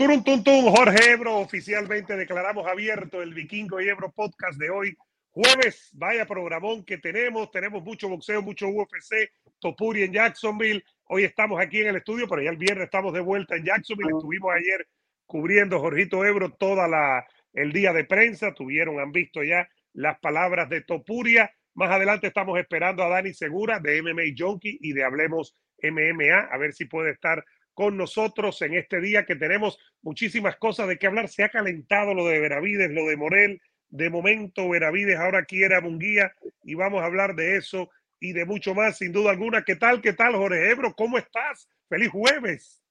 Turun, 0.00 0.24
tun, 0.24 0.42
tun, 0.42 0.64
Jorge 0.64 1.12
Ebro, 1.12 1.36
oficialmente 1.40 2.16
declaramos 2.16 2.66
abierto 2.66 3.20
el 3.20 3.34
Vikingo 3.34 3.82
y 3.82 3.88
Ebro 3.90 4.10
podcast 4.10 4.58
de 4.58 4.70
hoy, 4.70 4.96
jueves. 5.28 5.90
Vaya 5.92 6.24
programón 6.24 6.86
que 6.86 6.96
tenemos, 6.96 7.50
tenemos 7.50 7.82
mucho 7.84 8.08
boxeo, 8.08 8.40
mucho 8.40 8.68
UFC, 8.68 9.30
Topuri 9.58 10.04
en 10.04 10.14
Jacksonville. 10.14 10.82
Hoy 11.04 11.24
estamos 11.24 11.60
aquí 11.60 11.82
en 11.82 11.88
el 11.88 11.96
estudio, 11.96 12.26
pero 12.26 12.40
ya 12.40 12.48
el 12.48 12.56
viernes 12.56 12.86
estamos 12.86 13.12
de 13.12 13.20
vuelta 13.20 13.56
en 13.56 13.66
Jacksonville. 13.66 14.12
Estuvimos 14.16 14.54
ayer 14.54 14.88
cubriendo 15.26 15.78
Jorgito 15.78 16.24
Ebro 16.24 16.48
toda 16.48 16.88
la 16.88 17.26
el 17.52 17.70
día 17.70 17.92
de 17.92 18.06
prensa. 18.06 18.54
Tuvieron, 18.54 19.00
han 19.00 19.12
visto 19.12 19.42
ya 19.42 19.68
las 19.92 20.18
palabras 20.20 20.70
de 20.70 20.80
Topuria. 20.80 21.52
Más 21.74 21.90
adelante 21.90 22.28
estamos 22.28 22.58
esperando 22.58 23.02
a 23.02 23.10
Dani 23.10 23.34
Segura 23.34 23.80
de 23.80 24.00
MMA 24.00 24.32
Junkie 24.34 24.78
y 24.80 24.94
de 24.94 25.04
Hablemos 25.04 25.54
MMA, 25.82 26.48
a 26.50 26.56
ver 26.56 26.72
si 26.72 26.86
puede 26.86 27.10
estar 27.10 27.44
con 27.74 27.96
nosotros 27.96 28.60
en 28.62 28.74
este 28.74 29.00
día 29.00 29.24
que 29.24 29.36
tenemos 29.36 29.78
muchísimas 30.02 30.56
cosas 30.56 30.88
de 30.88 30.98
qué 30.98 31.06
hablar. 31.06 31.28
Se 31.28 31.44
ha 31.44 31.48
calentado 31.48 32.14
lo 32.14 32.26
de 32.26 32.40
Veravides, 32.40 32.90
lo 32.90 33.06
de 33.06 33.16
Morel. 33.16 33.62
De 33.88 34.10
momento, 34.10 34.68
Veravides 34.68 35.18
ahora 35.18 35.44
quiere 35.44 35.74
a 35.74 35.80
Munguía 35.80 36.32
y 36.62 36.74
vamos 36.74 37.02
a 37.02 37.06
hablar 37.06 37.34
de 37.34 37.56
eso 37.56 37.90
y 38.20 38.32
de 38.32 38.44
mucho 38.44 38.74
más, 38.74 38.98
sin 38.98 39.12
duda 39.12 39.30
alguna. 39.30 39.64
¿Qué 39.64 39.76
tal, 39.76 40.00
qué 40.00 40.12
tal, 40.12 40.34
Jorge 40.34 40.70
Ebro? 40.70 40.94
¿Cómo 40.94 41.18
estás? 41.18 41.68
Feliz 41.88 42.10
jueves. 42.10 42.82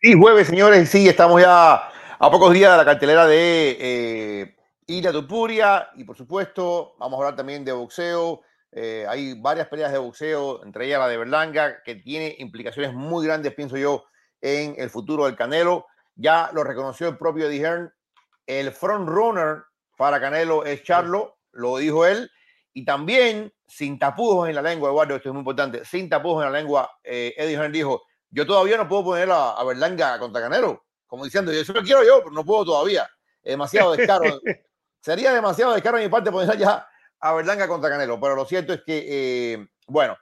Feliz 0.00 0.16
jueves, 0.16 0.46
señores. 0.46 0.88
Sí, 0.88 1.08
estamos 1.08 1.40
ya 1.40 1.90
a 2.18 2.30
pocos 2.30 2.52
días 2.52 2.72
de 2.72 2.76
la 2.76 2.84
cartelera 2.84 3.26
de 3.26 3.76
eh, 3.80 4.56
Ira 4.86 5.12
Tupuria 5.12 5.88
y, 5.96 6.04
por 6.04 6.16
supuesto, 6.16 6.94
vamos 6.98 7.14
a 7.14 7.22
hablar 7.22 7.36
también 7.36 7.64
de 7.64 7.72
boxeo. 7.72 8.42
Eh, 8.72 9.06
hay 9.08 9.40
varias 9.40 9.68
peleas 9.68 9.90
de 9.90 9.98
boxeo, 9.98 10.62
entre 10.64 10.86
ellas 10.86 10.98
la 10.98 11.08
de 11.08 11.16
Berlanga, 11.16 11.82
que 11.82 11.94
tiene 11.94 12.36
implicaciones 12.38 12.92
muy 12.92 13.26
grandes, 13.26 13.54
pienso 13.54 13.78
yo, 13.78 14.04
en 14.46 14.76
el 14.78 14.90
futuro 14.90 15.26
del 15.26 15.36
Canelo. 15.36 15.86
Ya 16.14 16.50
lo 16.52 16.62
reconoció 16.62 17.08
el 17.08 17.18
propio 17.18 17.46
Eddie 17.48 17.60
Hearn. 17.60 17.92
El 18.46 18.70
front 18.70 19.08
runner 19.08 19.64
para 19.96 20.20
Canelo 20.20 20.64
es 20.64 20.84
Charlo, 20.84 21.38
lo 21.52 21.78
dijo 21.78 22.06
él. 22.06 22.30
Y 22.72 22.84
también, 22.84 23.52
sin 23.66 23.98
tapujos 23.98 24.48
en 24.48 24.54
la 24.54 24.62
lengua, 24.62 24.90
Eduardo, 24.90 25.16
esto 25.16 25.30
es 25.30 25.32
muy 25.32 25.40
importante, 25.40 25.84
sin 25.84 26.08
tapujos 26.08 26.44
en 26.44 26.52
la 26.52 26.58
lengua, 26.58 26.90
eh, 27.02 27.34
Eddie 27.36 27.56
Hearn 27.56 27.72
dijo, 27.72 28.02
yo 28.30 28.46
todavía 28.46 28.76
no 28.76 28.86
puedo 28.86 29.04
poner 29.04 29.30
a, 29.30 29.52
a 29.52 29.64
Berlanga 29.64 30.18
contra 30.18 30.42
Canelo. 30.42 30.84
Como 31.06 31.24
diciendo, 31.24 31.52
yo 31.52 31.60
eso 31.60 31.72
lo 31.72 31.82
quiero 31.82 32.04
yo, 32.04 32.18
pero 32.18 32.32
no 32.32 32.44
puedo 32.44 32.66
todavía. 32.66 33.08
Es 33.42 33.52
demasiado 33.52 33.92
descaro. 33.92 34.24
Sería 35.00 35.32
demasiado 35.32 35.72
descaro 35.72 35.98
de 35.98 36.04
mi 36.04 36.10
parte 36.10 36.30
poner 36.30 36.56
ya 36.58 36.86
a 37.20 37.32
Berlanga 37.32 37.66
contra 37.66 37.90
Canelo. 37.90 38.20
Pero 38.20 38.36
lo 38.36 38.44
cierto 38.44 38.72
es 38.72 38.82
que, 38.84 39.04
eh, 39.08 39.66
bueno, 39.86 40.16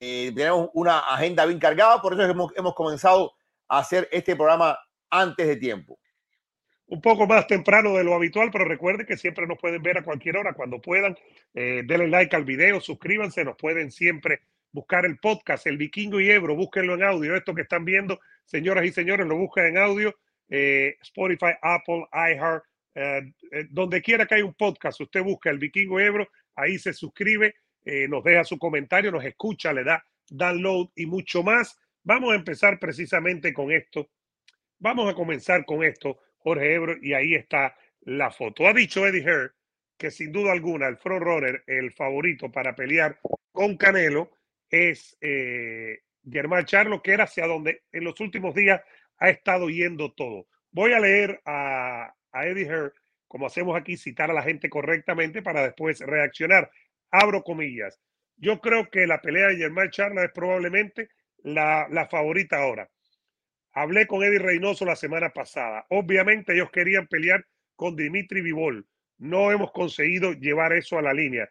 eh, 0.00 0.32
tenemos 0.34 0.70
una 0.74 1.00
agenda 1.00 1.46
bien 1.46 1.58
cargada, 1.58 2.00
por 2.00 2.14
eso 2.14 2.22
hemos, 2.22 2.52
hemos 2.56 2.74
comenzado 2.74 3.34
a 3.68 3.78
hacer 3.78 4.08
este 4.10 4.34
programa 4.34 4.78
antes 5.10 5.46
de 5.46 5.56
tiempo. 5.56 5.98
Un 6.86 7.00
poco 7.00 7.26
más 7.26 7.46
temprano 7.46 7.94
de 7.94 8.02
lo 8.02 8.14
habitual, 8.14 8.50
pero 8.50 8.64
recuerden 8.64 9.06
que 9.06 9.16
siempre 9.16 9.46
nos 9.46 9.58
pueden 9.58 9.80
ver 9.80 9.98
a 9.98 10.02
cualquier 10.02 10.36
hora 10.36 10.54
cuando 10.54 10.80
puedan. 10.80 11.16
Eh, 11.54 11.82
denle 11.86 12.08
like 12.08 12.34
al 12.34 12.44
video, 12.44 12.80
suscríbanse, 12.80 13.44
nos 13.44 13.56
pueden 13.56 13.92
siempre 13.92 14.40
buscar 14.72 15.04
el 15.04 15.18
podcast, 15.18 15.66
el 15.66 15.76
Vikingo 15.76 16.20
y 16.20 16.30
Ebro, 16.30 16.56
búsquenlo 16.56 16.94
en 16.94 17.04
audio. 17.04 17.36
Esto 17.36 17.54
que 17.54 17.62
están 17.62 17.84
viendo, 17.84 18.18
señoras 18.44 18.84
y 18.84 18.92
señores, 18.92 19.26
lo 19.26 19.36
buscan 19.36 19.66
en 19.66 19.78
audio. 19.78 20.16
Eh, 20.48 20.96
Spotify, 21.00 21.52
Apple, 21.62 22.06
iHeart, 22.12 22.64
eh, 22.94 23.32
eh, 23.52 23.66
donde 23.70 24.02
quiera 24.02 24.26
que 24.26 24.34
haya 24.34 24.44
un 24.44 24.54
podcast, 24.54 25.00
usted 25.00 25.22
busca 25.22 25.48
el 25.50 25.58
Vikingo 25.58 26.00
Ebro, 26.00 26.28
ahí 26.56 26.76
se 26.78 26.92
suscribe, 26.92 27.54
eh, 27.84 28.08
nos 28.08 28.22
deja 28.24 28.44
su 28.44 28.58
comentario, 28.58 29.10
nos 29.10 29.24
escucha, 29.24 29.72
le 29.72 29.84
da 29.84 30.04
download 30.28 30.90
y 30.96 31.06
mucho 31.06 31.42
más. 31.42 31.78
Vamos 32.02 32.32
a 32.32 32.36
empezar 32.36 32.78
precisamente 32.78 33.52
con 33.52 33.70
esto. 33.70 34.10
Vamos 34.78 35.10
a 35.10 35.14
comenzar 35.14 35.64
con 35.64 35.84
esto, 35.84 36.18
Jorge 36.38 36.74
Ebro, 36.74 36.96
y 37.00 37.12
ahí 37.12 37.34
está 37.34 37.76
la 38.02 38.30
foto. 38.30 38.66
Ha 38.66 38.72
dicho 38.72 39.06
Eddie 39.06 39.22
Hearn 39.22 39.52
que 40.00 40.10
sin 40.10 40.32
duda 40.32 40.52
alguna 40.52 40.88
el 40.88 40.96
front 40.96 41.22
runner, 41.22 41.62
el 41.66 41.92
favorito 41.92 42.50
para 42.50 42.74
pelear 42.74 43.20
con 43.52 43.76
Canelo, 43.76 44.30
es 44.70 45.14
eh, 45.20 45.98
Germán 46.28 46.64
Charlo, 46.64 47.02
que 47.02 47.12
era 47.12 47.24
hacia 47.24 47.46
donde 47.46 47.82
en 47.92 48.04
los 48.04 48.18
últimos 48.18 48.54
días 48.54 48.80
ha 49.18 49.28
estado 49.28 49.68
yendo 49.68 50.12
todo. 50.14 50.46
Voy 50.70 50.94
a 50.94 51.00
leer 51.00 51.42
a, 51.44 52.14
a 52.32 52.46
Eddie 52.46 52.64
Hearn, 52.64 52.92
como 53.28 53.46
hacemos 53.46 53.76
aquí, 53.76 53.98
citar 53.98 54.30
a 54.30 54.34
la 54.34 54.42
gente 54.42 54.70
correctamente 54.70 55.42
para 55.42 55.62
después 55.64 56.00
reaccionar. 56.00 56.70
Abro 57.10 57.42
comillas. 57.42 58.00
Yo 58.36 58.60
creo 58.60 58.90
que 58.90 59.06
la 59.06 59.20
pelea 59.20 59.48
de 59.48 59.56
Germán 59.56 59.90
Charla 59.90 60.24
es 60.24 60.32
probablemente 60.32 61.08
la, 61.42 61.86
la 61.90 62.08
favorita 62.08 62.58
ahora. 62.58 62.90
Hablé 63.72 64.06
con 64.06 64.22
Eddie 64.22 64.38
Reynoso 64.38 64.84
la 64.84 64.96
semana 64.96 65.30
pasada. 65.30 65.86
Obviamente 65.90 66.52
ellos 66.54 66.70
querían 66.70 67.06
pelear 67.06 67.46
con 67.76 67.96
Dimitri 67.96 68.42
Vivol. 68.42 68.86
No 69.18 69.52
hemos 69.52 69.70
conseguido 69.72 70.32
llevar 70.32 70.72
eso 70.72 70.98
a 70.98 71.02
la 71.02 71.12
línea. 71.12 71.48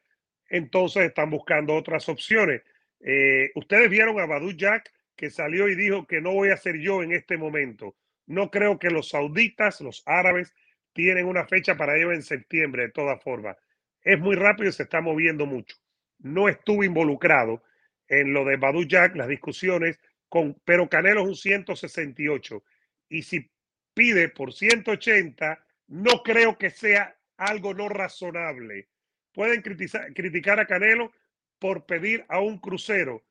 Entonces 0.50 1.04
están 1.04 1.30
buscando 1.30 1.76
otras 1.76 2.10
opciones. 2.10 2.62
Eh, 3.02 3.52
Ustedes 3.56 3.90
vieron 3.90 4.20
a 4.20 4.26
Badu 4.26 4.52
Jack 4.52 4.92
que 5.16 5.30
salió 5.30 5.68
y 5.68 5.76
dijo 5.76 6.08
que 6.08 6.22
no 6.22 6.34
voy 6.34 6.50
a 6.50 6.58
ser 6.58 6.78
yo 6.80 7.04
en 7.04 7.12
este 7.12 7.38
momento. 7.38 7.96
No 8.26 8.50
creo 8.50 8.80
que 8.80 8.90
los 8.90 9.10
sauditas, 9.10 9.82
los 9.82 10.04
árabes, 10.06 10.54
tienen 10.94 11.26
una 11.26 11.46
fecha 11.46 11.78
para 11.78 11.96
ello 11.98 12.12
en 12.12 12.24
septiembre, 12.24 12.84
de 12.84 12.92
todas 12.92 13.22
formas. 13.24 13.58
Es 14.04 14.20
muy 14.20 14.36
rápido 14.36 14.70
y 14.70 14.74
se 14.74 14.84
está 14.84 15.02
moviendo 15.02 15.46
mucho. 15.46 15.76
No 16.20 16.50
estuve 16.50 16.86
involucrado 16.86 17.64
en 18.08 18.34
lo 18.34 18.46
de 18.46 18.58
Badu 18.58 18.84
Jack, 18.84 19.16
las 19.16 19.28
discusiones, 19.28 20.00
con, 20.28 20.60
pero 20.66 20.90
Canelo 20.90 21.22
es 21.22 21.28
un 21.28 21.36
168. 21.36 22.64
Y 23.10 23.24
si 23.24 23.50
pide 23.94 24.30
por 24.30 24.54
180, 24.54 25.66
no 25.88 26.24
creo 26.24 26.58
que 26.58 26.70
sea 26.70 27.18
algo 27.38 27.74
no 27.74 27.90
razonable. 27.90 28.90
Pueden 29.34 29.62
criticar, 29.62 30.14
criticar 30.14 30.60
a 30.60 30.66
Canelo 30.66 31.12
por 31.60 31.86
pedir 31.86 32.26
a 32.30 32.40
un 32.40 32.60
crucero 32.60 33.24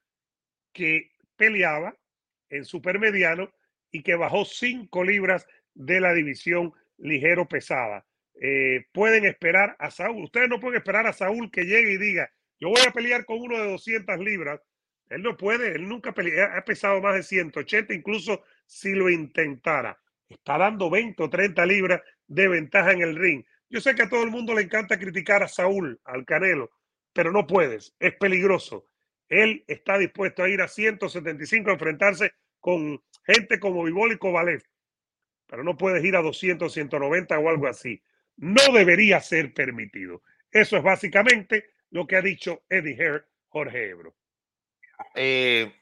que 0.73 1.11
peleaba 1.37 1.97
en 2.51 2.65
supermediano 2.65 3.53
y 3.91 4.03
que 4.03 4.15
bajó 4.15 4.45
5 4.45 5.05
libras 5.05 5.47
de 5.75 6.01
la 6.01 6.13
división 6.13 6.72
ligero 6.98 7.48
pesada. 7.48 8.04
Eh, 8.41 8.87
pueden 8.93 9.25
esperar 9.25 9.77
a 9.79 9.91
Saúl. 9.91 10.25
Ustedes 10.25 10.49
no 10.49 10.61
pueden 10.61 10.79
esperar 10.79 11.07
a 11.07 11.13
Saúl 11.13 11.51
que 11.51 11.65
llegue 11.65 11.93
y 11.93 11.99
diga, 11.99 12.31
yo 12.61 12.69
voy 12.69 12.81
a 12.87 12.93
pelear 12.93 13.25
con 13.25 13.39
uno 13.41 13.59
de 13.59 13.71
200 13.71 14.19
libras. 14.21 14.61
Él 15.09 15.23
no 15.23 15.37
puede, 15.37 15.73
él 15.73 15.89
nunca 15.89 16.13
pelea, 16.13 16.57
ha 16.57 16.65
pesado 16.65 17.01
más 17.01 17.15
de 17.15 17.23
180, 17.23 17.95
incluso 17.95 18.43
si 18.67 18.93
lo 18.93 19.09
intentara. 19.09 19.99
Está 20.29 20.59
dando 20.59 20.91
20 20.91 21.23
o 21.23 21.31
30 21.31 21.65
libras 21.67 22.03
de 22.27 22.49
ventaja 22.49 22.93
en 22.93 23.01
el 23.01 23.17
ring. 23.17 23.45
Yo 23.71 23.81
sé 23.81 23.95
que 23.95 24.03
a 24.03 24.09
todo 24.09 24.23
el 24.23 24.31
mundo 24.31 24.55
le 24.55 24.63
encanta 24.63 24.99
criticar 24.99 25.43
a 25.43 25.49
Saúl, 25.49 26.01
al 26.05 26.25
Canelo, 26.25 26.71
pero 27.13 27.33
no 27.33 27.47
puedes, 27.47 27.95
es 27.99 28.15
peligroso. 28.15 28.87
Él 29.29 29.65
está 29.67 29.99
dispuesto 29.99 30.43
a 30.43 30.49
ir 30.49 30.61
a 30.61 30.69
175 30.69 31.71
a 31.71 31.75
enfrentarse 31.75 32.33
con 32.61 33.03
gente 33.25 33.59
como 33.59 33.85
Vivol 33.85 34.13
y 34.13 34.19
pero 35.47 35.65
no 35.65 35.77
puedes 35.77 36.05
ir 36.05 36.17
a 36.17 36.23
200, 36.23 36.73
190 36.73 37.39
o 37.39 37.49
algo 37.49 37.67
así. 37.67 38.03
No 38.39 38.73
debería 38.73 39.21
ser 39.21 39.53
permitido. 39.53 40.23
Eso 40.51 40.77
es 40.77 40.83
básicamente 40.83 41.71
lo 41.91 42.07
que 42.07 42.17
ha 42.17 42.23
dicho 42.23 42.63
Eddie 42.69 42.97
Hearn, 42.97 43.25
Jorge 43.49 43.91
Ebro. 43.91 44.15
Eh, 45.15 45.73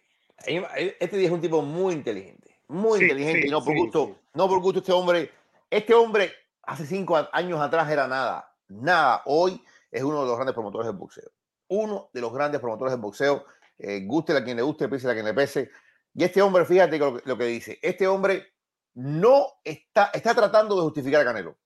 este 0.46 1.16
día 1.16 1.26
es 1.26 1.32
un 1.32 1.40
tipo 1.40 1.62
muy 1.62 1.94
inteligente. 1.94 2.58
Muy 2.68 3.02
inteligente 3.02 3.46
y 3.46 3.50
no 3.50 3.62
por 3.62 3.76
gusto. 3.76 4.18
No 4.34 4.48
por 4.48 4.60
gusto 4.60 4.80
este 4.80 4.92
hombre. 4.92 5.30
Este 5.70 5.94
hombre 5.94 6.32
hace 6.62 6.86
cinco 6.86 7.16
años 7.32 7.60
atrás 7.60 7.90
era 7.90 8.08
nada. 8.08 8.50
Nada. 8.68 9.22
Hoy 9.26 9.62
es 9.90 10.02
uno 10.02 10.22
de 10.22 10.26
los 10.26 10.36
grandes 10.36 10.54
promotores 10.54 10.86
del 10.86 10.96
boxeo. 10.96 11.30
Uno 11.68 12.08
de 12.12 12.20
los 12.22 12.32
grandes 12.32 12.60
promotores 12.60 12.92
del 12.92 13.00
boxeo. 13.00 13.44
Eh, 13.78 14.00
guste 14.06 14.32
a 14.34 14.42
quien 14.42 14.56
le 14.56 14.62
guste, 14.62 14.88
pese 14.88 15.10
a 15.10 15.12
quien 15.12 15.26
le 15.26 15.34
pese. 15.34 15.70
Y 16.14 16.24
este 16.24 16.40
hombre, 16.40 16.64
fíjate 16.64 16.98
lo, 16.98 17.20
lo 17.22 17.36
que 17.36 17.44
dice. 17.44 17.78
Este 17.82 18.06
hombre 18.06 18.54
no 18.94 19.46
está, 19.62 20.10
está 20.14 20.34
tratando 20.34 20.74
de 20.74 20.82
justificar 20.82 21.20
a 21.20 21.24
Canelo. 21.24 21.58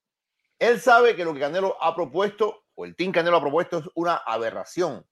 Él 0.60 0.78
sabe 0.78 1.16
que 1.16 1.24
lo 1.24 1.32
que 1.32 1.40
Canelo 1.40 1.82
ha 1.82 1.94
propuesto, 1.94 2.64
o 2.74 2.84
el 2.84 2.94
Team 2.94 3.12
Canelo 3.12 3.38
ha 3.38 3.40
propuesto, 3.40 3.78
es 3.78 3.86
una 3.94 4.16
aberración. 4.16 5.04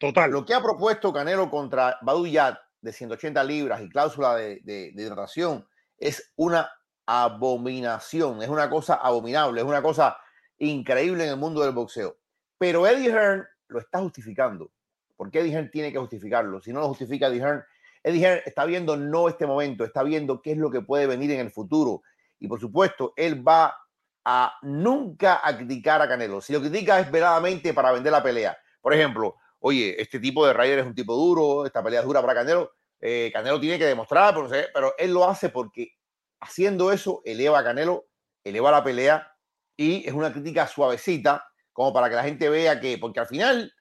Total. 0.00 0.28
Lo 0.32 0.44
que 0.44 0.54
ha 0.54 0.60
propuesto 0.60 1.12
Canelo 1.12 1.48
contra 1.48 1.98
Badu 2.02 2.24
de 2.24 2.92
180 2.92 3.44
libras 3.44 3.80
y 3.80 3.88
cláusula 3.88 4.34
de, 4.34 4.60
de, 4.64 4.92
hidratación 4.92 5.64
es 5.96 6.32
una 6.34 6.68
abominación, 7.06 8.42
es 8.42 8.48
una 8.48 8.68
cosa 8.68 8.94
abominable, 8.94 9.60
es 9.60 9.66
una 9.66 9.82
cosa 9.82 10.18
increíble 10.58 11.24
en 11.24 11.30
el 11.30 11.36
mundo 11.36 11.62
del 11.62 11.70
boxeo. 11.70 12.16
Pero 12.58 12.84
Eddie 12.84 13.10
Hearn 13.12 13.46
lo 13.68 13.78
está 13.78 14.00
justificando. 14.00 14.72
porque 15.16 15.38
Eddie 15.38 15.52
Hearn 15.52 15.70
tiene 15.70 15.92
que 15.92 15.98
justificarlo? 15.98 16.60
Si 16.60 16.72
no 16.72 16.80
lo 16.80 16.88
justifica 16.88 17.28
Eddie 17.28 17.40
Hearn, 17.40 17.64
Eddie 18.02 18.26
Hearn 18.26 18.42
está 18.46 18.64
viendo 18.64 18.96
no 18.96 19.28
este 19.28 19.46
momento, 19.46 19.84
está 19.84 20.02
viendo 20.02 20.42
qué 20.42 20.52
es 20.52 20.58
lo 20.58 20.72
que 20.72 20.80
puede 20.80 21.06
venir 21.06 21.30
en 21.30 21.38
el 21.38 21.52
futuro. 21.52 22.02
Y 22.40 22.48
por 22.48 22.58
supuesto, 22.58 23.12
él 23.14 23.46
va 23.46 23.76
a 24.24 24.56
nunca 24.62 25.40
a 25.42 25.56
criticar 25.56 26.00
a 26.00 26.08
Canelo. 26.08 26.40
Si 26.40 26.52
lo 26.52 26.60
critica 26.60 27.00
es 27.00 27.10
veladamente 27.10 27.74
para 27.74 27.92
vender 27.92 28.12
la 28.12 28.22
pelea. 28.22 28.56
Por 28.80 28.94
ejemplo, 28.94 29.36
oye, 29.60 30.00
este 30.00 30.20
tipo 30.20 30.46
de 30.46 30.52
Ryder 30.52 30.80
es 30.80 30.86
un 30.86 30.94
tipo 30.94 31.14
duro, 31.14 31.66
esta 31.66 31.82
pelea 31.82 32.00
es 32.00 32.06
dura 32.06 32.20
para 32.20 32.34
Canelo. 32.34 32.72
Eh, 33.00 33.30
Canelo 33.32 33.60
tiene 33.60 33.78
que 33.78 33.86
demostrar, 33.86 34.34
pero, 34.34 34.48
pero 34.72 34.94
él 34.96 35.12
lo 35.12 35.28
hace 35.28 35.48
porque 35.48 35.94
haciendo 36.40 36.92
eso 36.92 37.22
eleva 37.24 37.58
a 37.58 37.64
Canelo, 37.64 38.06
eleva 38.44 38.70
la 38.70 38.84
pelea 38.84 39.32
y 39.76 40.06
es 40.06 40.12
una 40.12 40.32
crítica 40.32 40.66
suavecita, 40.66 41.48
como 41.72 41.92
para 41.92 42.08
que 42.08 42.16
la 42.16 42.24
gente 42.24 42.48
vea 42.48 42.80
que, 42.80 42.98
porque 42.98 43.20
al 43.20 43.26
final 43.26 43.72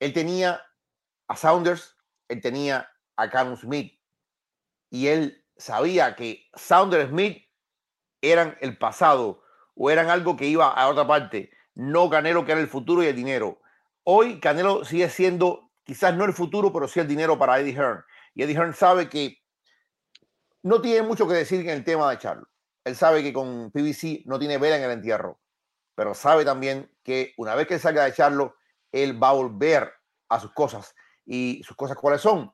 él 0.00 0.12
tenía 0.12 0.62
a 1.28 1.36
Saunders, 1.36 1.96
él 2.28 2.40
tenía 2.40 2.90
a 3.16 3.30
Callum 3.30 3.56
Smith 3.56 4.00
y 4.90 5.06
él 5.08 5.44
sabía 5.56 6.16
que 6.16 6.48
Saunders 6.54 7.10
Smith 7.10 7.46
eran 8.22 8.56
el 8.60 8.76
pasado 8.78 9.42
o 9.82 9.90
eran 9.90 10.10
algo 10.10 10.36
que 10.36 10.44
iba 10.44 10.68
a 10.68 10.88
otra 10.88 11.06
parte, 11.06 11.50
no 11.74 12.10
Canelo 12.10 12.44
que 12.44 12.52
era 12.52 12.60
el 12.60 12.68
futuro 12.68 13.02
y 13.02 13.06
el 13.06 13.16
dinero. 13.16 13.62
Hoy 14.04 14.38
Canelo 14.38 14.84
sigue 14.84 15.08
siendo 15.08 15.70
quizás 15.84 16.14
no 16.14 16.26
el 16.26 16.34
futuro, 16.34 16.70
pero 16.70 16.86
sí 16.86 17.00
el 17.00 17.08
dinero 17.08 17.38
para 17.38 17.58
Eddie 17.58 17.72
Hearn. 17.72 18.04
Y 18.34 18.42
Eddie 18.42 18.56
Hearn 18.56 18.74
sabe 18.74 19.08
que 19.08 19.38
no 20.62 20.82
tiene 20.82 21.00
mucho 21.00 21.26
que 21.26 21.32
decir 21.32 21.60
en 21.60 21.70
el 21.70 21.82
tema 21.82 22.10
de 22.10 22.18
Charlo. 22.18 22.46
Él 22.84 22.94
sabe 22.94 23.22
que 23.22 23.32
con 23.32 23.70
PBC 23.70 24.26
no 24.26 24.38
tiene 24.38 24.58
vela 24.58 24.76
en 24.76 24.82
el 24.82 24.90
entierro, 24.90 25.40
pero 25.94 26.12
sabe 26.12 26.44
también 26.44 26.94
que 27.02 27.32
una 27.38 27.54
vez 27.54 27.66
que 27.66 27.78
salga 27.78 28.04
de 28.04 28.12
Charlo, 28.12 28.56
él 28.92 29.22
va 29.22 29.30
a 29.30 29.32
volver 29.32 29.90
a 30.28 30.40
sus 30.40 30.52
cosas. 30.52 30.94
¿Y 31.24 31.62
sus 31.64 31.74
cosas 31.74 31.96
cuáles 31.96 32.20
son? 32.20 32.52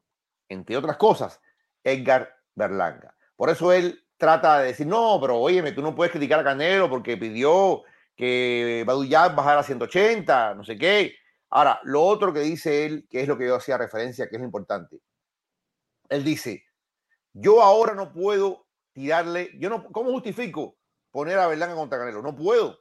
Entre 0.49 0.77
otras 0.77 0.97
cosas, 0.97 1.41
Edgar 1.83 2.33
Berlanga. 2.55 3.17
Por 3.35 3.51
eso 3.51 3.73
él 3.73 4.06
trata 4.17 4.61
de 4.61 4.69
decir, 4.69 4.87
no, 4.87 5.19
pero 5.21 5.39
oye, 5.39 5.73
tú 5.73 5.83
no 5.83 5.95
puedes 5.95 6.13
criticar 6.13 6.41
a 6.41 6.45
Canelo 6.45 6.89
porque 6.89 7.17
pidió 7.17 7.83
que 8.15 8.85
Baduyab 8.87 9.35
bajara 9.35 9.61
a 9.61 9.65
180, 9.65 10.55
no 10.55 10.65
sé 10.65 10.79
qué. 10.79 11.15
Ahora, 11.51 11.81
lo 11.85 12.03
otro 12.03 12.33
que 12.33 12.41
dice 12.41 12.87
él, 12.87 13.07
que 13.11 13.21
es 13.21 13.29
lo 13.29 13.37
que 13.39 13.47
yo 13.47 13.57
hacía 13.57 13.79
referencia, 13.79 14.29
que 14.29 14.37
es 14.37 14.41
lo 14.41 14.47
importante. 14.47 15.01
Él 16.09 16.25
dice, 16.25 16.65
yo 17.33 17.63
ahora 17.63 17.95
no 17.95 18.13
puedo 18.13 18.67
tirarle, 18.93 19.51
yo 19.59 19.69
no, 19.69 19.87
¿cómo 19.93 20.11
justifico 20.13 20.79
poner 21.11 21.39
a 21.39 21.47
Berlanga 21.47 21.75
contra 21.75 21.99
Canelo? 21.99 22.23
No 22.23 22.35
puedo. 22.35 22.79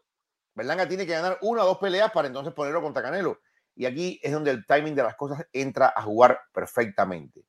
Berlanga 0.53 0.87
tiene 0.87 1.05
que 1.05 1.11
ganar 1.11 1.37
una 1.41 1.63
o 1.63 1.65
dos 1.65 1.77
peleas 1.77 2.11
para 2.11 2.27
entonces 2.27 2.53
ponerlo 2.53 2.81
contra 2.81 3.03
Canelo. 3.03 3.39
Y 3.75 3.85
aquí 3.85 4.19
es 4.23 4.31
donde 4.31 4.51
el 4.51 4.65
timing 4.65 4.95
de 4.95 5.03
las 5.03 5.15
cosas 5.15 5.45
entra 5.51 5.91
a 5.93 6.01
jugar 6.01 6.39
perfectamente. 6.53 7.45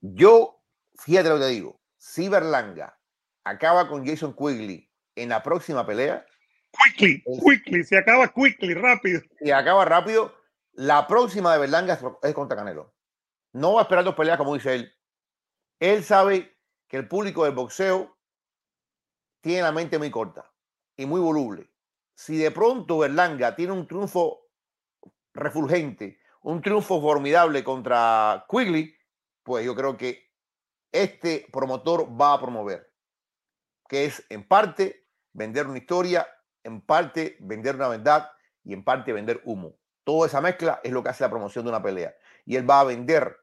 Yo, 0.00 0.60
fíjate 0.98 1.28
lo 1.28 1.36
que 1.36 1.42
te 1.42 1.48
digo, 1.50 1.80
si 2.06 2.28
Berlanga 2.28 2.96
acaba 3.42 3.88
con 3.88 4.06
Jason 4.06 4.32
Quigley 4.32 4.88
en 5.16 5.28
la 5.28 5.42
próxima 5.42 5.84
pelea, 5.84 6.24
quickly, 6.70 7.22
quickly, 7.42 7.82
se 7.82 7.98
acaba 7.98 8.32
quickly, 8.32 8.74
rápido. 8.74 9.20
Y 9.40 9.50
acaba 9.50 9.84
rápido. 9.84 10.32
La 10.72 11.08
próxima 11.08 11.52
de 11.52 11.58
Berlanga 11.58 11.98
es 12.22 12.34
contra 12.34 12.56
Canelo. 12.56 12.94
No 13.52 13.74
va 13.74 13.80
a 13.80 13.82
esperar 13.82 14.04
dos 14.04 14.14
peleas 14.14 14.38
como 14.38 14.54
dice 14.54 14.74
él. 14.74 14.94
Él 15.80 16.04
sabe 16.04 16.56
que 16.86 16.96
el 16.96 17.08
público 17.08 17.44
del 17.44 17.54
boxeo 17.54 18.16
tiene 19.40 19.62
la 19.62 19.72
mente 19.72 19.98
muy 19.98 20.10
corta 20.10 20.48
y 20.96 21.06
muy 21.06 21.20
voluble. 21.20 21.72
Si 22.14 22.36
de 22.36 22.52
pronto 22.52 22.98
Berlanga 22.98 23.56
tiene 23.56 23.72
un 23.72 23.86
triunfo 23.86 24.46
refulgente, 25.34 26.20
un 26.42 26.62
triunfo 26.62 27.00
formidable 27.00 27.64
contra 27.64 28.46
Quigley, 28.48 28.94
pues 29.42 29.66
yo 29.66 29.74
creo 29.74 29.96
que 29.96 30.25
este 31.02 31.46
promotor 31.52 32.08
va 32.20 32.34
a 32.34 32.40
promover, 32.40 32.92
que 33.88 34.04
es 34.04 34.24
en 34.30 34.46
parte 34.46 35.06
vender 35.32 35.66
una 35.66 35.78
historia 35.78 36.26
en 36.66 36.80
parte 36.80 37.36
vender 37.38 37.76
una 37.76 37.88
verdad 37.88 38.32
y 38.64 38.72
en 38.72 38.82
parte 38.82 39.12
vender 39.12 39.40
humo. 39.44 39.76
Toda 40.02 40.26
esa 40.26 40.40
mezcla 40.40 40.80
es 40.82 40.92
lo 40.92 41.02
que 41.02 41.10
hace 41.10 41.22
la 41.22 41.30
promoción 41.30 41.64
de 41.64 41.70
una 41.70 41.82
pelea. 41.82 42.14
Y 42.44 42.56
él 42.56 42.68
va 42.68 42.80
a 42.80 42.84
vender 42.84 43.38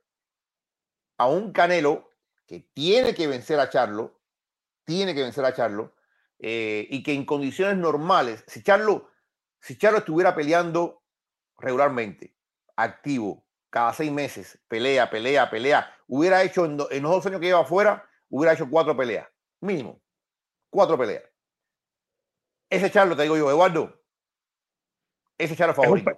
a 1.18 1.28
un 1.28 1.54
Canelo 1.54 2.10
que 2.46 2.60
tiene 2.74 3.16
que 3.16 3.28
vencer 3.28 3.60
a 3.60 3.70
Charlo, 3.70 4.20
tiene 4.84 5.16
que 5.16 5.24
vencer 5.24 5.46
a 5.46 5.54
Charlo, 5.54 5.96
eh, 6.40 6.86
y 6.90 7.02
que 7.02 7.14
en 7.14 7.26
condiciones 7.26 7.78
normales, 7.78 8.44
si 8.48 8.62
Charlo, 8.62 9.10
si 9.62 9.78
Charlo 9.78 10.00
estuviera 10.00 10.36
peleando 10.36 11.02
regularmente, 11.58 12.36
activo, 12.76 13.43
cada 13.74 13.92
seis 13.92 14.12
meses, 14.12 14.60
pelea, 14.68 15.10
pelea, 15.10 15.50
pelea, 15.50 15.98
hubiera 16.06 16.44
hecho 16.44 16.64
en, 16.64 16.78
en 16.92 17.02
los 17.02 17.12
dos 17.12 17.26
años 17.26 17.40
que 17.40 17.48
lleva 17.48 17.62
afuera, 17.62 18.08
hubiera 18.30 18.54
hecho 18.54 18.70
cuatro 18.70 18.96
peleas, 18.96 19.28
mínimo, 19.62 20.00
cuatro 20.70 20.96
peleas. 20.96 21.24
Ese 22.70 22.92
Charlo, 22.92 23.16
te 23.16 23.24
digo 23.24 23.36
yo, 23.36 23.50
Eduardo. 23.50 24.00
Ese 25.40 25.56
Charlo 25.56 25.74
favorito. 25.74 26.12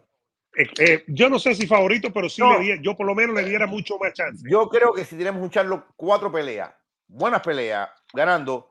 Eh, 0.57 0.67
eh, 0.79 1.03
yo 1.07 1.29
no 1.29 1.39
sé 1.39 1.55
si 1.55 1.65
favorito, 1.65 2.11
pero 2.11 2.27
sí 2.27 2.41
le 2.41 2.81
yo 2.81 2.97
por 2.97 3.05
lo 3.05 3.15
menos 3.15 3.33
le 3.33 3.45
diera 3.45 3.67
mucho 3.67 3.97
más 3.99 4.11
chance. 4.11 4.43
Yo 4.49 4.67
creo 4.67 4.91
que 4.91 5.05
si 5.05 5.17
tenemos 5.17 5.41
un 5.41 5.49
Charlo, 5.49 5.85
cuatro 5.95 6.29
peleas, 6.29 6.73
buenas 7.07 7.41
peleas, 7.41 7.89
ganando, 8.13 8.69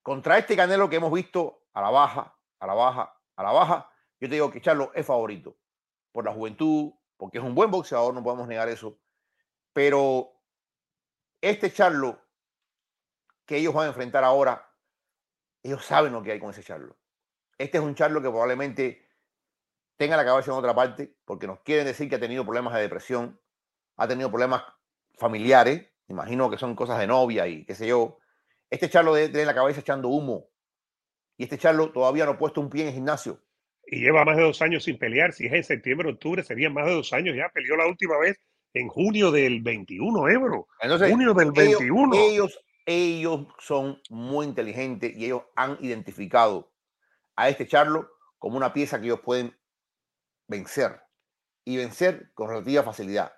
contra 0.00 0.38
este 0.38 0.56
Canelo 0.56 0.88
que 0.88 0.96
hemos 0.96 1.12
visto 1.12 1.66
a 1.74 1.82
la 1.82 1.90
baja, 1.90 2.34
a 2.58 2.66
la 2.66 2.72
baja, 2.72 3.14
a 3.36 3.42
la 3.42 3.52
baja, 3.52 3.90
yo 4.18 4.30
te 4.30 4.36
digo 4.36 4.50
que 4.50 4.62
Charlo 4.62 4.92
es 4.94 5.04
favorito 5.04 5.58
por 6.10 6.24
la 6.24 6.32
juventud, 6.32 6.94
porque 7.16 7.38
es 7.38 7.44
un 7.44 7.54
buen 7.54 7.70
boxeador, 7.70 8.14
no 8.14 8.22
podemos 8.22 8.48
negar 8.48 8.68
eso. 8.68 8.98
Pero 9.72 10.32
este 11.40 11.72
Charlo 11.72 12.24
que 13.46 13.56
ellos 13.56 13.74
van 13.74 13.86
a 13.86 13.88
enfrentar 13.88 14.24
ahora, 14.24 14.70
ellos 15.62 15.84
saben 15.84 16.12
lo 16.12 16.22
que 16.22 16.32
hay 16.32 16.40
con 16.40 16.50
ese 16.50 16.62
Charlo. 16.62 16.96
Este 17.58 17.78
es 17.78 17.84
un 17.84 17.94
charlo 17.94 18.20
que 18.20 18.28
probablemente 18.28 19.06
tenga 19.96 20.16
la 20.16 20.24
cabeza 20.24 20.50
en 20.50 20.56
otra 20.56 20.74
parte, 20.74 21.16
porque 21.24 21.46
nos 21.46 21.60
quieren 21.60 21.86
decir 21.86 22.08
que 22.08 22.16
ha 22.16 22.20
tenido 22.20 22.44
problemas 22.44 22.74
de 22.74 22.80
depresión, 22.80 23.40
ha 23.96 24.08
tenido 24.08 24.28
problemas 24.28 24.64
familiares, 25.14 25.88
imagino 26.08 26.50
que 26.50 26.58
son 26.58 26.74
cosas 26.74 26.98
de 26.98 27.06
novia 27.06 27.46
y 27.46 27.64
qué 27.64 27.74
sé 27.74 27.86
yo. 27.86 28.18
Este 28.70 28.90
charlo 28.90 29.14
debe 29.14 29.44
la 29.44 29.54
cabeza 29.54 29.80
echando 29.80 30.08
humo. 30.08 30.48
Y 31.36 31.44
este 31.44 31.58
charlo 31.58 31.92
todavía 31.92 32.24
no 32.24 32.32
ha 32.32 32.38
puesto 32.38 32.60
un 32.60 32.70
pie 32.70 32.82
en 32.82 32.88
el 32.88 32.94
gimnasio. 32.94 33.40
Y 33.86 34.00
lleva 34.00 34.24
más 34.24 34.36
de 34.36 34.42
dos 34.42 34.62
años 34.62 34.84
sin 34.84 34.98
pelear. 34.98 35.32
Si 35.32 35.46
es 35.46 35.52
en 35.52 35.64
septiembre, 35.64 36.10
octubre, 36.10 36.42
serían 36.42 36.72
más 36.72 36.86
de 36.86 36.94
dos 36.94 37.12
años 37.12 37.36
ya. 37.36 37.48
Peleó 37.50 37.76
la 37.76 37.86
última 37.86 38.18
vez 38.18 38.38
en 38.72 38.88
junio 38.88 39.30
del 39.30 39.62
21, 39.62 40.28
Ebro. 40.28 40.66
Entonces, 40.80 41.10
junio 41.10 41.34
del 41.34 41.52
21. 41.52 42.16
Ellos, 42.16 42.58
ellos 42.86 43.46
son 43.58 44.00
muy 44.10 44.46
inteligentes 44.46 45.16
y 45.16 45.26
ellos 45.26 45.42
han 45.56 45.78
identificado 45.80 46.72
a 47.36 47.48
este 47.48 47.66
Charlo 47.66 48.10
como 48.38 48.56
una 48.56 48.72
pieza 48.72 48.98
que 48.98 49.06
ellos 49.06 49.20
pueden 49.20 49.56
vencer 50.46 51.00
y 51.64 51.76
vencer 51.76 52.30
con 52.34 52.48
relativa 52.48 52.82
facilidad. 52.82 53.32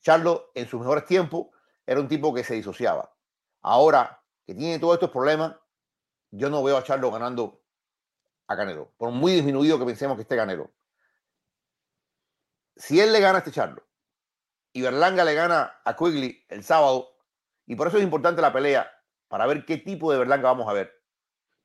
Charlo 0.00 0.50
en 0.54 0.68
sus 0.68 0.80
mejores 0.80 1.06
tiempos 1.06 1.46
era 1.86 2.00
un 2.00 2.08
tipo 2.08 2.32
que 2.32 2.44
se 2.44 2.54
disociaba. 2.54 3.12
Ahora 3.62 4.22
que 4.46 4.54
tiene 4.54 4.78
todos 4.78 4.94
estos 4.94 5.10
problemas, 5.10 5.56
yo 6.30 6.50
no 6.50 6.62
veo 6.62 6.76
a 6.76 6.84
Charlo 6.84 7.10
ganando 7.10 7.63
a 8.46 8.56
Canelo, 8.56 8.92
por 8.96 9.10
muy 9.10 9.32
disminuido 9.32 9.78
que 9.78 9.86
pensemos 9.86 10.16
que 10.16 10.22
esté 10.22 10.36
Canelo. 10.36 10.70
Si 12.76 13.00
él 13.00 13.12
le 13.12 13.20
gana 13.20 13.36
a 13.36 13.38
este 13.38 13.52
Charlo 13.52 13.84
y 14.72 14.82
Berlanga 14.82 15.24
le 15.24 15.34
gana 15.34 15.80
a 15.84 15.96
Quigley 15.96 16.44
el 16.48 16.64
sábado, 16.64 17.08
y 17.66 17.76
por 17.76 17.86
eso 17.86 17.98
es 17.98 18.02
importante 18.02 18.42
la 18.42 18.52
pelea, 18.52 18.90
para 19.28 19.46
ver 19.46 19.64
qué 19.64 19.78
tipo 19.78 20.12
de 20.12 20.18
Berlanga 20.18 20.50
vamos 20.50 20.68
a 20.68 20.72
ver. 20.72 20.92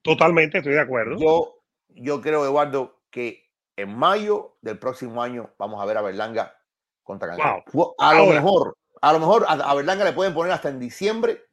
Totalmente, 0.01 0.59
estoy 0.59 0.73
de 0.73 0.81
acuerdo. 0.81 1.17
Yo 1.17 1.59
yo 1.89 2.21
creo, 2.21 2.45
Eduardo, 2.45 3.01
que 3.09 3.49
en 3.75 3.97
mayo 3.97 4.57
del 4.61 4.77
próximo 4.77 5.21
año 5.21 5.53
vamos 5.57 5.81
a 5.81 5.85
ver 5.85 5.97
a 5.97 6.01
Berlanga 6.01 6.55
contra 7.03 7.29
Canelo. 7.29 7.95
A 7.97 8.13
lo 8.13 8.25
mejor, 8.27 8.77
a 9.01 9.13
lo 9.13 9.19
mejor 9.19 9.45
a, 9.47 9.73
Berlanga 9.73 10.05
le 10.05 10.13
pueden 10.13 10.33
poner 10.33 10.53
hasta 10.53 10.69
en 10.69 10.79
diciembre 10.79 11.43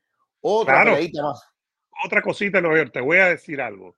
Otra 0.41 0.85
más. 0.85 1.53
Otra 2.05 2.21
cosita, 2.21 2.61
no, 2.61 2.71
te 2.91 3.01
voy 3.01 3.19
a 3.19 3.27
decir 3.27 3.61
algo. 3.61 3.97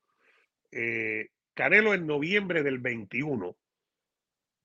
Eh, 0.70 1.28
Canelo 1.54 1.94
en 1.94 2.06
noviembre 2.06 2.62
del 2.62 2.78
21 2.78 3.56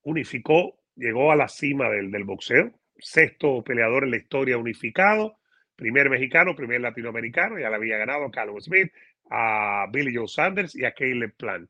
unificó, 0.04 0.80
llegó 0.96 1.32
a 1.32 1.36
la 1.36 1.48
cima 1.48 1.90
del, 1.90 2.12
del 2.12 2.24
boxeo, 2.24 2.72
sexto 2.98 3.64
peleador 3.64 4.04
en 4.04 4.12
la 4.12 4.18
historia 4.18 4.58
unificado, 4.58 5.38
primer 5.76 6.10
mexicano, 6.10 6.56
primer 6.56 6.82
latinoamericano, 6.82 7.58
ya 7.60 7.70
le 7.70 7.76
había 7.76 7.98
ganado 7.98 8.26
a 8.26 8.32
Carlos 8.32 8.66
Smith, 8.66 8.92
a 9.30 9.88
Billy 9.92 10.14
Joe 10.16 10.28
Sanders 10.28 10.76
y 10.76 10.86
a 10.86 10.94
Caleb 10.94 11.36
Plant. 11.36 11.70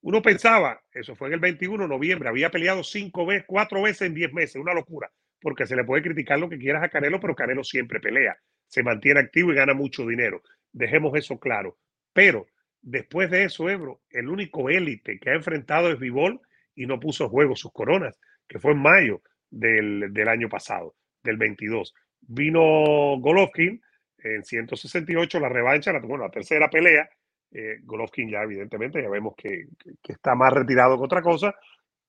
Uno 0.00 0.22
pensaba, 0.22 0.80
eso 0.92 1.16
fue 1.16 1.28
en 1.28 1.34
el 1.34 1.40
21 1.40 1.84
de 1.84 1.88
noviembre, 1.88 2.28
había 2.28 2.50
peleado 2.50 2.84
cinco 2.84 3.26
veces, 3.26 3.44
cuatro 3.46 3.82
veces 3.82 4.02
en 4.02 4.14
diez 4.14 4.32
meses, 4.32 4.56
una 4.56 4.74
locura, 4.74 5.10
porque 5.40 5.66
se 5.66 5.76
le 5.76 5.84
puede 5.84 6.02
criticar 6.02 6.38
lo 6.38 6.48
que 6.48 6.58
quieras 6.58 6.84
a 6.84 6.88
Canelo, 6.88 7.20
pero 7.20 7.34
Canelo 7.34 7.64
siempre 7.64 8.00
pelea, 8.00 8.38
se 8.66 8.82
mantiene 8.82 9.20
activo 9.20 9.52
y 9.52 9.56
gana 9.56 9.74
mucho 9.74 10.06
dinero. 10.06 10.42
Dejemos 10.72 11.16
eso 11.16 11.40
claro. 11.40 11.78
Pero 12.12 12.46
después 12.82 13.30
de 13.30 13.44
eso, 13.44 13.68
Ebro, 13.68 14.02
el 14.10 14.28
único 14.28 14.70
élite 14.70 15.18
que 15.18 15.30
ha 15.30 15.34
enfrentado 15.34 15.90
es 15.90 15.98
Vivol 15.98 16.40
y 16.74 16.86
no 16.86 17.00
puso 17.00 17.24
en 17.24 17.30
juego 17.30 17.56
sus 17.56 17.72
coronas, 17.72 18.18
que 18.46 18.58
fue 18.58 18.72
en 18.72 18.82
mayo 18.82 19.22
del, 19.50 20.12
del 20.12 20.28
año 20.28 20.48
pasado, 20.48 20.94
del 21.22 21.36
22. 21.36 21.94
Vino 22.20 23.18
Golovkin 23.18 23.80
en 24.18 24.44
168, 24.44 25.40
la 25.40 25.48
revancha, 25.48 25.92
la, 25.92 26.00
bueno, 26.00 26.24
la 26.24 26.30
tercera 26.30 26.68
pelea. 26.68 27.08
Eh, 27.50 27.78
Golovkin 27.82 28.28
ya 28.28 28.42
evidentemente, 28.42 29.02
ya 29.02 29.08
vemos 29.08 29.34
que, 29.36 29.66
está 30.06 30.34
más 30.34 30.52
retirado 30.52 30.98
que 30.98 31.04
otra 31.04 31.22
cosa. 31.22 31.54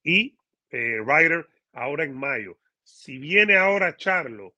Y 0.03 0.35
eh, 0.71 0.97
Ryder 1.05 1.47
ahora 1.73 2.03
en 2.03 2.17
mayo. 2.17 2.57
Si 2.83 3.17
viene 3.17 3.57
ahora 3.57 3.95
Charlo, 3.95 4.55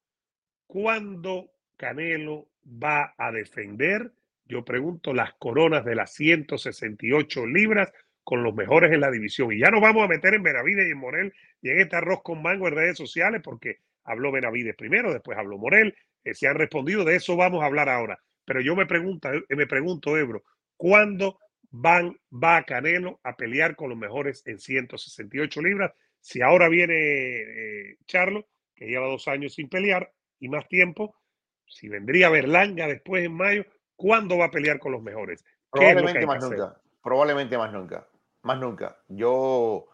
¿cuándo 0.65 1.51
Canelo 1.77 2.47
va 2.65 3.13
a 3.17 3.31
defender? 3.31 4.11
Yo 4.45 4.65
pregunto 4.65 5.13
las 5.13 5.33
coronas 5.33 5.85
de 5.85 5.95
las 5.95 6.13
168 6.13 7.45
libras 7.45 7.91
con 8.23 8.43
los 8.43 8.53
mejores 8.53 8.91
en 8.91 9.01
la 9.01 9.11
división. 9.11 9.51
Y 9.51 9.59
ya 9.59 9.71
nos 9.71 9.81
vamos 9.81 10.03
a 10.03 10.07
meter 10.07 10.33
en 10.33 10.43
Benavides 10.43 10.87
y 10.87 10.91
en 10.91 10.97
Morel 10.97 11.33
y 11.61 11.69
en 11.69 11.79
este 11.79 11.95
arroz 11.95 12.21
con 12.23 12.41
mango 12.41 12.67
en 12.67 12.75
redes 12.75 12.97
sociales 12.97 13.41
porque 13.43 13.79
habló 14.03 14.31
Benavides 14.31 14.75
primero, 14.75 15.13
después 15.13 15.37
habló 15.37 15.57
Morel, 15.57 15.95
eh, 16.23 16.33
se 16.33 16.47
han 16.47 16.55
respondido, 16.55 17.03
de 17.03 17.15
eso 17.15 17.35
vamos 17.35 17.63
a 17.63 17.65
hablar 17.65 17.89
ahora. 17.89 18.19
Pero 18.45 18.61
yo 18.61 18.75
me 18.75 18.85
pregunto, 18.85 19.31
eh, 19.31 19.43
me 19.49 19.67
pregunto, 19.67 20.17
Ebro, 20.17 20.43
¿cuándo 20.75 21.39
van, 21.69 22.17
va 22.31 22.63
Canelo 22.63 23.19
a 23.23 23.35
pelear 23.35 23.75
con 23.75 23.89
los 23.89 23.97
mejores 23.97 24.43
en 24.45 24.59
168 24.59 25.61
libras? 25.61 25.93
Si 26.19 26.41
ahora 26.41 26.69
viene 26.69 26.93
eh, 26.95 27.97
Charlo, 28.05 28.47
que 28.75 28.87
lleva 28.87 29.07
dos 29.07 29.27
años 29.27 29.55
sin 29.55 29.69
pelear 29.69 30.11
y 30.39 30.49
más 30.49 30.67
tiempo, 30.67 31.15
si 31.67 31.87
vendría 31.87 32.29
Berlanga 32.29 32.87
después 32.87 33.23
en 33.23 33.33
mayo, 33.33 33.65
¿cuándo 34.01 34.37
va 34.37 34.45
a 34.45 34.51
pelear 34.51 34.79
con 34.79 34.91
los 34.91 35.01
mejores? 35.01 35.45
Probablemente 35.69 36.25
más 36.25 36.43
nunca. 36.43 36.75
Probablemente 37.03 37.57
más 37.57 37.71
nunca. 37.71 38.07
Más 38.41 38.59
nunca. 38.59 38.97
Yo 39.07 39.85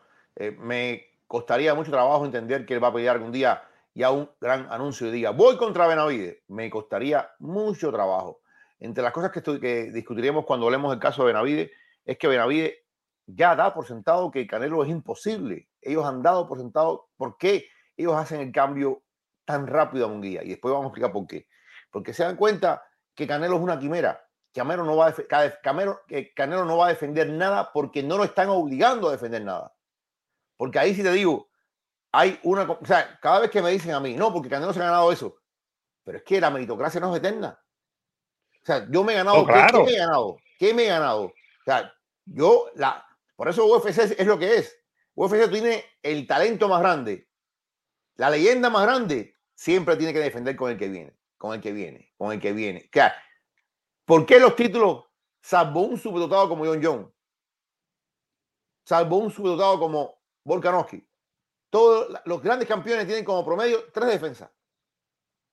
me 0.60 1.04
costaría 1.28 1.76
mucho 1.76 1.92
trabajo 1.92 2.26
entender 2.26 2.66
que 2.66 2.76
él 2.76 2.84
va 2.84 2.88
a 2.88 2.94
pelear 2.94 3.18
algún 3.18 3.32
día 3.32 3.62
y 3.94 4.04
a 4.04 4.12
un 4.12 4.30
gran 4.40 4.72
anuncio 4.72 5.08
y 5.08 5.12
diga, 5.12 5.32
voy 5.32 5.58
contra 5.58 5.88
Benavides, 5.88 6.38
me 6.48 6.70
costaría 6.70 7.32
mucho 7.40 7.92
trabajo. 7.92 8.42
Entre 8.80 9.04
las 9.04 9.12
cosas 9.12 9.32
que, 9.32 9.42
que 9.60 9.92
discutiremos 9.92 10.46
cuando 10.46 10.68
hablemos 10.68 10.92
del 10.92 11.00
caso 11.00 11.24
de 11.24 11.34
Benavides, 11.34 11.72
es 12.06 12.18
que 12.18 12.28
Benavides 12.28 12.76
ya 13.26 13.56
da 13.56 13.74
por 13.74 13.86
sentado 13.86 14.32
que 14.32 14.48
Canelo 14.48 14.84
es 14.84 14.90
imposible. 14.90 15.68
Ellos 15.82 16.06
han 16.06 16.22
dado 16.22 16.48
por 16.48 16.60
sentado 16.60 17.10
por 17.18 17.38
qué 17.38 17.68
ellos 17.98 18.14
hacen 18.16 18.40
el 18.40 18.52
cambio 18.52 19.02
tan 19.46 19.68
rápido 19.68 20.06
a 20.06 20.10
un 20.10 20.22
guía. 20.22 20.44
Y 20.44 20.50
después 20.50 20.72
vamos 20.72 20.86
a 20.86 20.88
explicar 20.90 21.12
por 21.12 21.28
qué. 21.28 21.48
Porque 21.92 22.14
se 22.14 22.24
dan 22.24 22.36
cuenta 22.36 22.84
que 23.18 23.28
Canelo 23.28 23.56
es 23.56 23.62
una 23.62 23.80
quimera. 23.80 24.24
Canelo 24.54 24.84
no, 24.84 24.96
va 24.96 25.08
a 25.08 25.62
Canelo, 25.62 26.02
Canelo 26.36 26.66
no 26.66 26.78
va 26.78 26.86
a 26.86 26.90
defender 26.90 27.28
nada 27.30 27.72
porque 27.74 28.04
no 28.04 28.16
lo 28.16 28.24
están 28.24 28.48
obligando 28.50 29.10
a 29.10 29.12
defender 29.12 29.42
nada. 29.44 29.76
Porque 30.56 30.80
ahí 30.80 30.96
sí 30.96 31.04
te 31.04 31.12
digo, 31.12 31.50
hay 32.12 32.40
una, 32.44 32.64
o 32.64 32.86
sea, 32.86 33.20
cada 33.20 33.40
vez 33.40 33.50
que 33.50 33.62
me 33.62 33.72
dicen 33.72 33.92
a 33.92 34.00
mí, 34.00 34.14
no, 34.14 34.32
porque 34.32 34.50
Canelo 34.50 34.72
se 34.72 34.80
ha 34.80 34.86
ganado 34.86 35.12
eso, 35.12 35.36
pero 36.04 36.20
es 36.20 36.24
que 36.24 36.40
la 36.40 36.52
meritocracia 36.52 37.02
no 37.02 37.12
es 37.14 37.20
eterna. 37.20 37.60
O 38.62 38.66
sea, 38.66 38.88
yo 38.90 39.04
me 39.04 39.14
he 39.14 39.18
ganado, 39.18 39.46
¿qué, 39.46 39.84
me 39.84 39.92
he 39.92 39.98
ganado? 39.98 40.38
¿Qué 40.60 40.74
me 40.74 40.86
he 40.86 40.90
ganado? 40.90 41.24
O 41.24 41.34
sea, 41.66 41.94
yo, 42.26 42.70
la, 42.76 43.04
por 43.36 43.50
eso 43.50 43.66
UFC 43.66 43.98
es, 43.98 44.28
lo 44.28 44.38
que 44.38 44.58
es. 44.58 44.78
UFC 45.16 45.50
tiene 45.50 45.84
el 46.04 46.28
talento 46.28 46.68
más 46.70 46.82
grande, 46.82 47.28
la 48.16 48.30
leyenda 48.30 48.70
más 48.70 48.84
grande, 48.84 49.36
siempre 49.56 49.96
tiene 49.96 50.14
que 50.14 50.20
defender 50.20 50.56
con 50.56 50.72
el 50.72 50.78
que 50.78 50.88
viene, 50.88 51.18
con 51.38 51.54
el 51.54 51.62
que 51.62 51.72
viene, 51.72 52.14
con 52.18 52.32
el 52.32 52.40
que 52.40 52.54
viene. 52.54 52.90
O 52.94 53.00
¿Por 54.06 54.26
qué 54.26 54.40
los 54.40 54.56
títulos, 54.56 55.06
salvo 55.42 55.82
un 55.82 55.98
subdotado 55.98 56.50
como 56.50 56.66
John 56.66 56.82
John, 56.82 57.14
salvo 58.86 59.18
un 59.18 59.32
subdotado 59.32 59.80
como 59.80 60.22
Volkanovski, 60.46 61.06
todos 61.70 62.22
los 62.26 62.42
grandes 62.42 62.68
campeones 62.68 63.06
tienen 63.06 63.26
como 63.26 63.46
promedio 63.46 63.84
tres 63.94 64.08
defensas. 64.08 64.50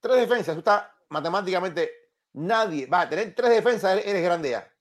Tres 0.00 0.16
defensas. 0.16 0.54
Tú 0.54 0.60
estás 0.60 0.84
matemáticamente, 1.08 1.90
nadie 2.34 2.86
va 2.86 3.02
a 3.02 3.08
tener 3.08 3.34
tres 3.34 3.50
defensas, 3.50 4.04
eres 4.04 4.22
grande 4.22 4.50
ya. 4.50 4.72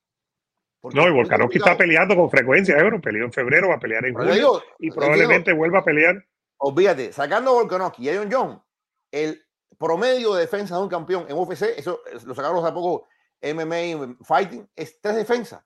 no, 0.84 1.08
y 1.08 1.12
Volkanovski 1.12 1.58
está 1.58 1.76
peleando 1.76 2.16
con 2.16 2.30
frecuencia, 2.30 2.78
Euro. 2.78 3.02
Peleó 3.02 3.26
en 3.26 3.34
febrero, 3.34 3.70
va 3.70 3.76
a 3.76 3.80
pelear 3.80 4.06
en 4.06 4.14
julio 4.14 4.62
y 4.78 4.92
probablemente 4.92 5.52
vuelva 5.54 5.80
a 5.80 5.84
pelear. 5.84 6.24
Olvídate, 6.58 7.12
sacando 7.12 7.52
a 7.52 7.54
Volkanovski 7.54 8.04
y 8.04 8.10
a 8.10 8.18
John 8.18 8.30
John, 8.32 8.64
el 9.12 9.43
promedio 9.78 10.34
de 10.34 10.42
defensa 10.42 10.76
de 10.76 10.84
un 10.84 10.90
campeón 10.90 11.26
en 11.30 11.38
UFC, 11.38 11.64
eso 11.78 12.02
lo 12.26 12.36
sacaron 12.36 12.64
hace 12.64 12.74
poco 12.74 13.08
MMA 13.42 14.18
Fighting, 14.24 14.70
es 14.76 15.00
tres 15.02 15.16
defensas. 15.16 15.64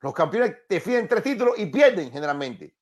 Los 0.00 0.12
campeones 0.12 0.54
defienden 0.68 1.08
tres 1.08 1.22
títulos 1.22 1.58
y 1.58 1.66
pierden 1.66 2.10
generalmente. 2.10 2.76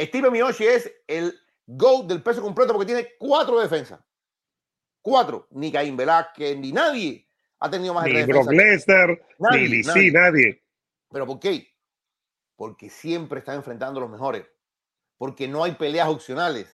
Steve 0.00 0.30
Miyoshi 0.30 0.64
es 0.64 0.90
el 1.06 1.38
GOAT 1.66 2.06
del 2.06 2.22
peso 2.22 2.40
completo 2.40 2.72
porque 2.72 2.86
tiene 2.86 3.08
cuatro 3.18 3.60
defensas. 3.60 4.00
Cuatro. 5.02 5.46
Ni 5.50 5.70
Caín 5.70 5.96
Velázquez, 5.96 6.56
ni 6.58 6.72
nadie 6.72 7.28
ha 7.58 7.70
tenido 7.70 7.94
más 7.94 8.04
ni 8.06 8.22
Brock 8.24 8.50
Lesnar, 8.50 9.18
ni 9.52 9.68
DC, 9.68 10.10
nadie. 10.12 10.62
¿Pero 11.10 11.26
por 11.26 11.40
qué? 11.40 11.68
Porque 12.56 12.90
siempre 12.90 13.40
están 13.40 13.56
enfrentando 13.56 13.98
a 13.98 14.02
los 14.02 14.10
mejores. 14.10 14.46
Porque 15.18 15.48
no 15.48 15.64
hay 15.64 15.72
peleas 15.72 16.08
opcionales. 16.08 16.75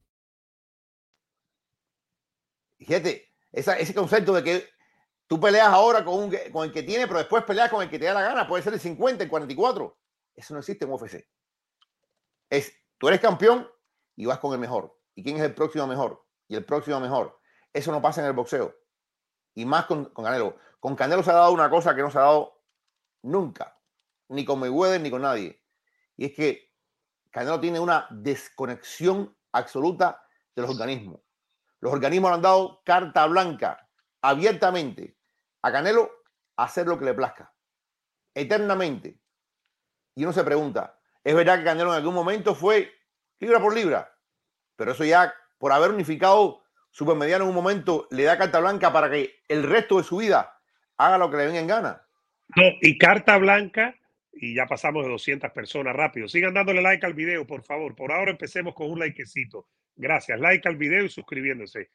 Fíjate, 2.85 3.29
esa, 3.51 3.77
ese 3.77 3.93
concepto 3.93 4.33
de 4.33 4.43
que 4.43 4.69
tú 5.27 5.39
peleas 5.39 5.67
ahora 5.67 6.03
con, 6.03 6.31
con 6.51 6.65
el 6.65 6.71
que 6.71 6.83
tiene, 6.83 7.07
pero 7.07 7.19
después 7.19 7.43
peleas 7.43 7.69
con 7.69 7.81
el 7.81 7.89
que 7.89 7.99
te 7.99 8.05
da 8.05 8.13
la 8.13 8.21
gana. 8.21 8.47
Puede 8.47 8.63
ser 8.63 8.73
el 8.73 8.79
50, 8.79 9.23
el 9.23 9.29
44. 9.29 9.97
Eso 10.35 10.53
no 10.53 10.59
existe 10.59 10.85
en 10.85 10.91
UFC. 10.91 11.25
Es, 12.49 12.73
tú 12.97 13.07
eres 13.07 13.19
campeón, 13.19 13.67
y 14.15 14.25
vas 14.25 14.39
con 14.39 14.53
el 14.53 14.59
mejor. 14.59 14.95
¿Y 15.15 15.23
quién 15.23 15.37
es 15.37 15.43
el 15.43 15.55
próximo 15.55 15.87
mejor? 15.87 16.23
Y 16.47 16.55
el 16.55 16.65
próximo 16.65 16.99
mejor. 16.99 17.39
Eso 17.73 17.91
no 17.91 18.01
pasa 18.01 18.21
en 18.21 18.27
el 18.27 18.33
boxeo. 18.33 18.75
Y 19.55 19.65
más 19.65 19.85
con, 19.85 20.05
Canelo. 20.13 20.57
Con 20.79 20.95
Canelo 20.95 21.23
se 21.23 21.31
ha 21.31 21.35
dado 21.35 21.51
una 21.51 21.69
cosa 21.69 21.95
que 21.95 22.01
no 22.01 22.11
se 22.11 22.17
ha 22.17 22.21
dado 22.21 22.61
nunca. 23.23 23.77
Ni 24.29 24.45
con 24.45 24.59
Mayweather 24.59 25.01
ni 25.01 25.09
con 25.09 25.23
nadie. 25.23 25.61
Y 26.17 26.25
es 26.25 26.33
que 26.33 26.71
Canelo 27.31 27.59
tiene 27.59 27.79
una 27.79 28.07
desconexión 28.11 29.35
absoluta 29.51 30.23
de 30.55 30.61
los 30.61 30.71
organismos. 30.71 31.21
Los 31.81 31.91
organismos 31.91 32.31
le 32.31 32.35
han 32.35 32.41
dado 32.41 32.81
carta 32.85 33.25
blanca 33.25 33.89
abiertamente 34.21 35.17
a 35.61 35.71
Canelo 35.71 36.11
hacer 36.55 36.87
lo 36.87 36.97
que 36.97 37.05
le 37.05 37.13
plazca. 37.13 37.53
Eternamente. 38.33 39.19
Y 40.15 40.23
uno 40.23 40.31
se 40.31 40.43
pregunta, 40.43 40.99
¿es 41.23 41.35
verdad 41.35 41.57
que 41.59 41.65
Canelo 41.65 41.89
en 41.89 41.97
algún 41.97 42.13
momento 42.13 42.55
fue 42.55 42.91
libra 43.39 43.59
por 43.59 43.75
libra? 43.75 44.15
Pero 44.75 44.91
eso 44.91 45.03
ya, 45.03 45.33
por 45.57 45.71
haber 45.71 45.91
unificado 45.91 46.61
Supermediano 46.93 47.45
en 47.45 47.49
un 47.49 47.55
momento, 47.55 48.07
le 48.11 48.23
da 48.23 48.37
carta 48.37 48.59
blanca 48.59 48.91
para 48.91 49.09
que 49.09 49.41
el 49.47 49.63
resto 49.63 49.97
de 49.97 50.03
su 50.03 50.17
vida 50.17 50.59
haga 50.97 51.17
lo 51.17 51.31
que 51.31 51.37
le 51.37 51.45
venga 51.45 51.59
en 51.59 51.67
gana. 51.67 52.05
No, 52.55 52.63
y 52.81 52.97
carta 52.97 53.37
blanca, 53.37 53.95
y 54.33 54.55
ya 54.55 54.65
pasamos 54.65 55.05
de 55.05 55.11
200 55.11 55.51
personas 55.51 55.95
rápido. 55.95 56.27
Sigan 56.27 56.53
dándole 56.53 56.81
like 56.81 57.05
al 57.05 57.13
video, 57.13 57.47
por 57.47 57.63
favor. 57.63 57.95
Por 57.95 58.11
ahora 58.11 58.31
empecemos 58.31 58.75
con 58.75 58.91
un 58.91 58.99
likecito. 58.99 59.67
Gracias. 60.01 60.39
Like 60.39 60.67
al 60.67 60.77
video 60.77 61.05
y 61.05 61.09
suscribiéndose. 61.09 61.91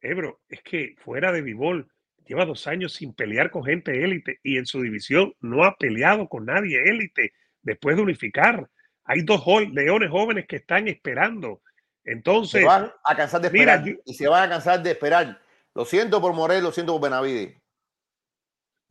Ebro, 0.00 0.42
es 0.48 0.62
que 0.62 0.94
fuera 0.98 1.32
de 1.32 1.42
Vivol, 1.42 1.90
lleva 2.24 2.44
dos 2.44 2.68
años 2.68 2.92
sin 2.92 3.12
pelear 3.12 3.50
con 3.50 3.64
gente 3.64 4.04
élite 4.04 4.38
y 4.44 4.56
en 4.56 4.66
su 4.66 4.80
división 4.80 5.34
no 5.40 5.64
ha 5.64 5.76
peleado 5.76 6.28
con 6.28 6.46
nadie 6.46 6.80
élite 6.88 7.32
después 7.60 7.96
de 7.96 8.02
unificar. 8.02 8.70
Hay 9.02 9.22
dos 9.22 9.42
leones 9.72 10.10
jóvenes 10.10 10.46
que 10.46 10.56
están 10.56 10.86
esperando. 10.86 11.60
Entonces. 12.04 12.60
Se 12.60 12.66
van 12.66 12.92
a 13.02 13.16
cansar 13.16 13.40
de 13.40 13.48
esperar. 13.48 13.84
y 14.04 14.14
se 14.14 14.28
van 14.28 14.44
a 14.44 14.48
cansar 14.48 14.80
de 14.80 14.92
esperar. 14.92 15.40
Lo 15.74 15.84
siento 15.84 16.20
por 16.20 16.34
Morel, 16.34 16.62
lo 16.62 16.70
siento 16.70 16.92
por 16.92 17.02
Benavide. 17.02 17.60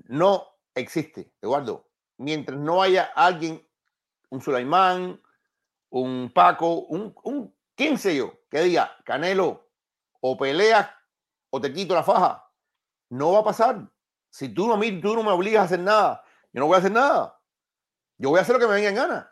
No 0.10 0.46
existe, 0.76 1.32
Eduardo. 1.42 1.90
Mientras 2.18 2.60
no 2.60 2.82
haya 2.82 3.04
alguien, 3.16 3.66
un 4.30 4.42
Sulaimán, 4.42 5.22
un 5.90 6.30
Paco, 6.34 6.82
un, 6.82 7.16
un 7.24 7.56
quién 7.76 7.98
sé 7.98 8.16
yo, 8.16 8.40
que 8.50 8.62
diga, 8.62 8.96
Canelo, 9.06 9.70
o 10.22 10.38
peleas 10.38 10.90
o 11.50 11.62
te 11.62 11.72
quito 11.72 11.94
la 11.94 12.04
faja. 12.04 12.48
No 13.10 13.34
va 13.34 13.40
a 13.40 13.44
pasar. 13.44 13.88
Si 14.30 14.50
tú 14.50 14.68
no, 14.68 14.80
tú 15.02 15.16
no 15.16 15.24
me 15.24 15.32
obligas 15.32 15.62
a 15.62 15.66
hacer 15.66 15.80
nada, 15.80 16.24
yo 16.52 16.62
no 16.62 16.68
voy 16.68 16.76
a 16.76 16.80
hacer 16.80 16.92
nada. 16.92 17.40
Yo 18.18 18.30
voy 18.30 18.40
a 18.40 18.42
hacer 18.42 18.54
lo 18.56 18.60
que 18.60 18.68
me 18.68 18.74
venga 18.74 18.90
en 18.90 18.96
gana. 18.96 19.32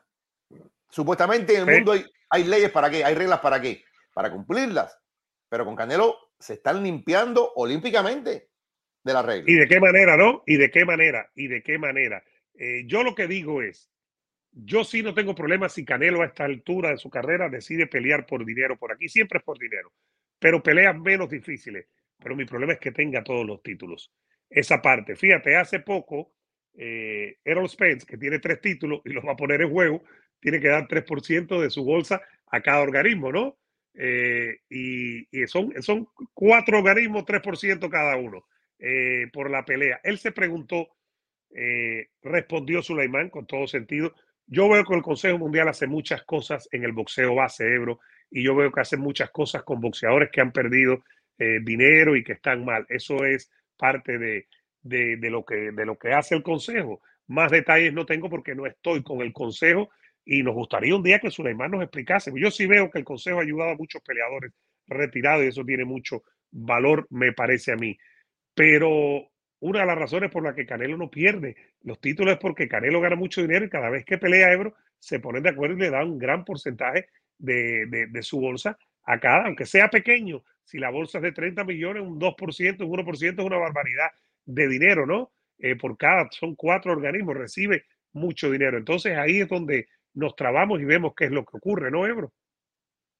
Supuestamente 0.89 1.55
en 1.55 1.67
el 1.67 1.75
mundo 1.75 1.93
hay, 1.93 2.05
hay 2.29 2.43
leyes 2.43 2.71
para 2.71 2.89
qué, 2.89 3.03
hay 3.03 3.15
reglas 3.15 3.39
para 3.39 3.61
qué, 3.61 3.83
para 4.13 4.31
cumplirlas. 4.31 4.97
Pero 5.49 5.65
con 5.65 5.75
Canelo 5.75 6.17
se 6.39 6.53
están 6.53 6.83
limpiando 6.83 7.53
olímpicamente 7.55 8.49
de 9.03 9.13
la 9.13 9.21
regla. 9.21 9.51
¿Y 9.51 9.55
de 9.55 9.67
qué 9.67 9.79
manera, 9.79 10.17
no? 10.17 10.43
¿Y 10.45 10.57
de 10.57 10.71
qué 10.71 10.85
manera? 10.85 11.29
¿Y 11.35 11.47
de 11.47 11.63
qué 11.63 11.77
manera? 11.77 12.23
Eh, 12.53 12.83
yo 12.85 13.03
lo 13.03 13.15
que 13.15 13.27
digo 13.27 13.61
es, 13.61 13.90
yo 14.51 14.83
sí 14.83 15.01
no 15.01 15.13
tengo 15.13 15.35
problema 15.35 15.69
si 15.69 15.85
Canelo 15.85 16.21
a 16.21 16.25
esta 16.25 16.45
altura 16.45 16.89
de 16.89 16.97
su 16.97 17.09
carrera 17.09 17.49
decide 17.49 17.87
pelear 17.87 18.25
por 18.25 18.45
dinero 18.45 18.77
por 18.77 18.91
aquí, 18.91 19.07
siempre 19.09 19.39
es 19.39 19.43
por 19.43 19.57
dinero, 19.57 19.91
pero 20.39 20.61
peleas 20.61 20.97
menos 20.97 21.29
difíciles. 21.29 21.87
Pero 22.21 22.35
mi 22.35 22.45
problema 22.45 22.73
es 22.73 22.79
que 22.79 22.91
tenga 22.91 23.23
todos 23.23 23.45
los 23.45 23.63
títulos. 23.63 24.11
Esa 24.49 24.81
parte, 24.81 25.15
fíjate, 25.15 25.55
hace 25.55 25.79
poco 25.79 26.33
eh, 26.73 27.37
Errol 27.43 27.69
Spence, 27.69 28.05
que 28.05 28.17
tiene 28.17 28.39
tres 28.39 28.61
títulos 28.61 29.01
y 29.05 29.09
los 29.09 29.25
va 29.25 29.31
a 29.31 29.37
poner 29.37 29.61
en 29.61 29.71
juego, 29.71 30.03
tiene 30.39 30.59
que 30.59 30.67
dar 30.67 30.87
3% 30.87 31.61
de 31.61 31.69
su 31.69 31.83
bolsa 31.83 32.21
a 32.47 32.61
cada 32.61 32.81
organismo, 32.81 33.31
¿no? 33.31 33.57
Eh, 33.93 34.59
y, 34.69 35.25
son, 35.47 35.73
son 35.81 36.07
cuatro 36.33 36.79
organismos, 36.79 37.25
3% 37.25 37.89
cada 37.89 38.17
uno 38.17 38.45
eh, 38.79 39.27
por 39.31 39.49
la 39.49 39.65
pelea. 39.65 39.99
Él 40.03 40.17
se 40.17 40.31
preguntó, 40.31 40.89
eh, 41.53 42.07
respondió 42.21 42.81
Sulaimán 42.81 43.29
con 43.29 43.45
todo 43.45 43.67
sentido. 43.67 44.15
Yo 44.51 44.67
veo 44.67 44.83
que 44.83 44.93
el 44.93 45.01
Consejo 45.01 45.37
Mundial 45.37 45.69
hace 45.69 45.87
muchas 45.87 46.23
cosas 46.23 46.67
en 46.73 46.83
el 46.83 46.91
boxeo 46.91 47.33
base, 47.33 47.73
Ebro, 47.73 48.01
y 48.29 48.43
yo 48.43 48.53
veo 48.53 48.69
que 48.69 48.81
hace 48.81 48.97
muchas 48.97 49.31
cosas 49.31 49.63
con 49.63 49.79
boxeadores 49.79 50.29
que 50.29 50.41
han 50.41 50.51
perdido 50.51 51.03
dinero 51.63 52.15
y 52.15 52.23
que 52.23 52.33
están 52.33 52.65
mal. 52.65 52.85
Eso 52.89 53.23
es 53.25 53.49
parte 53.77 54.17
de, 54.17 54.47
de, 54.81 55.29
lo 55.29 55.45
que, 55.45 55.71
de 55.71 55.85
lo 55.85 55.97
que 55.97 56.11
hace 56.11 56.35
el 56.35 56.43
Consejo. 56.43 57.01
Más 57.27 57.49
detalles 57.49 57.93
no 57.93 58.05
tengo 58.05 58.29
porque 58.29 58.53
no 58.53 58.65
estoy 58.65 59.03
con 59.03 59.21
el 59.21 59.33
Consejo 59.33 59.89
y 60.25 60.43
nos 60.43 60.53
gustaría 60.53 60.95
un 60.95 61.03
día 61.03 61.19
que 61.19 61.31
Suleiman 61.31 61.71
nos 61.71 61.81
explicase. 61.81 62.31
Yo 62.35 62.51
sí 62.51 62.67
veo 62.67 62.91
que 62.91 62.99
el 62.99 63.05
Consejo 63.05 63.39
ha 63.39 63.43
ayudado 63.43 63.71
a 63.71 63.75
muchos 63.75 64.01
peleadores 64.01 64.51
retirados 64.87 65.45
y 65.45 65.47
eso 65.47 65.63
tiene 65.63 65.85
mucho 65.85 66.23
valor, 66.51 67.07
me 67.09 67.31
parece 67.33 67.71
a 67.71 67.75
mí. 67.75 67.97
Pero 68.53 69.31
una 69.61 69.81
de 69.81 69.85
las 69.85 69.97
razones 69.97 70.29
por 70.29 70.43
las 70.43 70.55
que 70.55 70.65
Canelo 70.65 70.97
no 70.97 71.09
pierde 71.09 71.55
los 71.83 71.99
títulos 72.01 72.33
es 72.33 72.39
porque 72.39 72.67
Canelo 72.67 72.99
gana 72.99 73.15
mucho 73.15 73.41
dinero 73.41 73.65
y 73.65 73.69
cada 73.69 73.89
vez 73.89 74.03
que 74.05 74.17
pelea 74.17 74.51
Ebro 74.51 74.73
se 74.99 75.19
ponen 75.19 75.43
de 75.43 75.49
acuerdo 75.49 75.75
y 75.75 75.79
le 75.79 75.89
dan 75.89 76.09
un 76.09 76.19
gran 76.19 76.43
porcentaje 76.43 77.07
de, 77.37 77.85
de, 77.87 78.23
su 78.23 78.39
bolsa 78.39 78.77
a 79.03 79.19
cada, 79.19 79.45
aunque 79.45 79.65
sea 79.65 79.89
pequeño. 79.89 80.43
Si 80.63 80.77
la 80.77 80.91
bolsa 80.91 81.17
es 81.17 81.23
de 81.23 81.31
30 81.31 81.63
millones, 81.63 82.03
un 82.03 82.19
2%, 82.19 82.85
un 82.85 83.05
1% 83.05 83.39
es 83.39 83.45
una 83.45 83.57
barbaridad 83.57 84.09
de 84.45 84.67
dinero, 84.67 85.05
¿no? 85.05 85.31
Eh, 85.57 85.75
por 85.75 85.97
cada, 85.97 86.29
son 86.31 86.55
cuatro 86.55 86.91
organismos, 86.91 87.35
recibe 87.35 87.85
mucho 88.13 88.49
dinero. 88.51 88.77
Entonces 88.77 89.17
ahí 89.17 89.41
es 89.41 89.49
donde 89.49 89.87
nos 90.13 90.35
trabamos 90.35 90.79
y 90.81 90.85
vemos 90.85 91.13
qué 91.15 91.25
es 91.25 91.31
lo 91.31 91.45
que 91.45 91.57
ocurre, 91.57 91.89
¿no, 91.91 92.05
Ebro? 92.05 92.31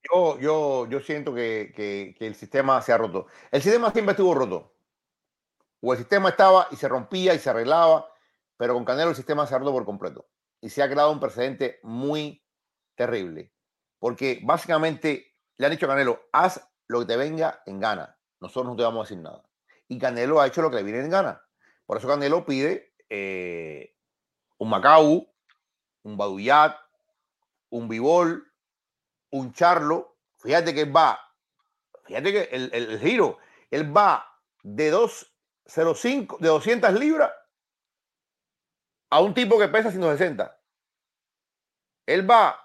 Yo, 0.03 0.87
yo, 0.89 0.99
siento 1.01 1.33
que, 1.33 1.71
que, 1.75 2.25
el 2.25 2.35
sistema 2.35 2.81
se 2.81 2.91
ha 2.91 2.97
roto. 2.97 3.27
El 3.51 3.61
sistema 3.61 3.91
siempre 3.91 4.11
estuvo 4.11 4.33
roto. 4.33 4.73
O 5.81 5.93
el 5.93 5.99
sistema 5.99 6.29
estaba 6.29 6.67
y 6.71 6.75
se 6.75 6.87
rompía 6.87 7.33
y 7.33 7.39
se 7.39 7.49
arreglaba, 7.49 8.07
pero 8.57 8.73
con 8.73 8.85
Canelo 8.85 9.09
el 9.09 9.15
sistema 9.15 9.47
se 9.47 9.57
roto 9.57 9.71
por 9.71 9.85
completo. 9.85 10.27
Y 10.61 10.69
se 10.69 10.83
ha 10.83 10.89
creado 10.89 11.11
un 11.11 11.19
precedente 11.19 11.79
muy 11.83 12.45
terrible. 12.95 13.51
Porque 13.99 14.39
básicamente 14.43 15.35
le 15.57 15.65
han 15.65 15.71
dicho 15.71 15.87
a 15.87 15.89
Canelo, 15.89 16.21
haz 16.31 16.67
lo 16.87 16.99
que 16.99 17.05
te 17.05 17.17
venga 17.17 17.61
en 17.65 17.79
gana. 17.79 18.17
Nosotros 18.39 18.67
no 18.71 18.75
te 18.75 18.83
vamos 18.83 19.01
a 19.01 19.09
decir 19.09 19.23
nada. 19.23 19.43
Y 19.87 19.97
Canelo 19.97 20.39
ha 20.39 20.47
hecho 20.47 20.61
lo 20.61 20.69
que 20.69 20.77
le 20.77 20.83
viene 20.83 20.99
en 20.99 21.09
gana. 21.09 21.43
Por 21.85 21.97
eso 21.97 22.07
Canelo 22.07 22.45
pide 22.45 22.93
eh, 23.09 23.95
un 24.57 24.69
Macau, 24.69 25.27
un 26.03 26.17
Baduyat, 26.17 26.77
un 27.69 27.87
Bivol, 27.87 28.51
un 29.31 29.53
Charlo. 29.53 30.17
Fíjate 30.37 30.73
que 30.73 30.85
va, 30.85 31.19
fíjate 32.05 32.31
que 32.31 32.49
el, 32.51 32.99
giro, 32.99 33.37
él 33.69 33.95
va 33.95 34.25
de 34.63 34.91
205, 35.65 36.37
de 36.39 36.47
200 36.47 36.93
libras 36.93 37.31
a 39.09 39.21
un 39.21 39.33
tipo 39.33 39.59
que 39.59 39.67
pesa 39.67 39.91
160. 39.91 40.59
Él 42.05 42.29
va 42.29 42.59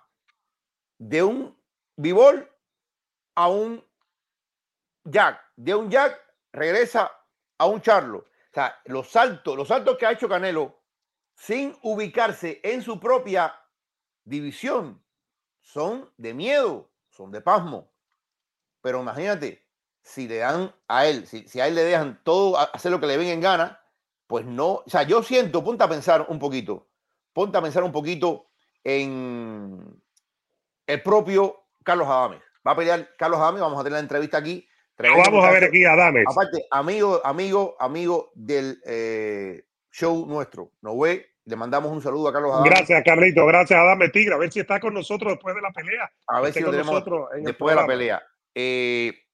de 0.99 1.23
un 1.23 1.57
Bivol 1.97 2.51
a 3.35 3.49
un 3.49 3.85
Jack, 5.05 5.41
de 5.57 5.75
un 5.75 5.91
Jack 5.91 6.21
regresa 6.53 7.11
a 7.59 7.67
un 7.67 7.81
Charlo. 7.81 8.19
O 8.19 8.55
sea, 8.55 8.81
los 8.87 9.11
saltos, 9.11 9.57
los 9.57 9.69
saltos 9.69 9.97
que 9.97 10.07
ha 10.07 10.13
hecho 10.13 10.29
Canelo 10.29 10.83
sin 11.35 11.77
ubicarse 11.83 12.61
en 12.63 12.83
su 12.83 12.99
propia 12.99 13.55
división 14.25 15.05
son 15.61 16.11
de 16.17 16.33
miedo, 16.33 16.91
son 17.11 17.31
de 17.31 17.41
pasmo. 17.41 17.93
Pero 18.81 19.01
imagínate, 19.01 19.66
si 20.07 20.29
le 20.29 20.37
dan 20.37 20.73
a 20.87 21.07
él, 21.07 21.27
si, 21.27 21.61
a 21.61 21.67
él 21.67 21.75
le 21.75 21.83
dejan 21.83 22.21
todo 22.23 22.57
hacer 22.59 22.93
lo 22.93 23.01
que 23.01 23.09
le 23.09 23.17
ven 23.17 23.27
en 23.27 23.41
gana, 23.41 23.81
pues 24.29 24.47
no, 24.47 24.75
o 24.75 24.85
sea, 24.87 25.03
yo 25.03 25.23
siento, 25.23 25.65
ponte 25.65 25.83
a 25.83 25.89
pensar 25.89 26.27
un 26.29 26.39
poquito, 26.39 26.87
ponte 27.33 27.59
a 27.59 27.63
pensar 27.63 27.83
un 27.83 27.91
poquito 27.91 28.47
en 28.85 30.01
el 30.87 31.03
propio 31.03 31.65
Carlos 31.83 32.07
Adames. 32.07 32.41
Va 32.65 32.73
a 32.73 32.77
pelear 32.77 33.09
Carlos 33.19 33.41
Adames, 33.41 33.61
vamos 33.61 33.81
a 33.81 33.83
tener 33.83 33.95
la 33.95 34.01
entrevista 34.01 34.39
aquí. 34.39 34.67
vamos 34.97 35.45
a 35.45 35.51
ver 35.51 35.65
aquí 35.65 35.85
a 35.85 35.95
Adames. 35.95 36.25
Aparte, 36.31 36.65
amigo, 36.71 37.21
amigo, 37.25 37.77
amigo 37.81 38.31
del 38.37 38.81
eh, 38.87 39.65
show 39.91 40.25
nuestro. 40.25 40.71
Nos 40.83 40.97
ve, 41.01 41.35
le 41.45 41.57
mandamos 41.57 41.91
un 41.91 42.01
saludo 42.01 42.29
a 42.29 42.33
Carlos 42.33 42.53
Adame. 42.53 42.71
Gracias, 42.71 43.03
Carlito. 43.05 43.45
Gracias, 43.45 43.79
Adame 43.79 44.09
Tigre. 44.11 44.35
A 44.35 44.39
ver 44.39 44.53
si 44.53 44.61
está 44.61 44.79
con 44.79 44.95
nosotros 44.95 45.33
después 45.33 45.55
de 45.57 45.63
la 45.63 45.73
pelea. 45.73 46.09
A 46.29 46.41
ver 46.41 46.53
si 46.53 46.61
lo 46.61 46.71
tenemos 46.71 47.05
después 47.43 47.75
de 47.75 47.81
la 47.81 47.87
pelea. 47.89 48.23
Eh, 48.55 49.26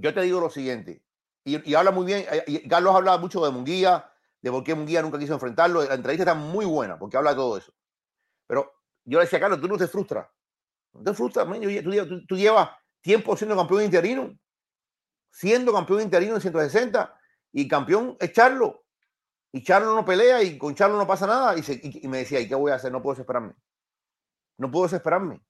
yo 0.00 0.14
te 0.14 0.22
digo 0.22 0.40
lo 0.40 0.50
siguiente, 0.50 1.02
y, 1.46 1.74
habla 1.76 1.92
muy 1.92 2.06
bien, 2.06 2.26
eh, 2.28 2.66
Carlos 2.68 2.92
habla 2.96 3.18
mucho 3.18 3.44
de 3.44 3.52
Munguía, 3.52 4.10
de 4.42 4.50
por 4.50 4.64
qué 4.64 4.74
Munguía 4.74 5.00
nunca 5.00 5.16
quiso 5.16 5.34
enfrentarlo. 5.34 5.84
La 5.84 5.94
entrevista 5.94 6.24
está 6.24 6.34
muy 6.34 6.66
buena 6.66 6.98
porque 6.98 7.16
habla 7.16 7.30
de 7.30 7.36
todo 7.36 7.56
eso. 7.56 7.72
Pero 8.48 8.72
yo 9.04 9.20
le 9.20 9.26
decía, 9.26 9.38
Carlos, 9.38 9.60
tú 9.60 9.68
no 9.68 9.76
te 9.76 9.86
frustras. 9.86 10.26
No 10.92 11.04
te 11.04 11.14
frustras, 11.14 11.46
tú, 11.46 12.26
tú, 12.26 12.36
llevas 12.36 12.70
tiempo 13.00 13.36
siendo 13.36 13.54
campeón 13.54 13.84
interino, 13.84 14.36
siendo 15.30 15.72
campeón 15.72 16.00
interino 16.00 16.34
en 16.34 16.40
160 16.40 17.16
y 17.52 17.68
campeón 17.68 18.16
es 18.18 18.32
Charlo. 18.32 18.84
Y 19.52 19.62
Charlo 19.62 19.94
no 19.94 20.04
pelea 20.04 20.42
y 20.42 20.58
con 20.58 20.74
Charlo 20.74 20.96
no 20.96 21.06
pasa 21.06 21.28
nada. 21.28 21.54
Y, 21.56 22.08
me 22.08 22.18
decía, 22.18 22.40
¿y 22.40 22.48
qué 22.48 22.56
voy 22.56 22.72
a 22.72 22.74
hacer? 22.74 22.90
No 22.90 23.00
puedo 23.00 23.14
desesperarme. 23.14 23.54
No 24.58 24.68
puedo 24.68 24.86
desesperarme. 24.86 25.40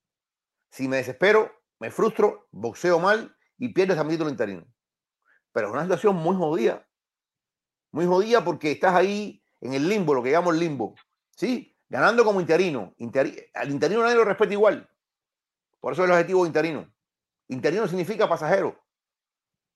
Si 0.71 0.89
me 0.89 0.99
desespero, 0.99 1.51
me 1.79 1.91
frustro, 1.91 2.49
boxeo 2.51 2.99
mal 2.99 3.36
y 3.59 3.69
pierdes 3.71 4.03
mi 4.05 4.13
título 4.13 4.31
interino. 4.31 4.67
Pero 5.53 5.69
es 5.69 5.73
una 5.73 5.83
situación 5.83 6.17
muy 6.17 6.37
jodida. 6.37 6.87
Muy 7.91 8.07
jodida 8.07 8.45
porque 8.45 8.73
estás 8.73 8.95
ahí 8.95 9.43
en 9.61 9.75
el 9.75 9.89
limbo, 9.89 10.15
lo 10.15 10.23
que 10.23 10.31
llamamos 10.31 10.57
limbo. 10.57 10.95
¿Sí? 11.31 11.77
Ganando 11.89 12.25
como 12.25 12.41
interino. 12.41 12.95
al 13.55 13.71
interino 13.71 14.03
nadie 14.03 14.17
lo 14.17 14.25
respeta 14.25 14.53
igual. 14.53 14.89
Por 15.81 15.93
eso 15.93 16.03
es 16.03 16.09
el 16.09 16.13
objetivo 16.13 16.47
interino. 16.47 16.93
Interino 17.49 17.87
significa 17.87 18.29
pasajero. 18.29 18.79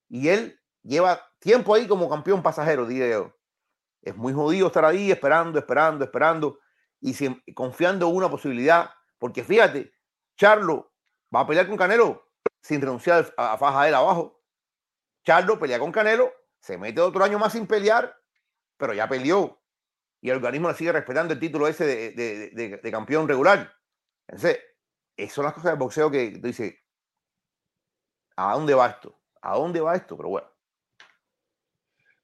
Y 0.09 0.29
él 0.29 0.61
lleva 0.83 1.21
tiempo 1.39 1.75
ahí 1.75 1.87
como 1.87 2.11
campeón 2.11 2.43
pasajero, 2.43 2.87
diría 2.87 3.11
yo. 3.11 3.37
Es 4.03 4.17
muy 4.17 4.33
jodido 4.33 4.67
estar 4.67 4.85
ahí 4.85 5.11
esperando, 5.11 5.59
esperando, 5.59 6.05
esperando 6.05 6.59
y 7.01 7.55
confiando 7.55 8.09
en 8.09 8.17
una 8.17 8.31
posibilidad. 8.31 8.91
Porque 9.19 9.45
fíjate, 9.45 9.93
Charlo 10.37 10.93
va 11.35 11.41
a 11.41 11.47
pelear 11.47 11.69
con 11.69 11.77
Canelo 11.77 12.30
sin 12.61 12.81
renunciar 12.81 13.33
a, 13.37 13.57
faja 13.59 13.89
él 13.89 13.95
abajo. 13.95 14.43
Charlo 15.25 15.59
pelea 15.59 15.79
con 15.79 15.93
Canelo, 15.93 16.33
se 16.61 16.79
mete 16.79 17.01
otro 17.01 17.25
año 17.25 17.39
más 17.39 17.53
sin 17.53 17.67
pelear, 17.67 18.17
pero 18.77 18.93
ya 18.95 19.09
peleó. 19.09 19.61
Y 20.21 20.31
el 20.31 20.37
organismo 20.37 20.69
le 20.69 20.75
sigue 20.75 20.93
respetando 20.93 21.33
el 21.33 21.41
título 21.41 21.67
ese 21.67 21.85
de, 21.85 22.91
campeón 22.91 23.27
regular. 23.27 23.73
Entonces, 24.29 24.61
esas 25.17 25.35
son 25.35 25.45
las 25.45 25.55
cosas 25.55 25.73
del 25.73 25.79
boxeo 25.79 26.11
que 26.11 26.39
tú 26.39 26.47
dices, 26.47 26.75
¿a 28.37 28.55
dónde 28.55 28.75
va 28.75 28.89
esto? 28.89 29.19
¿A 29.43 29.57
dónde 29.57 29.81
va 29.81 29.97
esto? 29.97 30.17
Pero 30.17 30.29
bueno. 30.29 30.49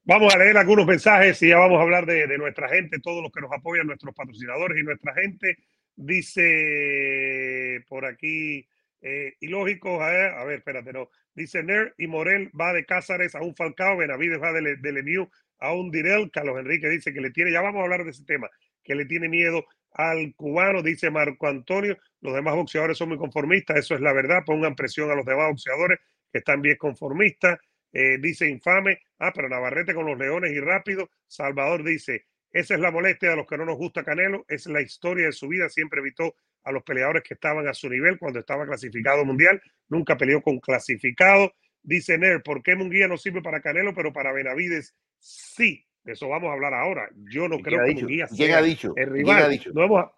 Vamos 0.04 0.32
a 0.32 0.38
leer 0.38 0.56
algunos 0.56 0.86
mensajes 0.86 1.42
y 1.42 1.48
ya 1.48 1.58
vamos 1.58 1.80
a 1.80 1.82
hablar 1.82 2.06
de, 2.06 2.38
nuestra 2.38 2.68
gente, 2.68 3.00
todos 3.00 3.22
los 3.22 3.32
que 3.32 3.40
nos 3.40 3.50
apoyan, 3.52 3.88
nuestros 3.88 4.14
patrocinadores 4.14 4.78
y 4.78 4.84
nuestra 4.84 5.12
gente. 5.14 5.58
Dice 5.96 7.84
por 7.88 8.04
aquí, 8.04 8.68
eh, 9.06 9.36
ilógico, 9.38 10.02
a 10.02 10.08
a 10.08 10.44
ver, 10.44 10.58
espérate, 10.58 10.92
no. 10.92 11.10
Dice 11.32 11.62
Ner 11.62 11.94
y 11.96 12.08
Morel 12.08 12.50
va 12.58 12.72
de 12.72 12.84
Cázares 12.84 13.36
a 13.36 13.40
un 13.40 13.54
Falcao, 13.54 13.96
Benavides 13.96 14.42
va 14.42 14.52
de, 14.52 14.76
de 14.76 14.92
Lemieux 14.92 15.28
a 15.60 15.72
un 15.72 15.92
Direl. 15.92 16.28
Carlos 16.32 16.58
Enrique 16.58 16.88
dice 16.88 17.12
que 17.12 17.20
le 17.20 17.30
tiene, 17.30 17.52
ya 17.52 17.60
vamos 17.60 17.80
a 17.80 17.84
hablar 17.84 18.02
de 18.02 18.10
ese 18.10 18.24
tema, 18.24 18.50
que 18.82 18.96
le 18.96 19.04
tiene 19.04 19.28
miedo 19.28 19.64
al 19.92 20.34
cubano, 20.34 20.82
dice 20.82 21.10
Marco 21.10 21.46
Antonio. 21.46 21.96
Los 22.20 22.34
demás 22.34 22.56
boxeadores 22.56 22.98
son 22.98 23.10
muy 23.10 23.18
conformistas, 23.18 23.76
eso 23.76 23.94
es 23.94 24.00
la 24.00 24.12
verdad. 24.12 24.42
Pongan 24.44 24.74
presión 24.74 25.08
a 25.10 25.14
los 25.14 25.24
demás 25.24 25.50
boxeadores 25.50 26.00
que 26.32 26.38
están 26.38 26.60
bien 26.60 26.76
conformistas. 26.76 27.60
Eh, 27.92 28.18
dice 28.18 28.48
infame. 28.48 28.98
Ah, 29.20 29.32
pero 29.32 29.48
Navarrete 29.48 29.94
con 29.94 30.06
los 30.06 30.18
leones 30.18 30.50
y 30.50 30.58
rápido. 30.58 31.08
Salvador 31.28 31.84
dice, 31.84 32.26
esa 32.50 32.74
es 32.74 32.80
la 32.80 32.90
molestia 32.90 33.30
de 33.30 33.36
los 33.36 33.46
que 33.46 33.56
no 33.56 33.64
nos 33.64 33.76
gusta 33.76 34.02
Canelo. 34.02 34.44
Es 34.48 34.66
la 34.66 34.82
historia 34.82 35.26
de 35.26 35.32
su 35.32 35.46
vida. 35.46 35.68
Siempre 35.68 36.00
evitó 36.00 36.34
a 36.66 36.72
los 36.72 36.82
peleadores 36.82 37.22
que 37.22 37.34
estaban 37.34 37.68
a 37.68 37.74
su 37.74 37.88
nivel 37.88 38.18
cuando 38.18 38.40
estaba 38.40 38.66
clasificado 38.66 39.24
mundial. 39.24 39.62
Nunca 39.88 40.18
peleó 40.18 40.42
con 40.42 40.58
clasificado. 40.58 41.54
Dice 41.80 42.18
Ner, 42.18 42.42
¿por 42.42 42.62
qué 42.62 42.74
Munguía 42.74 43.06
no 43.06 43.16
sirve 43.16 43.40
para 43.40 43.60
Canelo, 43.60 43.94
pero 43.94 44.12
para 44.12 44.32
Benavides 44.32 44.94
sí? 45.20 45.86
De 46.02 46.12
eso 46.12 46.28
vamos 46.28 46.50
a 46.50 46.54
hablar 46.54 46.74
ahora. 46.74 47.08
Yo 47.30 47.48
no 47.48 47.60
creo 47.60 47.84
que 47.86 47.94
Munguía 47.94 48.26
sea 48.26 48.58
ha 48.58 48.62
dicho? 48.62 48.92
el 48.96 49.10
rival. 49.10 49.60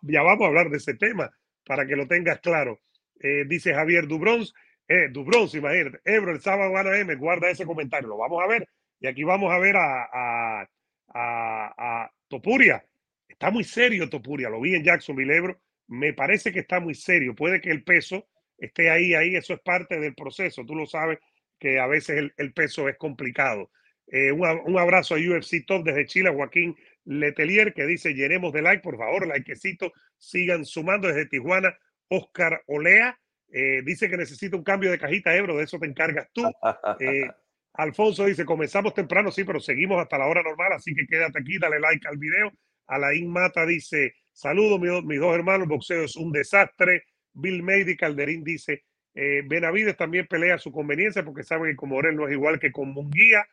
ya 0.03 0.23
vamos 0.23 0.45
a 0.45 0.49
hablar 0.49 0.71
de 0.71 0.79
ese 0.79 0.95
tema 0.95 1.31
para 1.67 1.87
que 1.87 1.97
lo 1.97 2.09
tengas 2.09 2.41
claro. 2.41 2.81
Eh, 3.21 3.45
dice 3.47 3.75
Javier 3.75 4.07
Dubrons, 4.07 4.55
eh, 4.89 5.09
Dubrons, 5.11 5.55
imagínate, 5.55 6.01
Ebro, 6.05 6.33
el 6.33 6.41
sábado 6.41 6.73
van 6.73 6.87
a 6.87 6.97
M, 6.97 7.15
guarda 7.17 7.51
ese 7.51 7.67
comentario, 7.67 8.09
lo 8.09 8.17
vamos 8.17 8.43
a 8.43 8.47
ver. 8.47 8.67
Y 9.01 9.07
aquí 9.07 9.23
vamos 9.23 9.53
a 9.53 9.59
ver 9.59 9.77
a, 9.77 10.67
a, 11.15 12.11
Topuria. 12.29 12.85
Está 13.29 13.51
muy 13.51 13.65
serio 13.65 14.09
Topuria, 14.09 14.49
lo 14.49 14.61
vi 14.61 14.75
en 14.75 14.85
Jacksonville, 14.85 15.37
Ebro. 15.37 15.61
Me 15.89 16.13
parece 16.13 16.53
que 16.53 16.61
está 16.61 16.81
muy 16.81 16.95
serio. 16.95 17.35
Puede 17.35 17.61
que 17.61 17.71
el 17.71 17.83
peso 17.83 18.29
esté 18.59 18.91
ahí, 18.91 19.15
ahí, 19.15 19.37
eso 19.37 19.55
es 19.55 19.61
parte 19.61 19.99
del 19.99 20.15
proceso. 20.15 20.65
Tú 20.65 20.75
lo 20.75 20.87
sabes 20.87 21.19
que 21.59 21.79
a 21.79 21.87
veces 21.87 22.31
el, 22.37 22.53
peso 22.53 22.89
es 22.89 22.97
complicado. 22.97 23.71
Eh, 24.07 24.33
un, 24.33 24.79
abrazo 24.79 25.15
a 25.15 25.19
UFC 25.19 25.67
Top 25.67 25.85
desde 25.85 26.07
Chile, 26.07 26.31
Joaquín 26.31 26.77
Letelier, 27.05 27.75
que 27.75 27.87
dice 27.87 28.15
llenemos 28.15 28.53
de 28.53 28.63
like, 28.63 28.83
por 28.83 28.97
favor, 28.97 29.27
likecito, 29.27 29.93
sigan 30.17 30.65
sumando 30.65 31.09
desde 31.09 31.27
Tijuana. 31.27 31.77
Oscar 32.11 32.63
Olea 32.67 33.19
eh, 33.51 33.83
dice 33.85 34.09
que 34.09 34.17
necesita 34.17 34.57
un 34.57 34.63
cambio 34.63 34.91
de 34.91 34.99
cajita 34.99 35.35
Ebro, 35.37 35.57
de 35.57 35.65
eso 35.65 35.79
te 35.79 35.87
encargas 35.87 36.29
tú. 36.33 36.43
Eh, 37.01 37.31
Alfonso 37.75 38.25
dice, 38.25 38.45
comenzamos 38.45 38.93
temprano, 38.93 39.31
sí, 39.31 39.45
pero 39.45 39.61
seguimos 39.61 40.01
hasta 40.01 40.19
la 40.19 40.27
hora 40.27 40.43
normal, 40.43 40.73
así 40.73 40.93
que 40.95 41.07
quédate 41.07 41.39
aquí, 41.39 41.59
dale 41.59 41.79
like 41.79 42.09
al 42.09 42.19
video. 42.19 42.53
Alain 42.89 43.31
Mata 43.31 43.65
dice, 43.65 44.15
saludos 44.39 45.05
mis, 45.05 45.19
dos 45.19 45.35
hermanos, 45.35 45.67
boxeo 45.67 46.05
es 46.05 46.15
un 46.17 46.31
desastre. 46.31 47.03
Bill 47.33 47.63
May 47.65 47.97
Calderín 47.97 48.45
dice, 48.45 48.85
eh, 49.13 49.43
Benavides 49.45 49.97
también 49.97 50.29
pelea 50.29 50.55
a 50.55 50.59
su 50.59 50.71
conveniencia 50.71 51.25
porque 51.25 51.43
sabe 51.43 51.71
que 51.71 51.77
con 51.77 51.89
Morel 51.89 52.15
no 52.15 52.29
es 52.29 52.33
igual 52.33 52.61
que 52.61 52.71
con 52.71 52.91
Munguía. 52.91 53.45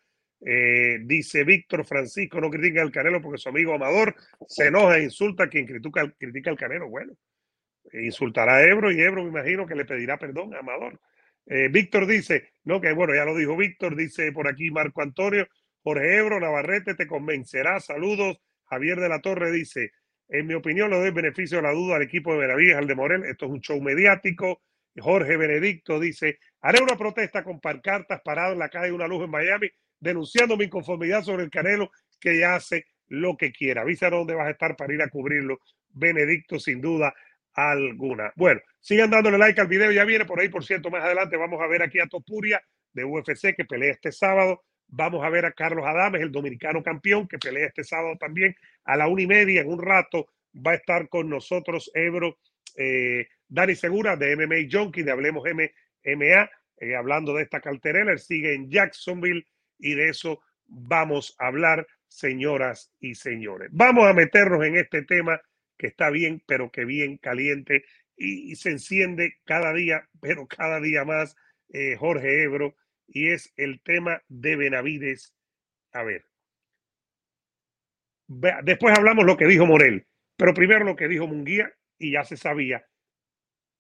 Eh, 0.46 1.00
dice 1.02 1.44
Víctor 1.44 1.86
Francisco, 1.86 2.40
no 2.40 2.52
critica 2.52 2.84
al 2.84 2.92
Canelo 2.92 3.20
porque 3.20 3.40
su 3.40 3.50
amigo 3.50 3.74
Amador 3.74 4.16
se 4.48 4.68
enoja 4.68 4.98
e 4.98 5.04
insulta 5.04 5.46
a 5.46 5.50
quien 5.50 5.66
critica, 5.66 6.14
critica 6.20 6.52
al 6.52 6.58
Canelo. 6.58 6.88
Bueno, 6.88 7.14
insultará 7.94 8.58
a 8.58 8.64
Ebro 8.64 8.92
y 8.92 9.02
Ebro 9.02 9.24
me 9.24 9.30
imagino 9.30 9.66
que 9.66 9.74
le 9.74 9.86
pedirá 9.86 10.20
perdón 10.20 10.54
a 10.54 10.60
Amador. 10.60 11.00
Eh, 11.48 11.68
Víctor 11.70 12.06
dice, 12.06 12.50
no, 12.64 12.80
que 12.80 12.92
bueno, 12.92 13.16
ya 13.16 13.26
lo 13.26 13.36
dijo 13.36 13.58
Víctor, 13.58 13.96
dice 13.96 14.32
por 14.32 14.48
aquí 14.48 14.70
Marco 14.70 15.02
Antonio, 15.02 15.48
Jorge 15.82 16.18
Ebro, 16.18 16.40
Navarrete 16.40 16.94
te 16.94 17.08
convencerá. 17.08 17.80
Saludos. 17.80 18.38
Javier 18.68 19.00
de 19.00 19.10
la 19.10 19.22
Torre 19.22 19.52
dice, 19.52 19.92
en 20.30 20.48
mi 20.48 20.54
opinión 20.54 20.90
le 20.90 20.98
doy 20.98 21.12
beneficio 21.12 21.58
de 21.58 21.64
la 21.64 21.72
duda 21.72 21.98
al 21.98 22.02
equipo 22.02 22.34
de 22.34 22.40
Benavides, 22.40 22.76
al 22.76 22.88
de 22.88 22.96
Morel. 22.96 23.24
Esto 23.26 23.46
es 23.46 23.52
un 23.52 23.62
show 23.62 23.80
mediático. 23.82 24.62
Jorge 24.98 25.38
Benedicto 25.38 26.00
dice, 26.00 26.40
haré 26.62 26.82
una 26.82 26.98
protesta 26.98 27.44
con 27.44 27.60
pancartas 27.60 28.22
parado 28.24 28.54
en 28.54 28.60
la 28.60 28.70
calle 28.70 28.88
de 28.88 28.94
una 28.94 29.08
luz 29.08 29.26
en 29.26 29.32
Miami, 29.32 29.70
denunciando 30.00 30.56
mi 30.58 30.66
inconformidad 30.66 31.24
sobre 31.24 31.44
el 31.44 31.50
Canelo 31.50 31.92
que 32.20 32.40
ya 32.40 32.56
hace 32.56 32.86
lo 33.08 33.36
que 33.38 33.52
quiera. 33.52 33.82
Avisa 33.82 34.10
dónde 34.10 34.34
vas 34.34 34.48
a 34.48 34.52
estar 34.52 34.76
para 34.76 34.94
ir 34.94 35.02
a 35.02 35.10
cubrirlo. 35.10 35.60
Benedicto, 35.90 36.60
sin 36.60 36.82
duda, 36.82 37.14
alguna. 37.54 38.32
Bueno, 38.36 38.62
sigan 38.80 39.10
dándole 39.10 39.38
like 39.38 39.60
al 39.60 39.68
video, 39.68 39.92
ya 39.92 40.06
viene 40.06 40.26
por 40.26 40.40
ahí, 40.40 40.50
por 40.50 40.64
cierto, 40.64 40.90
más 40.90 41.04
adelante 41.04 41.38
vamos 41.38 41.62
a 41.62 41.68
ver 41.68 41.84
aquí 41.84 42.00
a 42.00 42.08
Topuria 42.08 42.62
de 42.94 43.04
UFC 43.04 43.56
que 43.56 43.66
pelea 43.66 43.92
este 43.92 44.12
sábado. 44.12 44.64
Vamos 44.88 45.24
a 45.24 45.30
ver 45.30 45.46
a 45.46 45.52
Carlos 45.52 45.86
Adames, 45.86 46.22
el 46.22 46.32
dominicano 46.32 46.84
campeón, 46.84 47.28
que 47.28 47.38
pelea 47.38 47.68
este 47.68 47.84
sábado 47.84 48.16
también 48.18 48.56
a 48.84 48.96
la 48.96 49.08
una 49.08 49.22
y 49.22 49.28
media. 49.28 49.62
En 49.62 49.70
un 49.70 49.82
rato 49.82 50.30
va 50.56 50.72
a 50.72 50.76
estar 50.76 51.10
con 51.10 51.30
nosotros 51.30 51.92
Ebro, 51.94 52.38
eh, 52.78 53.28
Dani 53.48 53.76
Segura 53.76 54.16
de 54.16 54.36
MMA 54.36 54.68
Junkie, 54.72 55.04
de 55.04 55.12
Hablemos 55.12 55.44
MMA, 55.44 56.50
eh, 56.78 56.96
hablando 56.96 57.34
de 57.34 57.44
esta 57.44 57.62
carterera. 57.62 58.18
Sigue 58.18 58.54
en 58.54 58.70
Jacksonville 58.70 59.46
y 59.80 59.96
de 59.96 60.10
eso 60.10 60.42
vamos 60.68 61.36
a 61.40 61.48
hablar, 61.48 61.88
señoras 62.08 62.94
y 63.00 63.16
señores. 63.16 63.70
Vamos 63.72 64.08
a 64.08 64.14
meternos 64.14 64.64
en 64.66 64.78
este 64.78 65.02
tema 65.04 65.42
que 65.78 65.88
está 65.88 66.10
bien, 66.10 66.42
pero 66.46 66.72
que 66.72 66.86
bien 66.86 67.18
caliente 67.18 67.86
y, 68.18 68.56
se 68.56 68.72
enciende 68.72 69.36
cada 69.46 69.74
día, 69.74 70.08
pero 70.22 70.48
cada 70.48 70.80
día 70.80 71.04
más, 71.04 71.36
eh, 71.74 71.96
Jorge 71.98 72.44
Ebro, 72.44 72.76
y 73.08 73.32
es 73.32 73.54
el 73.58 73.82
tema 73.82 74.22
de 74.28 74.56
Benavides. 74.56 75.34
A 75.94 76.04
ver. 76.04 76.26
Después 78.28 78.98
hablamos 78.98 79.26
lo 79.26 79.38
que 79.38 79.46
dijo 79.46 79.66
Morel, 79.66 80.08
pero 80.36 80.54
primero 80.54 80.84
lo 80.84 80.96
que 80.96 81.08
dijo 81.08 81.28
Munguía 81.28 81.72
y 81.98 82.12
ya 82.14 82.24
se 82.24 82.38
sabía. 82.38 82.86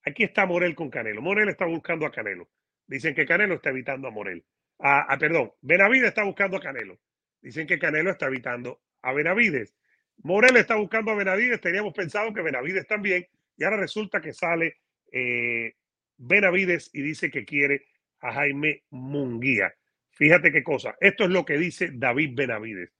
Aquí 0.04 0.24
está 0.24 0.46
Morel 0.46 0.76
con 0.76 0.90
Canelo. 0.90 1.22
Morel 1.22 1.50
está 1.50 1.66
buscando 1.66 2.06
a 2.06 2.12
Canelo. 2.12 2.48
Dicen 2.86 3.16
que 3.16 3.26
Canelo 3.26 3.56
está 3.56 3.72
evitando 3.72 4.08
a 4.08 4.12
Morel. 4.12 4.46
Ah, 4.80 5.16
perdón, 5.20 5.52
Benavides 5.62 6.10
está 6.10 6.24
buscando 6.24 6.58
a 6.58 6.62
Canelo. 6.62 7.00
Dicen 7.42 7.66
que 7.66 7.80
Canelo 7.80 8.12
está 8.12 8.28
evitando 8.28 8.82
a 9.02 9.14
Benavides. 9.14 9.76
Morel 10.18 10.58
está 10.58 10.76
buscando 10.76 11.12
a 11.12 11.16
Benavides, 11.16 11.62
teníamos 11.62 11.94
pensado 11.94 12.34
que 12.34 12.42
Benavides 12.42 12.88
también, 12.88 13.28
y 13.58 13.64
ahora 13.64 13.78
resulta 13.78 14.22
que 14.22 14.34
sale 14.34 14.78
eh, 15.12 15.74
Benavides 16.18 16.90
y 16.94 17.02
dice 17.02 17.30
que 17.30 17.46
quiere 17.46 17.86
a 18.26 18.34
Jaime 18.34 18.84
Munguía. 18.90 19.74
Fíjate 20.10 20.52
qué 20.52 20.64
cosa, 20.64 20.96
esto 21.00 21.26
es 21.26 21.30
lo 21.30 21.46
que 21.46 21.58
dice 21.58 21.92
David 21.94 22.32
Benavides. 22.34 22.92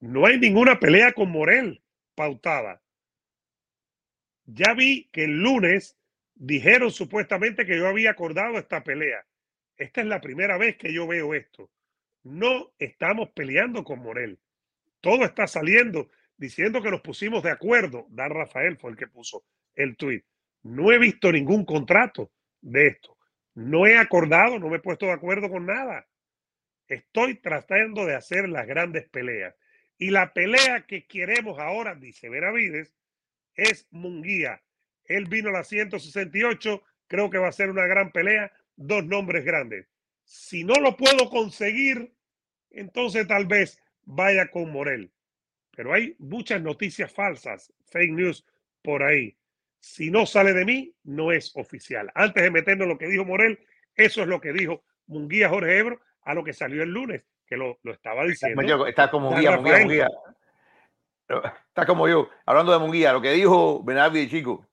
No 0.00 0.26
hay 0.26 0.38
ninguna 0.38 0.80
pelea 0.80 1.12
con 1.12 1.30
Morel 1.30 1.82
pautada. 2.14 2.82
Ya 4.46 4.74
vi 4.74 5.08
que 5.12 5.24
el 5.24 5.42
lunes 5.42 5.96
dijeron 6.34 6.90
supuestamente 6.90 7.64
que 7.64 7.78
yo 7.78 7.86
había 7.86 8.10
acordado 8.10 8.58
esta 8.58 8.82
pelea. 8.82 9.24
Esta 9.76 10.00
es 10.00 10.06
la 10.06 10.20
primera 10.20 10.58
vez 10.58 10.76
que 10.76 10.92
yo 10.92 11.06
veo 11.06 11.34
esto. 11.34 11.70
No 12.24 12.72
estamos 12.78 13.30
peleando 13.30 13.84
con 13.84 14.00
Morel. 14.00 14.38
Todo 15.00 15.24
está 15.24 15.46
saliendo 15.46 16.10
diciendo 16.36 16.82
que 16.82 16.90
nos 16.90 17.00
pusimos 17.00 17.42
de 17.42 17.50
acuerdo. 17.50 18.06
Dan 18.10 18.30
Rafael 18.30 18.76
fue 18.76 18.90
el 18.90 18.96
que 18.96 19.06
puso 19.06 19.44
el 19.74 19.96
tweet. 19.96 20.24
No 20.62 20.90
he 20.92 20.98
visto 20.98 21.30
ningún 21.30 21.64
contrato 21.64 22.32
de 22.60 22.88
esto. 22.88 23.13
No 23.54 23.86
he 23.86 23.96
acordado, 23.96 24.58
no 24.58 24.68
me 24.68 24.76
he 24.76 24.80
puesto 24.80 25.06
de 25.06 25.12
acuerdo 25.12 25.48
con 25.48 25.66
nada. 25.66 26.06
Estoy 26.88 27.36
tratando 27.36 28.04
de 28.04 28.14
hacer 28.14 28.48
las 28.48 28.66
grandes 28.66 29.08
peleas. 29.08 29.54
Y 29.96 30.10
la 30.10 30.32
pelea 30.32 30.84
que 30.86 31.06
queremos 31.06 31.58
ahora, 31.58 31.94
dice 31.94 32.28
Benavides, 32.28 32.92
es 33.54 33.86
Munguía. 33.90 34.62
Él 35.04 35.26
vino 35.26 35.50
a 35.50 35.52
la 35.52 35.64
168, 35.64 36.82
creo 37.06 37.30
que 37.30 37.38
va 37.38 37.48
a 37.48 37.52
ser 37.52 37.70
una 37.70 37.86
gran 37.86 38.10
pelea, 38.10 38.52
dos 38.76 39.04
nombres 39.04 39.44
grandes. 39.44 39.86
Si 40.24 40.64
no 40.64 40.74
lo 40.74 40.96
puedo 40.96 41.30
conseguir, 41.30 42.12
entonces 42.70 43.26
tal 43.28 43.46
vez 43.46 43.80
vaya 44.02 44.50
con 44.50 44.70
Morel. 44.72 45.12
Pero 45.76 45.92
hay 45.92 46.16
muchas 46.18 46.60
noticias 46.60 47.12
falsas, 47.12 47.72
fake 47.86 48.12
news 48.12 48.46
por 48.82 49.02
ahí. 49.02 49.36
Si 49.84 50.10
no 50.10 50.24
sale 50.24 50.54
de 50.54 50.64
mí, 50.64 50.96
no 51.04 51.30
es 51.30 51.54
oficial. 51.56 52.10
Antes 52.14 52.42
de 52.42 52.50
meternos 52.50 52.88
lo 52.88 52.96
que 52.96 53.06
dijo 53.06 53.26
Morel, 53.26 53.58
eso 53.94 54.22
es 54.22 54.26
lo 54.26 54.40
que 54.40 54.54
dijo 54.54 54.82
Munguía 55.06 55.50
Jorge 55.50 55.76
Ebro 55.76 56.00
a 56.22 56.32
lo 56.32 56.42
que 56.42 56.54
salió 56.54 56.82
el 56.82 56.88
lunes. 56.88 57.28
que 57.46 57.58
lo, 57.58 57.78
estaba 57.84 58.24
diciendo. 58.24 58.86
Está 58.86 59.10
como 59.10 59.36
guía, 59.36 59.58
guía, 59.58 60.08
Está 61.68 61.84
como 61.84 62.08
yo, 62.08 62.30
hablando 62.46 62.72
de 62.72 62.78
Munguía, 62.78 63.12
lo 63.12 63.20
que 63.20 63.32
dijo 63.32 63.84
Benavides, 63.84 64.30
chico. 64.30 64.66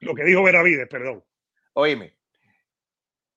Lo 0.00 0.12
que 0.12 0.24
dijo 0.24 0.42
Benavides, 0.42 0.88
perdón. 0.88 1.24
Óyeme, 1.74 2.18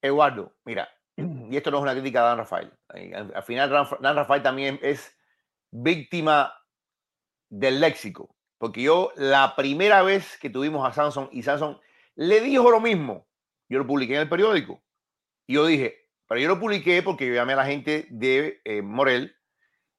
Eduardo, 0.02 0.56
mira, 0.66 0.90
y 1.16 1.56
esto 1.56 1.70
no 1.70 1.78
es 1.78 1.84
una 1.84 1.94
crítica 1.94 2.22
a 2.22 2.30
Dan 2.30 2.40
Rafael. 2.40 2.74
Al 3.36 3.44
final, 3.44 3.70
Dan 3.70 4.16
Rafael 4.16 4.42
también 4.42 4.80
es 4.82 5.16
víctima 5.70 6.52
del 7.48 7.80
léxico. 7.80 8.36
Porque 8.62 8.84
yo, 8.84 9.12
la 9.16 9.56
primera 9.56 10.04
vez 10.04 10.38
que 10.38 10.52
tuvimos 10.52 10.88
a 10.88 10.94
Samson 10.94 11.30
y 11.32 11.42
Samson 11.42 11.82
le 12.14 12.42
dijo 12.42 12.70
lo 12.70 12.80
mismo, 12.80 13.28
yo 13.68 13.80
lo 13.80 13.88
publiqué 13.88 14.14
en 14.14 14.22
el 14.22 14.30
periódico. 14.30 14.84
Y 15.48 15.56
yo 15.56 15.66
dije, 15.66 16.08
pero 16.28 16.40
yo 16.40 16.48
lo 16.48 16.60
publiqué 16.60 17.02
porque 17.02 17.26
yo 17.26 17.34
llamé 17.34 17.54
a 17.54 17.56
la 17.56 17.66
gente 17.66 18.06
de 18.12 18.62
eh, 18.64 18.84
Morel 18.84 19.36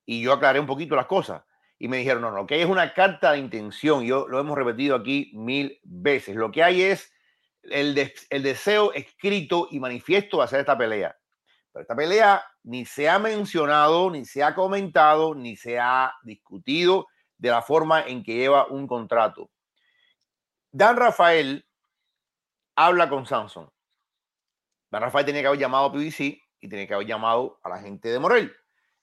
y 0.07 0.23
yo 0.23 0.33
aclaré 0.33 0.61
un 0.61 0.69
poquito 0.69 0.95
las 0.95 1.07
cosas. 1.07 1.43
Y 1.77 1.89
me 1.89 1.97
dijeron, 1.97 2.23
no, 2.23 2.31
no, 2.31 2.47
que 2.47 2.63
es 2.63 2.69
una 2.69 2.95
carta 2.95 3.33
de 3.33 3.39
intención. 3.39 4.05
Yo 4.05 4.29
lo 4.29 4.39
hemos 4.39 4.57
repetido 4.57 4.95
aquí 4.95 5.33
mil 5.35 5.81
veces. 5.83 6.37
Lo 6.37 6.53
que 6.53 6.63
hay 6.63 6.83
es 6.83 7.13
el, 7.65 8.13
el 8.31 8.43
deseo 8.45 8.93
escrito 8.93 9.67
y 9.73 9.81
manifiesto 9.81 10.37
de 10.37 10.45
hacer 10.45 10.61
esta 10.61 10.79
pelea. 10.79 11.17
Pero 11.73 11.83
esta 11.83 11.97
pelea 11.97 12.45
ni 12.63 12.85
se 12.85 13.09
ha 13.09 13.19
mencionado, 13.19 14.09
ni 14.09 14.25
se 14.25 14.45
ha 14.45 14.55
comentado, 14.55 15.35
ni 15.35 15.57
se 15.57 15.81
ha 15.81 16.15
discutido 16.23 17.09
de 17.43 17.51
la 17.51 17.61
forma 17.61 18.07
en 18.07 18.23
que 18.23 18.37
lleva 18.37 18.69
un 18.69 18.87
contrato. 18.87 19.51
Dan 20.71 20.97
Rafael 20.97 21.67
habla 22.77 23.09
con 23.09 23.27
Samson. 23.27 23.69
Dan 24.89 25.03
Rafael 25.03 25.27
tenía 25.27 25.41
que 25.41 25.49
haber 25.49 25.59
llamado 25.59 25.87
a 25.87 25.93
PBC 25.93 26.41
y 26.61 26.69
tenía 26.69 26.87
que 26.87 26.95
haber 26.95 27.09
llamado 27.09 27.59
a 27.65 27.69
la 27.69 27.81
gente 27.81 28.11
de 28.11 28.21
Morel. 28.21 28.57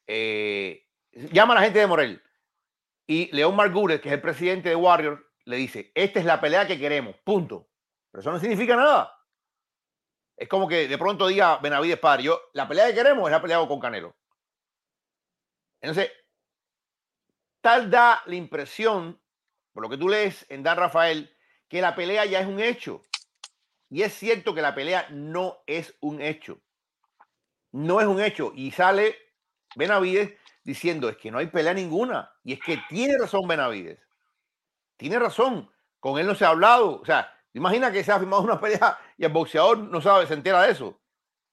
Eh, 0.08 0.88
llama 1.12 1.52
a 1.52 1.58
la 1.58 1.64
gente 1.64 1.80
de 1.80 1.88
Morel. 1.88 2.24
Y 3.06 3.30
León 3.36 3.58
Margúrez, 3.58 4.00
que 4.00 4.08
es 4.08 4.14
el 4.14 4.22
presidente 4.22 4.70
de 4.70 4.76
Warrior, 4.78 5.30
le 5.44 5.58
dice, 5.58 5.92
esta 5.94 6.20
es 6.20 6.26
la 6.26 6.40
pelea 6.40 6.66
que 6.66 6.80
queremos, 6.80 7.18
punto. 7.26 7.68
Pero 8.10 8.22
eso 8.22 8.32
no 8.32 8.40
significa 8.40 8.78
nada. 8.78 9.14
Es 10.38 10.48
como 10.48 10.66
que 10.66 10.88
de 10.88 10.98
pronto 10.98 11.28
diga 11.28 11.58
Benavides 11.58 12.00
Padre, 12.00 12.24
yo, 12.24 12.40
la 12.54 12.70
pelea 12.70 12.88
que 12.88 12.96
queremos 12.96 13.26
es 13.26 13.32
la 13.34 13.42
pelea 13.42 13.68
con 13.68 13.82
Canelo. 13.82 14.16
Entonces, 15.82 16.10
tal 17.62 17.90
da 17.90 18.22
la 18.26 18.36
impresión, 18.36 19.20
por 19.74 19.84
lo 19.84 19.90
que 19.90 19.98
tú 19.98 20.10
lees 20.10 20.46
en 20.50 20.64
Dan 20.64 20.78
Rafael, 20.78 21.36
que 21.68 21.82
la 21.82 21.96
pelea 21.96 22.26
ya 22.26 22.40
es 22.40 22.48
un 22.48 22.60
hecho. 22.60 23.02
Y 23.90 24.04
es 24.04 24.14
cierto 24.14 24.54
que 24.54 24.62
la 24.62 24.76
pelea 24.76 25.08
no 25.10 25.58
es 25.66 25.96
un 26.00 26.22
hecho. 26.22 26.60
No 27.72 28.02
es 28.02 28.08
un 28.08 28.22
hecho. 28.22 28.52
Y 28.56 28.72
sale 28.72 29.16
Benavides 29.76 30.34
diciendo, 30.64 31.10
es 31.10 31.18
que 31.18 31.32
no 31.32 31.40
hay 31.40 31.48
pelea 31.48 31.74
ninguna. 31.74 32.32
Y 32.44 32.54
es 32.54 32.60
que 32.60 32.80
tiene 32.90 33.18
razón 33.18 33.48
Benavides. 33.48 34.00
Tiene 34.98 35.18
razón. 35.20 35.70
Con 36.00 36.20
él 36.20 36.28
no 36.28 36.36
se 36.36 36.46
ha 36.46 36.50
hablado. 36.50 37.02
O 37.02 37.06
sea, 37.06 37.36
Imagina 37.54 37.92
que 37.92 38.04
se 38.04 38.12
ha 38.12 38.20
firmado 38.20 38.44
una 38.44 38.60
pelea 38.60 38.98
y 39.18 39.26
el 39.26 39.32
boxeador 39.32 39.80
no 39.80 40.02
sabe, 40.02 40.28
se 40.28 40.34
entera 40.34 40.62
de 40.64 40.72
eso. 40.72 41.00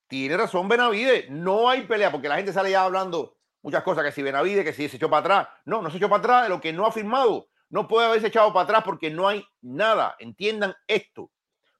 Tiene 0.08 0.36
razón 0.36 0.68
Benavides, 0.68 1.30
no 1.30 1.68
hay 1.68 1.82
pelea, 1.82 2.12
porque 2.12 2.28
la 2.28 2.36
gente 2.36 2.52
sale 2.52 2.70
ya 2.70 2.84
hablando 2.84 3.35
muchas 3.66 3.82
cosas, 3.82 4.04
que 4.04 4.12
si 4.12 4.22
Benavides, 4.22 4.64
que 4.64 4.72
si 4.72 4.88
se 4.88 4.96
echó 4.96 5.10
para 5.10 5.20
atrás. 5.20 5.48
No, 5.64 5.82
no 5.82 5.90
se 5.90 5.96
echó 5.96 6.08
para 6.08 6.20
atrás 6.20 6.42
de 6.44 6.48
lo 6.50 6.60
que 6.60 6.72
no 6.72 6.86
ha 6.86 6.92
firmado. 6.92 7.48
No 7.68 7.88
puede 7.88 8.06
haberse 8.06 8.28
echado 8.28 8.52
para 8.52 8.62
atrás 8.62 8.82
porque 8.84 9.10
no 9.10 9.26
hay 9.26 9.44
nada. 9.60 10.14
Entiendan 10.20 10.76
esto. 10.86 11.32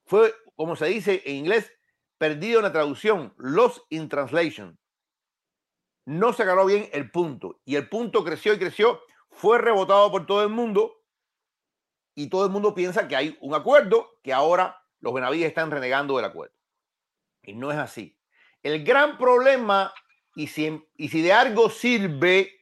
Fue, 0.05 0.35
como 0.57 0.75
se 0.75 0.87
dice 0.87 1.22
en 1.25 1.37
inglés, 1.37 1.72
perdido 2.18 2.59
en 2.59 2.64
la 2.64 2.72
traducción, 2.72 3.35
lost 3.38 3.87
in 3.90 4.09
translation. 4.09 4.77
No 6.05 6.33
se 6.33 6.42
agarró 6.42 6.66
bien 6.66 6.88
el 6.92 7.09
punto. 7.12 7.61
Y 7.64 7.77
el 7.77 7.88
punto 7.88 8.25
creció 8.25 8.53
y 8.53 8.59
creció, 8.59 9.01
fue 9.31 9.59
rebotado 9.59 10.11
por 10.11 10.27
todo 10.27 10.42
el 10.42 10.49
mundo 10.49 10.92
y 12.16 12.29
todo 12.29 12.46
el 12.46 12.51
mundo 12.51 12.75
piensa 12.75 13.07
que 13.07 13.14
hay 13.14 13.38
un 13.40 13.55
acuerdo, 13.55 14.18
que 14.25 14.33
ahora 14.33 14.83
los 14.99 15.14
Benavides 15.14 15.46
están 15.46 15.70
renegando 15.70 16.16
del 16.16 16.25
acuerdo. 16.25 16.55
Y 17.42 17.55
no 17.55 17.70
es 17.70 17.79
así. 17.79 18.18
El 18.64 18.85
gran 18.85 19.18
problema, 19.18 19.94
y 20.37 20.49
si, 20.49 20.87
y 20.96 21.09
si 21.09 21.22
de 21.22 21.33
algo 21.33 21.70
sirve 21.70 22.61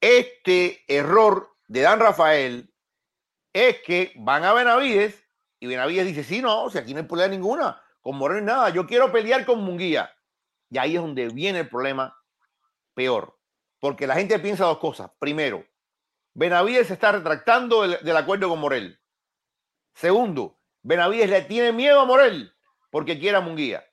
este 0.00 0.82
error 0.88 1.54
de 1.68 1.82
Dan 1.82 2.00
Rafael, 2.00 2.74
es 3.52 3.82
que 3.82 4.12
van 4.16 4.44
a 4.44 4.54
Benavides 4.54 5.22
y 5.60 5.66
Benavides 5.66 6.06
dice, 6.06 6.24
sí, 6.24 6.40
no, 6.40 6.70
si 6.70 6.78
aquí 6.78 6.94
no 6.94 7.00
hay 7.00 7.06
problema 7.06 7.28
ninguna, 7.28 7.82
con 8.00 8.16
Moreno 8.16 8.40
nada, 8.40 8.70
yo 8.70 8.86
quiero 8.86 9.12
pelear 9.12 9.44
con 9.44 9.60
Munguía. 9.62 10.10
Y 10.70 10.78
ahí 10.78 10.96
es 10.96 11.02
donde 11.02 11.28
viene 11.28 11.60
el 11.60 11.68
problema 11.68 12.18
peor. 12.94 13.38
Porque 13.78 14.06
la 14.06 14.14
gente 14.14 14.38
piensa 14.38 14.64
dos 14.64 14.78
cosas. 14.78 15.10
Primero, 15.18 15.64
Benavides 16.32 16.86
se 16.86 16.94
está 16.94 17.12
retractando 17.12 17.86
del, 17.86 18.16
acuerdo 18.16 18.48
con 18.48 18.58
Morel. 18.58 18.98
Segundo, 19.94 20.58
Benavides 20.80 21.28
le 21.28 21.42
tiene 21.42 21.72
miedo 21.72 22.00
a 22.00 22.06
Morel 22.06 22.54
porque 22.90 23.18
quiere 23.18 23.36
a 23.36 23.42
Munguía. 23.42 23.86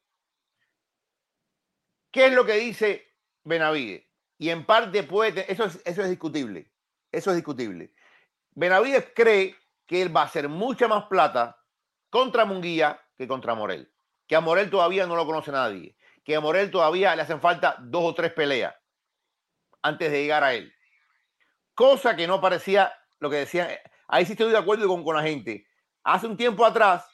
¿Qué 2.11 2.27
es 2.27 2.33
lo 2.33 2.45
que 2.45 2.53
dice 2.53 3.08
Benavides? 3.43 4.05
Y 4.37 4.49
en 4.49 4.65
parte 4.65 5.03
puede, 5.03 5.51
eso 5.51 5.65
es, 5.65 5.81
eso 5.85 6.01
es 6.01 6.09
discutible. 6.09 6.71
Eso 7.11 7.31
es 7.31 7.35
discutible. 7.35 7.93
Benavides 8.51 9.11
cree 9.15 9.55
que 9.85 10.01
él 10.01 10.15
va 10.15 10.21
a 10.21 10.25
hacer 10.25 10.47
mucha 10.47 10.87
más 10.87 11.05
plata 11.05 11.57
contra 12.09 12.45
Munguía 12.45 13.01
que 13.17 13.27
contra 13.27 13.55
Morel. 13.55 13.91
Que 14.27 14.35
a 14.35 14.41
Morel 14.41 14.69
todavía 14.69 15.05
no 15.07 15.15
lo 15.15 15.25
conoce 15.25 15.51
nadie. 15.51 15.95
Que 16.23 16.35
a 16.35 16.41
Morel 16.41 16.69
todavía 16.71 17.15
le 17.15 17.23
hacen 17.23 17.41
falta 17.41 17.75
dos 17.79 18.03
o 18.03 18.13
tres 18.13 18.31
peleas 18.33 18.75
antes 19.81 20.11
de 20.11 20.21
llegar 20.21 20.43
a 20.43 20.53
él 20.53 20.73
cosa 21.79 22.13
que 22.13 22.27
no 22.27 22.41
parecía 22.41 22.93
lo 23.19 23.29
que 23.29 23.37
decían. 23.37 23.69
Ahí 24.09 24.25
sí 24.25 24.33
estoy 24.33 24.51
de 24.51 24.57
acuerdo 24.57 24.85
con, 24.85 25.01
con 25.01 25.15
la 25.15 25.23
gente. 25.23 25.65
Hace 26.03 26.27
un 26.27 26.35
tiempo 26.35 26.65
atrás 26.65 27.09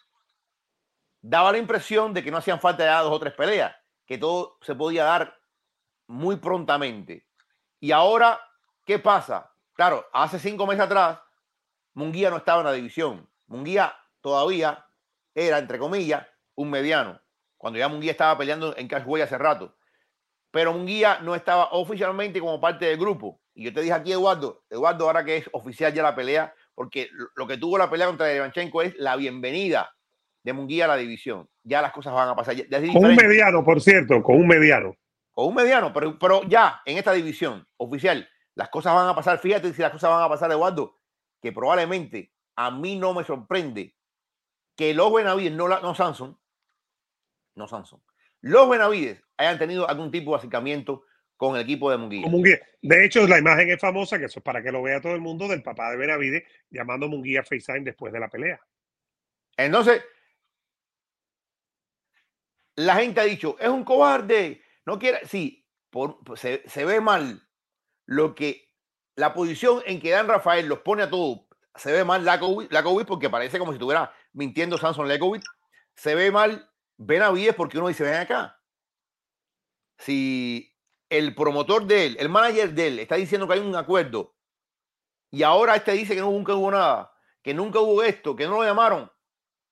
daba 1.22 1.52
la 1.52 1.60
impresión 1.60 2.16
de 2.16 2.24
que 2.24 2.32
no 2.32 2.38
hacían 2.38 2.60
falta 2.60 2.84
ya 2.84 3.00
dos 3.02 3.14
o 3.14 3.20
tres 3.20 3.34
peleas, 3.34 3.76
que 4.08 4.18
todo 4.18 4.58
se 4.64 4.74
podía 4.74 5.04
dar 5.04 5.40
muy 6.08 6.38
prontamente. 6.38 7.26
Y 7.80 7.92
ahora, 7.92 8.40
¿qué 8.86 9.00
pasa? 9.00 9.52
Claro, 9.74 10.06
hace 10.14 10.40
cinco 10.40 10.66
meses 10.66 10.86
atrás, 10.86 11.20
Munguía 11.94 12.30
no 12.30 12.38
estaba 12.38 12.62
en 12.62 12.66
la 12.66 12.74
división. 12.74 13.30
Munguía 13.48 13.96
todavía 14.22 14.86
era, 15.34 15.58
entre 15.60 15.80
comillas, 15.80 16.26
un 16.56 16.70
mediano, 16.70 17.22
cuando 17.58 17.80
ya 17.80 17.88
Munguía 17.88 18.12
estaba 18.12 18.38
peleando 18.38 18.76
en 18.78 18.88
Cashway 18.88 19.22
hace 19.22 19.38
rato. 19.38 19.76
Pero 20.52 20.74
Munguía 20.74 21.20
no 21.22 21.36
estaba 21.36 21.70
oficialmente 21.72 22.40
como 22.40 22.62
parte 22.62 22.86
del 22.86 22.98
grupo. 22.98 23.42
Y 23.54 23.66
yo 23.66 23.74
te 23.74 23.82
dije 23.82 23.94
aquí, 23.94 24.12
Eduardo, 24.12 24.64
Eduardo, 24.70 25.06
ahora 25.06 25.26
que 25.26 25.38
es 25.38 25.50
oficial 25.52 25.94
ya 25.94 26.04
la 26.04 26.16
pelea, 26.16 26.54
porque 26.74 27.10
lo 27.36 27.48
que 27.48 27.58
tuvo 27.58 27.78
la 27.78 27.90
pelea 27.90 28.08
contra 28.08 28.34
Ivanchenko 28.34 28.82
es 28.82 28.96
la 28.98 29.16
bienvenida 29.16 29.94
de 30.44 30.54
Munguía 30.54 30.86
a 30.86 30.90
la 30.90 30.98
división. 30.98 31.50
Ya 31.64 31.82
las 31.82 31.92
cosas 31.92 32.14
van 32.14 32.30
a 32.30 32.36
pasar. 32.36 32.56
con 32.94 33.06
un 33.06 33.16
mediano, 33.16 33.64
por 33.64 33.82
cierto, 33.82 34.22
con 34.22 34.36
un 34.36 34.48
mediano. 34.48 34.96
Con 35.36 35.50
un 35.50 35.56
mediano, 35.56 35.94
pero, 35.94 36.18
pero 36.18 36.44
ya 36.44 36.82
en 36.86 36.98
esta 36.98 37.12
división 37.12 37.68
oficial, 37.78 38.28
las 38.56 38.70
cosas 38.70 38.96
van 38.96 39.10
a 39.10 39.16
pasar. 39.16 39.38
Fíjate 39.38 39.72
si 39.74 39.82
las 39.82 39.92
cosas 39.92 40.10
van 40.10 40.24
a 40.24 40.30
pasar, 40.30 40.50
Eduardo, 40.50 40.98
que 41.42 41.52
probablemente 41.52 42.34
a 42.56 42.72
mí 42.72 42.96
no 42.96 43.14
me 43.14 43.24
sorprende 43.24 43.96
que 44.76 44.94
los 44.94 45.14
Benavides, 45.14 45.52
no, 45.52 45.68
no 45.68 45.94
Samson, 45.94 46.40
no 47.56 47.68
Samson, 47.68 48.02
los 48.42 48.70
Benavides 48.70 49.22
hayan 49.38 49.60
tenido 49.60 49.88
algún 49.90 50.10
tipo 50.10 50.32
de 50.32 50.38
acercamiento 50.38 51.04
con 51.36 51.56
el 51.56 51.64
equipo 51.64 51.92
de 51.92 51.98
Munguía. 51.98 52.62
De 52.82 53.06
hecho, 53.06 53.28
la 53.28 53.38
imagen 53.38 53.70
es 53.70 53.80
famosa, 53.80 54.18
que 54.18 54.26
eso 54.26 54.40
es 54.40 54.44
para 54.44 54.64
que 54.64 54.72
lo 54.72 54.82
vea 54.82 55.02
todo 55.02 55.16
el 55.16 55.22
mundo, 55.22 55.50
del 55.50 55.62
papá 55.62 55.92
de 55.92 55.98
Benavides 55.98 56.44
llamando 56.70 57.08
a 57.08 57.10
Munguía 57.10 57.44
FaceTime 57.44 57.82
después 57.82 58.14
de 58.14 58.20
la 58.22 58.30
pelea. 58.30 58.60
Entonces, 59.58 60.02
la 62.76 62.96
gente 62.96 63.20
ha 63.20 63.26
dicho, 63.26 63.58
es 63.60 63.68
un 63.68 63.84
cobarde, 63.84 64.62
no 64.86 65.00
quiere, 65.00 65.26
sí, 65.28 65.68
por, 65.90 66.20
se, 66.38 66.86
ve 66.86 67.02
mal 67.02 67.48
lo 68.06 68.36
que, 68.36 68.70
la 69.16 69.34
posición 69.34 69.82
en 69.86 70.00
que 70.00 70.12
Dan 70.12 70.28
Rafael 70.28 70.68
los 70.68 70.80
pone 70.80 71.04
a 71.04 71.10
todos, 71.10 71.42
se 71.76 71.92
ve 71.92 72.04
mal 72.04 72.24
Lakovic, 72.24 73.08
porque 73.08 73.30
parece 73.30 73.60
como 73.60 73.72
si 73.72 73.78
estuviera 73.78 74.14
mintiendo 74.34 74.78
Samson 74.78 75.08
Lakovic, 75.08 75.44
se 75.96 76.16
ve 76.16 76.32
mal 76.32 76.70
Benavides 76.98 77.56
porque 77.56 77.78
uno 77.78 77.88
dice, 77.88 78.04
ven 78.04 78.16
acá, 78.16 78.62
si 79.98 80.74
el 81.10 81.36
promotor 81.36 81.86
de 81.86 82.06
él, 82.06 82.18
el 82.20 82.30
manager 82.30 82.74
de 82.74 82.88
él, 82.88 83.00
está 83.00 83.16
diciendo 83.16 83.48
que 83.48 83.54
hay 83.54 83.60
un 83.60 83.76
acuerdo 83.76 84.36
y 85.36 85.44
ahora 85.44 85.76
este 85.76 85.92
dice 85.92 86.16
que 86.16 86.22
nunca 86.22 86.56
hubo 86.56 86.72
nada, 86.72 87.14
que 87.42 87.54
nunca 87.54 87.80
hubo 87.80 88.02
esto, 88.04 88.36
que 88.38 88.46
no 88.46 88.52
lo 88.52 88.64
llamaron. 88.64 89.12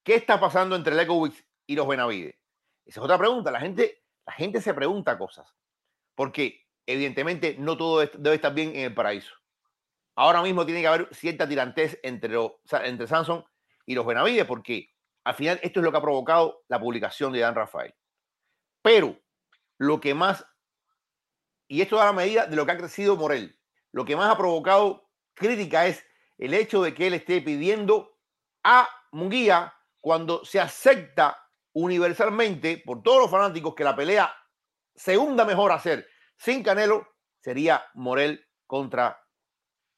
¿Qué 0.04 0.15
está 0.15 0.38
pasando 0.38 0.76
entre 0.76 0.93
Lekowicz 0.93 1.45
y 1.65 1.78
los 1.78 1.88
Benavides? 1.88 2.36
Esa 2.86 2.99
es 2.99 3.04
otra 3.04 3.17
pregunta. 3.17 3.49
La 3.49 3.62
gente, 3.62 4.03
la 4.26 4.34
gente 4.34 4.62
se 4.62 4.74
pregunta 4.74 5.18
cosas. 5.18 5.54
Porque 6.16 6.66
evidentemente 6.86 7.56
no 7.58 7.78
todo 7.78 8.00
debe 8.00 8.36
estar 8.36 8.54
bien 8.54 8.70
en 8.76 8.86
el 8.86 8.94
paraíso. 8.94 9.34
Ahora 10.16 10.42
mismo 10.42 10.66
tiene 10.66 10.82
que 10.82 10.88
haber 10.88 11.10
cierta 11.14 11.48
tirantez 11.48 12.00
entre, 12.04 12.38
entre 12.84 13.08
Samson 13.08 13.44
y 13.86 13.96
los 13.96 14.06
Benavides, 14.06 14.46
porque 14.46 14.90
al 15.24 15.34
final 15.34 15.60
esto 15.64 15.80
es 15.80 15.84
lo 15.84 15.92
que 15.92 15.98
ha 15.98 16.02
provocado 16.02 16.64
la 16.68 16.80
publicación 16.80 17.34
de 17.34 17.40
Dan 17.40 17.56
Rafael. 17.56 17.96
Pero 18.82 19.18
lo 19.78 20.00
que 20.00 20.14
más 20.14 20.46
y 21.74 21.82
esto 21.82 21.98
da 21.98 22.06
la 22.06 22.14
medida 22.14 22.46
de 22.46 22.56
lo 22.56 22.66
que 22.66 22.72
ha 22.72 22.78
crecido 22.78 23.16
Morel. 23.16 23.60
Lo 23.92 24.06
que 24.06 24.16
más 24.16 24.30
ha 24.30 24.38
provocado 24.38 25.10
crítica 25.34 25.88
es 25.88 26.06
el 26.38 26.54
hecho 26.54 26.84
de 26.84 26.94
que 26.94 27.08
él 27.08 27.16
esté 27.16 27.42
pidiendo 27.42 28.16
a 28.64 28.88
Munguía 29.12 29.74
cuando 30.00 30.46
se 30.46 30.60
acepta 30.60 31.43
universalmente 31.74 32.82
por 32.86 33.02
todos 33.04 33.22
los 33.22 33.32
fanáticos 33.32 33.76
que 33.76 33.84
la 33.84 33.96
pelea 33.96 34.34
segunda 34.96 35.46
mejor 35.46 35.72
hacer 35.72 36.08
sin 36.38 36.64
Canelo 36.64 37.08
sería 37.40 37.84
Morel 37.96 38.46
contra 38.68 39.20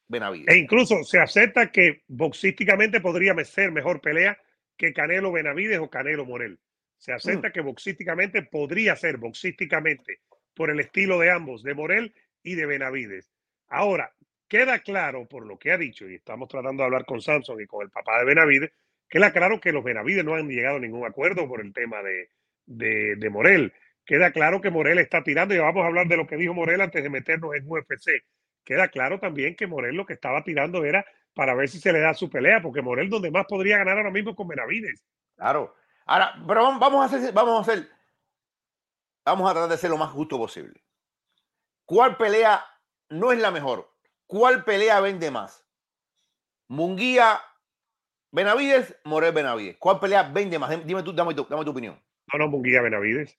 Benavides. 0.08 0.54
E 0.54 0.58
incluso 0.58 1.02
se 1.04 1.18
acepta 1.18 1.70
que 1.70 2.02
boxísticamente 2.08 3.00
podría 3.00 3.34
ser 3.44 3.72
mejor 3.72 4.00
pelea 4.00 4.38
que 4.76 4.92
Canelo 4.92 5.32
Benavides 5.32 5.78
o 5.78 5.90
Canelo 5.90 6.24
Morel. 6.24 6.58
Se 6.98 7.12
acepta 7.12 7.48
mm. 7.48 7.52
que 7.52 7.60
boxísticamente 7.60 8.42
podría 8.42 8.96
ser 8.96 9.18
boxísticamente 9.18 10.20
por 10.54 10.70
el 10.70 10.80
estilo 10.80 11.18
de 11.18 11.30
ambos, 11.30 11.62
de 11.62 11.74
Morel 11.74 12.14
y 12.42 12.54
de 12.54 12.66
Benavides. 12.66 13.30
Ahora, 13.68 14.12
queda 14.48 14.78
claro 14.78 15.26
por 15.26 15.46
lo 15.46 15.58
que 15.58 15.72
ha 15.72 15.76
dicho, 15.76 16.08
y 16.08 16.14
estamos 16.14 16.48
tratando 16.48 16.82
de 16.82 16.86
hablar 16.86 17.04
con 17.04 17.20
Samson 17.20 17.60
y 17.60 17.66
con 17.66 17.82
el 17.82 17.90
papá 17.90 18.18
de 18.20 18.24
Benavides, 18.24 18.70
queda 19.08 19.32
claro 19.32 19.60
que 19.60 19.72
los 19.72 19.84
Benavides 19.84 20.24
no 20.24 20.34
han 20.34 20.48
llegado 20.48 20.76
a 20.76 20.80
ningún 20.80 21.06
acuerdo 21.06 21.48
por 21.48 21.60
el 21.60 21.72
tema 21.72 22.02
de, 22.02 22.30
de, 22.66 23.30
Morel. 23.30 23.72
Queda 24.04 24.32
claro 24.32 24.60
que 24.60 24.70
Morel 24.70 24.98
está 24.98 25.22
tirando, 25.22 25.54
y 25.54 25.58
vamos 25.58 25.82
a 25.84 25.86
hablar 25.86 26.06
de 26.06 26.16
lo 26.16 26.26
que 26.26 26.36
dijo 26.36 26.54
Morel 26.54 26.80
antes 26.80 27.02
de 27.02 27.10
meternos 27.10 27.54
en 27.54 27.64
UFC. 27.66 28.24
Queda 28.64 28.88
claro 28.88 29.18
también 29.18 29.54
que 29.54 29.66
Morel 29.66 29.96
lo 29.96 30.06
que 30.06 30.14
estaba 30.14 30.42
tirando 30.42 30.84
era 30.84 31.04
para 31.34 31.54
ver 31.54 31.68
si 31.68 31.78
se 31.78 31.92
le 31.92 32.00
da 32.00 32.14
su 32.14 32.30
pelea, 32.30 32.62
porque 32.62 32.82
Morel 32.82 33.10
donde 33.10 33.30
más 33.30 33.46
podría 33.46 33.78
ganar 33.78 33.98
ahora 33.98 34.10
mismo 34.10 34.34
con 34.34 34.48
Benavides. 34.48 35.04
Claro. 35.36 35.74
Ahora, 36.06 36.34
pero 36.46 36.78
vamos 36.78 37.02
a 37.02 37.16
hacer, 37.16 37.32
vamos 37.32 37.58
a 37.58 37.70
hacer, 37.72 37.88
vamos 39.24 39.50
a 39.50 39.52
tratar 39.52 39.70
de 39.70 39.76
ser 39.76 39.90
lo 39.90 39.98
más 39.98 40.10
justo 40.10 40.38
posible. 40.38 40.82
¿Cuál 41.84 42.16
pelea 42.16 42.64
no 43.10 43.32
es 43.32 43.38
la 43.38 43.50
mejor? 43.50 43.92
¿Cuál 44.26 44.64
pelea 44.64 45.00
vende 45.00 45.30
más? 45.30 45.64
Munguía 46.68 47.40
Benavides, 48.36 48.94
Morel 49.04 49.32
Benavides. 49.32 49.78
¿Cuál 49.78 49.98
pelea 49.98 50.24
vende 50.24 50.58
más? 50.58 50.84
Dime 50.84 51.02
tú, 51.02 51.14
dame 51.14 51.32
tu, 51.32 51.46
dame 51.48 51.64
tu 51.64 51.70
opinión. 51.70 51.98
No, 52.30 52.38
no, 52.38 52.48
Munguía 52.48 52.82
Benavides. 52.82 53.34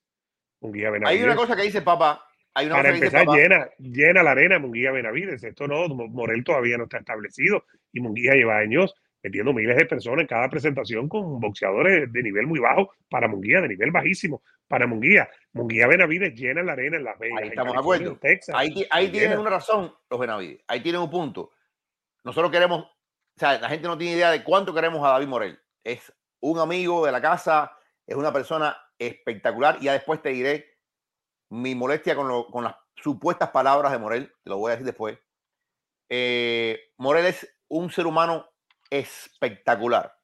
Munguía 0.60 0.90
Benavides. 0.90 1.20
Hay 1.20 1.24
una 1.24 1.36
cosa 1.36 1.56
que 1.56 1.62
dice 1.62 1.84
papá. 1.84 2.26
Hay 2.56 2.66
una 2.66 2.78
Para 2.78 2.90
empezar, 2.90 3.28
llena, 3.28 3.70
llena 3.78 4.24
la 4.24 4.32
arena 4.32 4.58
Munguía 4.58 4.92
Benavides. 4.92 5.44
Esto 5.44 5.68
no, 5.68 5.88
Morel 5.88 6.44
todavía 6.44 6.78
no 6.78 6.86
está 6.86 6.98
establecido 6.98 7.64
y 7.94 8.00
Munguía 8.00 8.34
lleva 8.34 8.58
años 8.58 8.96
metiendo 9.22 9.54
miles 9.54 9.78
de 9.78 9.86
personas 9.86 10.22
en 10.22 10.28
cada 10.28 10.50
presentación 10.50 11.08
con 11.08 11.40
boxeadores 11.40 12.12
de 12.12 12.24
nivel 12.24 12.48
muy 12.48 12.60
bajo 12.60 12.92
para 13.08 13.28
Munguía, 13.28 13.62
de 13.62 13.68
nivel 13.68 13.92
bajísimo 13.92 14.42
para 14.68 14.88
Munguía. 14.88 15.30
Munguía 15.54 15.86
Benavides 15.86 16.34
llena 16.34 16.64
la 16.64 16.72
arena 16.72 16.98
en 16.98 17.04
Las 17.04 17.20
Vegas. 17.20 17.44
Ahí 17.44 17.50
estamos 17.50 17.74
de 17.74 17.80
acuerdo. 17.80 18.20
ahí, 18.56 18.88
ahí 18.90 19.10
tienen 19.10 19.38
una 19.38 19.52
razón 19.52 19.94
los 20.10 20.20
Benavides. 20.20 20.64
Ahí 20.68 20.80
tienen 20.82 21.02
un 21.02 21.10
punto. 21.12 21.52
Nosotros 22.24 22.52
queremos, 22.52 22.97
la 23.40 23.70
gente 23.70 23.88
no 23.88 23.98
tiene 23.98 24.16
idea 24.16 24.32
de 24.32 24.44
cuánto 24.44 24.74
queremos 24.74 25.06
a 25.06 25.12
David 25.12 25.28
Morel. 25.28 25.60
Es 25.84 26.14
un 26.40 26.60
amigo 26.60 27.06
de 27.06 27.12
la 27.12 27.22
casa, 27.22 27.72
es 28.06 28.16
una 28.16 28.34
persona 28.34 28.78
espectacular. 28.98 29.78
Y 29.80 29.86
ya 29.86 29.94
después 29.94 30.22
te 30.22 30.30
diré 30.30 30.78
mi 31.50 31.76
molestia 31.76 32.16
con, 32.16 32.64
las 32.64 32.76
supuestas 32.96 33.50
palabras 33.50 33.92
de 33.92 34.00
Morel. 34.00 34.34
Te 34.44 34.50
lo 34.50 34.58
voy 34.58 34.70
a 34.70 34.72
decir 34.72 34.86
después. 34.86 35.20
Eh, 36.10 36.80
Morel 36.98 37.26
es 37.28 37.48
un 37.68 37.92
ser 37.92 38.08
humano 38.08 38.50
espectacular. 38.90 40.18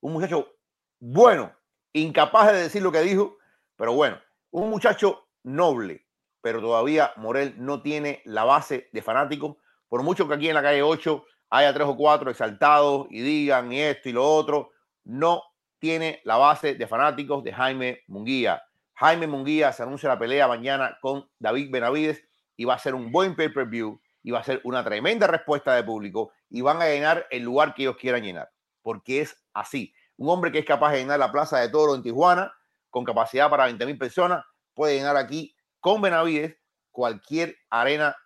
Un 0.00 0.12
muchacho 0.12 0.56
bueno, 0.98 1.54
incapaz 1.92 2.52
de 2.52 2.62
decir 2.62 2.82
lo 2.82 2.92
que 2.92 3.00
dijo, 3.00 3.36
pero 3.76 3.92
bueno, 3.92 4.20
un 4.50 4.70
muchacho 4.70 5.28
noble, 5.42 6.06
pero 6.40 6.60
todavía 6.60 7.12
Morel 7.16 7.54
no 7.58 7.82
tiene 7.82 8.22
la 8.24 8.44
base 8.44 8.88
de 8.92 9.02
fanáticos. 9.02 9.56
Por 9.88 10.02
mucho 10.02 10.26
que 10.26 10.34
aquí 10.34 10.48
en 10.48 10.54
la 10.54 10.62
calle 10.62 10.82
8 10.82 11.24
haya 11.50 11.72
tres 11.72 11.86
o 11.86 11.96
cuatro 11.96 12.30
exaltados 12.30 13.06
y 13.10 13.20
digan 13.20 13.72
y 13.72 13.80
esto 13.80 14.08
y 14.08 14.12
lo 14.12 14.28
otro, 14.28 14.70
no 15.04 15.42
tiene 15.78 16.20
la 16.24 16.36
base 16.36 16.74
de 16.74 16.86
fanáticos 16.86 17.44
de 17.44 17.52
Jaime 17.52 18.00
Munguía. 18.08 18.62
Jaime 18.94 19.26
Munguía 19.26 19.72
se 19.72 19.82
anuncia 19.82 20.08
la 20.08 20.18
pelea 20.18 20.48
mañana 20.48 20.98
con 21.00 21.28
David 21.38 21.70
Benavides 21.70 22.24
y 22.56 22.64
va 22.64 22.74
a 22.74 22.78
ser 22.78 22.94
un 22.94 23.12
buen 23.12 23.36
pay-per-view 23.36 24.00
y 24.22 24.30
va 24.30 24.40
a 24.40 24.44
ser 24.44 24.60
una 24.64 24.82
tremenda 24.82 25.26
respuesta 25.26 25.74
de 25.74 25.84
público 25.84 26.32
y 26.48 26.62
van 26.62 26.80
a 26.80 26.86
llenar 26.86 27.26
el 27.30 27.42
lugar 27.42 27.74
que 27.74 27.82
ellos 27.82 27.96
quieran 27.96 28.22
llenar, 28.22 28.50
porque 28.82 29.20
es 29.20 29.44
así. 29.52 29.94
Un 30.16 30.30
hombre 30.30 30.50
que 30.50 30.60
es 30.60 30.64
capaz 30.64 30.92
de 30.92 30.98
llenar 30.98 31.18
la 31.18 31.30
Plaza 31.30 31.58
de 31.58 31.68
Toro 31.68 31.94
en 31.94 32.02
Tijuana 32.02 32.52
con 32.90 33.04
capacidad 33.04 33.50
para 33.50 33.66
20 33.66 33.84
mil 33.84 33.98
personas, 33.98 34.44
puede 34.74 34.96
llenar 34.96 35.16
aquí 35.16 35.54
con 35.80 36.00
Benavides 36.00 36.56
cualquier 36.90 37.56
arena, 37.68 38.16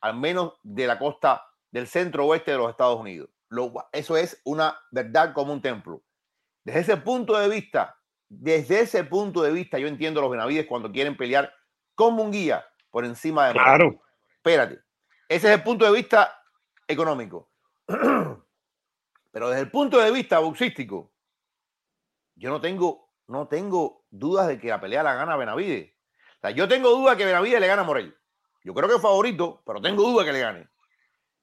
al 0.00 0.16
menos 0.16 0.54
de 0.62 0.86
la 0.86 0.98
costa 0.98 1.42
del 1.70 1.86
centro 1.86 2.26
oeste 2.26 2.50
de 2.50 2.58
los 2.58 2.70
Estados 2.70 3.00
Unidos. 3.00 3.30
eso 3.92 4.16
es 4.16 4.40
una 4.44 4.78
verdad 4.90 5.32
como 5.32 5.52
un 5.52 5.62
templo. 5.62 6.02
Desde 6.64 6.80
ese 6.80 6.96
punto 6.96 7.38
de 7.38 7.48
vista, 7.48 7.96
desde 8.28 8.80
ese 8.80 9.04
punto 9.04 9.42
de 9.42 9.52
vista, 9.52 9.78
yo 9.78 9.88
entiendo 9.88 10.20
a 10.20 10.22
los 10.22 10.30
Benavides 10.30 10.66
cuando 10.66 10.92
quieren 10.92 11.16
pelear 11.16 11.52
como 11.94 12.22
un 12.22 12.30
guía 12.30 12.64
por 12.90 13.04
encima 13.04 13.48
de. 13.48 13.52
Claro. 13.54 14.02
Espérate. 14.36 14.80
Ese 15.28 15.48
es 15.48 15.54
el 15.54 15.62
punto 15.62 15.84
de 15.84 15.92
vista 15.92 16.42
económico. 16.86 17.50
Pero 17.86 19.48
desde 19.48 19.62
el 19.62 19.70
punto 19.70 19.98
de 19.98 20.10
vista 20.10 20.38
boxístico, 20.38 21.12
yo 22.34 22.50
no 22.50 22.60
tengo, 22.60 23.12
no 23.28 23.48
tengo 23.48 24.04
dudas 24.10 24.48
de 24.48 24.58
que 24.58 24.68
la 24.68 24.80
pelea 24.80 25.02
la 25.02 25.14
gana 25.14 25.36
Benavides. 25.36 25.92
O 26.38 26.40
sea, 26.40 26.50
yo 26.50 26.66
tengo 26.68 26.90
duda 26.90 27.16
que 27.16 27.26
Benavides 27.26 27.60
le 27.60 27.66
gana 27.66 27.82
a 27.82 27.84
Morel. 27.84 28.16
Yo 28.64 28.74
creo 28.74 28.88
que 28.88 28.96
es 28.96 29.02
favorito, 29.02 29.62
pero 29.64 29.80
tengo 29.80 30.02
duda 30.02 30.24
que 30.24 30.32
le 30.32 30.40
gane. 30.40 30.69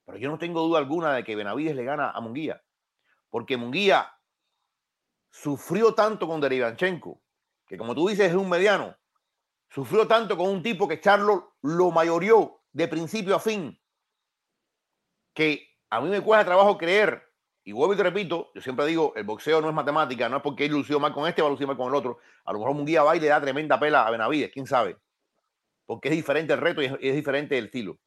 Pero 0.07 0.17
yo 0.17 0.31
no 0.31 0.39
tengo 0.39 0.63
duda 0.63 0.79
alguna 0.79 1.13
de 1.13 1.23
que 1.23 1.35
Benavides 1.35 1.75
le 1.75 1.83
gana 1.83 2.09
a 2.09 2.21
Munguía. 2.21 2.63
Porque 3.29 3.57
Munguía 3.57 4.11
sufrió 5.29 5.93
tanto 5.93 6.27
con 6.27 6.41
Derivanchenko, 6.41 7.21
que 7.67 7.77
como 7.77 7.93
tú 7.93 8.07
dices 8.07 8.29
es 8.29 8.35
un 8.35 8.49
mediano. 8.49 8.97
Sufrió 9.69 10.07
tanto 10.07 10.37
con 10.37 10.49
un 10.49 10.63
tipo 10.63 10.87
que 10.87 11.01
Charlo 11.01 11.57
lo 11.61 11.91
mayorió 11.91 12.61
de 12.71 12.87
principio 12.87 13.35
a 13.35 13.39
fin, 13.39 13.77
que 15.33 15.67
a 15.89 15.99
mí 15.99 16.09
me 16.09 16.21
cuesta 16.21 16.45
trabajo 16.45 16.77
creer, 16.77 17.27
y 17.67 17.73
vuelvo 17.73 17.93
y 17.93 17.97
te 17.97 18.03
repito, 18.03 18.49
yo 18.55 18.61
siempre 18.61 18.85
digo, 18.85 19.11
el 19.17 19.25
boxeo 19.25 19.59
no 19.59 19.67
es 19.67 19.75
matemática, 19.75 20.29
no 20.29 20.37
es 20.37 20.41
porque 20.41 20.63
él 20.63 20.71
lució 20.71 21.01
mal 21.01 21.13
con 21.13 21.27
este, 21.27 21.41
va 21.41 21.49
a 21.49 21.51
lucir 21.51 21.67
mal 21.67 21.75
con 21.75 21.89
el 21.89 21.95
otro. 21.95 22.19
A 22.45 22.53
lo 22.53 22.59
mejor 22.59 22.73
un 22.73 22.85
guía 22.85 23.03
va 23.03 23.17
y 23.17 23.19
le 23.19 23.27
da 23.27 23.41
tremenda 23.41 23.77
pela 23.77 24.07
a 24.07 24.11
Benavides, 24.11 24.53
quién 24.53 24.65
sabe. 24.65 24.97
Porque 25.85 26.07
es 26.07 26.15
diferente 26.15 26.53
el 26.53 26.61
reto 26.61 26.81
y 26.81 26.85
es, 26.85 27.13
diferente 27.13 27.57
el 27.57 27.65
estilo. 27.65 27.99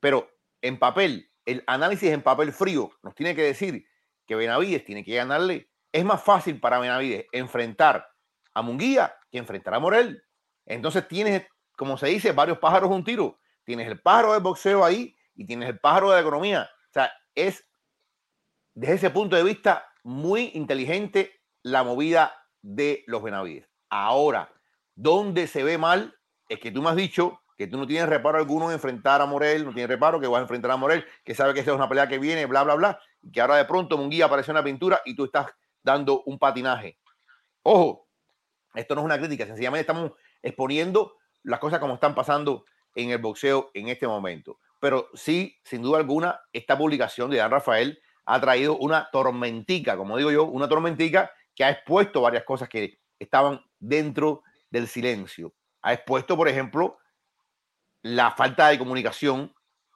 Pero 0.00 0.28
en 0.62 0.78
papel, 0.78 1.30
el 1.44 1.64
análisis 1.66 2.10
en 2.10 2.22
papel 2.22 2.52
frío 2.52 2.90
nos 3.02 3.14
tiene 3.14 3.34
que 3.34 3.42
decir 3.42 3.86
que 4.26 4.34
Benavides 4.34 4.84
tiene 4.84 5.04
que 5.04 5.14
ganarle. 5.14 5.70
Es 5.92 6.04
más 6.04 6.22
fácil 6.22 6.60
para 6.60 6.78
Benavides 6.78 7.26
enfrentar 7.32 8.06
a 8.54 8.62
Munguía 8.62 9.14
que 9.30 9.38
enfrentar 9.38 9.74
a 9.74 9.78
Morel. 9.78 10.22
Entonces 10.66 11.08
tienes, 11.08 11.46
como 11.76 11.96
se 11.96 12.08
dice, 12.08 12.32
varios 12.32 12.58
pájaros 12.58 12.90
un 12.90 13.04
tiro. 13.04 13.38
Tienes 13.64 13.88
el 13.88 14.00
pájaro 14.00 14.32
del 14.32 14.42
boxeo 14.42 14.84
ahí 14.84 15.16
y 15.34 15.46
tienes 15.46 15.68
el 15.68 15.78
pájaro 15.78 16.10
de 16.10 16.16
la 16.16 16.20
economía. 16.20 16.70
O 16.90 16.92
sea, 16.92 17.12
es 17.34 17.64
desde 18.74 18.94
ese 18.94 19.10
punto 19.10 19.36
de 19.36 19.44
vista 19.44 19.86
muy 20.02 20.50
inteligente 20.54 21.40
la 21.62 21.82
movida 21.82 22.34
de 22.62 23.04
los 23.06 23.22
Benavides. 23.22 23.68
Ahora, 23.88 24.52
donde 24.94 25.46
se 25.46 25.62
ve 25.62 25.78
mal 25.78 26.14
es 26.48 26.60
que 26.60 26.70
tú 26.70 26.82
me 26.82 26.90
has 26.90 26.96
dicho 26.96 27.40
que 27.58 27.66
tú 27.66 27.76
no 27.76 27.88
tienes 27.88 28.08
reparo 28.08 28.38
alguno 28.38 28.68
en 28.68 28.74
enfrentar 28.74 29.20
a 29.20 29.26
Morel, 29.26 29.64
no 29.64 29.72
tienes 29.72 29.88
reparo 29.88 30.20
que 30.20 30.28
vas 30.28 30.38
a 30.38 30.42
enfrentar 30.42 30.70
a 30.70 30.76
Morel, 30.76 31.04
que 31.24 31.34
sabe 31.34 31.52
que 31.52 31.60
esa 31.60 31.72
es 31.72 31.76
una 31.76 31.88
pelea 31.88 32.06
que 32.06 32.20
viene, 32.20 32.46
bla, 32.46 32.62
bla, 32.62 32.76
bla, 32.76 33.00
y 33.20 33.32
que 33.32 33.40
ahora 33.40 33.56
de 33.56 33.64
pronto 33.64 33.98
Munguía 33.98 34.26
aparece 34.26 34.52
en 34.52 34.54
la 34.54 34.62
pintura 34.62 35.02
y 35.04 35.16
tú 35.16 35.24
estás 35.24 35.48
dando 35.82 36.22
un 36.26 36.38
patinaje. 36.38 36.98
Ojo, 37.64 38.06
esto 38.74 38.94
no 38.94 39.00
es 39.00 39.06
una 39.06 39.18
crítica, 39.18 39.44
sencillamente 39.44 39.80
estamos 39.80 40.12
exponiendo 40.40 41.16
las 41.42 41.58
cosas 41.58 41.80
como 41.80 41.94
están 41.94 42.14
pasando 42.14 42.64
en 42.94 43.10
el 43.10 43.18
boxeo 43.18 43.70
en 43.74 43.88
este 43.88 44.06
momento. 44.06 44.60
Pero 44.78 45.08
sí, 45.14 45.58
sin 45.64 45.82
duda 45.82 45.98
alguna, 45.98 46.40
esta 46.52 46.78
publicación 46.78 47.28
de 47.28 47.38
Dan 47.38 47.50
Rafael 47.50 48.00
ha 48.24 48.40
traído 48.40 48.76
una 48.78 49.08
tormentica, 49.10 49.96
como 49.96 50.16
digo 50.16 50.30
yo, 50.30 50.44
una 50.44 50.68
tormentica 50.68 51.32
que 51.56 51.64
ha 51.64 51.70
expuesto 51.70 52.20
varias 52.20 52.44
cosas 52.44 52.68
que 52.68 53.00
estaban 53.18 53.60
dentro 53.80 54.44
del 54.70 54.86
silencio. 54.86 55.54
Ha 55.82 55.94
expuesto, 55.94 56.36
por 56.36 56.46
ejemplo, 56.46 56.98
la 58.02 58.32
falta 58.32 58.68
de 58.68 58.78
comunicación 58.78 59.54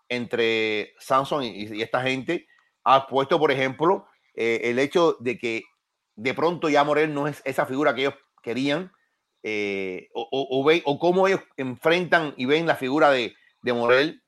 entre 0.08 0.94
Samson 0.98 1.44
y, 1.44 1.82
esta 1.82 2.02
gente. 2.02 2.46
Ha 2.84 2.98
expuesto, 2.98 3.38
por 3.38 3.50
ejemplo, 3.50 4.06
eh, 4.34 4.60
el 4.64 4.78
hecho 4.78 5.16
de 5.20 5.38
que 5.38 5.62
de 6.16 6.34
pronto 6.34 6.68
ya 6.68 6.84
Morel 6.84 7.14
no 7.14 7.26
es 7.28 7.40
esa 7.44 7.64
figura 7.64 7.94
que 7.94 8.02
ellos 8.02 8.14
querían, 8.42 8.92
eh, 9.42 10.10
o, 10.12 10.98
cómo 11.00 11.26
ellos 11.26 11.40
enfrentan 11.56 12.34
y 12.36 12.44
ven 12.46 12.66
la 12.66 12.76
figura 12.76 13.10
de, 13.10 13.34
de 13.62 13.72
Morel. 13.72 14.22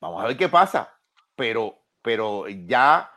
Vamos 0.00 0.22
a 0.22 0.28
ver 0.28 0.36
qué 0.36 0.48
pasa, 0.48 0.94
pero, 1.34 1.82
pero 2.02 2.46
ya 2.48 3.10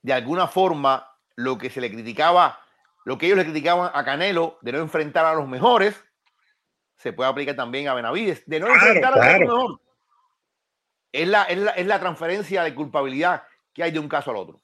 de 0.00 0.12
alguna 0.12 0.46
forma 0.46 1.08
lo 1.36 1.58
que 1.58 1.70
se 1.70 1.80
le 1.80 1.90
criticaba, 1.90 2.60
lo 3.04 3.18
que 3.18 3.26
ellos 3.26 3.38
le 3.38 3.44
criticaban 3.44 3.90
a 3.92 4.04
Canelo 4.04 4.58
de 4.62 4.72
no 4.72 4.78
enfrentar 4.78 5.26
a 5.26 5.34
los 5.34 5.48
mejores, 5.48 6.02
se 7.02 7.12
puede 7.12 7.28
aplicar 7.28 7.56
también 7.56 7.88
a 7.88 7.94
Benavides. 7.94 8.44
De 8.46 8.60
no 8.60 8.66
Claro, 8.66 8.80
enfrentar 8.80 9.12
a 9.12 9.16
claro. 9.16 9.40
mejor. 9.40 9.80
Es 11.10 11.28
la, 11.28 11.42
es, 11.44 11.58
la, 11.58 11.70
es 11.72 11.86
la 11.86 12.00
transferencia 12.00 12.62
de 12.62 12.74
culpabilidad 12.74 13.42
que 13.74 13.82
hay 13.82 13.90
de 13.90 13.98
un 13.98 14.08
caso 14.08 14.30
al 14.30 14.36
otro. 14.36 14.60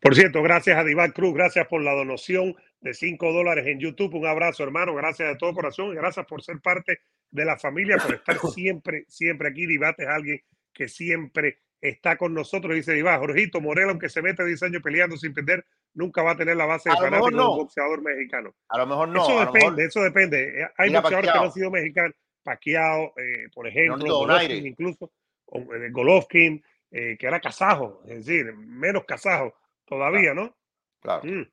Por 0.00 0.14
cierto, 0.14 0.42
gracias 0.42 0.78
a 0.78 0.84
Divan 0.84 1.12
Cruz, 1.12 1.34
gracias 1.34 1.66
por 1.68 1.82
la 1.82 1.92
donación 1.92 2.56
de 2.80 2.94
5 2.94 3.32
dólares 3.32 3.66
en 3.66 3.78
YouTube. 3.78 4.14
Un 4.14 4.26
abrazo, 4.26 4.62
hermano. 4.64 4.94
Gracias 4.94 5.28
de 5.28 5.36
todo 5.36 5.52
corazón. 5.52 5.92
y 5.92 5.96
Gracias 5.96 6.24
por 6.26 6.42
ser 6.42 6.58
parte 6.60 7.00
de 7.30 7.44
la 7.44 7.58
familia, 7.58 7.98
por 7.98 8.14
estar 8.14 8.38
siempre, 8.54 9.04
siempre 9.08 9.48
aquí. 9.48 9.66
Divat 9.66 10.00
es 10.00 10.08
alguien 10.08 10.40
que 10.72 10.88
siempre 10.88 11.58
está 11.80 12.16
con 12.16 12.32
nosotros. 12.32 12.74
Dice 12.74 12.94
Divat, 12.94 13.20
Jorgito 13.20 13.60
Morel, 13.60 13.90
aunque 13.90 14.08
se 14.08 14.22
mete 14.22 14.44
10 14.44 14.62
años 14.62 14.82
peleando 14.82 15.18
sin 15.18 15.34
perder, 15.34 15.66
nunca 15.94 16.22
va 16.22 16.32
a 16.32 16.36
tener 16.36 16.56
la 16.56 16.66
base 16.66 16.88
de 16.88 16.94
mejor 16.94 17.04
fanáticos 17.10 17.30
de 17.30 17.36
no. 17.36 17.50
un 17.52 17.58
boxeador 17.58 18.02
mexicano. 18.02 18.54
A 18.68 18.78
lo 18.78 18.86
mejor 18.86 19.08
no. 19.08 19.22
eso 19.22 19.38
a 19.38 19.46
depende, 19.46 19.66
mejor- 19.70 19.80
eso 19.82 20.02
depende. 20.02 20.62
Eh, 20.62 20.68
Hay 20.78 20.88
Mira, 20.88 21.00
boxeadores 21.00 21.32
que 21.32 21.38
no 21.38 21.44
han 21.44 21.52
sido 21.52 21.70
mexicanos. 21.70 22.14
Pacquiao, 22.42 23.12
eh, 23.18 23.48
por 23.54 23.66
ejemplo, 23.68 24.18
Golovkin 24.18 24.66
incluso, 24.66 25.12
eh, 25.52 25.88
Golovkin, 25.90 26.64
eh, 26.90 27.16
que 27.18 27.26
era 27.26 27.38
kazajo, 27.38 28.02
es 28.08 28.24
decir, 28.26 28.52
menos 28.54 29.04
kazajo 29.04 29.54
todavía, 29.84 30.32
¿no? 30.32 30.56
Claro. 31.00 31.22
Mm. 31.24 31.46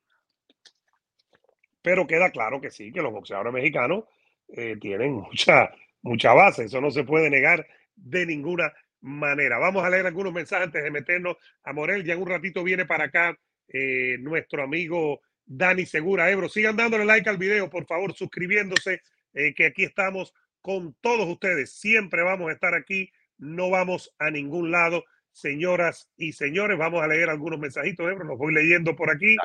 Pero 1.82 2.08
queda 2.08 2.32
claro 2.32 2.60
que 2.62 2.72
sí, 2.72 2.92
que 2.92 3.02
los 3.02 3.12
boxeadores 3.12 3.54
mexicanos 3.54 4.06
eh, 4.50 4.78
tienen 4.80 5.14
mucha, 5.32 5.72
mucha 6.02 6.34
base. 6.34 6.66
Eso 6.66 6.82
no 6.82 6.92
se 6.92 7.04
puede 7.04 7.30
negar 7.30 7.66
de 7.96 8.26
ninguna 8.26 8.72
manera. 9.02 9.58
Vamos 9.60 9.84
a 9.84 9.90
leer 9.90 10.06
algunos 10.06 10.34
mensajes 10.34 10.68
antes 10.68 10.84
de 10.84 10.92
meternos 10.92 11.38
a 11.64 11.74
Morel. 11.74 12.04
Ya 12.04 12.14
en 12.14 12.22
un 12.22 12.30
ratito 12.30 12.64
viene 12.64 12.86
para 12.86 13.06
acá 13.06 13.38
eh, 13.68 14.18
nuestro 14.20 14.64
amigo 14.64 15.22
Dani 15.46 15.86
Segura. 15.86 16.30
Ebro, 16.30 16.50
sigan 16.50 16.76
dándole 16.76 17.06
like 17.06 17.30
al 17.30 17.38
video, 17.38 17.70
por 17.70 17.86
favor, 17.86 18.14
suscribiéndose, 18.14 19.02
eh, 19.34 19.54
que 19.54 19.68
aquí 19.68 19.84
estamos 19.84 20.34
con 20.62 20.96
todos 21.02 21.28
ustedes. 21.28 21.72
Siempre 21.72 22.22
vamos 22.22 22.50
a 22.50 22.54
estar 22.54 22.76
aquí, 22.76 23.12
no 23.38 23.70
vamos 23.70 24.14
a 24.20 24.30
ningún 24.30 24.72
lado. 24.72 25.06
Señoras 25.32 26.10
y 26.18 26.34
señores, 26.34 26.78
vamos 26.78 27.02
a 27.04 27.08
leer 27.08 27.30
algunos 27.30 27.60
mensajitos, 27.60 28.12
Ebro, 28.12 28.26
los 28.26 28.38
voy 28.38 28.54
leyendo 28.54 28.96
por 28.96 29.12
aquí. 29.12 29.38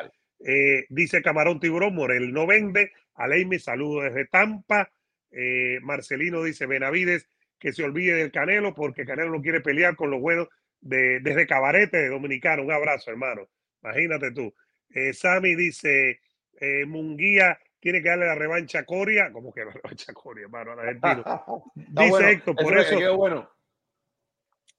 Eh, 0.45 0.87
dice 0.89 1.23
Camarón 1.23 1.61
Tiburón, 1.61 1.95
Morel 1.95 2.33
no 2.33 2.47
vende. 2.47 2.93
Aleime, 3.15 3.59
saludos 3.59 4.05
desde 4.05 4.27
Tampa. 4.27 4.91
Eh, 5.31 5.79
Marcelino 5.83 6.43
dice 6.43 6.67
Benavides 6.67 7.29
que 7.59 7.73
se 7.73 7.85
olvide 7.85 8.15
del 8.15 8.33
Canelo 8.33 8.75
porque 8.75 9.05
Canelo 9.05 9.31
no 9.31 9.41
quiere 9.41 9.61
pelear 9.61 9.95
con 9.95 10.11
los 10.11 10.21
buenos 10.21 10.49
de, 10.81 11.21
desde 11.21 11.47
Cabarete 11.47 11.99
de 11.99 12.09
Dominicano. 12.09 12.65
Un 12.65 12.73
abrazo, 12.73 13.11
hermano. 13.11 13.49
Imagínate 13.83 14.33
tú. 14.33 14.55
Eh, 14.91 15.13
Sammy 15.13 15.55
dice 15.55 16.21
eh, 16.61 16.85
Munguía 16.87 17.59
tiene 17.81 18.01
que 18.03 18.09
darle 18.09 18.27
la 18.27 18.35
revancha 18.35 18.81
a 18.81 18.85
Coria. 18.85 19.33
¿Cómo 19.33 19.53
que 19.53 19.65
la 19.65 19.73
revancha 19.75 20.13
a 20.13 20.15
Coria, 20.15 20.45
hermano? 20.45 20.73
Al 20.73 20.79
argentino. 20.81 21.73
Dice 21.75 22.11
bueno. 22.11 22.29
Héctor, 22.29 22.57
por 22.57 22.79
eso- 22.79 23.17
bueno. 23.17 23.51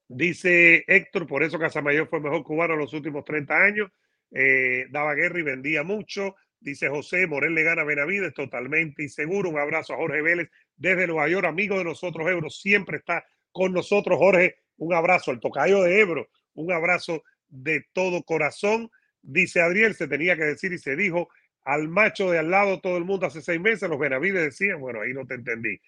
Dice 0.07 0.83
Héctor, 0.87 1.25
por 1.27 1.43
eso 1.43 1.57
Casamayor 1.57 2.07
fue 2.07 2.19
mejor 2.19 2.43
cubano 2.43 2.73
en 2.73 2.81
los 2.81 2.93
últimos 2.93 3.23
30 3.25 3.55
años. 3.63 3.91
Eh, 4.31 4.85
daba 4.89 5.15
guerra 5.15 5.39
y 5.39 5.43
vendía 5.43 5.83
mucho. 5.83 6.35
Dice 6.59 6.87
José, 6.87 7.27
Morel 7.27 7.55
le 7.55 7.63
gana 7.63 7.81
a 7.81 7.85
Benavides, 7.85 8.33
totalmente 8.33 9.03
inseguro. 9.03 9.49
Un 9.49 9.59
abrazo 9.59 9.93
a 9.93 9.97
Jorge 9.97 10.21
Vélez 10.21 10.49
desde 10.75 11.07
Nueva 11.07 11.27
York, 11.27 11.45
amigo 11.45 11.77
de 11.77 11.83
nosotros, 11.83 12.29
Ebro. 12.29 12.49
Siempre 12.49 12.97
está 12.97 13.25
con 13.51 13.73
nosotros, 13.73 14.17
Jorge. 14.17 14.55
Un 14.77 14.93
abrazo 14.93 15.31
al 15.31 15.39
tocayo 15.39 15.83
de 15.83 15.99
Ebro. 15.99 16.29
Un 16.53 16.71
abrazo 16.71 17.23
de 17.53 17.85
todo 17.93 18.23
corazón. 18.23 18.89
Dice 19.21 19.61
Adriel, 19.61 19.93
se 19.95 20.07
tenía 20.07 20.35
que 20.35 20.43
decir 20.43 20.73
y 20.73 20.77
se 20.77 20.95
dijo 20.95 21.29
al 21.63 21.87
macho 21.87 22.29
de 22.29 22.39
al 22.39 22.51
lado 22.51 22.81
todo 22.81 22.97
el 22.97 23.05
mundo 23.05 23.27
hace 23.27 23.41
seis 23.41 23.59
meses. 23.59 23.89
Los 23.89 23.99
Benavides 23.99 24.43
decían, 24.43 24.79
bueno, 24.81 25.01
ahí 25.01 25.13
no 25.13 25.25
te 25.25 25.35
entendí. 25.35 25.79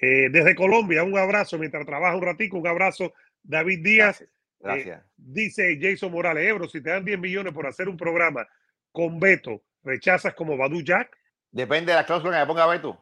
Eh, 0.00 0.28
desde 0.30 0.54
Colombia, 0.54 1.02
un 1.02 1.18
abrazo 1.18 1.58
mientras 1.58 1.86
trabaja 1.86 2.16
un 2.16 2.22
ratico. 2.22 2.58
Un 2.58 2.68
abrazo, 2.68 3.12
David 3.42 3.82
Díaz. 3.82 4.24
Gracias. 4.60 4.86
Gracias. 4.86 5.04
Dice 5.16 5.78
Jason 5.80 6.12
Morales, 6.12 6.46
Ebro, 6.46 6.68
si 6.68 6.80
te 6.80 6.90
dan 6.90 7.04
10 7.04 7.18
millones 7.18 7.52
por 7.52 7.66
hacer 7.66 7.88
un 7.88 7.96
programa 7.96 8.46
con 8.92 9.18
Beto, 9.18 9.62
¿rechazas 9.82 10.34
como 10.34 10.56
Badu 10.56 10.82
Jack? 10.82 11.16
Depende 11.50 11.92
de 11.92 11.98
la 11.98 12.06
cláusula 12.06 12.34
que 12.34 12.40
me 12.40 12.46
ponga 12.46 12.66
Beto. 12.66 13.00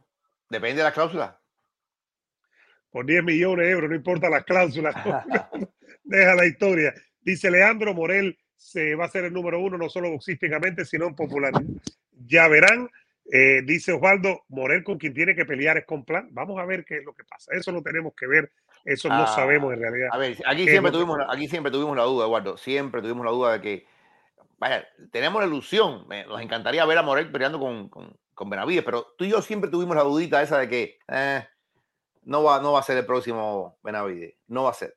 Depende 0.48 0.78
de 0.78 0.84
la 0.84 0.92
cláusula. 0.92 1.40
Por 2.90 3.06
10 3.06 3.24
millones 3.24 3.66
de 3.66 3.72
euros, 3.72 3.90
no 3.90 3.96
importa 3.96 4.30
las 4.30 4.44
cláusulas. 4.44 4.94
Deja 6.04 6.34
la 6.34 6.46
historia. 6.46 6.94
Dice 7.24 7.50
Leandro 7.50 7.94
Morel, 7.94 8.38
se 8.56 8.94
va 8.94 9.06
a 9.06 9.08
ser 9.10 9.24
el 9.24 9.32
número 9.32 9.58
uno, 9.60 9.76
no 9.78 9.88
solo 9.88 10.10
boxísticamente, 10.10 10.84
sino 10.84 11.06
en 11.06 11.14
popularidad. 11.14 11.62
Ya 12.26 12.48
verán. 12.48 12.90
Eh, 13.32 13.62
dice 13.64 13.92
Osvaldo, 13.92 14.42
Morel 14.48 14.84
con 14.84 14.98
quien 14.98 15.14
tiene 15.14 15.34
que 15.34 15.46
pelear 15.46 15.78
es 15.78 15.86
con 15.86 16.04
plan. 16.04 16.28
Vamos 16.32 16.60
a 16.60 16.66
ver 16.66 16.84
qué 16.84 16.98
es 16.98 17.04
lo 17.04 17.14
que 17.14 17.24
pasa. 17.24 17.52
Eso 17.54 17.72
lo 17.72 17.82
tenemos 17.82 18.12
que 18.14 18.26
ver. 18.26 18.52
Eso 18.84 19.08
no 19.08 19.22
Ah, 19.22 19.26
sabemos 19.26 19.72
en 19.72 19.80
realidad. 19.80 20.08
A 20.12 20.18
ver, 20.18 20.36
aquí 20.46 20.66
¿Qué 20.66 20.72
siempre, 20.72 20.92
que 20.92 20.98
tuvimos, 20.98 21.18
aquí 21.28 21.48
siempre 21.48 21.72
tuvimos 21.72 21.96
la 21.96 22.02
duda, 22.02 22.26
Eduardo. 22.26 22.58
Siempre 22.58 23.00
tuvimos 23.00 23.24
la 23.24 23.30
duda 23.32 23.52
de 23.54 23.60
que, 23.62 23.86
vaya, 24.58 24.86
tenemos 25.10 25.40
la 25.40 25.48
ilusión. 25.48 26.06
Nos 26.28 26.42
encantaría 26.42 26.84
ver 26.84 26.98
a 26.98 27.02
Morel 27.02 27.32
peleando 27.32 27.58
con, 27.58 27.88
con, 27.88 28.14
con 28.34 28.50
Benavides, 28.50 28.84
pero 28.84 29.14
tú 29.16 29.24
y 29.24 29.30
yo 29.30 29.40
siempre 29.40 29.70
tuvimos 29.70 29.96
la 29.96 30.02
dudita 30.02 30.42
esa 30.42 30.58
de 30.58 30.68
que 30.68 30.98
eh, 31.08 31.46
no, 32.24 32.42
va, 32.42 32.60
no 32.60 32.72
va 32.72 32.80
a 32.80 32.82
ser 32.82 32.98
el 32.98 33.06
próximo 33.06 33.78
Benavides. 33.82 34.34
No 34.48 34.64
va 34.64 34.70
a 34.70 34.74
ser. 34.74 34.94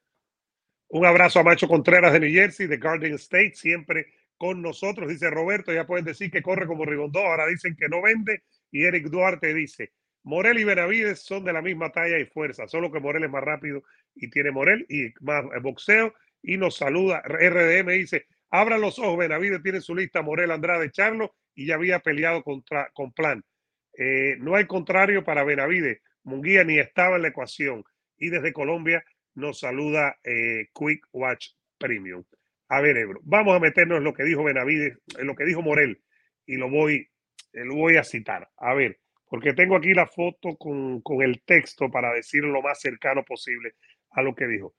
Un 0.89 1.05
abrazo 1.05 1.39
a 1.39 1.43
Macho 1.43 1.67
Contreras 1.67 2.13
de 2.13 2.19
New 2.21 2.31
Jersey, 2.31 2.67
de 2.67 2.77
Garden 2.77 3.13
State, 3.15 3.55
siempre 3.55 4.07
con 4.38 4.61
nosotros. 4.61 5.09
Dice 5.09 5.29
Roberto, 5.29 5.73
ya 5.73 5.85
pueden 5.85 6.05
decir 6.05 6.31
que 6.31 6.41
corre 6.41 6.65
como 6.65 6.85
Rigondó, 6.85 7.19
ahora 7.19 7.45
dicen 7.47 7.75
que 7.75 7.89
no 7.89 8.01
vende. 8.01 8.43
Y 8.71 8.85
Eric 8.85 9.07
Duarte 9.07 9.53
dice, 9.53 9.91
Morel 10.23 10.59
y 10.59 10.63
Benavides 10.63 11.21
son 11.21 11.43
de 11.43 11.53
la 11.53 11.61
misma 11.61 11.91
talla 11.91 12.17
y 12.19 12.25
fuerza, 12.25 12.67
solo 12.67 12.91
que 12.91 12.99
Morel 12.99 13.25
es 13.25 13.29
más 13.29 13.43
rápido 13.43 13.83
y 14.15 14.29
tiene 14.29 14.51
Morel 14.51 14.85
y 14.89 15.13
más 15.21 15.43
boxeo. 15.61 16.13
Y 16.41 16.57
nos 16.57 16.77
saluda, 16.77 17.21
RDM 17.21 17.89
dice, 17.91 18.27
abran 18.49 18.79
los 18.79 18.99
ojos, 18.99 19.17
Benavides 19.17 19.63
tiene 19.63 19.81
su 19.81 19.95
lista, 19.95 20.21
Morel, 20.21 20.51
Andrade, 20.51 20.91
Charlo, 20.91 21.35
y 21.53 21.65
ya 21.65 21.75
había 21.75 21.99
peleado 21.99 22.43
contra, 22.43 22.91
con 22.93 23.11
Plan. 23.11 23.43
Eh, 23.97 24.38
no 24.39 24.55
hay 24.55 24.65
contrario 24.65 25.23
para 25.23 25.43
Benavides, 25.43 26.01
Munguía 26.23 26.63
ni 26.63 26.77
estaba 26.77 27.15
en 27.15 27.23
la 27.23 27.29
ecuación. 27.29 27.83
Y 28.17 28.29
desde 28.29 28.53
Colombia 28.53 29.03
nos 29.38 29.59
saluda 29.59 30.17
eh, 30.23 30.67
Quick 30.73 31.07
Watch 31.11 31.49
Premium. 31.77 32.23
A 32.69 32.81
ver, 32.81 32.97
Ebro, 32.97 33.19
vamos 33.23 33.55
a 33.55 33.59
meternos 33.59 33.99
en 33.99 34.03
lo 34.03 34.13
que 34.13 34.23
dijo 34.23 34.43
Benavides, 34.43 34.97
en 35.17 35.27
lo 35.27 35.35
que 35.35 35.45
dijo 35.45 35.61
Morel, 35.61 36.01
y 36.45 36.55
lo 36.55 36.69
voy, 36.69 37.07
eh, 37.53 37.63
lo 37.63 37.75
voy 37.75 37.97
a 37.97 38.03
citar. 38.03 38.49
A 38.57 38.73
ver, 38.73 38.99
porque 39.29 39.53
tengo 39.53 39.77
aquí 39.77 39.93
la 39.93 40.07
foto 40.07 40.57
con, 40.57 41.01
con 41.01 41.21
el 41.21 41.43
texto 41.43 41.89
para 41.91 42.13
decir 42.13 42.43
lo 42.43 42.63
más 42.63 42.81
cercano 42.81 43.23
posible 43.23 43.75
a 44.09 44.23
lo 44.23 44.33
que 44.33 44.47
dijo. 44.47 44.75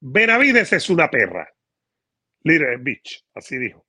Benavides 0.00 0.72
es 0.72 0.90
una 0.90 1.08
perra. 1.08 1.48
Little 2.42 2.76
Bitch, 2.78 3.24
así 3.32 3.56
dijo. 3.58 3.86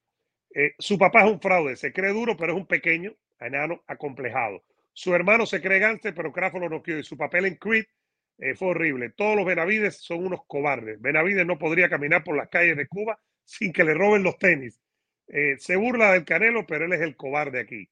Eh, 0.53 0.75
su 0.77 0.99
papá 0.99 1.25
es 1.25 1.31
un 1.31 1.41
fraude, 1.41 1.75
se 1.75 1.91
cree 1.91 2.13
duro, 2.13 2.37
pero 2.37 2.53
es 2.53 2.57
un 2.59 2.67
pequeño, 2.67 3.13
enano, 3.39 3.83
acomplejado. 3.87 4.63
Su 4.93 5.15
hermano 5.15 5.47
se 5.47 5.61
cree 5.61 5.79
gánster, 5.79 6.13
pero 6.13 6.31
Crawford 6.31 6.61
lo 6.61 6.69
noqueó 6.69 6.99
y 6.99 7.03
su 7.03 7.17
papel 7.17 7.47
en 7.47 7.55
Creed 7.55 7.85
eh, 8.37 8.55
fue 8.55 8.69
horrible. 8.69 9.11
Todos 9.11 9.35
los 9.35 9.45
Benavides 9.45 9.97
son 9.97 10.25
unos 10.25 10.41
cobardes. 10.47 10.99
Benavides 11.01 11.45
no 11.45 11.57
podría 11.57 11.89
caminar 11.89 12.23
por 12.23 12.35
las 12.35 12.49
calles 12.49 12.77
de 12.77 12.87
Cuba 12.87 13.19
sin 13.43 13.71
que 13.71 13.83
le 13.83 13.93
roben 13.93 14.23
los 14.23 14.37
tenis. 14.37 14.81
Eh, 15.27 15.55
se 15.59 15.75
burla 15.75 16.13
del 16.13 16.25
Canelo, 16.25 16.65
pero 16.65 16.85
él 16.85 16.93
es 16.93 17.01
el 17.01 17.15
cobarde 17.15 17.59
aquí. 17.59 17.89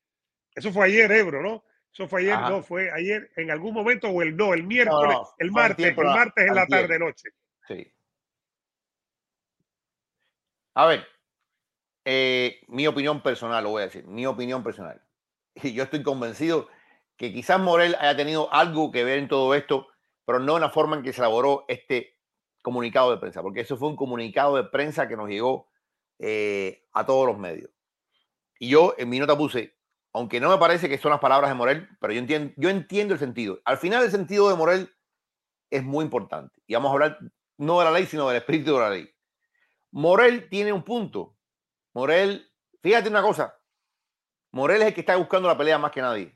Eso 0.54 0.72
fue 0.72 0.86
ayer, 0.86 1.12
Ebro, 1.12 1.42
¿no? 1.42 1.64
Eso 1.92 2.08
fue 2.08 2.22
ayer, 2.22 2.34
Ajá. 2.34 2.50
no, 2.50 2.64
fue 2.64 2.92
ayer 2.92 3.32
en 3.36 3.52
algún 3.52 3.74
momento 3.74 4.10
o 4.10 4.22
el 4.22 4.36
no, 4.36 4.54
el 4.54 4.64
miércoles, 4.64 5.16
no, 5.16 5.28
el 5.38 5.52
martes, 5.52 5.86
el 5.86 6.06
martes 6.06 6.48
en 6.48 6.56
la 6.56 6.66
tarde 6.66 7.00
noche. 7.00 7.30
Sí. 7.68 7.92
A 10.76 10.88
ver, 10.88 11.06
eh, 12.06 12.62
mi 12.68 12.88
opinión 12.88 13.22
personal, 13.22 13.64
lo 13.64 13.72
voy 13.72 13.84
a 13.84 13.86
decir, 13.86 14.06
mi 14.06 14.26
opinión 14.26 14.64
personal. 14.64 15.02
Y 15.56 15.74
yo 15.74 15.84
estoy 15.84 16.04
convencido 16.04 16.68
que 17.16 17.32
quizás 17.32 17.60
Morel 17.60 17.96
haya 18.00 18.18
tenido 18.18 18.52
algo 18.52 18.92
que 18.92 19.04
ver 19.04 19.20
en 19.20 19.28
todo 19.28 19.54
esto, 19.54 19.88
pero 20.26 20.40
no 20.40 20.56
en 20.56 20.62
la 20.62 20.70
forma 20.70 20.96
en 20.96 21.04
que 21.04 21.14
se 21.14 21.22
elaboró 21.22 21.66
este 21.68 22.18
comunicado 22.62 23.12
de 23.12 23.18
prensa, 23.18 23.42
porque 23.42 23.62
eso 23.62 23.78
fue 23.78 23.90
un 23.90 23.96
comunicado 23.96 24.56
de 24.56 24.64
prensa 24.64 25.08
que 25.08 25.18
nos 25.18 25.30
llegó 25.30 25.70
eh, 26.20 26.88
a 26.94 27.06
todos 27.06 27.28
los 27.28 27.38
medios. 27.38 27.70
Y 28.60 28.70
yo 28.70 28.96
en 28.98 29.10
mi 29.10 29.20
nota 29.20 29.38
puse, 29.38 29.76
aunque 30.14 30.40
no 30.40 30.50
me 30.50 30.58
parece 30.58 30.88
que 30.88 30.98
son 30.98 31.12
las 31.12 31.20
palabras 31.20 31.50
de 31.50 31.56
Morel, 31.56 31.90
pero 32.00 32.14
yo 32.14 32.20
entiendo, 32.20 32.54
yo 32.56 32.70
entiendo 32.70 33.14
el 33.14 33.20
sentido. 33.20 33.60
Al 33.66 33.78
final 33.78 34.04
el 34.04 34.12
sentido 34.12 34.50
de 34.50 34.56
Morel 34.56 34.90
es 35.70 35.84
muy 35.84 36.06
importante. 36.06 36.62
Y 36.66 36.74
vamos 36.74 36.90
a 36.90 36.94
hablar 36.94 37.20
no 37.58 37.80
de 37.80 37.86
la 37.86 37.92
ley, 37.92 38.06
sino 38.06 38.28
del 38.28 38.38
espíritu 38.38 38.74
de 38.74 38.80
la 38.80 38.90
ley. 38.90 39.10
Morel 39.92 40.48
tiene 40.50 40.72
un 40.72 40.84
punto. 40.84 41.38
Morel, 41.94 42.50
fíjate 42.82 43.10
una 43.10 43.22
cosa, 43.22 43.60
Morel 44.52 44.82
es 44.84 44.88
el 44.90 44.94
que 44.94 45.02
está 45.02 45.16
buscando 45.16 45.48
la 45.48 45.58
pelea 45.58 45.78
más 45.80 45.92
que 45.92 46.02
nadie. 46.02 46.34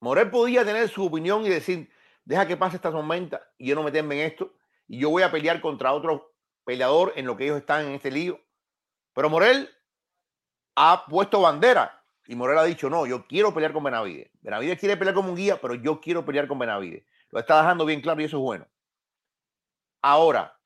Morel 0.00 0.30
podía 0.30 0.64
tener 0.64 0.88
su 0.88 1.06
opinión 1.06 1.46
y 1.46 1.48
decir, 1.48 1.90
deja 2.30 2.46
que 2.46 2.56
pase 2.56 2.76
esta 2.76 2.92
tormenta 2.92 3.42
y 3.58 3.66
yo 3.66 3.74
no 3.74 3.82
meterme 3.82 4.14
en 4.14 4.30
esto 4.30 4.54
y 4.86 5.00
yo 5.00 5.10
voy 5.10 5.24
a 5.24 5.32
pelear 5.32 5.60
contra 5.60 5.92
otro 5.92 6.32
peleador 6.64 7.12
en 7.16 7.26
lo 7.26 7.36
que 7.36 7.42
ellos 7.42 7.58
están 7.58 7.86
en 7.86 7.94
este 7.94 8.08
lío. 8.12 8.40
Pero 9.14 9.28
Morel 9.28 9.68
ha 10.76 11.06
puesto 11.08 11.40
bandera 11.40 12.04
Y 12.28 12.36
Morel 12.36 12.58
ha 12.58 12.62
dicho, 12.62 12.88
no, 12.88 13.04
yo 13.04 13.26
quiero 13.26 13.52
pelear 13.52 13.72
con 13.72 13.82
Benavides. 13.82 14.30
Benavides 14.42 14.78
quiere 14.78 14.96
pelear 14.96 15.16
como 15.16 15.30
un 15.30 15.34
guía, 15.34 15.60
pero 15.60 15.74
yo 15.74 16.00
quiero 16.00 16.24
pelear 16.24 16.46
con 16.46 16.60
Benavides. 16.60 17.04
Lo 17.30 17.40
está 17.40 17.60
dejando 17.62 17.84
bien 17.84 18.00
claro 18.00 18.20
y 18.20 18.26
eso 18.26 18.36
es 18.36 18.42
bueno. 18.42 18.68
Ahora, 20.00 20.56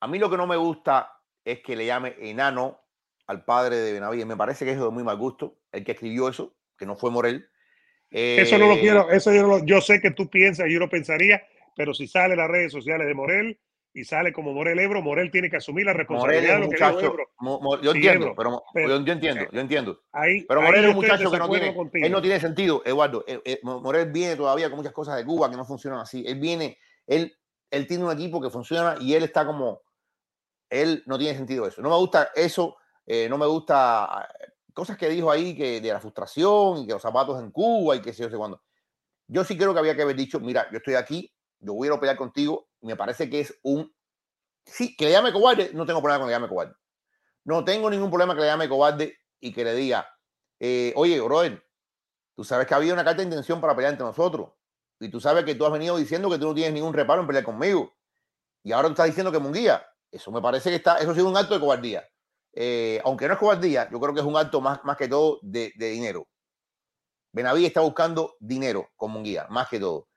a 0.00 0.08
mí 0.08 0.18
lo 0.18 0.28
que 0.28 0.36
no 0.36 0.48
me 0.48 0.56
gusta 0.56 1.20
es 1.44 1.60
que 1.60 1.76
le 1.76 1.86
llame 1.86 2.16
enano 2.18 2.80
al 3.28 3.44
padre 3.44 3.76
de 3.76 3.92
Benavides. 3.92 4.26
Me 4.26 4.36
parece 4.36 4.64
que 4.64 4.72
es 4.72 4.80
de 4.80 4.90
muy 4.90 5.04
mal 5.04 5.18
gusto, 5.18 5.60
el 5.70 5.84
que 5.84 5.92
escribió 5.92 6.28
eso, 6.28 6.56
que 6.76 6.84
no 6.84 6.96
fue 6.96 7.12
Morel. 7.12 7.48
Eso 8.12 8.58
no 8.58 8.68
lo 8.68 8.74
eh, 8.74 8.80
quiero, 8.80 9.10
eso 9.10 9.32
yo, 9.32 9.64
yo 9.64 9.80
sé 9.80 10.00
que 10.00 10.10
tú 10.10 10.28
piensas, 10.28 10.66
yo 10.70 10.78
lo 10.78 10.88
pensaría, 10.88 11.42
pero 11.74 11.94
si 11.94 12.06
sale 12.06 12.36
las 12.36 12.48
redes 12.48 12.72
sociales 12.72 13.06
de 13.06 13.14
Morel, 13.14 13.58
y 13.94 14.04
sale 14.04 14.32
como 14.32 14.52
Morel 14.52 14.78
Ebro, 14.78 15.02
Morel 15.02 15.30
tiene 15.30 15.50
que 15.50 15.56
asumir 15.56 15.84
la 15.84 15.92
responsabilidad 15.92 16.54
de 16.54 16.60
lo 16.60 16.70
que 16.70 16.78
yo 17.82 17.92
entiendo, 17.92 18.34
pero, 18.34 18.64
yo, 18.74 19.12
entiendo, 19.12 19.46
yo 19.52 19.60
entiendo. 19.60 20.02
pero 20.48 20.62
Morel 20.62 20.84
es 20.84 20.90
un 20.90 20.96
muchacho 20.96 21.30
que 21.30 21.38
no 21.38 21.50
tiene, 21.50 21.76
él 21.94 22.12
no 22.12 22.22
tiene 22.22 22.40
sentido, 22.40 22.82
Eduardo. 22.84 23.24
Eh, 23.26 23.40
eh, 23.44 23.60
Morel 23.62 24.10
viene 24.10 24.36
todavía 24.36 24.68
con 24.68 24.78
muchas 24.78 24.92
cosas 24.92 25.16
de 25.16 25.24
Cuba 25.24 25.50
que 25.50 25.56
no 25.56 25.64
funcionan 25.64 26.00
así. 26.00 26.24
Él 26.26 26.40
viene, 26.40 26.78
él, 27.06 27.36
él 27.70 27.86
tiene 27.86 28.04
un 28.04 28.12
equipo 28.12 28.40
que 28.40 28.48
funciona 28.48 28.96
y 28.98 29.14
él 29.14 29.24
está 29.24 29.44
como, 29.44 29.82
él 30.70 31.02
no 31.06 31.18
tiene 31.18 31.36
sentido 31.36 31.66
eso. 31.66 31.82
No 31.82 31.90
me 31.90 31.96
gusta 31.96 32.30
eso, 32.34 32.76
eh, 33.04 33.26
no 33.28 33.36
me 33.36 33.46
gusta 33.46 34.26
cosas 34.72 34.96
que 34.96 35.08
dijo 35.08 35.30
ahí 35.30 35.56
que 35.56 35.80
de 35.80 35.88
la 35.92 36.00
frustración 36.00 36.78
y 36.78 36.86
que 36.86 36.92
los 36.92 37.02
zapatos 37.02 37.40
en 37.40 37.50
Cuba 37.50 37.96
y 37.96 38.02
que 38.02 38.12
sé 38.12 38.22
yo 38.22 38.30
sé 38.30 38.36
cuándo. 38.36 38.62
Yo 39.26 39.44
sí 39.44 39.56
creo 39.56 39.72
que 39.72 39.80
había 39.80 39.96
que 39.96 40.02
haber 40.02 40.16
dicho, 40.16 40.40
mira, 40.40 40.68
yo 40.70 40.78
estoy 40.78 40.94
aquí, 40.94 41.32
yo 41.60 41.74
voy 41.74 41.88
a 41.88 41.98
pelear 41.98 42.16
contigo, 42.16 42.68
me 42.80 42.96
parece 42.96 43.30
que 43.30 43.40
es 43.40 43.58
un... 43.62 43.94
Sí, 44.64 44.96
que 44.96 45.06
le 45.06 45.12
llame 45.12 45.32
cobarde, 45.32 45.70
no 45.74 45.86
tengo 45.86 46.00
problema 46.00 46.18
con 46.18 46.28
que 46.28 46.32
le 46.32 46.36
llame 46.36 46.48
cobarde. 46.48 46.74
No 47.44 47.64
tengo 47.64 47.90
ningún 47.90 48.10
problema 48.10 48.34
que 48.34 48.42
le 48.42 48.46
llame 48.46 48.68
cobarde 48.68 49.16
y 49.40 49.52
que 49.52 49.64
le 49.64 49.74
diga, 49.74 50.08
eh, 50.60 50.92
oye, 50.96 51.20
brother, 51.20 51.64
tú 52.36 52.44
sabes 52.44 52.66
que 52.66 52.74
había 52.74 52.92
una 52.92 53.04
carta 53.04 53.18
de 53.18 53.24
intención 53.24 53.60
para 53.60 53.74
pelear 53.74 53.92
entre 53.92 54.06
nosotros. 54.06 54.50
Y 55.00 55.08
tú 55.08 55.20
sabes 55.20 55.44
que 55.44 55.56
tú 55.56 55.66
has 55.66 55.72
venido 55.72 55.96
diciendo 55.96 56.30
que 56.30 56.38
tú 56.38 56.46
no 56.46 56.54
tienes 56.54 56.72
ningún 56.72 56.92
reparo 56.92 57.20
en 57.20 57.26
pelear 57.26 57.44
conmigo. 57.44 57.92
Y 58.62 58.70
ahora 58.70 58.88
estás 58.88 59.06
diciendo 59.06 59.32
que 59.32 59.40
Munguía. 59.40 59.84
Eso 60.12 60.30
me 60.30 60.40
parece 60.40 60.70
que 60.70 60.76
está, 60.76 60.98
eso 60.98 61.10
ha 61.10 61.14
sido 61.14 61.28
un 61.28 61.36
acto 61.36 61.54
de 61.54 61.60
cobardía. 61.60 62.08
Eh, 62.54 63.00
aunque 63.04 63.26
no 63.26 63.34
es 63.34 63.38
cobardía, 63.38 63.88
yo 63.90 63.98
creo 64.00 64.14
que 64.14 64.20
es 64.20 64.26
un 64.26 64.36
acto 64.36 64.60
más, 64.60 64.84
más 64.84 64.96
que 64.96 65.08
todo 65.08 65.38
de, 65.42 65.72
dinero. 65.76 66.28
Benaví 67.32 67.64
está 67.64 67.80
buscando 67.80 68.36
dinero 68.40 68.90
con 68.96 69.10
Munguía, 69.10 69.46
más 69.48 69.68
que 69.68 69.80
todo. 69.80 70.08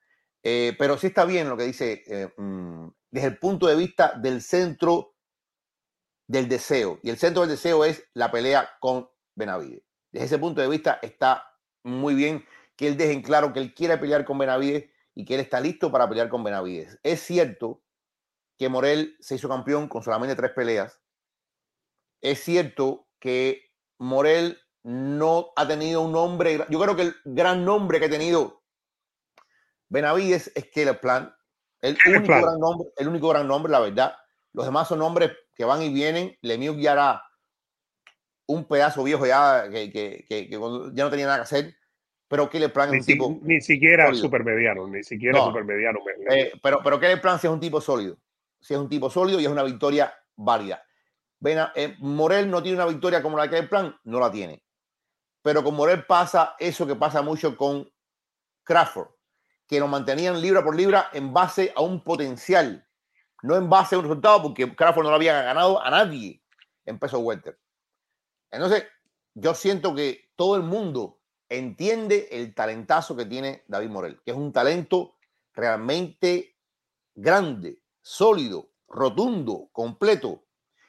Eh, 0.43 0.75
pero 0.77 0.97
sí 0.97 1.07
está 1.07 1.25
bien 1.25 1.49
lo 1.49 1.57
que 1.57 1.63
dice 1.63 2.03
eh, 2.07 2.33
mm, 2.37 2.87
desde 3.09 3.27
el 3.29 3.39
punto 3.39 3.67
de 3.67 3.75
vista 3.75 4.13
del 4.17 4.41
centro 4.41 5.15
del 6.27 6.49
deseo. 6.49 6.99
Y 7.03 7.09
el 7.09 7.17
centro 7.17 7.41
del 7.41 7.51
deseo 7.51 7.85
es 7.85 8.03
la 8.13 8.31
pelea 8.31 8.69
con 8.79 9.09
Benavides. 9.35 9.83
Desde 10.11 10.25
ese 10.25 10.37
punto 10.37 10.61
de 10.61 10.67
vista 10.67 10.99
está 11.01 11.51
muy 11.83 12.15
bien 12.15 12.45
que 12.75 12.87
él 12.87 12.97
deje 12.97 13.13
en 13.13 13.21
claro 13.21 13.53
que 13.53 13.59
él 13.59 13.73
quiere 13.73 13.97
pelear 13.97 14.25
con 14.25 14.37
Benavides 14.37 14.89
y 15.13 15.23
que 15.25 15.35
él 15.35 15.39
está 15.39 15.59
listo 15.61 15.91
para 15.91 16.09
pelear 16.09 16.29
con 16.29 16.43
Benavides. 16.43 16.99
Es 17.03 17.21
cierto 17.21 17.81
que 18.57 18.69
Morel 18.69 19.15
se 19.19 19.35
hizo 19.35 19.49
campeón 19.49 19.87
con 19.87 20.03
solamente 20.03 20.35
tres 20.35 20.51
peleas. 20.51 21.01
Es 22.25 22.43
cierto 22.43 23.07
que 23.19 23.69
Morel 23.99 24.57
no 24.83 25.51
ha 25.55 25.67
tenido 25.67 26.01
un 26.01 26.11
nombre, 26.11 26.65
yo 26.69 26.79
creo 26.79 26.95
que 26.95 27.03
el 27.03 27.15
gran 27.23 27.63
nombre 27.63 27.99
que 27.99 28.05
ha 28.05 28.09
tenido 28.09 28.63
Benavides 29.89 30.51
es 30.55 30.65
el 30.75 30.97
plan, 30.97 31.35
el 31.81 31.95
único, 32.07 32.33
gran 32.33 32.59
nombre, 32.59 32.89
el 32.97 33.07
único 33.07 33.29
gran 33.29 33.47
nombre, 33.47 33.71
la 33.71 33.79
verdad. 33.79 34.15
Los 34.53 34.65
demás 34.65 34.87
son 34.87 34.99
nombres 34.99 35.33
que 35.53 35.65
van 35.65 35.83
y 35.83 35.93
vienen. 35.93 36.35
Lemieux 36.41 36.81
ya 36.81 36.93
era 36.93 37.23
un 38.47 38.67
pedazo 38.67 39.03
viejo 39.03 39.27
ya 39.27 39.69
que, 39.69 39.91
que, 39.91 40.25
que, 40.27 40.49
ya 40.49 41.03
no 41.03 41.09
tenía 41.11 41.25
nada 41.25 41.37
que 41.37 41.43
hacer. 41.43 41.75
Pero 42.27 42.49
el 42.51 42.71
Plan 42.71 42.91
es 42.91 43.01
un 43.01 43.05
tipo. 43.05 43.39
Ni 43.43 43.61
siquiera 43.61 44.11
supermediano, 44.15 44.87
ni 44.87 45.03
siquiera 45.03 45.43
supermediano. 45.43 45.99
Eh, 46.31 46.53
pero, 46.63 46.81
pero 46.83 46.99
el 46.99 47.21
Plan 47.21 47.39
sí 47.39 47.45
es 47.45 47.53
un 47.53 47.59
tipo 47.59 47.79
sólido. 47.79 48.17
Sí 48.59 48.73
es 48.73 48.79
un 48.79 48.89
tipo 48.89 49.11
sólido 49.11 49.39
y 49.39 49.45
es 49.45 49.51
una 49.51 49.61
victoria 49.61 50.11
válida. 50.35 50.83
Eh, 51.43 51.95
Morel 51.99 52.49
no 52.49 52.61
tiene 52.63 52.77
una 52.77 52.87
victoria 52.87 53.21
como 53.21 53.37
la 53.37 53.49
que 53.49 53.57
el 53.57 53.69
Plan, 53.69 53.95
no 54.03 54.19
la 54.19 54.31
tiene. 54.31 54.63
Pero 55.41 55.63
con 55.63 55.75
Morel 55.75 56.05
pasa 56.05 56.55
eso 56.59 56.87
que 56.87 56.95
pasa 56.95 57.21
mucho 57.21 57.55
con 57.55 57.89
Crawford 58.63 59.15
que 59.67 59.79
lo 59.79 59.87
mantenían 59.87 60.41
libra 60.41 60.63
por 60.63 60.75
libra 60.75 61.09
en 61.13 61.33
base 61.33 61.73
a 61.75 61.81
un 61.81 62.03
potencial, 62.03 62.87
no 63.41 63.55
en 63.55 63.69
base 63.69 63.95
a 63.95 63.99
un 63.99 64.05
resultado, 64.05 64.43
porque 64.43 64.75
Crawford 64.75 65.03
no 65.03 65.09
lo 65.09 65.15
había 65.15 65.41
ganado 65.41 65.81
a 65.81 65.89
nadie 65.89 66.41
en 66.85 66.99
peso 66.99 67.19
welter. 67.19 67.59
Entonces, 68.51 68.85
yo 69.33 69.53
siento 69.53 69.95
que 69.95 70.31
todo 70.35 70.55
el 70.55 70.63
mundo 70.63 71.19
entiende 71.49 72.29
el 72.31 72.53
talentazo 72.53 73.15
que 73.15 73.25
tiene 73.25 73.63
David 73.67 73.89
Morel, 73.89 74.21
que 74.23 74.31
es 74.31 74.37
un 74.37 74.53
talento 74.53 75.15
realmente 75.53 76.57
grande, 77.13 77.81
sólido, 78.01 78.69
rotundo, 78.87 79.69
completo. 79.71 80.44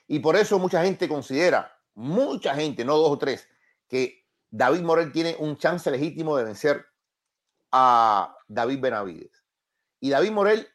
Y 0.07 0.21
por 0.21 0.37
eso 0.37 0.59
mucha 0.59 0.83
gente 0.85 1.09
considera, 1.09 1.77
mucha 1.95 2.55
gente, 2.55 2.85
no 2.85 2.97
dos 2.97 3.11
o 3.11 3.19
tres, 3.19 3.49
que 3.89 4.25
David 4.51 4.83
Morel 4.83 5.13
tiene 5.13 5.37
un 5.39 5.57
chance 5.57 5.91
legítimo 5.91 6.37
de 6.37 6.45
vencer 6.45 6.87
a 7.73 8.37
David 8.49 8.81
Benavides. 8.81 9.45
Y 10.01 10.11
David 10.11 10.31
Morel, 10.31 10.69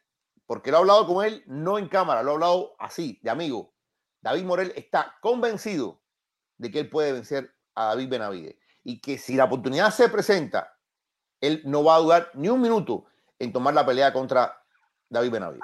porque 0.46 0.72
lo 0.72 0.78
he 0.78 0.80
hablado 0.82 1.08
con 1.08 1.26
él, 1.26 1.44
no 1.48 1.78
en 1.78 1.88
cámara, 1.88 2.24
lo 2.24 2.32
he 2.32 2.34
hablado 2.34 2.76
así, 2.80 3.20
de 3.24 3.30
amigo. 3.30 3.74
David 4.22 4.44
Morel 4.44 4.74
está 4.76 5.16
convencido 5.22 6.02
de 6.58 6.72
que 6.72 6.80
él 6.82 6.90
puede 6.90 7.14
vencer 7.14 7.54
a 7.76 7.86
David 7.86 8.10
Benavides. 8.10 8.56
Y 8.84 9.00
que 9.00 9.18
si 9.18 9.36
la 9.36 9.46
oportunidad 9.46 9.92
se 9.92 10.10
presenta, 10.10 10.78
él 11.40 11.62
no 11.66 11.84
va 11.84 11.96
a 11.96 12.00
dudar 12.00 12.32
ni 12.34 12.50
un 12.50 12.62
minuto 12.62 13.06
en 13.40 13.52
tomar 13.52 13.74
la 13.74 13.86
pelea 13.86 14.14
contra 14.14 14.64
David 15.10 15.32
Benavides. 15.32 15.62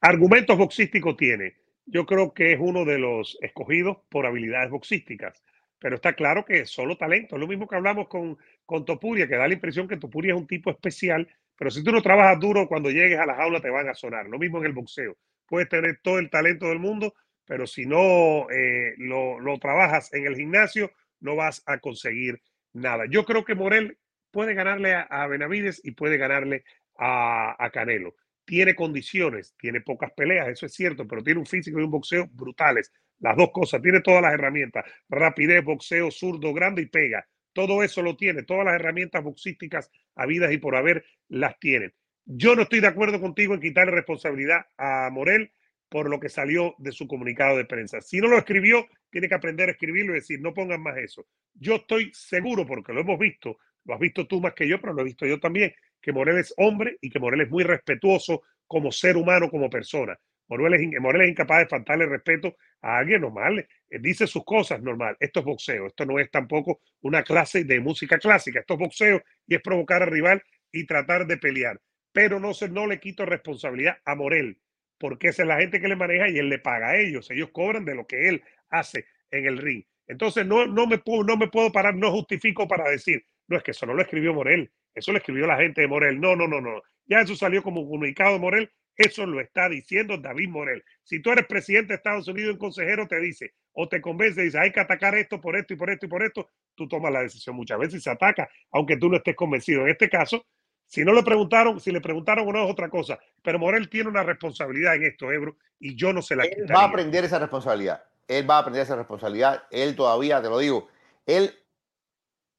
argumentos 0.00 0.56
boxísticos 0.56 1.16
tiene. 1.16 1.59
Yo 1.86 2.06
creo 2.06 2.34
que 2.34 2.52
es 2.52 2.58
uno 2.60 2.84
de 2.84 2.98
los 2.98 3.38
escogidos 3.40 3.98
por 4.08 4.26
habilidades 4.26 4.70
boxísticas 4.70 5.42
pero 5.80 5.96
está 5.96 6.12
claro 6.12 6.44
que 6.44 6.60
es 6.60 6.70
solo 6.70 6.96
talento. 6.96 7.38
Lo 7.38 7.48
mismo 7.48 7.66
que 7.66 7.74
hablamos 7.74 8.06
con, 8.06 8.38
con 8.66 8.84
Topuria, 8.84 9.26
que 9.26 9.36
da 9.36 9.48
la 9.48 9.54
impresión 9.54 9.88
que 9.88 9.96
Topuria 9.96 10.34
es 10.34 10.38
un 10.38 10.46
tipo 10.46 10.70
especial, 10.70 11.26
pero 11.56 11.70
si 11.70 11.82
tú 11.82 11.90
no 11.90 12.02
trabajas 12.02 12.38
duro, 12.38 12.68
cuando 12.68 12.90
llegues 12.90 13.18
a 13.18 13.26
la 13.26 13.34
jaula 13.34 13.60
te 13.60 13.70
van 13.70 13.88
a 13.88 13.94
sonar. 13.94 14.26
Lo 14.26 14.38
mismo 14.38 14.58
en 14.58 14.66
el 14.66 14.72
boxeo. 14.72 15.16
Puedes 15.46 15.68
tener 15.68 15.98
todo 16.02 16.18
el 16.18 16.30
talento 16.30 16.68
del 16.68 16.78
mundo, 16.78 17.14
pero 17.46 17.66
si 17.66 17.86
no 17.86 18.48
eh, 18.50 18.94
lo, 18.98 19.40
lo, 19.40 19.58
trabajas 19.58 20.12
en 20.12 20.26
el 20.26 20.36
gimnasio, 20.36 20.92
no 21.20 21.34
vas 21.34 21.62
a 21.66 21.78
conseguir 21.78 22.40
nada. 22.74 23.06
Yo 23.08 23.24
creo 23.24 23.44
que 23.44 23.54
Morel 23.54 23.98
puede 24.30 24.54
ganarle 24.54 24.94
a, 24.94 25.26
Benavides 25.26 25.80
y 25.82 25.92
puede 25.92 26.18
ganarle 26.18 26.62
a 26.96 27.70
Canelo 27.72 28.14
tiene 28.50 28.74
condiciones, 28.74 29.54
tiene 29.56 29.80
pocas 29.80 30.10
peleas, 30.10 30.48
eso 30.48 30.66
es 30.66 30.74
cierto, 30.74 31.06
pero 31.06 31.22
tiene 31.22 31.38
un 31.38 31.46
físico 31.46 31.78
y 31.78 31.84
un 31.84 31.90
boxeo 31.92 32.26
brutales. 32.32 32.92
Las 33.20 33.36
dos 33.36 33.52
cosas, 33.52 33.80
tiene 33.80 34.00
todas 34.00 34.20
las 34.20 34.34
herramientas, 34.34 34.84
rapidez, 35.08 35.62
boxeo, 35.62 36.10
zurdo, 36.10 36.52
grande 36.52 36.82
y 36.82 36.86
pega. 36.86 37.24
Todo 37.52 37.84
eso 37.84 38.02
lo 38.02 38.16
tiene, 38.16 38.42
todas 38.42 38.64
las 38.64 38.74
herramientas 38.74 39.22
boxísticas 39.22 39.88
habidas 40.16 40.52
y 40.52 40.58
por 40.58 40.74
haber 40.74 41.04
las 41.28 41.60
tiene. 41.60 41.92
Yo 42.24 42.56
no 42.56 42.62
estoy 42.62 42.80
de 42.80 42.88
acuerdo 42.88 43.20
contigo 43.20 43.54
en 43.54 43.60
quitarle 43.60 43.92
responsabilidad 43.92 44.66
a 44.76 45.10
Morel 45.12 45.52
por 45.88 46.10
lo 46.10 46.18
que 46.18 46.28
salió 46.28 46.74
de 46.78 46.90
su 46.90 47.06
comunicado 47.06 47.56
de 47.56 47.66
prensa. 47.66 48.00
Si 48.00 48.18
no 48.18 48.26
lo 48.26 48.36
escribió, 48.36 48.88
tiene 49.10 49.28
que 49.28 49.36
aprender 49.36 49.68
a 49.68 49.72
escribirlo 49.72 50.10
y 50.10 50.16
decir, 50.16 50.40
no 50.40 50.52
pongan 50.52 50.82
más 50.82 50.96
eso. 50.96 51.24
Yo 51.54 51.76
estoy 51.76 52.10
seguro, 52.12 52.66
porque 52.66 52.92
lo 52.92 53.02
hemos 53.02 53.18
visto, 53.18 53.58
lo 53.84 53.94
has 53.94 54.00
visto 54.00 54.26
tú 54.26 54.40
más 54.40 54.54
que 54.54 54.68
yo, 54.68 54.80
pero 54.80 54.92
lo 54.92 55.02
he 55.02 55.04
visto 55.04 55.26
yo 55.26 55.38
también, 55.40 55.72
que 56.00 56.12
Morel 56.12 56.38
es 56.38 56.54
hombre 56.56 56.96
y 57.00 57.10
que 57.10 57.18
Morel 57.18 57.42
es 57.42 57.50
muy 57.50 57.64
respetuoso 57.64 58.42
como 58.66 58.92
ser 58.92 59.16
humano, 59.16 59.50
como 59.50 59.68
persona. 59.68 60.18
Morel 60.48 60.74
es, 60.74 61.28
incapaz 61.28 61.60
de 61.60 61.68
faltarle 61.68 62.06
respeto 62.06 62.56
a 62.82 62.98
alguien 62.98 63.20
normal, 63.20 63.58
eh, 63.88 63.98
dice 64.00 64.26
sus 64.26 64.44
cosas 64.44 64.82
normal. 64.82 65.16
Esto 65.20 65.40
es 65.40 65.46
boxeo, 65.46 65.86
esto 65.86 66.04
no 66.04 66.18
es 66.18 66.30
tampoco 66.30 66.80
una 67.02 67.22
clase 67.22 67.64
de 67.64 67.80
música 67.80 68.18
clásica, 68.18 68.60
esto 68.60 68.74
es 68.74 68.80
boxeo 68.80 69.22
y 69.46 69.54
es 69.54 69.62
provocar 69.62 70.02
al 70.02 70.10
rival 70.10 70.42
y 70.72 70.86
tratar 70.86 71.26
de 71.26 71.36
pelear. 71.36 71.80
Pero 72.12 72.40
no, 72.40 72.52
se, 72.52 72.68
no 72.68 72.86
le 72.86 72.98
quito 72.98 73.24
responsabilidad 73.24 73.98
a 74.04 74.16
Morel, 74.16 74.58
porque 74.98 75.28
esa 75.28 75.42
es 75.42 75.48
la 75.48 75.60
gente 75.60 75.80
que 75.80 75.88
le 75.88 75.94
maneja 75.94 76.28
y 76.28 76.38
él 76.38 76.48
le 76.48 76.58
paga 76.58 76.90
a 76.90 76.96
ellos. 76.96 77.30
Ellos 77.30 77.50
cobran 77.52 77.84
de 77.84 77.94
lo 77.94 78.06
que 78.06 78.28
él 78.28 78.42
hace 78.70 79.06
en 79.30 79.46
el 79.46 79.58
ring. 79.58 79.84
Entonces 80.08 80.44
no, 80.44 80.66
no, 80.66 80.88
me, 80.88 80.98
puedo, 80.98 81.22
no 81.22 81.36
me 81.36 81.46
puedo 81.46 81.70
parar, 81.70 81.94
no 81.94 82.10
justifico 82.10 82.66
para 82.66 82.90
decir, 82.90 83.24
no 83.50 83.58
es 83.58 83.62
que 83.62 83.72
eso 83.72 83.84
no 83.84 83.92
lo 83.92 84.00
escribió 84.00 84.32
Morel, 84.32 84.70
eso 84.94 85.12
lo 85.12 85.18
escribió 85.18 85.46
la 85.46 85.58
gente 85.58 85.82
de 85.82 85.88
Morel. 85.88 86.18
No, 86.18 86.34
no, 86.34 86.48
no, 86.48 86.62
no. 86.62 86.80
Ya 87.04 87.20
eso 87.20 87.36
salió 87.36 87.62
como 87.62 87.86
comunicado 87.86 88.32
de 88.32 88.38
Morel 88.38 88.70
eso 89.00 89.24
lo 89.24 89.40
está 89.40 89.66
diciendo 89.68 90.18
David 90.18 90.50
Morel. 90.50 90.84
Si 91.04 91.22
tú 91.22 91.30
eres 91.30 91.46
presidente 91.46 91.88
de 91.88 91.94
Estados 91.94 92.28
Unidos, 92.28 92.52
un 92.52 92.58
consejero 92.58 93.08
te 93.08 93.18
dice 93.18 93.54
o 93.72 93.88
te 93.88 93.98
convence, 94.00 94.42
dice 94.42 94.58
hay 94.58 94.72
que 94.72 94.80
atacar 94.80 95.14
esto 95.14 95.40
por 95.40 95.56
esto 95.56 95.72
y 95.72 95.76
por 95.78 95.88
esto 95.88 96.04
y 96.04 96.08
por 96.10 96.22
esto, 96.22 96.50
tú 96.74 96.86
tomas 96.86 97.10
la 97.10 97.22
decisión 97.22 97.56
muchas 97.56 97.78
veces 97.78 97.94
y 97.94 98.00
se 98.02 98.10
ataca, 98.10 98.50
aunque 98.70 98.98
tú 98.98 99.08
no 99.08 99.16
estés 99.16 99.34
convencido. 99.34 99.82
En 99.82 99.88
este 99.88 100.10
caso, 100.10 100.44
si 100.86 101.02
no 101.02 101.14
le 101.14 101.22
preguntaron, 101.22 101.80
si 101.80 101.90
le 101.92 102.02
preguntaron 102.02 102.46
o 102.46 102.52
no 102.52 102.64
es 102.64 102.70
otra 102.70 102.90
cosa, 102.90 103.18
pero 103.42 103.58
Morel 103.58 103.88
tiene 103.88 104.10
una 104.10 104.22
responsabilidad 104.22 104.96
en 104.96 105.04
esto, 105.04 105.32
Ebro, 105.32 105.56
y 105.78 105.96
yo 105.96 106.12
no 106.12 106.20
se 106.20 106.36
la 106.36 106.44
Él 106.44 106.66
va 106.70 106.82
a 106.82 106.88
aprender 106.88 107.24
esa 107.24 107.38
responsabilidad. 107.38 108.04
Él 108.28 108.48
va 108.48 108.56
a 108.56 108.58
aprender 108.60 108.82
esa 108.82 108.96
responsabilidad. 108.96 109.62
Él 109.70 109.96
todavía, 109.96 110.42
te 110.42 110.50
lo 110.50 110.58
digo, 110.58 110.88
él 111.24 111.54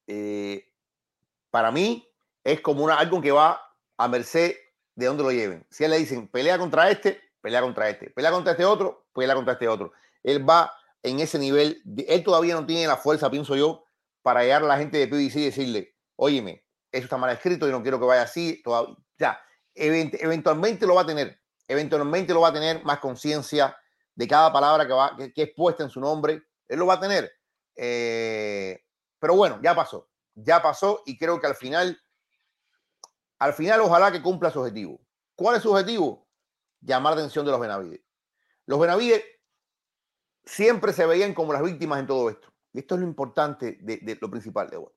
eh, 0.07 0.70
para 1.51 1.71
mí 1.71 2.09
es 2.43 2.61
como 2.61 2.83
una, 2.83 2.97
algo 2.97 3.21
que 3.21 3.31
va 3.31 3.61
a 3.97 4.07
merced 4.07 4.55
de 4.95 5.05
dónde 5.05 5.23
lo 5.23 5.31
lleven. 5.31 5.65
Si 5.69 5.83
él 5.83 5.91
le 5.91 5.99
dicen 5.99 6.27
pelea 6.27 6.57
contra 6.57 6.89
este, 6.89 7.21
pelea 7.41 7.61
contra 7.61 7.89
este, 7.89 8.09
pelea 8.09 8.31
contra 8.31 8.53
este 8.53 8.65
otro, 8.65 9.05
pelea 9.13 9.35
contra 9.35 9.53
este 9.53 9.67
otro. 9.67 9.91
Él 10.23 10.47
va 10.47 10.73
en 11.03 11.19
ese 11.19 11.37
nivel, 11.39 11.81
él 12.07 12.23
todavía 12.23 12.55
no 12.55 12.65
tiene 12.65 12.87
la 12.87 12.97
fuerza, 12.97 13.29
pienso 13.29 13.55
yo, 13.55 13.83
para 14.21 14.43
llegar 14.43 14.63
a 14.63 14.67
la 14.67 14.77
gente 14.77 14.97
de 14.97 15.07
PBC 15.07 15.35
y 15.37 15.45
decirle, 15.45 15.95
óyeme, 16.15 16.63
eso 16.91 17.05
está 17.05 17.17
mal 17.17 17.31
escrito, 17.31 17.65
yo 17.65 17.71
no 17.71 17.81
quiero 17.81 17.99
que 17.99 18.05
vaya 18.05 18.23
así. 18.23 18.61
Ya, 19.17 19.39
eventualmente 19.73 20.85
lo 20.85 20.95
va 20.95 21.01
a 21.01 21.05
tener, 21.05 21.39
eventualmente 21.67 22.33
lo 22.33 22.41
va 22.41 22.49
a 22.49 22.53
tener 22.53 22.83
más 22.83 22.99
conciencia 22.99 23.75
de 24.13 24.27
cada 24.27 24.51
palabra 24.53 24.85
que, 24.85 24.93
va, 24.93 25.17
que, 25.17 25.41
es 25.41 25.51
puesta 25.55 25.83
en 25.83 25.89
su 25.89 25.99
nombre, 25.99 26.43
él 26.67 26.79
lo 26.79 26.85
va 26.85 26.95
a 26.95 26.99
tener. 26.99 27.31
Eh, 27.75 28.79
pero 29.19 29.35
bueno, 29.35 29.59
ya 29.63 29.73
pasó, 29.73 30.10
ya 30.35 30.61
pasó 30.61 31.03
y 31.05 31.17
creo 31.17 31.39
que 31.39 31.47
al 31.47 31.55
final, 31.55 31.99
al 33.39 33.53
final 33.53 33.81
ojalá 33.81 34.11
que 34.11 34.21
cumpla 34.21 34.51
su 34.51 34.59
objetivo. 34.59 35.01
¿Cuál 35.35 35.57
es 35.57 35.63
su 35.63 35.71
objetivo? 35.71 36.27
Llamar 36.81 37.13
la 37.13 37.21
atención 37.21 37.45
de 37.45 37.51
los 37.51 37.59
Benavides. 37.59 38.01
Los 38.65 38.79
Benavides 38.79 39.23
siempre 40.45 40.93
se 40.93 41.05
veían 41.05 41.33
como 41.33 41.53
las 41.53 41.63
víctimas 41.63 41.99
en 41.99 42.07
todo 42.07 42.29
esto. 42.29 42.51
Y 42.73 42.79
esto 42.79 42.95
es 42.95 43.01
lo 43.01 43.07
importante 43.07 43.77
de, 43.81 44.17
lo 44.19 44.29
principal 44.29 44.69
de 44.69 44.77
hoy. 44.77 44.91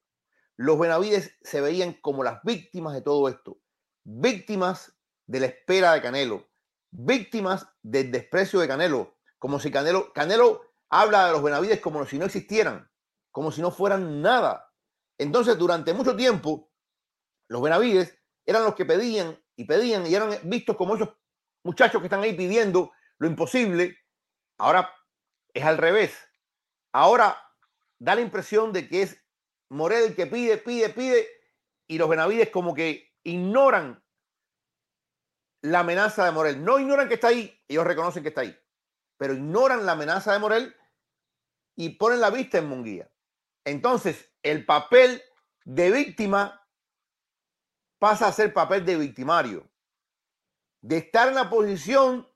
Los 0.57 0.79
Benavides 0.79 1.37
se 1.43 1.61
veían 1.61 1.95
como 1.95 2.23
las 2.23 2.43
víctimas 2.45 2.95
de 2.95 3.03
todo 3.03 3.29
esto. 3.29 3.59
Víctimas 4.05 4.95
de 5.27 5.41
la 5.41 5.47
espera 5.47 5.93
de 5.93 6.03
Canelo. 6.03 6.49
Víctimas 6.91 7.67
del 7.83 8.13
desprecio 8.13 8.61
de 8.61 8.69
Canelo. 8.69 9.17
Como 9.39 9.59
si 9.59 9.71
Canelo, 9.71 10.13
Canelo 10.13 10.63
habla 10.89 11.27
de 11.27 11.33
los 11.33 11.43
Benavides 11.43 11.81
como 11.81 12.05
si 12.07 12.19
no 12.19 12.27
existieran, 12.27 12.89
como 13.33 13.51
si 13.51 13.61
no 13.61 13.73
fueran 13.73 14.23
nada. 14.23 14.64
Entonces, 15.19 15.57
durante 15.59 15.95
mucho 15.95 16.17
tiempo, 16.17 16.71
los 17.49 17.63
Benavides 17.63 18.19
eran 18.47 18.65
los 18.65 18.75
que 18.75 18.85
pedían 18.85 19.39
y 19.57 19.65
pedían 19.65 20.07
y 20.07 20.15
eran 20.15 20.37
vistos 20.45 20.77
como 20.77 20.97
esos 20.97 21.11
muchachos 21.63 22.01
que 22.01 22.07
están 22.07 22.23
ahí 22.23 22.35
pidiendo 22.35 22.93
lo 23.19 23.29
imposible. 23.29 23.97
Ahora 24.59 24.91
es 25.53 25.65
al 25.65 25.79
revés. 25.79 26.17
Ahora 26.93 27.37
da 27.99 28.15
la 28.15 28.21
impresión 28.21 28.73
de 28.73 28.89
que 28.89 29.03
es 29.03 29.25
Morel 29.71 30.05
el 30.05 30.17
que 30.17 30.27
pide, 30.27 30.59
pide, 30.59 30.91
pide, 30.91 31.29
y 31.87 31.99
los 31.99 32.09
Benavides 32.09 32.51
como 32.51 32.75
que 32.75 33.13
ignoran 33.23 34.03
la 35.63 35.81
amenaza 35.81 36.25
de 36.25 36.33
Morel. 36.33 36.65
No 36.65 36.79
ignoran 36.79 37.09
que 37.09 37.15
está 37.15 37.29
ahí, 37.29 37.59
ellos 37.69 37.87
reconocen 37.87 38.23
que 38.23 38.29
está 38.29 38.43
ahí, 38.43 38.57
pero 39.17 39.35
ignoran 39.35 39.87
la 39.87 39.93
amenaza 39.93 40.33
de 40.33 40.39
Morel 40.39 40.77
y 41.77 41.91
ponen 41.91 42.21
la 42.21 42.31
vista 42.31 42.59
en 42.59 42.69
Munguía. 42.69 43.11
Entonces, 43.65 44.34
el 44.45 44.65
papel 44.65 45.21
de 45.65 45.91
víctima 45.91 46.65
pasa 47.99 48.29
a 48.29 48.33
ser 48.33 48.53
papel 48.53 48.85
de 48.85 48.97
victimario. 48.97 49.69
De 50.83 50.99
estar 50.99 51.29
en 51.29 51.35
la 51.35 51.51
posición 51.51 52.29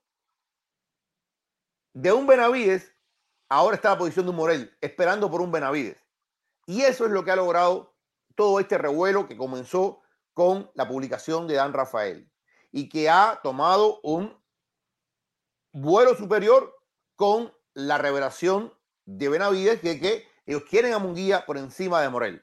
de 1.92 2.12
un 2.12 2.26
Benavides 2.26 2.94
ahora 3.48 3.76
está 3.76 3.90
la 3.90 3.98
posición 3.98 4.26
de 4.26 4.30
un 4.30 4.36
Morel, 4.36 4.76
esperando 4.80 5.30
por 5.30 5.40
un 5.40 5.52
Benavides. 5.52 5.98
Y 6.66 6.82
eso 6.82 7.04
es 7.06 7.12
lo 7.12 7.24
que 7.24 7.30
ha 7.30 7.36
logrado 7.36 7.94
todo 8.34 8.60
este 8.60 8.78
revuelo 8.78 9.26
que 9.26 9.36
comenzó 9.36 10.02
con 10.32 10.70
la 10.74 10.88
publicación 10.88 11.46
de 11.46 11.54
Dan 11.54 11.72
Rafael 11.72 12.30
y 12.70 12.88
que 12.88 13.10
ha 13.10 13.40
tomado 13.42 14.00
un 14.02 14.38
vuelo 15.72 16.14
superior 16.14 16.74
con 17.16 17.52
la 17.74 17.98
revelación 17.98 18.72
de 19.04 19.28
Benavides 19.28 19.82
de 19.82 19.98
que 19.98 20.28
ellos 20.48 20.64
quieren 20.64 20.94
a 20.94 20.98
Munguía 20.98 21.44
por 21.44 21.58
encima 21.58 22.00
de 22.00 22.08
Morel. 22.08 22.42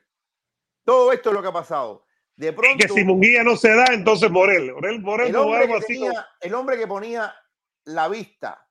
Todo 0.84 1.12
esto 1.12 1.30
es 1.30 1.34
lo 1.34 1.42
que 1.42 1.48
ha 1.48 1.54
pasado. 1.54 2.06
De 2.36 2.54
pronto, 2.54 2.86
que 2.86 2.94
si 2.94 3.04
Munguía 3.04 3.44
no 3.44 3.58
se 3.58 3.74
da, 3.74 3.86
entonces 3.92 4.30
Morel. 4.30 4.74
Morel, 4.74 5.02
Morel 5.02 5.30
el, 5.30 5.36
hombre 5.36 5.68
tenía, 5.88 6.28
el 6.40 6.54
hombre 6.54 6.78
que 6.78 6.86
ponía 6.86 7.34
la 7.86 8.08
vista, 8.08 8.70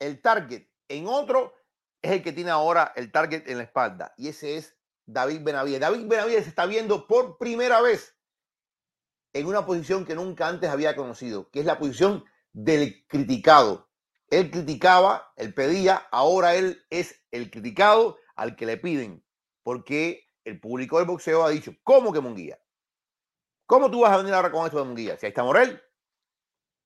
el 0.00 0.20
target 0.20 0.66
en 0.88 1.06
otro 1.06 1.54
es 2.02 2.10
el 2.10 2.22
que 2.22 2.32
tiene 2.32 2.50
ahora 2.50 2.92
el 2.96 3.12
target 3.12 3.48
en 3.48 3.58
la 3.58 3.64
espalda 3.64 4.14
y 4.16 4.28
ese 4.28 4.56
es 4.56 4.76
David 5.06 5.42
Benavides. 5.44 5.80
David 5.80 6.06
Benavides 6.08 6.42
se 6.42 6.48
está 6.48 6.66
viendo 6.66 7.06
por 7.06 7.38
primera 7.38 7.80
vez 7.80 8.16
en 9.34 9.46
una 9.46 9.66
posición 9.66 10.04
que 10.04 10.16
nunca 10.16 10.48
antes 10.48 10.68
había 10.68 10.96
conocido, 10.96 11.48
que 11.50 11.60
es 11.60 11.66
la 11.66 11.78
posición 11.78 12.24
del 12.52 13.06
criticado. 13.06 13.88
Él 14.30 14.50
criticaba, 14.50 15.32
él 15.36 15.54
pedía, 15.54 16.08
ahora 16.10 16.56
él 16.56 16.84
es 16.90 17.22
el 17.30 17.52
criticado 17.52 18.18
al 18.38 18.54
que 18.54 18.66
le 18.66 18.76
piden, 18.76 19.24
porque 19.64 20.24
el 20.44 20.60
público 20.60 20.98
del 20.98 21.06
boxeo 21.06 21.44
ha 21.44 21.50
dicho, 21.50 21.74
¿cómo 21.82 22.12
que 22.12 22.20
Munguía? 22.20 22.58
¿Cómo 23.66 23.90
tú 23.90 24.00
vas 24.00 24.12
a 24.12 24.18
venir 24.18 24.32
ahora 24.32 24.50
con 24.50 24.64
esto 24.64 24.78
de 24.78 24.84
Munguía? 24.84 25.18
Si 25.18 25.26
ahí 25.26 25.30
está 25.30 25.42
Morel, 25.42 25.82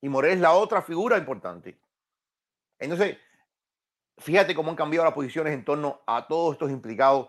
y 0.01 0.09
Morel 0.09 0.33
es 0.33 0.41
la 0.41 0.53
otra 0.53 0.83
figura 0.83 1.19
importante. 1.19 1.79
Entonces, 2.79 3.19
fíjate 4.19 4.55
cómo 4.55 4.71
han 4.71 4.77
cambiado 4.77 5.05
las 5.05 5.15
posiciones 5.15 5.53
en 5.53 5.65
torno 5.65 6.03
a 6.07 6.27
todos 6.27 6.55
estos 6.55 6.71
implicados. 6.71 7.29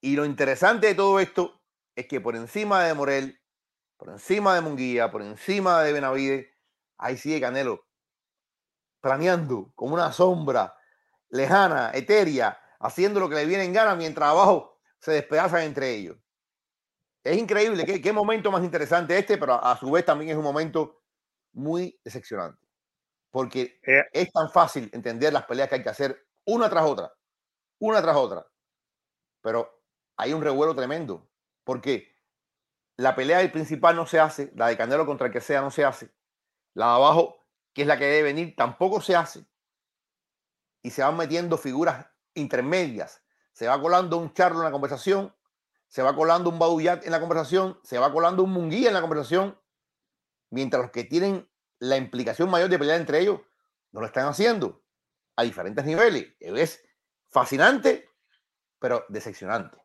Y 0.00 0.14
lo 0.14 0.24
interesante 0.26 0.88
de 0.88 0.94
todo 0.94 1.18
esto 1.18 1.60
es 1.96 2.06
que 2.06 2.20
por 2.20 2.36
encima 2.36 2.84
de 2.84 2.94
Morel, 2.94 3.40
por 3.96 4.10
encima 4.10 4.54
de 4.54 4.60
Munguía, 4.60 5.10
por 5.10 5.22
encima 5.22 5.82
de 5.82 5.92
Benavides, 5.92 6.46
ahí 6.98 7.16
sigue 7.16 7.40
Canelo 7.40 7.84
planeando 9.00 9.72
como 9.74 9.94
una 9.94 10.12
sombra 10.12 10.76
lejana, 11.28 11.90
etérea, 11.92 12.58
haciendo 12.84 13.20
lo 13.20 13.28
que 13.28 13.36
le 13.36 13.46
viene 13.46 13.64
en 13.64 13.72
gana 13.72 13.96
mientras 13.96 14.30
abajo 14.30 14.78
se 15.00 15.12
despedazan 15.12 15.62
entre 15.62 15.94
ellos. 15.94 16.16
Es 17.24 17.38
increíble, 17.38 17.84
qué, 17.86 18.00
qué 18.00 18.12
momento 18.12 18.50
más 18.50 18.62
interesante 18.62 19.16
este, 19.18 19.38
pero 19.38 19.54
a, 19.54 19.72
a 19.72 19.76
su 19.78 19.90
vez 19.90 20.04
también 20.04 20.30
es 20.30 20.36
un 20.36 20.44
momento 20.44 21.02
muy 21.52 21.98
decepcionante 22.04 22.64
porque 23.34 23.80
eh, 23.82 24.04
es 24.12 24.30
tan 24.30 24.48
fácil 24.48 24.88
entender 24.92 25.32
las 25.32 25.44
peleas 25.44 25.68
que 25.68 25.74
hay 25.74 25.82
que 25.82 25.88
hacer 25.88 26.24
una 26.44 26.70
tras 26.70 26.84
otra, 26.84 27.12
una 27.80 28.00
tras 28.00 28.14
otra. 28.14 28.46
Pero 29.42 29.82
hay 30.16 30.32
un 30.32 30.40
revuelo 30.40 30.72
tremendo, 30.72 31.28
porque 31.64 32.14
la 32.96 33.16
pelea 33.16 33.40
principal 33.50 33.96
no 33.96 34.06
se 34.06 34.20
hace, 34.20 34.52
la 34.54 34.68
de 34.68 34.76
Canelo 34.76 35.04
contra 35.04 35.26
el 35.26 35.32
que 35.32 35.40
sea 35.40 35.62
no 35.62 35.72
se 35.72 35.84
hace, 35.84 36.14
la 36.74 36.86
de 36.86 36.92
abajo, 36.92 37.44
que 37.72 37.82
es 37.82 37.88
la 37.88 37.98
que 37.98 38.04
debe 38.04 38.22
venir, 38.22 38.54
tampoco 38.54 39.00
se 39.00 39.16
hace. 39.16 39.44
Y 40.84 40.90
se 40.90 41.02
van 41.02 41.16
metiendo 41.16 41.58
figuras 41.58 42.06
intermedias. 42.34 43.22
Se 43.52 43.66
va 43.66 43.80
colando 43.80 44.18
un 44.18 44.32
charlo 44.32 44.58
en 44.58 44.64
la 44.64 44.70
conversación, 44.70 45.34
se 45.88 46.02
va 46.02 46.14
colando 46.14 46.50
un 46.50 46.58
Baduyat 46.58 47.04
en 47.04 47.12
la 47.12 47.20
conversación, 47.20 47.78
se 47.82 47.98
va 47.98 48.12
colando 48.12 48.42
un 48.42 48.52
Munguía 48.52 48.88
en 48.88 48.94
la 48.94 49.00
conversación, 49.00 49.58
mientras 50.50 50.82
los 50.82 50.90
que 50.90 51.04
tienen 51.04 51.48
la 51.78 51.96
implicación 51.96 52.50
mayor 52.50 52.68
de 52.68 52.78
pelear 52.78 53.00
entre 53.00 53.20
ellos, 53.20 53.40
no 53.92 54.00
lo 54.00 54.06
están 54.06 54.26
haciendo 54.26 54.82
a 55.36 55.42
diferentes 55.42 55.84
niveles. 55.84 56.34
Es 56.40 56.84
fascinante, 57.30 58.08
pero 58.78 59.04
decepcionante. 59.08 59.76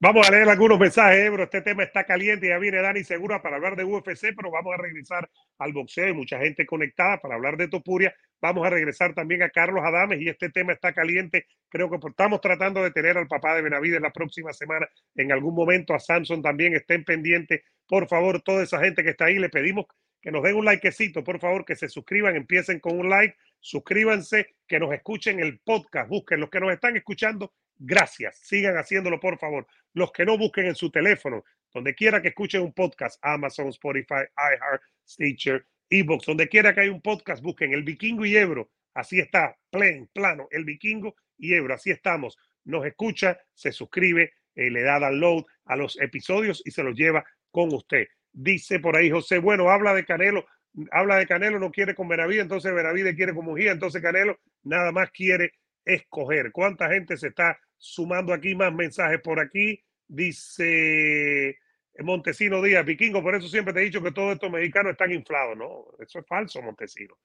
Vamos 0.00 0.28
a 0.28 0.30
leer 0.30 0.48
algunos 0.48 0.78
mensajes, 0.78 1.18
Ebro. 1.24 1.44
Este 1.44 1.62
tema 1.62 1.82
está 1.82 2.04
caliente. 2.04 2.48
Ya 2.48 2.58
viene 2.58 2.82
Dani 2.82 3.04
Segura 3.04 3.40
para 3.40 3.56
hablar 3.56 3.74
de 3.74 3.84
UFC, 3.84 4.34
pero 4.36 4.50
vamos 4.50 4.74
a 4.74 4.82
regresar 4.82 5.30
al 5.58 5.72
boxeo. 5.72 6.06
Hay 6.06 6.12
mucha 6.12 6.38
gente 6.38 6.66
conectada 6.66 7.18
para 7.18 7.36
hablar 7.36 7.56
de 7.56 7.68
Topuria. 7.68 8.14
Vamos 8.44 8.66
a 8.66 8.68
regresar 8.68 9.14
también 9.14 9.42
a 9.42 9.48
Carlos 9.48 9.82
Adames 9.82 10.20
y 10.20 10.28
este 10.28 10.50
tema 10.50 10.74
está 10.74 10.92
caliente. 10.92 11.46
Creo 11.70 11.88
que 11.88 11.96
estamos 12.06 12.42
tratando 12.42 12.82
de 12.82 12.90
tener 12.90 13.16
al 13.16 13.26
papá 13.26 13.56
de 13.56 13.62
Benavides 13.62 14.02
la 14.02 14.12
próxima 14.12 14.52
semana. 14.52 14.86
En 15.14 15.32
algún 15.32 15.54
momento 15.54 15.94
a 15.94 15.98
Samson 15.98 16.42
también 16.42 16.74
estén 16.74 17.06
pendientes. 17.06 17.62
Por 17.88 18.06
favor, 18.06 18.42
toda 18.42 18.62
esa 18.62 18.80
gente 18.80 19.02
que 19.02 19.08
está 19.12 19.24
ahí, 19.24 19.38
le 19.38 19.48
pedimos 19.48 19.86
que 20.20 20.30
nos 20.30 20.42
den 20.42 20.56
un 20.56 20.66
likecito, 20.66 21.24
por 21.24 21.40
favor, 21.40 21.64
que 21.64 21.74
se 21.74 21.88
suscriban, 21.88 22.36
empiecen 22.36 22.80
con 22.80 22.98
un 22.98 23.08
like, 23.08 23.34
suscríbanse, 23.60 24.56
que 24.68 24.78
nos 24.78 24.92
escuchen 24.92 25.40
el 25.40 25.60
podcast, 25.60 26.10
busquen 26.10 26.40
los 26.40 26.50
que 26.50 26.60
nos 26.60 26.70
están 26.70 26.98
escuchando, 26.98 27.54
gracias, 27.78 28.40
sigan 28.42 28.76
haciéndolo, 28.76 29.20
por 29.20 29.38
favor. 29.38 29.66
Los 29.94 30.12
que 30.12 30.26
no 30.26 30.36
busquen 30.36 30.66
en 30.66 30.74
su 30.74 30.90
teléfono, 30.90 31.44
donde 31.72 31.94
quiera 31.94 32.20
que 32.20 32.28
escuchen 32.28 32.60
un 32.60 32.74
podcast, 32.74 33.18
Amazon, 33.22 33.68
Spotify, 33.68 34.24
iHeart, 34.36 34.82
Stitcher, 35.08 35.64
Ebox, 35.90 36.26
donde 36.26 36.48
quiera 36.48 36.74
que 36.74 36.80
haya 36.80 36.92
un 36.92 37.02
podcast, 37.02 37.42
busquen 37.42 37.72
el 37.72 37.82
Vikingo 37.82 38.24
y 38.24 38.36
Ebro, 38.36 38.70
así 38.94 39.20
está, 39.20 39.56
plain, 39.70 40.08
plano, 40.12 40.48
el 40.50 40.64
Vikingo 40.64 41.14
y 41.36 41.54
Ebro, 41.54 41.74
así 41.74 41.90
estamos. 41.90 42.36
Nos 42.64 42.86
escucha, 42.86 43.38
se 43.52 43.72
suscribe, 43.72 44.32
eh, 44.54 44.70
le 44.70 44.82
da 44.82 44.98
download 44.98 45.44
a 45.66 45.76
los 45.76 46.00
episodios 46.00 46.62
y 46.64 46.70
se 46.70 46.82
los 46.82 46.96
lleva 46.96 47.24
con 47.50 47.72
usted. 47.72 48.06
Dice 48.32 48.80
por 48.80 48.96
ahí 48.96 49.10
José, 49.10 49.38
bueno, 49.38 49.70
habla 49.70 49.94
de 49.94 50.04
Canelo, 50.04 50.46
habla 50.90 51.16
de 51.16 51.26
Canelo, 51.26 51.58
no 51.58 51.70
quiere 51.70 51.94
con 51.94 52.08
Benavides, 52.08 52.42
entonces 52.42 52.74
Benavides 52.74 53.14
quiere 53.14 53.34
con 53.34 53.44
Mujía, 53.44 53.72
entonces 53.72 54.02
Canelo 54.02 54.38
nada 54.62 54.90
más 54.92 55.10
quiere 55.10 55.52
escoger. 55.84 56.50
¿Cuánta 56.52 56.88
gente 56.88 57.16
se 57.16 57.28
está 57.28 57.58
sumando 57.76 58.32
aquí? 58.32 58.54
Más 58.54 58.72
mensajes 58.72 59.20
por 59.20 59.40
aquí. 59.40 59.82
Dice 60.06 61.58
Montesino 62.02 62.60
Díaz, 62.60 62.84
Vikingo, 62.84 63.22
por 63.22 63.34
eso 63.36 63.46
siempre 63.48 63.72
te 63.72 63.80
he 63.80 63.84
dicho 63.84 64.02
que 64.02 64.10
todos 64.10 64.32
estos 64.32 64.50
mexicanos 64.50 64.92
están 64.92 65.12
inflados. 65.12 65.56
No, 65.56 65.86
eso 66.00 66.18
es 66.18 66.26
falso, 66.26 66.60
Montesino. 66.60 67.16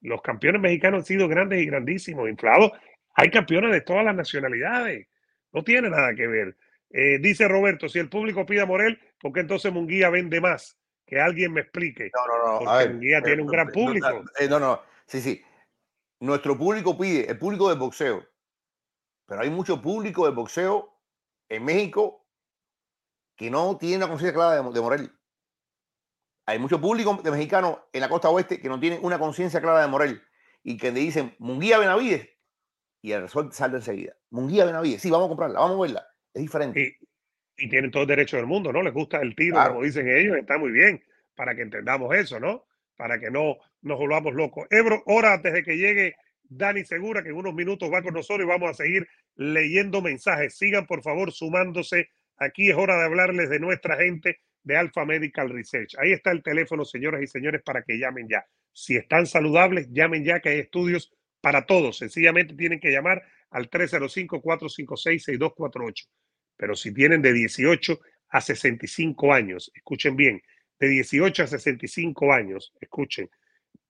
Los 0.00 0.20
campeones 0.20 0.60
mexicanos 0.60 1.00
han 1.00 1.04
sido 1.04 1.28
grandes 1.28 1.62
y 1.62 1.66
grandísimos, 1.66 2.28
inflados. 2.28 2.72
Hay 3.14 3.30
campeones 3.30 3.72
de 3.72 3.80
todas 3.82 4.04
las 4.04 4.14
nacionalidades. 4.14 5.06
No 5.52 5.62
tiene 5.62 5.88
nada 5.88 6.14
que 6.14 6.26
ver. 6.26 6.56
Eh, 6.90 7.18
dice 7.20 7.48
Roberto, 7.48 7.88
si 7.88 7.98
el 7.98 8.08
público 8.08 8.44
pide 8.44 8.60
a 8.62 8.66
Morel, 8.66 8.98
¿por 9.20 9.32
qué 9.32 9.40
entonces 9.40 9.72
Munguía 9.72 10.10
vende 10.10 10.40
más? 10.40 10.78
Que 11.06 11.20
alguien 11.20 11.52
me 11.52 11.60
explique. 11.62 12.10
No, 12.14 12.26
no, 12.26 12.52
no. 12.52 12.58
Porque 12.58 12.70
A 12.72 12.78
ver, 12.78 12.90
Munguía 12.92 13.22
tiene 13.22 13.42
un 13.42 13.48
gran 13.48 13.68
público. 13.68 14.24
eh, 14.38 14.48
No, 14.48 14.58
no. 14.58 14.82
Sí, 15.06 15.20
sí. 15.20 15.42
Nuestro 16.20 16.58
público 16.58 16.98
pide, 16.98 17.30
el 17.30 17.38
público 17.38 17.68
de 17.68 17.76
boxeo. 17.76 18.26
Pero 19.26 19.40
hay 19.40 19.50
mucho 19.50 19.80
público 19.80 20.26
de 20.26 20.32
boxeo 20.32 20.92
en 21.48 21.64
México 21.64 22.25
que 23.36 23.50
no 23.50 23.76
tiene 23.78 23.96
una 23.98 24.08
conciencia 24.08 24.34
clara 24.34 24.62
de, 24.62 24.72
de 24.72 24.80
Morel. 24.80 25.12
Hay 26.46 26.58
mucho 26.58 26.80
público 26.80 27.18
de 27.22 27.30
mexicanos 27.30 27.78
en 27.92 28.00
la 28.00 28.08
costa 28.08 28.30
oeste 28.30 28.60
que 28.60 28.68
no 28.68 28.78
tienen 28.78 29.00
una 29.02 29.18
conciencia 29.18 29.60
clara 29.60 29.80
de 29.82 29.88
Morel 29.88 30.22
y 30.62 30.76
que 30.76 30.92
le 30.92 31.00
dicen 31.00 31.34
Munguía 31.38 31.78
Benavides 31.78 32.28
y 33.02 33.12
el 33.12 33.22
resort 33.22 33.52
salta 33.52 33.76
enseguida. 33.78 34.16
Munguía 34.30 34.64
Benavides, 34.64 35.02
sí, 35.02 35.10
vamos 35.10 35.26
a 35.26 35.28
comprarla, 35.28 35.58
vamos 35.60 35.78
a 35.78 35.82
verla. 35.82 36.06
Es 36.32 36.42
diferente. 36.42 36.98
Y, 37.58 37.64
y 37.64 37.68
tienen 37.68 37.90
todo 37.90 38.02
el 38.02 38.08
derecho 38.08 38.36
del 38.36 38.46
mundo, 38.46 38.72
¿no? 38.72 38.82
Les 38.82 38.92
gusta 38.92 39.20
el 39.20 39.34
tiro, 39.34 39.54
Claro. 39.54 39.74
como 39.74 39.84
dicen 39.84 40.08
ellos, 40.08 40.36
está 40.36 40.58
muy 40.58 40.70
bien, 40.70 41.02
para 41.34 41.54
que 41.54 41.62
entendamos 41.62 42.14
eso, 42.14 42.38
¿no? 42.38 42.64
Para 42.96 43.18
que 43.18 43.30
no 43.30 43.56
nos 43.82 43.98
volvamos 43.98 44.34
locos. 44.34 44.66
Ebro, 44.70 45.02
hora 45.06 45.34
antes 45.34 45.52
de 45.52 45.62
que 45.62 45.76
llegue 45.76 46.16
Dani 46.44 46.84
Segura, 46.84 47.22
que 47.22 47.30
en 47.30 47.36
unos 47.36 47.54
minutos 47.54 47.90
va 47.92 48.02
con 48.02 48.14
nosotros 48.14 48.44
y 48.46 48.48
vamos 48.48 48.70
a 48.70 48.74
seguir 48.74 49.08
leyendo 49.34 50.00
mensajes. 50.00 50.56
Sigan, 50.56 50.86
por 50.86 51.02
favor, 51.02 51.32
sumándose. 51.32 52.10
Aquí 52.38 52.70
es 52.70 52.76
hora 52.76 52.98
de 52.98 53.04
hablarles 53.04 53.48
de 53.48 53.60
nuestra 53.60 53.96
gente 53.96 54.40
de 54.62 54.76
Alpha 54.76 55.04
Medical 55.04 55.50
Research. 55.50 55.94
Ahí 55.98 56.12
está 56.12 56.30
el 56.32 56.42
teléfono, 56.42 56.84
señoras 56.84 57.22
y 57.22 57.26
señores, 57.26 57.62
para 57.62 57.82
que 57.82 57.98
llamen 57.98 58.28
ya. 58.28 58.44
Si 58.72 58.96
están 58.96 59.26
saludables, 59.26 59.88
llamen 59.90 60.24
ya, 60.24 60.40
que 60.40 60.48
hay 60.50 60.58
estudios 60.58 61.12
para 61.40 61.64
todos. 61.66 61.98
Sencillamente 61.98 62.54
tienen 62.54 62.80
que 62.80 62.90
llamar 62.90 63.22
al 63.50 63.70
305-456-6248. 63.70 66.08
Pero 66.56 66.74
si 66.74 66.92
tienen 66.92 67.22
de 67.22 67.32
18 67.32 68.00
a 68.28 68.40
65 68.40 69.32
años, 69.32 69.70
escuchen 69.74 70.16
bien, 70.16 70.42
de 70.78 70.88
18 70.88 71.44
a 71.44 71.46
65 71.46 72.32
años, 72.32 72.74
escuchen, 72.80 73.30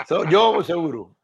So, 0.07 0.27
yo 0.27 0.63
seguro. 0.63 1.15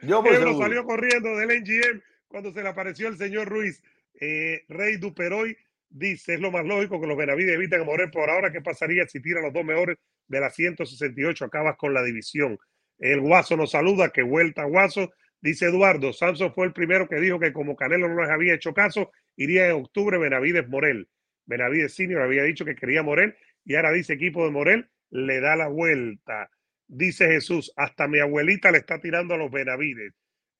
Yo 0.00 0.20
Ebro 0.20 0.32
seguro. 0.32 0.58
salió 0.58 0.84
corriendo 0.84 1.36
del 1.36 1.60
NGM 1.60 2.00
cuando 2.26 2.52
se 2.52 2.62
le 2.62 2.68
apareció 2.70 3.08
el 3.08 3.18
señor 3.18 3.48
Ruiz. 3.48 3.82
Eh, 4.20 4.64
Rey 4.68 4.96
Duperoy 4.96 5.56
dice, 5.88 6.34
es 6.34 6.40
lo 6.40 6.50
más 6.50 6.64
lógico 6.64 7.00
que 7.00 7.06
los 7.06 7.16
Benavides 7.16 7.54
eviten 7.54 7.82
a 7.82 7.84
Morel 7.84 8.10
por 8.10 8.30
ahora. 8.30 8.52
¿Qué 8.52 8.60
pasaría 8.60 9.06
si 9.06 9.20
tiran 9.20 9.44
los 9.44 9.52
dos 9.52 9.64
mejores 9.64 9.98
de 10.28 10.40
la 10.40 10.50
168? 10.50 11.44
Acabas 11.44 11.76
con 11.76 11.94
la 11.94 12.02
división. 12.02 12.58
El 12.98 13.20
Guaso 13.20 13.56
nos 13.56 13.72
saluda, 13.72 14.10
que 14.10 14.22
vuelta 14.22 14.64
Guaso. 14.64 15.12
Dice 15.40 15.66
Eduardo, 15.66 16.12
Samson 16.12 16.54
fue 16.54 16.66
el 16.66 16.72
primero 16.72 17.06
que 17.06 17.16
dijo 17.16 17.38
que 17.38 17.52
como 17.52 17.76
Canelo 17.76 18.08
no 18.08 18.22
les 18.22 18.30
había 18.30 18.54
hecho 18.54 18.72
caso, 18.72 19.12
iría 19.36 19.66
en 19.66 19.72
octubre 19.72 20.16
Benavides 20.16 20.68
Morel. 20.68 21.08
Benavides 21.44 21.94
Senior 21.94 22.22
había 22.22 22.44
dicho 22.44 22.64
que 22.64 22.74
quería 22.74 23.02
Morel 23.02 23.36
y 23.64 23.74
ahora 23.74 23.92
dice 23.92 24.14
equipo 24.14 24.44
de 24.44 24.50
Morel, 24.50 24.88
le 25.10 25.40
da 25.40 25.54
la 25.54 25.68
vuelta. 25.68 26.50
Dice 26.86 27.26
Jesús, 27.26 27.72
hasta 27.76 28.08
mi 28.08 28.20
abuelita 28.20 28.70
le 28.70 28.78
está 28.78 29.00
tirando 29.00 29.34
a 29.34 29.36
los 29.36 29.50
Benavides. 29.50 30.14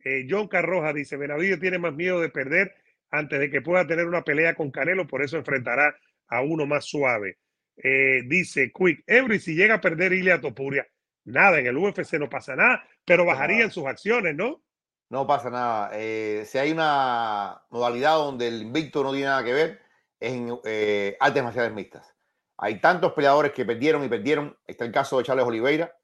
Eh, 0.04 0.26
John 0.28 0.48
Carroja 0.48 0.92
dice, 0.92 1.16
Benavides 1.16 1.60
tiene 1.60 1.78
más 1.78 1.94
miedo 1.94 2.20
de 2.20 2.28
perder 2.28 2.74
antes 3.18 3.38
de 3.38 3.50
que 3.50 3.62
pueda 3.62 3.86
tener 3.86 4.06
una 4.06 4.22
pelea 4.22 4.54
con 4.54 4.70
Canelo, 4.70 5.06
por 5.06 5.22
eso 5.22 5.36
enfrentará 5.36 5.96
a 6.28 6.42
uno 6.42 6.66
más 6.66 6.84
suave. 6.84 7.38
Eh, 7.76 8.22
dice 8.26 8.72
Quick, 8.72 9.02
Every, 9.06 9.40
si 9.40 9.54
llega 9.54 9.74
a 9.74 9.80
perder 9.80 10.12
Ilia 10.12 10.40
Topuria, 10.40 10.86
nada, 11.24 11.58
en 11.58 11.66
el 11.66 11.76
UFC 11.76 12.14
no 12.14 12.28
pasa 12.28 12.56
nada, 12.56 12.86
pero 13.04 13.24
bajarían 13.24 13.70
sus 13.70 13.86
acciones, 13.86 14.34
¿no? 14.34 14.62
No 15.10 15.26
pasa 15.26 15.50
nada. 15.50 15.90
Eh, 15.92 16.44
si 16.46 16.58
hay 16.58 16.72
una 16.72 17.62
modalidad 17.70 18.16
donde 18.16 18.48
el 18.48 18.62
invicto 18.62 19.02
no 19.02 19.12
tiene 19.12 19.26
nada 19.26 19.44
que 19.44 19.52
ver, 19.52 19.80
es 20.18 20.32
en 20.32 20.58
eh, 20.64 21.16
artes 21.20 21.42
marciales 21.42 21.72
mixtas. 21.72 22.14
Hay 22.56 22.80
tantos 22.80 23.12
peleadores 23.12 23.52
que 23.52 23.64
perdieron 23.64 24.04
y 24.04 24.08
perdieron. 24.08 24.56
Está 24.66 24.84
el 24.84 24.92
caso 24.92 25.18
de 25.18 25.24
Charles 25.24 25.44
Oliveira. 25.44 25.96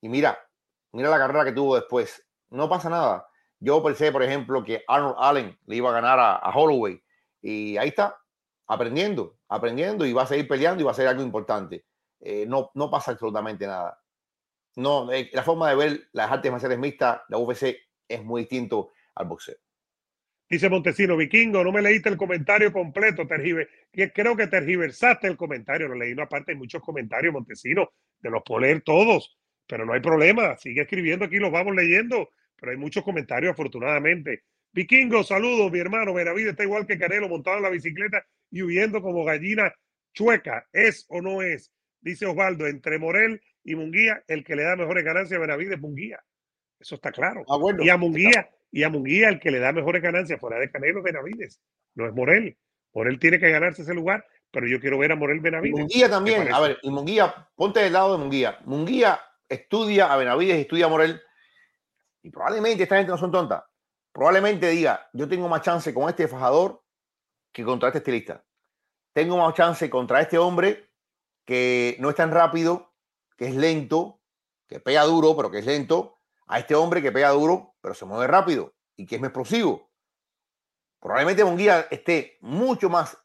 Y 0.00 0.08
mira, 0.08 0.38
mira 0.92 1.10
la 1.10 1.18
carrera 1.18 1.44
que 1.44 1.52
tuvo 1.52 1.76
después. 1.76 2.26
No 2.48 2.68
pasa 2.68 2.88
nada. 2.90 3.29
Yo 3.60 3.82
pensé, 3.82 4.10
por 4.10 4.22
ejemplo, 4.22 4.64
que 4.64 4.82
Arnold 4.88 5.16
Allen 5.18 5.58
le 5.66 5.76
iba 5.76 5.90
a 5.90 5.92
ganar 5.92 6.18
a, 6.18 6.36
a 6.36 6.50
Holloway. 6.50 7.00
Y 7.42 7.76
ahí 7.76 7.88
está, 7.88 8.18
aprendiendo, 8.66 9.38
aprendiendo 9.48 10.06
y 10.06 10.12
va 10.12 10.22
a 10.22 10.26
seguir 10.26 10.48
peleando 10.48 10.82
y 10.82 10.84
va 10.84 10.92
a 10.92 10.94
ser 10.94 11.06
algo 11.06 11.22
importante. 11.22 11.84
Eh, 12.20 12.46
no, 12.46 12.70
no 12.74 12.90
pasa 12.90 13.12
absolutamente 13.12 13.66
nada. 13.66 13.98
No, 14.76 15.10
eh, 15.12 15.30
la 15.32 15.42
forma 15.42 15.68
de 15.70 15.76
ver 15.76 16.08
las 16.12 16.30
artes 16.30 16.50
marciales 16.50 16.78
mixtas, 16.78 17.20
la 17.28 17.38
UFC, 17.38 17.76
es 18.08 18.24
muy 18.24 18.42
distinto 18.42 18.90
al 19.14 19.26
boxeo. 19.26 19.56
Dice 20.48 20.68
Montesino, 20.68 21.16
Vikingo, 21.16 21.62
no 21.62 21.70
me 21.70 21.82
leíste 21.82 22.08
el 22.08 22.16
comentario 22.16 22.72
completo, 22.72 23.26
tergiver 23.26 23.68
creo 23.92 24.36
que 24.36 24.48
tergiversaste 24.48 25.28
el 25.28 25.36
comentario, 25.36 25.86
lo 25.86 25.94
leí, 25.94 26.14
no, 26.14 26.24
aparte 26.24 26.52
hay 26.52 26.58
muchos 26.58 26.82
comentarios, 26.82 27.32
Montesino, 27.32 27.92
de 28.18 28.30
los 28.30 28.42
puedo 28.44 28.60
leer 28.60 28.82
todos, 28.82 29.38
pero 29.66 29.86
no 29.86 29.92
hay 29.92 30.00
problema, 30.00 30.56
sigue 30.56 30.82
escribiendo 30.82 31.24
aquí, 31.24 31.38
los 31.38 31.52
vamos 31.52 31.74
leyendo, 31.76 32.30
pero 32.60 32.72
hay 32.72 32.78
muchos 32.78 33.02
comentarios 33.02 33.52
afortunadamente. 33.52 34.44
Vikingo, 34.72 35.24
saludos, 35.24 35.72
mi 35.72 35.80
hermano, 35.80 36.14
Benavides 36.14 36.50
está 36.50 36.62
igual 36.62 36.86
que 36.86 36.98
Canelo, 36.98 37.28
montado 37.28 37.56
en 37.56 37.64
la 37.64 37.70
bicicleta 37.70 38.24
y 38.50 38.62
huyendo 38.62 39.02
como 39.02 39.24
gallina 39.24 39.74
chueca, 40.12 40.66
¿es 40.72 41.06
o 41.08 41.20
no 41.20 41.42
es? 41.42 41.72
Dice 42.00 42.26
Osvaldo, 42.26 42.66
entre 42.66 42.98
Morel 42.98 43.40
y 43.64 43.74
Munguía, 43.74 44.22
el 44.28 44.44
que 44.44 44.56
le 44.56 44.62
da 44.62 44.76
mejores 44.76 45.04
ganancias 45.04 45.38
a 45.38 45.40
Benavides 45.40 45.74
es 45.74 45.80
Munguía. 45.80 46.20
Eso 46.78 46.94
está 46.94 47.12
claro. 47.12 47.44
Ah, 47.48 47.56
bueno, 47.56 47.82
y 47.82 47.90
a 47.90 47.96
Munguía, 47.96 48.48
y 48.70 48.82
a 48.84 48.88
Munguía 48.88 49.28
el 49.28 49.40
que 49.40 49.50
le 49.50 49.58
da 49.58 49.72
mejores 49.72 50.02
ganancias 50.02 50.40
fuera 50.40 50.58
de 50.58 50.70
Canelo 50.70 50.98
es 50.98 51.04
Benavides, 51.04 51.60
no 51.94 52.06
es 52.06 52.12
Morel. 52.12 52.56
Morel 52.92 53.18
tiene 53.18 53.38
que 53.38 53.50
ganarse 53.50 53.82
ese 53.82 53.94
lugar, 53.94 54.24
pero 54.50 54.66
yo 54.66 54.80
quiero 54.80 54.98
ver 54.98 55.12
a 55.12 55.16
Morel 55.16 55.38
Y 55.38 55.40
Benavides. 55.40 55.78
Munguía 55.78 56.08
también, 56.08 56.52
a 56.52 56.60
ver, 56.60 56.78
y 56.82 56.90
Munguía, 56.90 57.48
ponte 57.54 57.80
del 57.80 57.92
lado 57.92 58.12
de 58.12 58.18
Munguía. 58.18 58.58
Munguía 58.64 59.20
estudia 59.48 60.12
a 60.12 60.16
Benavides, 60.16 60.58
estudia 60.58 60.86
a 60.86 60.88
Morel, 60.88 61.20
y 62.22 62.30
probablemente 62.30 62.82
esta 62.82 62.96
gente 62.96 63.10
no 63.10 63.18
son 63.18 63.30
tontas. 63.30 63.64
Probablemente 64.12 64.68
diga, 64.68 65.08
yo 65.12 65.28
tengo 65.28 65.48
más 65.48 65.62
chance 65.62 65.92
con 65.94 66.08
este 66.08 66.28
fajador 66.28 66.82
que 67.52 67.64
contra 67.64 67.88
este 67.88 67.98
estilista. 67.98 68.44
Tengo 69.12 69.36
más 69.36 69.54
chance 69.54 69.88
contra 69.88 70.20
este 70.20 70.38
hombre 70.38 70.90
que 71.44 71.96
no 72.00 72.10
es 72.10 72.16
tan 72.16 72.30
rápido, 72.30 72.94
que 73.36 73.46
es 73.46 73.54
lento, 73.54 74.20
que 74.66 74.80
pega 74.80 75.02
duro, 75.04 75.36
pero 75.36 75.50
que 75.50 75.58
es 75.58 75.66
lento, 75.66 76.18
a 76.46 76.58
este 76.58 76.74
hombre 76.74 77.02
que 77.02 77.12
pega 77.12 77.30
duro, 77.30 77.76
pero 77.80 77.94
se 77.94 78.04
mueve 78.04 78.26
rápido 78.26 78.74
y 78.96 79.06
que 79.06 79.16
es 79.16 79.20
más 79.20 79.28
explosivo. 79.28 79.90
Probablemente 81.00 81.44
Munguía 81.44 81.86
esté 81.90 82.38
mucho 82.40 82.90
más 82.90 83.16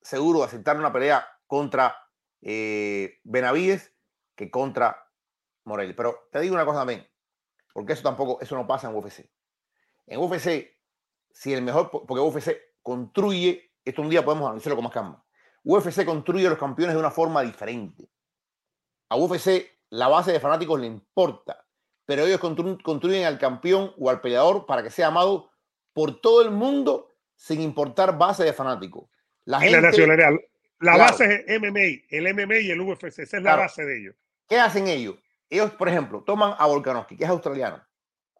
seguro 0.00 0.40
de 0.40 0.46
aceptar 0.46 0.76
una 0.78 0.92
pelea 0.92 1.28
contra 1.46 1.96
eh, 2.40 3.20
Benavides 3.24 3.94
que 4.34 4.50
contra 4.50 5.10
Morel. 5.64 5.94
Pero 5.94 6.28
te 6.32 6.40
digo 6.40 6.54
una 6.54 6.64
cosa 6.64 6.78
también, 6.78 7.06
porque 7.78 7.92
eso 7.92 8.02
tampoco, 8.02 8.40
eso 8.40 8.56
no 8.56 8.66
pasa 8.66 8.90
en 8.90 8.96
UFC. 8.96 9.30
En 10.08 10.18
UFC, 10.18 10.68
si 11.30 11.54
el 11.54 11.62
mejor, 11.62 11.92
porque 11.92 12.14
UFC 12.14 12.56
construye, 12.82 13.70
esto 13.84 14.02
un 14.02 14.10
día 14.10 14.24
podemos 14.24 14.46
analizarlo 14.46 14.74
con 14.74 14.82
más 14.82 14.92
calma, 14.92 15.24
UFC 15.62 16.04
construye 16.04 16.48
a 16.48 16.50
los 16.50 16.58
campeones 16.58 16.96
de 16.96 16.98
una 16.98 17.12
forma 17.12 17.40
diferente. 17.42 18.10
A 19.10 19.16
UFC 19.16 19.78
la 19.90 20.08
base 20.08 20.32
de 20.32 20.40
fanáticos 20.40 20.80
le 20.80 20.88
importa, 20.88 21.64
pero 22.04 22.26
ellos 22.26 22.40
construyen 22.40 23.26
al 23.26 23.38
campeón 23.38 23.94
o 23.96 24.10
al 24.10 24.20
peleador 24.20 24.66
para 24.66 24.82
que 24.82 24.90
sea 24.90 25.06
amado 25.06 25.48
por 25.92 26.20
todo 26.20 26.42
el 26.42 26.50
mundo 26.50 27.14
sin 27.36 27.60
importar 27.60 28.18
base 28.18 28.42
de 28.42 28.52
fanáticos. 28.52 29.08
La, 29.44 29.60
gente, 29.60 29.80
nacionalidad. 29.80 30.32
La 30.80 30.96
base 30.96 31.44
es 31.46 31.60
MMA, 31.60 32.08
el 32.10 32.34
MMA 32.34 32.58
y 32.58 32.70
el 32.72 32.80
UFC, 32.80 33.04
esa 33.04 33.36
es 33.36 33.42
la 33.44 33.54
base 33.54 33.84
de 33.84 34.00
ellos. 34.00 34.16
¿Qué 34.48 34.58
hacen 34.58 34.88
ellos? 34.88 35.14
Ellos, 35.50 35.70
por 35.72 35.88
ejemplo, 35.88 36.22
toman 36.24 36.54
a 36.58 36.66
Volkanovski, 36.66 37.16
que 37.16 37.24
es 37.24 37.30
australiano. 37.30 37.82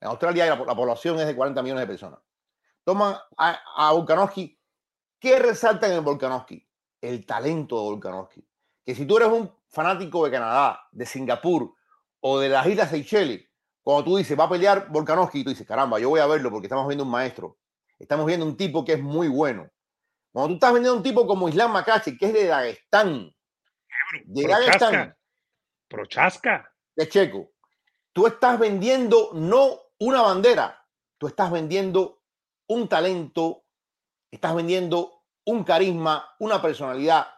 En 0.01 0.09
Australia 0.09 0.47
la, 0.47 0.75
población 0.77 1.19
es 1.19 1.27
de 1.27 1.35
40 1.35 1.63
millones 1.63 1.83
de 1.83 1.87
personas. 1.87 2.21
Toman 2.85 3.17
a, 3.37 3.61
a 3.77 3.93
Volkanovski. 3.93 4.59
¿Qué 5.19 5.39
resaltan 5.39 5.93
en 5.93 6.05
Volkanovski? 6.05 6.67
El 7.01 7.27
talento 7.27 7.77
de 7.77 7.83
Volkanovski. 7.83 8.49
Que 8.85 8.95
si 8.95 9.07
tú 9.07 9.17
eres 9.17 9.29
un 9.29 9.53
fanático 9.69 10.25
de 10.25 10.31
Canadá, 10.31 10.87
de 10.93 11.05
Singapur 11.07 11.75
o 12.21 12.39
de 12.39 12.49
las 12.49 12.67
Islas 12.67 12.91
Seychelles, 12.91 13.49
cuando 13.83 14.05
tú 14.05 14.17
dices 14.17 14.39
va 14.39 14.45
a 14.45 14.49
pelear 14.51 14.89
Volkanovski, 14.91 15.43
tú 15.43 15.51
dices, 15.51 15.67
caramba, 15.67 15.99
yo 15.99 16.11
voy 16.11 16.21
a 16.21 16.27
verlo 16.27 16.51
porque 16.51 16.67
estamos 16.67 16.87
viendo 16.87 17.05
un 17.05 17.11
maestro. 17.11 17.59
Estamos 17.99 18.27
viendo 18.27 18.47
un 18.47 18.57
tipo 18.57 18.85
que 18.85 18.93
es 18.93 19.03
muy 19.03 19.29
bueno. 19.29 19.69
Cuando 20.33 20.49
tú 20.51 20.55
estás 20.55 20.73
vendiendo 20.73 20.97
un 20.97 21.03
tipo 21.03 21.27
como 21.27 21.49
Islam 21.49 21.73
Makachi, 21.73 22.17
que 22.17 22.27
es 22.27 22.33
de 22.33 22.47
Dagestán, 22.47 23.35
de 24.25 24.47
Dagestán, 24.47 25.17
Prochaska, 25.89 26.71
de 26.99 27.09
Checo, 27.09 27.53
tú 28.13 28.27
estás 28.27 28.59
vendiendo 28.59 29.31
no 29.33 29.83
una 30.01 30.21
bandera, 30.21 30.85
tú 31.17 31.29
estás 31.29 31.49
vendiendo 31.53 32.25
un 32.67 32.89
talento, 32.89 33.65
estás 34.33 34.53
vendiendo 34.57 35.23
un 35.45 35.63
carisma, 35.63 36.35
una 36.41 36.61
personalidad. 36.61 37.29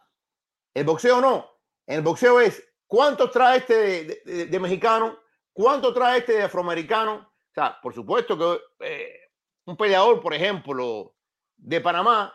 El 0.73 0.85
boxeo 0.85 1.21
no. 1.21 1.47
El 1.87 2.01
boxeo 2.01 2.41
es 2.41 2.73
cuánto 2.87 3.31
trae 3.31 3.59
este 3.59 4.47
de, 4.47 4.61
mexicano, 4.61 5.19
cuánto 5.53 5.93
trae 5.93 6.21
este 6.21 6.33
de 6.33 6.45
afroamericano. 6.45 7.17
O 7.17 7.55
sea, 7.55 7.79
por 7.83 7.95
supuesto 7.95 8.39
que 8.39 8.87
eh, 8.87 9.21
un 9.67 9.77
peleador, 9.77 10.23
por 10.23 10.33
ejemplo, 10.33 11.15
de 11.59 11.83
Panamá, 11.83 12.33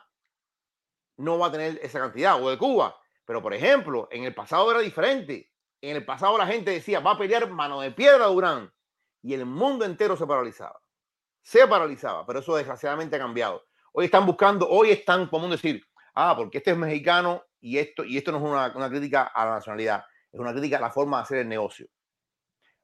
no 1.18 1.40
va 1.40 1.48
a 1.48 1.52
tener 1.52 1.80
esa 1.82 2.00
cantidad, 2.00 2.40
o 2.42 2.52
de 2.52 2.58
Cuba. 2.60 2.96
Pero, 3.26 3.42
por 3.42 3.56
ejemplo, 3.56 4.08
en 4.12 4.26
el 4.26 4.36
pasado 4.36 4.70
era 4.70 4.82
diferente. 4.82 5.55
En 5.82 5.96
el 5.96 6.06
pasado 6.06 6.38
la 6.38 6.48
gente 6.48 6.72
decía, 6.72 7.00
va 7.00 7.12
a 7.12 7.18
pelear 7.18 7.50
mano 7.50 7.82
de 7.82 7.92
piedra 7.92 8.26
Durán. 8.26 8.72
Y 9.22 9.34
el 9.34 9.46
mundo 9.46 9.86
entero 9.86 10.16
se 10.16 10.26
paralizaba. 10.26 10.80
Se 11.42 11.68
paralizaba, 11.68 12.26
pero 12.26 12.40
eso 12.40 12.56
desgraciadamente 12.56 13.16
ha 13.16 13.20
cambiado. 13.20 13.64
Hoy 13.92 14.06
están 14.06 14.26
buscando, 14.26 14.68
hoy 14.68 14.92
están, 14.92 15.28
como 15.28 15.48
decir, 15.48 15.84
ah, 16.16 16.36
porque 16.36 16.58
este 16.58 16.72
es 16.72 16.78
mexicano 16.78 17.44
y 17.60 17.78
esto, 17.78 18.04
y 18.04 18.18
esto 18.18 18.32
no 18.32 18.38
es 18.40 18.44
una, 18.44 18.74
una 18.76 18.90
crítica 18.90 19.24
a 19.24 19.46
la 19.46 19.52
nacionalidad, 19.52 20.04
es 20.32 20.40
una 20.40 20.52
crítica 20.52 20.78
a 20.78 20.82
la 20.82 20.92
forma 20.92 21.18
de 21.18 21.24
hacer 21.24 21.38
el 21.40 21.50
negocio. 21.50 21.88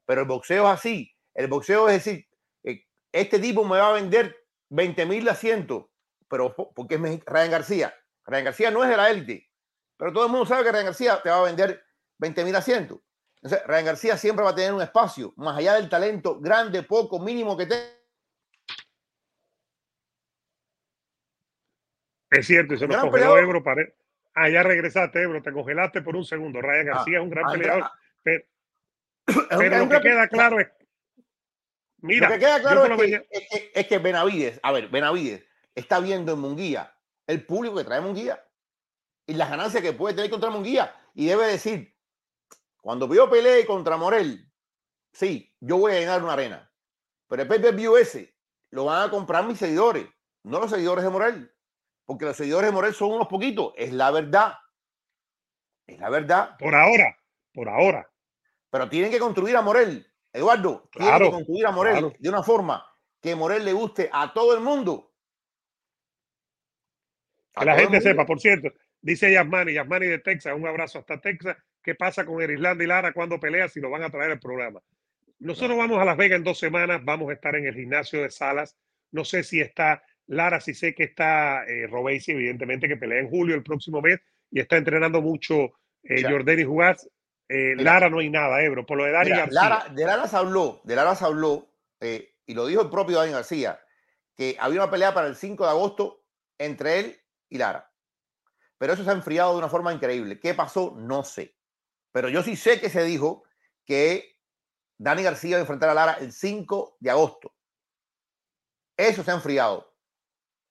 Pero 0.06 0.22
el 0.22 0.28
boxeo 0.28 0.66
es 0.68 0.74
así. 0.74 1.16
El 1.34 1.48
boxeo 1.48 1.90
es 1.90 2.04
decir, 2.04 2.28
eh, 2.64 2.86
este 3.12 3.40
tipo 3.40 3.64
me 3.64 3.78
va 3.78 3.90
a 3.90 3.94
vender 3.94 4.36
20 4.70 5.06
mil 5.06 5.28
asientos, 5.28 5.86
pero 6.28 6.56
porque 6.56 6.96
es 6.96 7.26
Ryan 7.26 7.52
García. 7.52 7.96
Ryan 8.26 8.46
García 8.46 8.72
no 8.72 8.84
es 8.84 8.90
de 8.90 8.98
la 8.98 9.10
élite, 9.10 9.50
pero 9.98 10.14
todo 10.14 10.26
el 10.26 10.32
mundo 10.32 10.46
sabe 10.46 10.64
que 10.64 10.72
Ryan 10.72 10.86
García 10.86 11.22
te 11.22 11.30
va 11.30 11.40
a 11.40 11.44
vender 11.44 11.84
20 12.22 12.46
mil 12.46 12.56
asientos. 12.56 13.00
Entonces, 13.42 13.68
Ryan 13.68 13.86
García 13.86 14.18
siempre 14.18 14.46
va 14.46 14.52
a 14.52 14.56
tener 14.56 14.72
un 14.72 14.82
espacio, 14.82 15.34
más 15.38 15.58
allá 15.58 15.74
del 15.74 15.90
talento 15.90 16.40
grande, 16.40 16.84
poco, 16.84 17.20
mínimo 17.20 17.58
que 17.58 17.66
tenga. 17.66 17.84
Es 22.30 22.48
cierto, 22.48 22.78
se 22.78 22.88
nos 22.88 22.98
congeló 22.98 23.38
Ebro. 23.38 23.64
Ah, 24.36 24.48
ya 24.48 24.64
regresaste, 24.64 25.24
Ebro, 25.24 25.42
te 25.42 25.52
congelaste 25.52 26.02
por 26.02 26.16
un 26.16 26.24
segundo. 26.24 26.62
Ryan 26.62 26.90
ah, 26.90 26.94
García 26.94 27.18
es 27.18 27.24
un 27.24 27.30
gran 27.30 27.46
ah, 27.46 27.52
peleador. 27.52 27.92
Pero, 28.24 28.46
lo 29.86 29.90
que 29.90 30.02
queda 30.02 30.28
claro 30.28 30.60
es. 30.60 30.68
Mira, 31.98 32.30
lo 32.30 32.34
que 32.36 32.40
queda 32.40 32.62
claro 32.62 32.86
es 32.86 33.22
que, 33.30 33.72
es 33.74 33.88
que 33.88 33.98
Benavides, 33.98 34.60
a 34.64 34.72
ver, 34.72 34.88
Benavides 34.90 35.44
está 35.76 36.00
viendo 36.00 36.34
en 36.34 36.40
Munguía 36.40 36.96
el 37.28 37.46
público 37.46 37.76
que 37.78 37.84
trae 37.84 38.02
Munguía 38.02 38.44
y 39.28 39.34
las 39.34 39.50
ganancias 39.50 39.84
que 39.84 39.94
puede 39.94 40.16
tener 40.16 40.30
contra 40.30 40.50
Munguía. 40.50 40.96
Y 41.14 41.28
debe 41.28 41.48
decir, 41.48 41.91
cuando 42.82 43.12
yo 43.14 43.30
peleé 43.30 43.66
contra 43.66 43.98
Morel, 43.98 44.52
sí, 45.14 45.56
yo 45.60 45.78
voy 45.78 45.94
a 45.94 46.00
llenar 46.00 46.24
una 46.24 46.34
arena. 46.34 46.72
Pero 47.28 47.44
el 47.44 47.48
PPV 47.48 47.98
ese 47.98 48.36
lo 48.72 48.86
van 48.86 49.08
a 49.08 49.12
comprar 49.12 49.46
mis 49.46 49.58
seguidores, 49.58 50.06
no 50.44 50.60
los 50.60 50.70
seguidores 50.70 51.04
de 51.04 51.10
Morel. 51.10 51.56
Porque 52.06 52.26
los 52.26 52.36
seguidores 52.36 52.70
de 52.70 52.74
Morel 52.74 52.94
son 52.94 53.12
unos 53.12 53.28
poquitos. 53.28 53.74
Es 53.78 53.94
la 53.94 54.12
verdad. 54.12 54.56
Es 55.88 56.00
la 56.00 56.10
verdad. 56.10 56.58
Por 56.58 56.76
ahora, 56.76 57.18
por 57.54 57.70
ahora. 57.70 58.12
Pero 58.70 58.90
tienen 58.90 59.12
que 59.12 59.20
construir 59.20 59.56
a 59.56 59.62
Morel. 59.62 60.06
Eduardo, 60.34 60.90
tienen 60.92 61.20
que 61.20 61.32
construir 61.32 61.66
a 61.66 61.72
Morel 61.72 62.16
de 62.18 62.30
una 62.30 62.44
forma 62.44 62.86
que 63.22 63.36
Morel 63.36 63.64
le 63.64 63.74
guste 63.74 64.10
a 64.12 64.34
todo 64.34 64.54
el 64.56 64.62
mundo 64.62 65.12
que 67.54 67.66
la 67.66 67.76
gente 67.78 68.02
sepa, 68.02 68.26
por 68.26 68.40
cierto, 68.40 68.70
dice 69.02 69.32
Yasmani, 69.32 69.74
Yasmani 69.74 70.08
de 70.08 70.20
Texas, 70.20 70.54
un 70.56 70.68
abrazo 70.68 71.00
hasta 71.00 71.20
Texas. 71.20 71.58
¿Qué 71.84 71.96
pasa 71.96 72.26
con 72.26 72.42
Erislanda 72.42 72.84
y 72.84 72.88
Lara 72.88 73.14
cuando 73.14 73.40
pelea 73.40 73.68
si 73.68 73.80
lo 73.80 73.90
van 73.90 74.04
a 74.04 74.10
traer 74.10 74.32
al 74.32 74.40
programa? 74.40 74.82
Nosotros 75.40 75.78
vamos 75.78 76.00
a 76.00 76.06
Las 76.06 76.18
Vegas 76.18 76.38
en 76.38 76.44
dos 76.44 76.60
semanas, 76.60 77.04
vamos 77.04 77.30
a 77.30 77.34
estar 77.34 77.56
en 77.56 77.66
el 77.66 77.74
gimnasio 77.74 78.22
de 78.22 78.30
Salas. 78.30 78.78
No 79.12 79.26
sé 79.26 79.44
si 79.44 79.60
está 79.60 80.04
Lara, 80.28 80.62
si 80.62 80.74
sé 80.74 80.94
que 80.94 81.04
está 81.04 81.64
eh, 81.66 81.90
evidentemente, 82.28 82.88
que 82.88 82.98
pelea 82.98 83.20
en 83.20 83.30
julio 83.30 83.56
el 83.56 83.64
próximo 83.64 84.02
mes 84.02 84.20
y 84.52 84.60
está 84.60 84.78
entrenando 84.78 85.22
mucho 85.22 85.74
eh, 86.04 86.24
Jordani 86.24 86.64
Jugás. 86.64 87.10
Eh, 87.50 87.76
Lara 87.76 88.10
no 88.10 88.20
hay 88.20 88.30
nada, 88.30 88.62
Ebro, 88.62 88.86
por 88.86 88.98
lo 88.98 89.06
de 89.06 89.12
Dani 89.12 89.30
García. 89.32 89.62
Lara, 89.62 89.86
de 89.90 90.06
Lara 90.06 90.28
se 90.28 90.38
habló, 90.38 90.82
de 90.84 90.96
Lara 90.96 91.16
se 91.16 91.26
habló, 91.26 91.68
eh, 92.00 92.36
y 92.46 92.54
lo 92.54 92.66
dijo 92.66 92.82
el 92.82 92.90
propio 92.90 93.18
Dani 93.18 93.34
García, 93.34 93.80
que 94.38 94.56
había 94.60 94.82
una 94.82 94.92
pelea 94.92 95.14
para 95.14 95.28
el 95.28 95.36
5 95.36 95.64
de 95.64 95.70
agosto 95.70 96.24
entre 96.58 97.00
él 97.00 97.22
y 97.50 97.58
Lara. 97.58 97.92
Pero 98.78 98.94
eso 98.94 99.04
se 99.04 99.10
ha 99.10 99.14
enfriado 99.14 99.52
de 99.52 99.58
una 99.58 99.70
forma 99.70 99.94
increíble. 99.94 100.40
¿Qué 100.40 100.54
pasó? 100.54 100.96
No 100.98 101.24
sé. 101.24 101.56
Pero 102.12 102.30
yo 102.30 102.44
sí 102.44 102.56
sé 102.56 102.80
que 102.80 102.90
se 102.90 103.04
dijo 103.04 103.44
que 103.86 104.38
Dani 104.98 105.24
García 105.24 105.56
va 105.56 105.60
a 105.60 105.62
enfrentar 105.62 105.90
a 105.90 105.94
Lara 105.94 106.14
el 106.20 106.32
5 106.32 106.98
de 107.00 107.10
agosto. 107.10 107.54
Eso 108.98 109.24
se 109.24 109.32
ha 109.32 109.36
enfriado. 109.36 109.96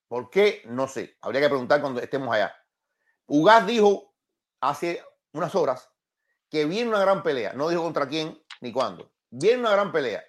¿Por 0.09 0.30
qué? 0.30 0.62
No 0.66 0.88
sé. 0.88 1.16
Habría 1.20 1.41
que 1.41 1.49
preguntar 1.49 1.80
cuando 1.80 2.01
estemos 2.01 2.34
allá. 2.34 2.55
Ugas 3.26 3.66
dijo 3.66 4.14
hace 4.61 5.03
unas 5.32 5.55
horas 5.55 5.91
que 6.49 6.64
viene 6.64 6.91
una 6.91 7.01
gran 7.01 7.22
pelea. 7.22 7.53
No 7.55 7.68
dijo 7.68 7.82
contra 7.82 8.09
quién 8.09 8.41
ni 8.61 8.72
cuándo. 8.72 9.12
Viene 9.30 9.61
una 9.61 9.70
gran 9.70 9.93
pelea. 9.93 10.22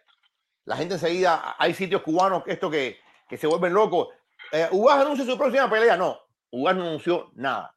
La 0.66 0.78
gente 0.78 0.96
enseguida, 0.96 1.56
hay 1.58 1.74
sitios 1.74 2.04
cubanos 2.04 2.44
que 2.44 2.54
esto 2.54 2.70
que, 2.70 3.00
que 3.28 3.38
se 3.38 3.48
vuelven 3.48 3.74
locos. 3.74 4.10
Eh, 4.52 4.68
Ugas 4.72 5.00
anuncia 5.00 5.26
su 5.26 5.38
próxima 5.38 5.70
pelea. 5.70 5.98
No, 5.98 6.20
Ugas 6.52 6.76
no 6.76 6.84
anunció 6.84 7.32
nada. 7.34 7.76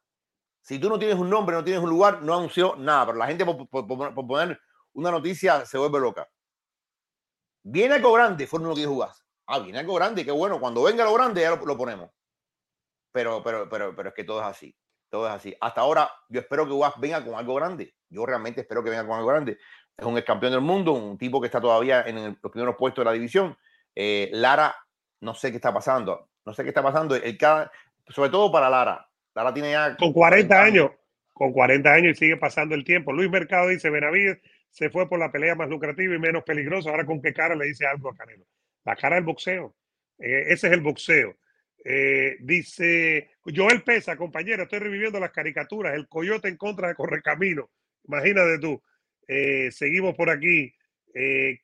Si 0.65 0.79
tú 0.79 0.89
no 0.89 0.97
tienes 0.97 1.15
un 1.17 1.29
nombre, 1.29 1.55
no 1.55 1.63
tienes 1.63 1.83
un 1.83 1.91
lugar, 1.91 2.23
no 2.23 2.33
anunció 2.33 2.75
nada. 2.75 3.05
Pero 3.05 3.19
la 3.19 3.27
gente 3.27 3.45
por, 3.45 3.69
poner 3.69 4.59
una 4.93 5.11
noticia 5.11 5.63
se 5.63 5.77
vuelve 5.77 5.99
loca. 5.99 6.27
Viene 7.61 7.95
algo 7.95 8.11
grande, 8.13 8.47
fue 8.47 8.59
lo 8.59 8.73
que 8.73 8.81
dijo 8.81 9.07
Ah, 9.45 9.59
viene 9.59 9.77
algo 9.77 9.93
grande, 9.93 10.25
qué 10.25 10.31
bueno. 10.31 10.59
Cuando 10.59 10.81
venga 10.81 11.03
lo 11.03 11.13
grande 11.13 11.41
ya 11.41 11.55
lo, 11.55 11.77
ponemos. 11.77 12.09
Pero, 13.11 13.43
pero, 13.43 13.69
pero, 13.69 13.95
pero 13.95 14.09
es 14.09 14.15
que 14.15 14.23
todo 14.23 14.41
es 14.41 14.47
así. 14.47 14.75
Todo 15.11 15.27
es 15.27 15.33
así. 15.33 15.55
Hasta 15.61 15.81
ahora, 15.81 16.11
yo 16.29 16.39
espero 16.39 16.65
que 16.65 16.71
Ugas 16.71 16.93
venga 16.97 17.23
con 17.23 17.35
algo 17.35 17.53
grande. 17.53 17.93
Yo 18.09 18.25
realmente 18.25 18.61
espero 18.61 18.83
que 18.83 18.89
venga 18.89 19.05
con 19.05 19.17
algo 19.17 19.27
grande. 19.27 19.59
Es 19.95 20.05
un 20.05 20.17
ex 20.17 20.25
campeón 20.25 20.51
del 20.51 20.61
mundo, 20.61 20.93
un 20.93 21.15
tipo 21.19 21.39
que 21.39 21.45
está 21.45 21.61
todavía 21.61 22.01
en 22.07 22.39
los 22.41 22.51
primeros 22.51 22.75
puestos 22.75 23.03
de 23.03 23.05
la 23.05 23.13
división. 23.13 23.55
Eh, 23.93 24.31
Lara, 24.33 24.75
no 25.21 25.35
sé 25.35 25.51
qué 25.51 25.57
está 25.57 25.71
pasando. 25.71 26.27
No 26.43 26.55
sé 26.55 26.63
qué 26.63 26.69
está 26.69 26.81
pasando. 26.81 27.15
El 27.15 27.37
cada, 27.37 27.71
sobre 28.07 28.31
todo 28.31 28.51
para 28.51 28.67
Lara. 28.67 29.04
Lara 29.35 29.53
tiene 29.53 29.71
ya... 29.71 29.95
Con 29.97 30.13
40 30.13 30.63
años, 30.63 30.91
con 31.33 31.51
40 31.51 31.91
años 31.91 32.13
y 32.13 32.15
sigue 32.15 32.37
pasando 32.37 32.73
el 32.73 32.83
tiempo. 32.83 33.13
Luis 33.13 33.29
Mercado 33.29 33.67
dice, 33.67 33.89
Benavides 33.89 34.39
se 34.71 34.89
fue 34.89 35.07
por 35.07 35.19
la 35.19 35.31
pelea 35.31 35.55
más 35.55 35.69
lucrativa 35.69 36.15
y 36.15 36.19
menos 36.19 36.43
peligrosa. 36.43 36.89
Ahora 36.89 37.05
con 37.05 37.21
qué 37.21 37.33
cara 37.33 37.55
le 37.55 37.65
dice 37.65 37.85
algo 37.85 38.09
a 38.09 38.15
Canelo. 38.15 38.45
La 38.85 38.95
cara 38.95 39.15
del 39.15 39.25
boxeo. 39.25 39.75
Eh, 40.19 40.45
ese 40.47 40.67
es 40.67 40.73
el 40.73 40.81
boxeo. 40.81 41.37
Eh, 41.83 42.37
dice 42.39 43.29
Joel 43.55 43.83
Pesa, 43.83 44.15
compañero, 44.15 44.63
estoy 44.63 44.79
reviviendo 44.79 45.19
las 45.19 45.31
caricaturas. 45.31 45.93
El 45.93 46.07
coyote 46.07 46.47
en 46.47 46.57
contra 46.57 46.87
de 46.87 46.95
Correcamino. 46.95 47.69
Imagínate 48.05 48.59
tú. 48.59 48.81
Eh, 49.27 49.69
seguimos 49.71 50.15
por 50.15 50.29
aquí. 50.29 50.73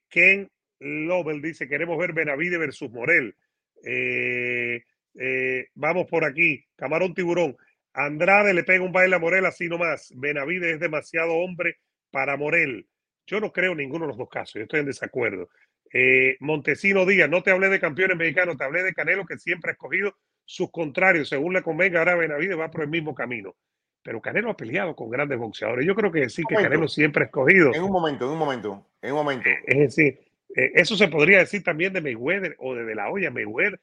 Ken 0.09 0.49
Lobel 0.79 1.41
dice: 1.41 1.67
Queremos 1.67 1.97
ver 1.97 2.13
Benavides 2.13 2.59
versus 2.59 2.91
Morel. 2.91 3.35
Eh, 3.83 4.83
eh, 5.15 5.67
vamos 5.75 6.07
por 6.07 6.25
aquí, 6.25 6.65
Camarón 6.75 7.13
Tiburón. 7.13 7.55
Andrade 7.93 8.53
le 8.53 8.63
pega 8.63 8.83
un 8.83 8.91
baile 8.91 9.15
a 9.15 9.19
Morel 9.19 9.45
así 9.45 9.67
nomás. 9.67 10.13
Benavides 10.15 10.75
es 10.75 10.79
demasiado 10.79 11.33
hombre 11.33 11.77
para 12.09 12.37
Morel. 12.37 12.87
Yo 13.27 13.39
no 13.39 13.51
creo 13.51 13.75
ninguno 13.75 14.05
de 14.05 14.09
los 14.09 14.17
dos 14.17 14.29
casos, 14.29 14.55
yo 14.55 14.61
estoy 14.63 14.81
en 14.81 14.87
desacuerdo. 14.87 15.49
Eh, 15.93 16.37
Montesino 16.39 17.05
Díaz, 17.05 17.29
no 17.29 17.43
te 17.43 17.51
hablé 17.51 17.69
de 17.69 17.79
campeones 17.79 18.17
mexicanos, 18.17 18.57
te 18.57 18.63
hablé 18.63 18.83
de 18.83 18.93
Canelo 18.93 19.25
que 19.25 19.37
siempre 19.37 19.71
ha 19.71 19.73
escogido 19.73 20.15
sus 20.45 20.71
contrarios, 20.71 21.29
según 21.29 21.53
le 21.53 21.61
convenga, 21.61 21.99
ahora 21.99 22.15
Benavides 22.15 22.57
va 22.57 22.71
por 22.71 22.83
el 22.83 22.89
mismo 22.89 23.13
camino. 23.13 23.55
Pero 24.03 24.21
Canelo 24.21 24.49
ha 24.49 24.57
peleado 24.57 24.95
con 24.95 25.09
grandes 25.09 25.37
boxeadores. 25.37 25.85
Yo 25.85 25.93
creo 25.95 26.11
que 26.11 26.27
sí 26.29 26.43
que 26.47 26.55
Canelo 26.55 26.87
siempre 26.87 27.23
ha 27.23 27.25
escogido. 27.25 27.73
En 27.75 27.83
un 27.83 27.91
momento, 27.91 28.25
en 28.25 28.31
un 28.31 28.37
momento, 28.39 28.87
en 29.01 29.11
un 29.11 29.17
momento. 29.17 29.49
Es 29.65 29.77
decir, 29.77 30.19
eh, 30.55 30.71
eso 30.73 30.95
se 30.95 31.07
podría 31.07 31.39
decir 31.39 31.63
también 31.63 31.93
de 31.93 32.01
Mayweather 32.01 32.55
o 32.57 32.73
de, 32.73 32.83
de 32.83 32.95
la 32.95 33.09
olla. 33.11 33.29
Mayweather, 33.29 33.79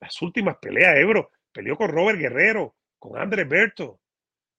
las 0.00 0.22
últimas 0.22 0.56
peleas, 0.58 0.96
Ebro, 0.96 1.30
peleó 1.52 1.76
con 1.76 1.90
Robert 1.90 2.18
Guerrero, 2.18 2.76
con 2.98 3.18
Andrés 3.18 3.48
Berto. 3.48 4.00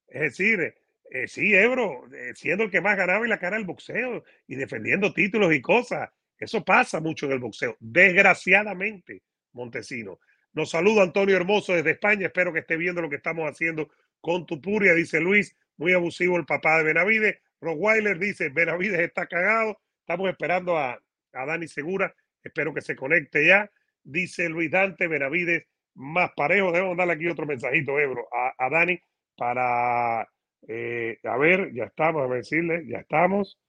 Es 0.07 0.21
decir, 0.21 0.73
eh, 1.09 1.28
sí, 1.28 1.53
Ebro, 1.53 2.05
eh, 2.13 2.34
siendo 2.36 2.65
el 2.65 2.71
que 2.71 2.82
más 2.82 2.97
ganaba 2.97 3.23
en 3.23 3.30
la 3.30 3.39
cara 3.39 3.57
del 3.57 3.65
boxeo 3.65 4.23
y 4.47 4.55
defendiendo 4.55 5.13
títulos 5.13 5.53
y 5.53 5.61
cosas. 5.61 6.09
Eso 6.38 6.63
pasa 6.63 6.99
mucho 6.99 7.25
en 7.25 7.34
el 7.34 7.39
boxeo, 7.39 7.75
desgraciadamente, 7.80 9.23
Montesino. 9.53 10.19
Nos 10.53 10.71
saluda 10.71 11.03
Antonio 11.03 11.36
Hermoso 11.36 11.73
desde 11.73 11.91
España. 11.91 12.28
Espero 12.28 12.51
que 12.51 12.59
esté 12.59 12.78
viendo 12.78 13.01
lo 13.01 13.09
que 13.09 13.17
estamos 13.17 13.49
haciendo 13.49 13.89
con 14.21 14.45
Tupuria, 14.45 14.93
dice 14.93 15.19
Luis. 15.19 15.55
Muy 15.78 15.93
abusivo 15.93 16.38
el 16.38 16.45
papá 16.45 16.80
de 16.80 16.84
Benavides. 16.84 17.39
Rottweiler 17.61 18.17
dice, 18.17 18.49
Benavides 18.49 18.99
está 18.99 19.28
cagado. 19.28 19.80
Estamos 19.99 20.30
esperando 20.30 20.78
a, 20.78 20.99
a 21.34 21.45
Dani 21.45 21.67
Segura. 21.67 22.13
Espero 22.43 22.73
que 22.73 22.82
se 22.82 22.95
conecte 22.95 23.45
ya. 23.45 23.69
Dice 24.10 24.47
Luis 24.47 24.72
Dante, 24.72 25.08
Benavides 25.08 25.66
más 25.95 26.32
parejo. 26.34 26.72
Debemos 26.72 26.95
darle 26.95 27.14
aquí 27.14 27.28
otro 27.28 27.45
mensajito, 27.45 27.99
Ebro, 27.99 28.26
a, 28.32 28.70
Dani 28.70 28.97
para, 29.36 30.28
eh, 30.66 31.20
a 31.24 31.38
ver, 31.38 31.74
ya 31.74 31.84
estamos, 31.86 32.32
a 32.32 32.34
decirle, 32.34 32.86
ya 32.88 32.99
estamos. 32.99 33.60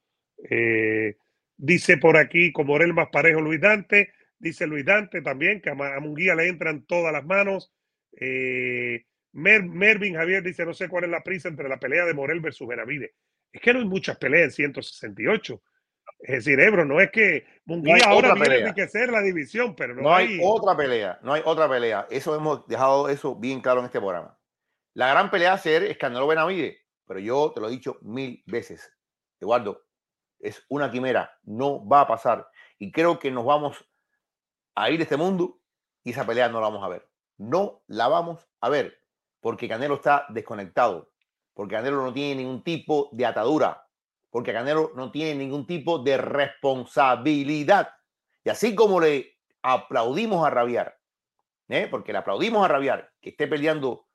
Eh, 0.49 1.17
dice 1.57 1.97
por 1.97 2.17
aquí, 2.17 2.53
como 2.53 2.75
Morel 2.75 2.95
más 2.95 3.09
parejo, 3.11 3.41
Luis 3.41 3.61
Dante. 3.61 4.13
Dice 4.39 4.69
Luis 4.69 4.85
Dante 4.85 5.23
también, 5.23 5.61
que 5.61 5.71
a, 5.71 5.73
a 5.73 6.01
Munguía 6.01 6.37
le 6.37 6.47
entran 6.47 6.87
todas 6.87 7.13
las 7.13 7.25
manos. 7.25 7.73
Eh, 8.13 9.07
Mer, 9.33 9.65
Mervin 9.65 10.15
Javier 10.15 10.45
dice, 10.45 10.65
no 10.65 10.73
sé 10.73 10.89
cuál 10.89 11.05
es 11.05 11.11
la 11.11 11.25
prisa 11.25 11.49
entre 11.49 11.69
la 11.69 11.81
pelea 11.81 12.05
de 12.05 12.15
Morel 12.15 12.39
versus 12.39 12.69
Benavides. 12.69 13.11
Es 13.53 13.61
que 13.61 13.73
no 13.73 13.81
hay 13.81 13.87
muchas 13.87 14.17
peleas 14.19 14.45
en 14.45 14.51
168. 14.53 15.63
Es 16.19 16.45
decir, 16.45 16.59
Ebro, 16.59 16.85
no 16.85 17.01
es 17.01 17.11
que 17.11 17.47
Munguía 17.65 17.97
no 18.07 18.13
ahora 18.13 18.35
pelea. 18.35 18.57
tiene 18.57 18.75
que 18.75 18.89
ser 18.89 19.11
la 19.11 19.23
división, 19.23 19.75
pero 19.77 19.95
no, 19.95 20.03
No 20.03 20.15
hay 20.15 20.41
otra 20.43 20.77
pelea, 20.77 21.19
no 21.23 21.33
hay 21.33 21.43
otra 21.45 21.69
pelea. 21.69 22.07
Eso 22.11 22.35
hemos 22.35 22.67
dejado 22.67 23.09
eso 23.09 23.37
bien 23.37 23.61
claro 23.61 23.81
en 23.81 23.87
este 23.87 24.01
programa. 24.01 24.37
La 24.95 25.09
gran 25.09 25.31
pelea 25.31 25.53
a 25.53 25.59
ser 25.59 25.85
es 25.85 25.97
Canelo 25.97 26.27
Benavides, 26.27 26.77
pero 27.07 27.21
yo 27.21 27.53
te 27.55 27.61
lo 27.61 27.69
he 27.69 27.71
dicho 27.71 27.99
mil 28.03 28.43
veces, 28.47 28.93
Eduardo, 29.41 29.85
es 30.41 30.65
una 30.69 30.91
quimera, 30.91 31.39
no 31.45 31.87
va 31.87 32.01
a 32.03 32.09
pasar. 32.09 32.49
Y 32.79 32.91
creo 32.91 33.19
que 33.19 33.31
nos 33.31 33.45
vamos 33.45 33.85
a 34.75 34.91
ir 34.91 34.99
de 34.99 35.05
este 35.05 35.17
mundo 35.17 35.61
y 36.03 36.11
esa 36.11 36.27
pelea 36.27 36.49
no 36.49 36.61
la 36.61 36.69
vamos 36.69 36.85
a 36.85 36.89
ver. 36.89 37.09
No 37.37 37.83
la 37.87 38.09
vamos 38.09 38.49
a 38.61 38.69
ver, 38.69 39.01
porque 39.41 39.69
Canelo 39.69 39.95
está 39.95 40.27
desconectado, 40.31 41.13
porque 41.55 41.77
Canelo 41.77 42.03
no 42.03 42.13
tiene 42.13 42.43
ningún 42.43 42.65
tipo 42.65 43.09
de 43.13 43.27
atadura, 43.27 43.88
porque 44.31 44.53
Canelo 44.53 44.93
no 44.95 45.11
tiene 45.11 45.35
ningún 45.35 45.67
tipo 45.67 45.99
de 45.99 46.17
responsabilidad. 46.19 47.91
Y 48.45 48.51
así 48.51 48.75
como 48.75 49.01
le 49.01 49.39
aplaudimos 49.63 50.47
a 50.47 50.51
Rabiar, 50.51 50.99
¿eh? 51.69 51.89
porque 51.91 52.13
le 52.13 52.19
aplaudimos 52.19 52.65
a 52.65 52.69
Rabiar 52.69 53.13
que 53.21 53.31
esté 53.31 53.47
peleando 53.47 54.07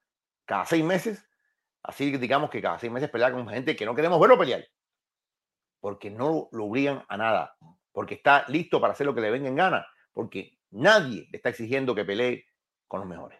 cada 0.45 0.65
seis 0.65 0.83
meses, 0.83 1.25
así 1.81 2.15
digamos 2.17 2.49
que 2.49 2.61
cada 2.61 2.79
seis 2.79 2.91
meses 2.91 3.09
pelea 3.09 3.31
con 3.31 3.47
gente 3.47 3.75
que 3.75 3.85
no 3.85 3.95
queremos 3.95 4.19
verlo 4.19 4.37
pelear, 4.37 4.65
porque 5.79 6.09
no 6.09 6.49
lo 6.51 6.65
obligan 6.65 7.03
a 7.07 7.17
nada, 7.17 7.55
porque 7.91 8.15
está 8.15 8.45
listo 8.47 8.79
para 8.79 8.93
hacer 8.93 9.05
lo 9.05 9.15
que 9.15 9.21
le 9.21 9.31
venga 9.31 9.49
en 9.49 9.55
gana, 9.55 9.87
porque 10.13 10.57
nadie 10.71 11.27
le 11.31 11.37
está 11.37 11.49
exigiendo 11.49 11.95
que 11.95 12.05
pelee 12.05 12.45
con 12.87 13.01
los 13.01 13.09
mejores. 13.09 13.39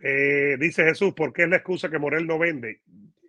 Eh, 0.00 0.56
dice 0.58 0.84
Jesús, 0.84 1.12
¿por 1.14 1.32
qué 1.32 1.42
es 1.42 1.48
la 1.48 1.56
excusa 1.56 1.90
que 1.90 1.98
Morel 1.98 2.26
no 2.26 2.38
vende? 2.38 2.82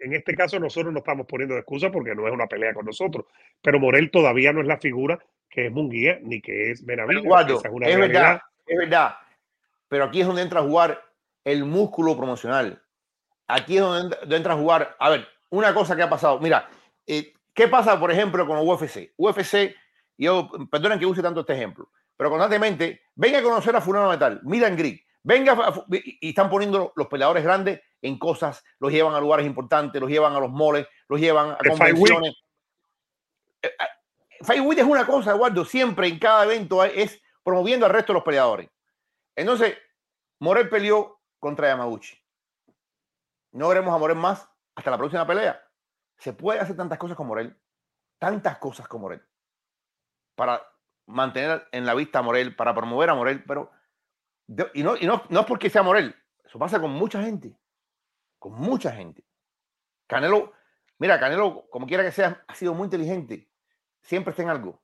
En 0.10 0.16
este 0.16 0.36
caso 0.36 0.60
nosotros 0.60 0.92
no 0.92 1.00
estamos 1.00 1.28
poniendo 1.28 1.54
de 1.54 1.62
excusa 1.62 1.92
porque 1.92 2.16
no 2.16 2.28
es 2.28 2.34
una 2.34 2.48
pelea 2.48 2.74
con 2.74 2.84
nosotros, 2.84 3.26
pero 3.62 3.80
Morel 3.80 4.10
todavía 4.10 4.52
no 4.52 4.62
es 4.62 4.68
la 4.68 4.80
figura 4.80 5.20
que 5.48 5.68
es 5.68 5.72
Munguía 5.72 6.18
ni 6.24 6.42
que 6.42 6.72
es 6.72 6.84
Benavides. 6.84 7.24
Es 7.26 7.72
una 7.72 7.88
es 7.88 7.96
realidad. 7.96 8.22
verdad, 8.22 8.42
es 8.66 8.78
verdad, 8.78 9.16
pero 9.88 10.06
aquí 10.06 10.22
es 10.22 10.28
donde 10.28 10.42
entra 10.42 10.62
a 10.62 10.64
jugar 10.64 11.00
el 11.44 11.64
músculo 11.64 12.18
promocional. 12.18 12.82
Aquí 13.48 13.78
es 13.78 13.84
donde, 13.84 14.18
entra 14.36 14.54
a 14.54 14.58
jugar. 14.58 14.96
A 14.98 15.12
ver, 15.12 15.28
una 15.50 15.76
cosa 15.76 15.96
que 15.96 16.02
ha 16.02 16.10
pasado. 16.10 16.40
Mira, 16.40 16.68
eh, 17.06 17.32
¿qué 17.54 17.68
pasa, 17.68 18.00
por 18.00 18.12
ejemplo, 18.12 18.48
con 18.48 18.58
UFC? 18.68 19.14
UFC, 19.16 19.76
yo, 20.18 20.50
perdonen 20.72 20.98
que 20.98 21.06
use 21.06 21.22
tanto 21.22 21.42
este 21.42 21.54
ejemplo, 21.54 21.92
pero 22.18 22.32
constantemente, 22.32 23.02
venga 23.14 23.38
a 23.38 23.44
conocer 23.44 23.76
a 23.76 23.82
Fulano 23.82 24.10
Metal, 24.10 24.40
Miran 24.44 24.76
Grig, 24.76 25.06
venga 25.22 25.54
a 25.54 25.86
y 25.92 26.30
están 26.30 26.50
poniendo 26.50 26.94
los 26.96 27.08
peleadores 27.08 27.44
grandes 27.44 27.82
en 28.02 28.18
cosas, 28.18 28.64
los 28.80 28.92
llevan 28.92 29.14
a 29.14 29.20
lugares 29.20 29.46
importantes, 29.46 30.02
los 30.02 30.10
llevan 30.10 30.34
a 30.34 30.40
los 30.40 30.50
moles, 30.50 30.88
los 31.08 31.20
llevan 31.20 31.52
a 31.52 31.58
Week. 31.62 31.70
convenciones. 31.70 32.36
Eh, 33.62 33.68
eh, 33.68 34.44
Fight 34.44 34.62
Week 34.64 34.80
es 34.80 34.86
una 34.86 35.06
cosa, 35.06 35.32
Eduardo, 35.32 35.66
siempre 35.66 36.08
en 36.08 36.18
cada 36.18 36.46
evento 36.46 36.84
es 36.84 37.22
promoviendo 37.44 37.86
al 37.86 37.92
resto 37.92 38.14
de 38.14 38.16
los 38.16 38.24
peleadores. 38.24 38.70
Entonces, 39.36 39.78
Morel 40.40 40.70
peleó 40.70 41.20
contra 41.40 41.68
Yamaguchi. 41.68 42.18
No 43.52 43.68
veremos 43.68 43.94
a 43.94 43.98
Morel 43.98 44.18
más 44.18 44.48
hasta 44.76 44.92
la 44.92 44.98
próxima 44.98 45.26
pelea. 45.26 45.62
Se 46.18 46.34
puede 46.34 46.60
hacer 46.60 46.76
tantas 46.76 46.98
cosas 46.98 47.18
con 47.18 47.28
Morel, 47.28 47.58
tantas 48.18 48.58
cosas 48.58 48.88
con 48.88 49.02
Morel, 49.02 49.22
para 50.36 50.62
mantener 51.06 51.68
en 51.72 51.86
la 51.86 51.96
vista 51.96 52.20
a 52.20 52.22
Morel, 52.22 52.56
para 52.56 52.74
promover 52.74 53.10
a 53.10 53.16
Morel, 53.16 53.44
pero 53.46 53.72
y, 54.74 54.84
no, 54.84 54.96
y 54.98 55.06
no, 55.06 55.24
no 55.30 55.40
es 55.42 55.46
porque 55.46 55.70
sea 55.70 55.84
Morel, 55.84 56.16
eso 56.44 56.58
pasa 56.58 56.80
con 56.80 56.92
mucha 56.92 57.22
gente, 57.22 57.56
con 58.40 58.54
mucha 58.54 58.92
gente. 58.92 59.24
Canelo, 60.08 60.54
mira, 60.98 61.20
Canelo, 61.20 61.68
como 61.70 61.86
quiera 61.86 62.04
que 62.04 62.12
sea, 62.12 62.44
ha 62.48 62.56
sido 62.56 62.74
muy 62.74 62.86
inteligente, 62.86 63.52
siempre 64.02 64.32
está 64.32 64.42
en 64.44 64.50
algo, 64.50 64.82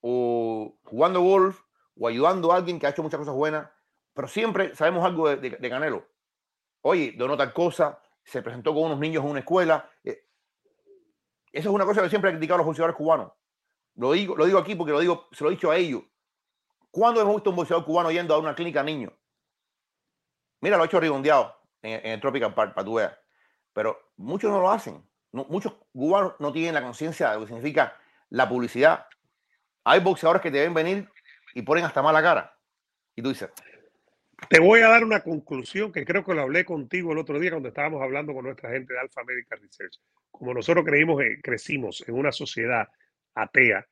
o 0.00 0.78
jugando 0.84 1.20
golf, 1.20 1.60
o 1.98 2.08
ayudando 2.08 2.52
a 2.52 2.56
alguien 2.56 2.78
que 2.78 2.86
ha 2.86 2.90
hecho 2.90 3.02
muchas 3.02 3.18
cosas 3.18 3.34
buenas, 3.34 3.68
pero 4.14 4.28
siempre 4.28 4.74
sabemos 4.74 5.04
algo 5.04 5.28
de, 5.28 5.68
Canelo. 5.68 6.06
Oye, 6.82 7.12
donó 7.16 7.36
tal 7.36 7.52
cosa, 7.52 8.00
se 8.24 8.42
presentó 8.42 8.72
con 8.72 8.84
unos 8.84 8.98
niños 8.98 9.24
en 9.24 9.30
una 9.30 9.40
escuela. 9.40 9.90
eh, 10.04 10.26
Eso 11.52 11.68
es 11.68 11.74
una 11.74 11.84
cosa 11.84 12.02
que 12.02 12.08
siempre 12.08 12.30
he 12.30 12.34
criticado 12.34 12.56
a 12.56 12.58
los 12.58 12.66
boxeadores 12.66 12.96
cubanos. 12.96 13.32
Lo 13.94 14.12
digo, 14.12 14.36
lo 14.36 14.46
digo 14.46 14.58
aquí 14.58 14.74
porque 14.74 14.92
lo 14.92 15.00
digo, 15.00 15.28
se 15.32 15.44
lo 15.44 15.50
he 15.50 15.54
dicho 15.54 15.70
a 15.70 15.76
ellos. 15.76 16.02
¿Cuándo 16.90 17.20
hemos 17.20 17.34
visto 17.36 17.50
un 17.50 17.56
boxeador 17.56 17.84
cubano 17.84 18.10
yendo 18.10 18.34
a 18.34 18.38
una 18.38 18.54
clínica 18.54 18.80
a 18.80 18.84
niños? 18.84 19.12
Mira, 20.60 20.76
lo 20.76 20.82
ha 20.82 20.86
hecho 20.86 21.00
Rigondeado 21.00 21.61
en, 21.82 22.00
en 22.06 22.12
el 22.12 22.20
Tropical 22.20 22.54
Park, 22.54 22.74
para 22.74 22.84
tu 22.84 22.94
veas. 22.94 23.16
Pero 23.72 24.12
muchos 24.16 24.50
no 24.50 24.60
lo 24.60 24.70
hacen. 24.70 25.02
No- 25.32 25.46
muchos 25.46 25.74
cubanos 25.92 26.34
no 26.38 26.52
tienen 26.52 26.74
la 26.74 26.82
conciencia 26.82 27.30
de 27.30 27.34
lo 27.36 27.40
que 27.42 27.46
significa 27.48 27.96
la 28.30 28.48
publicidad. 28.48 29.06
Hay 29.84 30.00
boxeadores 30.00 30.42
que 30.42 30.50
te 30.50 30.60
ven 30.60 30.74
venir 30.74 31.08
y 31.54 31.62
ponen 31.62 31.84
hasta 31.84 32.02
mala 32.02 32.22
cara. 32.22 32.56
Y 33.14 33.22
tú 33.22 33.30
dices, 33.30 33.50
Te 34.48 34.58
voy 34.60 34.80
a 34.80 34.88
dar 34.88 35.04
una 35.04 35.20
conclusión 35.22 35.92
que 35.92 36.04
creo 36.04 36.24
que 36.24 36.34
lo 36.34 36.42
hablé 36.42 36.64
contigo 36.64 37.12
el 37.12 37.18
otro 37.18 37.38
día 37.38 37.50
cuando 37.50 37.68
estábamos 37.68 38.02
hablando 38.02 38.34
con 38.34 38.44
nuestra 38.44 38.70
gente 38.70 38.92
de 38.92 39.00
Alpha 39.00 39.22
Medical 39.24 39.60
Research. 39.60 39.98
Como 40.30 40.52
nosotros 40.54 40.84
creímos, 40.84 41.22
eh, 41.22 41.38
crecimos 41.42 42.02
en 42.08 42.14
una 42.14 42.32
sociedad 42.32 42.88
atea, 43.34 43.86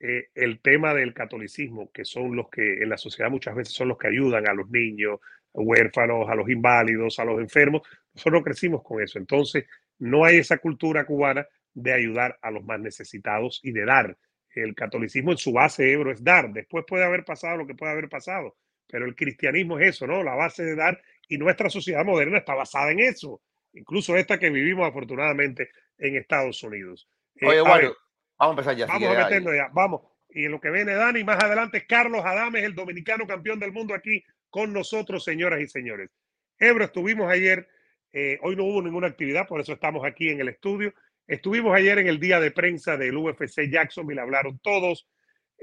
eh, 0.00 0.28
el 0.34 0.60
tema 0.60 0.94
del 0.94 1.14
catolicismo, 1.14 1.90
que 1.92 2.04
son 2.04 2.34
los 2.36 2.48
que 2.50 2.82
en 2.82 2.88
la 2.88 2.96
sociedad 2.98 3.30
muchas 3.30 3.54
veces 3.54 3.74
son 3.74 3.88
los 3.88 3.98
que 3.98 4.08
ayudan 4.08 4.48
a 4.48 4.54
los 4.54 4.68
niños, 4.70 5.20
huérfanos, 5.52 6.28
a 6.28 6.34
los 6.34 6.48
inválidos, 6.48 7.18
a 7.18 7.24
los 7.24 7.40
enfermos, 7.40 7.82
nosotros 8.14 8.42
crecimos 8.44 8.82
con 8.82 9.02
eso. 9.02 9.18
Entonces, 9.18 9.64
no 9.98 10.24
hay 10.24 10.38
esa 10.38 10.58
cultura 10.58 11.04
cubana 11.04 11.46
de 11.74 11.92
ayudar 11.92 12.38
a 12.42 12.50
los 12.50 12.64
más 12.64 12.80
necesitados 12.80 13.60
y 13.62 13.72
de 13.72 13.84
dar. 13.84 14.16
El 14.54 14.74
catolicismo 14.74 15.32
en 15.32 15.38
su 15.38 15.52
base, 15.52 15.92
Ebro, 15.92 16.10
es 16.10 16.22
dar. 16.24 16.52
Después 16.52 16.84
puede 16.86 17.04
haber 17.04 17.24
pasado 17.24 17.58
lo 17.58 17.66
que 17.66 17.74
puede 17.74 17.92
haber 17.92 18.08
pasado 18.08 18.56
pero 18.88 19.04
el 19.04 19.14
cristianismo 19.14 19.78
es 19.78 19.90
eso, 19.90 20.06
¿no? 20.06 20.22
La 20.22 20.34
base 20.34 20.64
de 20.64 20.74
dar 20.74 21.00
y 21.28 21.38
nuestra 21.38 21.68
sociedad 21.68 22.04
moderna 22.04 22.38
está 22.38 22.54
basada 22.54 22.90
en 22.90 23.00
eso, 23.00 23.42
incluso 23.74 24.16
esta 24.16 24.38
que 24.38 24.50
vivimos 24.50 24.88
afortunadamente 24.88 25.70
en 25.98 26.16
Estados 26.16 26.62
Unidos. 26.62 27.08
Eh, 27.36 27.46
oye, 27.46 27.62
Wario, 27.62 27.88
ver, 27.90 27.96
vamos 28.38 28.56
a 28.56 28.60
empezar 28.60 28.76
ya. 28.76 28.86
vamos 28.86 29.16
a 29.16 29.24
meternos 29.24 29.54
ya, 29.54 29.68
vamos. 29.72 30.02
Y 30.30 30.44
en 30.46 30.52
lo 30.52 30.60
que 30.60 30.70
viene 30.70 30.94
Dani, 30.94 31.22
más 31.22 31.42
adelante, 31.42 31.86
Carlos 31.86 32.24
Adames, 32.24 32.64
el 32.64 32.74
dominicano 32.74 33.26
campeón 33.26 33.58
del 33.58 33.72
mundo 33.72 33.94
aquí 33.94 34.22
con 34.50 34.72
nosotros, 34.72 35.24
señoras 35.24 35.60
y 35.60 35.68
señores. 35.68 36.10
Ebro, 36.58 36.84
estuvimos 36.84 37.30
ayer, 37.30 37.68
eh, 38.12 38.38
hoy 38.42 38.56
no 38.56 38.64
hubo 38.64 38.82
ninguna 38.82 39.08
actividad, 39.08 39.46
por 39.46 39.60
eso 39.60 39.72
estamos 39.72 40.04
aquí 40.04 40.28
en 40.28 40.40
el 40.40 40.48
estudio. 40.48 40.92
Estuvimos 41.26 41.74
ayer 41.74 41.98
en 41.98 42.08
el 42.08 42.18
día 42.18 42.40
de 42.40 42.50
prensa 42.50 42.96
del 42.96 43.16
UFC 43.16 43.68
Jacksonville, 43.70 44.20
hablaron 44.20 44.58
todos, 44.60 45.06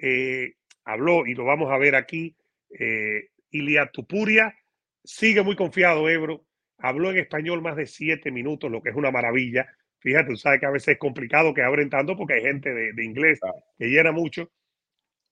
eh, 0.02 0.54
habló 0.84 1.26
y 1.26 1.34
lo 1.34 1.44
vamos 1.46 1.72
a 1.72 1.78
ver 1.78 1.96
aquí, 1.96 2.36
eh, 2.80 3.30
Ilia 3.50 3.90
Tupuria, 3.92 4.56
sigue 5.04 5.42
muy 5.42 5.56
confiado 5.56 6.08
Ebro, 6.08 6.46
habló 6.78 7.12
en 7.12 7.18
español 7.18 7.62
más 7.62 7.76
de 7.76 7.88
siete 7.88 8.32
minutos, 8.32 8.72
lo 8.72 8.82
que 8.82 8.90
es 8.90 8.96
una 8.96 9.12
maravilla. 9.12 9.68
Fíjate, 10.00 10.30
tú 10.30 10.38
sabes 10.38 10.60
que 10.60 10.68
a 10.68 10.72
veces 10.72 10.90
es 10.90 10.98
complicado 11.00 11.54
que 11.54 11.64
abren 11.64 11.90
tanto 11.90 12.16
porque 12.16 12.36
hay 12.36 12.44
gente 12.44 12.72
de, 12.72 12.94
de 12.94 13.04
inglés 13.06 13.40
que 13.78 13.88
llena 13.88 14.12
mucho. 14.12 14.52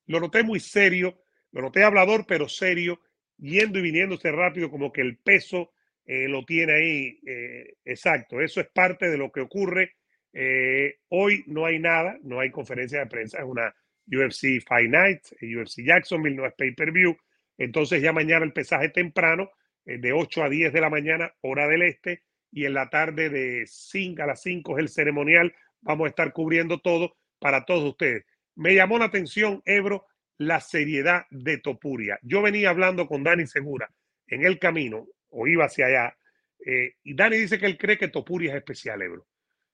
Lo 0.07 0.19
noté 0.19 0.41
muy 0.41 0.59
serio, 0.59 1.21
lo 1.51 1.61
noté 1.61 1.83
hablador, 1.83 2.25
pero 2.27 2.49
serio, 2.49 2.99
yendo 3.43 3.79
y 3.79 3.81
viniéndose 3.81 4.31
rápido, 4.31 4.71
como 4.71 4.91
que 4.91 5.01
el 5.01 5.17
peso 5.17 5.73
eh, 6.05 6.27
lo 6.27 6.45
tiene 6.45 6.73
ahí. 6.73 7.19
Eh, 7.27 7.75
exacto, 7.85 8.41
eso 8.41 8.61
es 8.61 8.67
parte 8.73 9.09
de 9.09 9.17
lo 9.17 9.31
que 9.31 9.41
ocurre. 9.41 9.95
Eh, 10.31 10.95
hoy 11.09 11.43
no 11.47 11.65
hay 11.65 11.79
nada, 11.79 12.17
no 12.23 12.39
hay 12.39 12.49
conferencia 12.49 12.99
de 12.99 13.07
prensa, 13.07 13.39
es 13.39 13.43
una 13.43 13.75
UFC 14.07 14.61
Fight 14.65 14.89
Night, 14.89 15.21
UFC 15.41 15.83
Jacksonville, 15.85 16.35
no 16.35 16.45
es 16.45 16.53
pay-per-view. 16.53 17.15
Entonces 17.57 18.01
ya 18.01 18.13
mañana 18.13 18.45
el 18.45 18.53
pesaje 18.53 18.89
temprano, 18.89 19.51
de 19.85 20.13
8 20.13 20.43
a 20.43 20.49
10 20.49 20.71
de 20.71 20.79
la 20.79 20.89
mañana, 20.89 21.33
hora 21.41 21.67
del 21.67 21.81
este, 21.81 22.23
y 22.51 22.65
en 22.65 22.73
la 22.73 22.89
tarde 22.89 23.29
de 23.29 23.65
5 23.67 24.23
a 24.23 24.27
las 24.27 24.41
5 24.41 24.77
es 24.77 24.81
el 24.81 24.89
ceremonial. 24.89 25.53
Vamos 25.81 26.05
a 26.05 26.09
estar 26.09 26.31
cubriendo 26.31 26.79
todo 26.79 27.17
para 27.39 27.65
todos 27.65 27.83
ustedes. 27.83 28.25
Me 28.55 28.73
llamó 28.75 28.97
la 28.97 29.05
atención, 29.05 29.61
Ebro, 29.65 30.05
la 30.37 30.59
seriedad 30.59 31.25
de 31.29 31.57
Topuria. 31.57 32.19
Yo 32.21 32.41
venía 32.41 32.69
hablando 32.69 33.07
con 33.07 33.23
Dani 33.23 33.47
Segura 33.47 33.91
en 34.27 34.45
el 34.45 34.59
camino, 34.59 35.07
o 35.29 35.47
iba 35.47 35.65
hacia 35.65 35.87
allá, 35.87 36.17
eh, 36.65 36.95
y 37.03 37.15
Dani 37.15 37.37
dice 37.37 37.59
que 37.59 37.65
él 37.65 37.77
cree 37.77 37.97
que 37.97 38.07
Topuria 38.07 38.51
es 38.51 38.57
especial, 38.57 39.01
Ebro, 39.01 39.27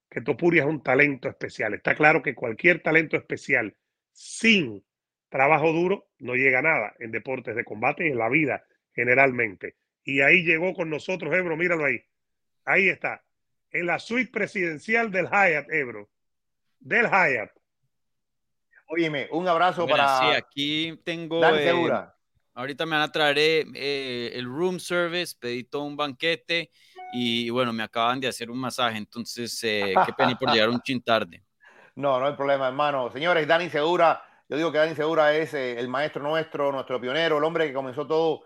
que 0.09 0.21
Topuria 0.21 0.63
es 0.63 0.69
un 0.69 0.81
talento 0.81 1.29
especial. 1.29 1.73
Está 1.73 1.95
claro 1.95 2.21
que 2.21 2.35
cualquier 2.35 2.81
talento 2.81 3.15
especial 3.15 3.75
sin 4.11 4.83
trabajo 5.29 5.71
duro 5.71 6.09
no 6.17 6.33
llega 6.35 6.59
a 6.59 6.63
nada 6.63 6.95
en 6.99 7.11
deportes 7.11 7.55
de 7.55 7.63
combate 7.63 8.07
y 8.07 8.11
en 8.11 8.17
la 8.17 8.29
vida 8.29 8.65
generalmente. 8.93 9.75
Y 10.03 10.21
ahí 10.21 10.43
llegó 10.43 10.73
con 10.73 10.89
nosotros, 10.89 11.33
Ebro, 11.33 11.55
míralo 11.55 11.85
ahí. 11.85 12.03
Ahí 12.65 12.89
está, 12.89 13.23
en 13.71 13.85
la 13.85 13.99
suite 13.99 14.31
presidencial 14.31 15.11
del 15.11 15.27
Hyatt, 15.27 15.71
Ebro, 15.71 16.09
del 16.79 17.05
Hyatt. 17.05 17.51
Óyeme, 18.91 19.27
un 19.31 19.47
abrazo 19.47 19.87
para. 19.87 20.19
Sí, 20.19 20.25
aquí 20.35 20.99
tengo. 21.03 21.45
Eh, 21.45 21.91
ahorita 22.55 22.87
me 22.87 22.95
van 22.95 23.03
a 23.03 23.11
traer 23.11 23.37
eh, 23.37 23.65
eh, 23.75 24.31
el 24.33 24.45
room 24.45 24.79
service, 24.79 25.35
pedí 25.39 25.63
todo 25.63 25.83
un 25.83 25.95
banquete 25.95 26.71
y 27.13 27.51
bueno, 27.51 27.71
me 27.71 27.83
acaban 27.83 28.19
de 28.19 28.27
hacer 28.27 28.49
un 28.49 28.57
masaje, 28.57 28.97
entonces 28.97 29.59
qué 29.61 30.13
pena 30.17 30.35
por 30.35 30.51
llegar 30.51 30.69
un 30.69 30.81
chin 30.81 31.01
tarde. 31.01 31.43
No, 31.95 32.17
no 32.17 32.27
hay 32.27 32.33
problema, 32.33 32.69
hermano. 32.69 33.11
Señores, 33.11 33.45
Dani 33.45 33.69
Segura, 33.69 34.23
yo 34.47 34.55
digo 34.55 34.71
que 34.71 34.77
Dani 34.77 34.95
Segura 34.95 35.35
es 35.35 35.53
el 35.53 35.89
maestro 35.89 36.23
nuestro, 36.23 36.71
nuestro 36.71 37.01
pionero, 37.01 37.39
el 37.39 37.43
hombre 37.43 37.67
que 37.67 37.73
comenzó 37.73 38.07
todo 38.07 38.45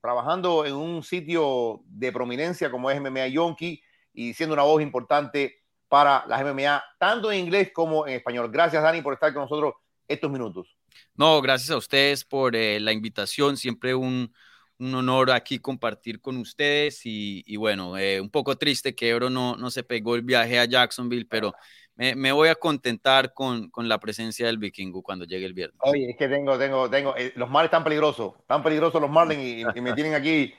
trabajando 0.00 0.64
en 0.64 0.74
un 0.74 1.02
sitio 1.02 1.82
de 1.84 2.12
prominencia 2.12 2.70
como 2.70 2.90
es 2.90 2.98
MMA 2.98 3.26
Yonki 3.26 3.82
y 4.14 4.32
siendo 4.32 4.54
una 4.54 4.62
voz 4.62 4.80
importante 4.80 5.65
para 5.96 6.26
las 6.26 6.42
MMA, 6.42 6.84
tanto 6.98 7.32
en 7.32 7.38
inglés 7.38 7.70
como 7.72 8.06
en 8.06 8.16
español. 8.16 8.50
Gracias, 8.52 8.82
Dani, 8.82 9.00
por 9.00 9.14
estar 9.14 9.32
con 9.32 9.44
nosotros 9.44 9.76
estos 10.06 10.30
minutos. 10.30 10.76
No, 11.14 11.40
gracias 11.40 11.70
a 11.70 11.78
ustedes 11.78 12.22
por 12.22 12.54
eh, 12.54 12.78
la 12.80 12.92
invitación. 12.92 13.56
Siempre 13.56 13.94
un, 13.94 14.30
un, 14.78 14.94
honor 14.94 15.30
aquí 15.30 15.58
compartir 15.58 16.20
con 16.20 16.36
ustedes. 16.36 17.00
Y, 17.04 17.56
bueno, 17.56 17.96
eh, 17.96 18.20
un 18.20 18.28
poco 18.28 18.58
triste 18.58 18.94
que 18.94 19.08
Ebro 19.08 19.30
no, 19.30 19.56
no 19.56 19.70
se 19.70 19.84
pegó 19.84 20.16
el 20.16 20.20
viaje 20.20 20.58
a 20.58 20.66
Jacksonville, 20.66 21.24
pero 21.30 21.54
me, 21.94 22.14
me 22.14 22.30
voy 22.30 22.50
a 22.50 22.56
contentar 22.56 23.32
con, 23.32 23.70
con, 23.70 23.88
la 23.88 23.98
presencia 23.98 24.44
del 24.44 24.58
vikingo 24.58 25.02
cuando 25.02 25.24
llegue 25.24 25.46
el 25.46 25.54
viernes. 25.54 25.78
Oye, 25.80 26.10
es 26.10 26.16
que 26.18 26.28
tengo, 26.28 26.58
tengo, 26.58 26.90
tengo, 26.90 27.16
eh, 27.16 27.32
los 27.36 27.48
Marlins 27.48 27.68
están 27.68 27.84
peligrosos, 27.84 28.34
están 28.40 28.62
peligrosos 28.62 29.00
los 29.00 29.10
Marlins 29.10 29.74
y, 29.74 29.80
me 29.80 29.94
tienen 29.94 30.12
aquí 30.12 30.52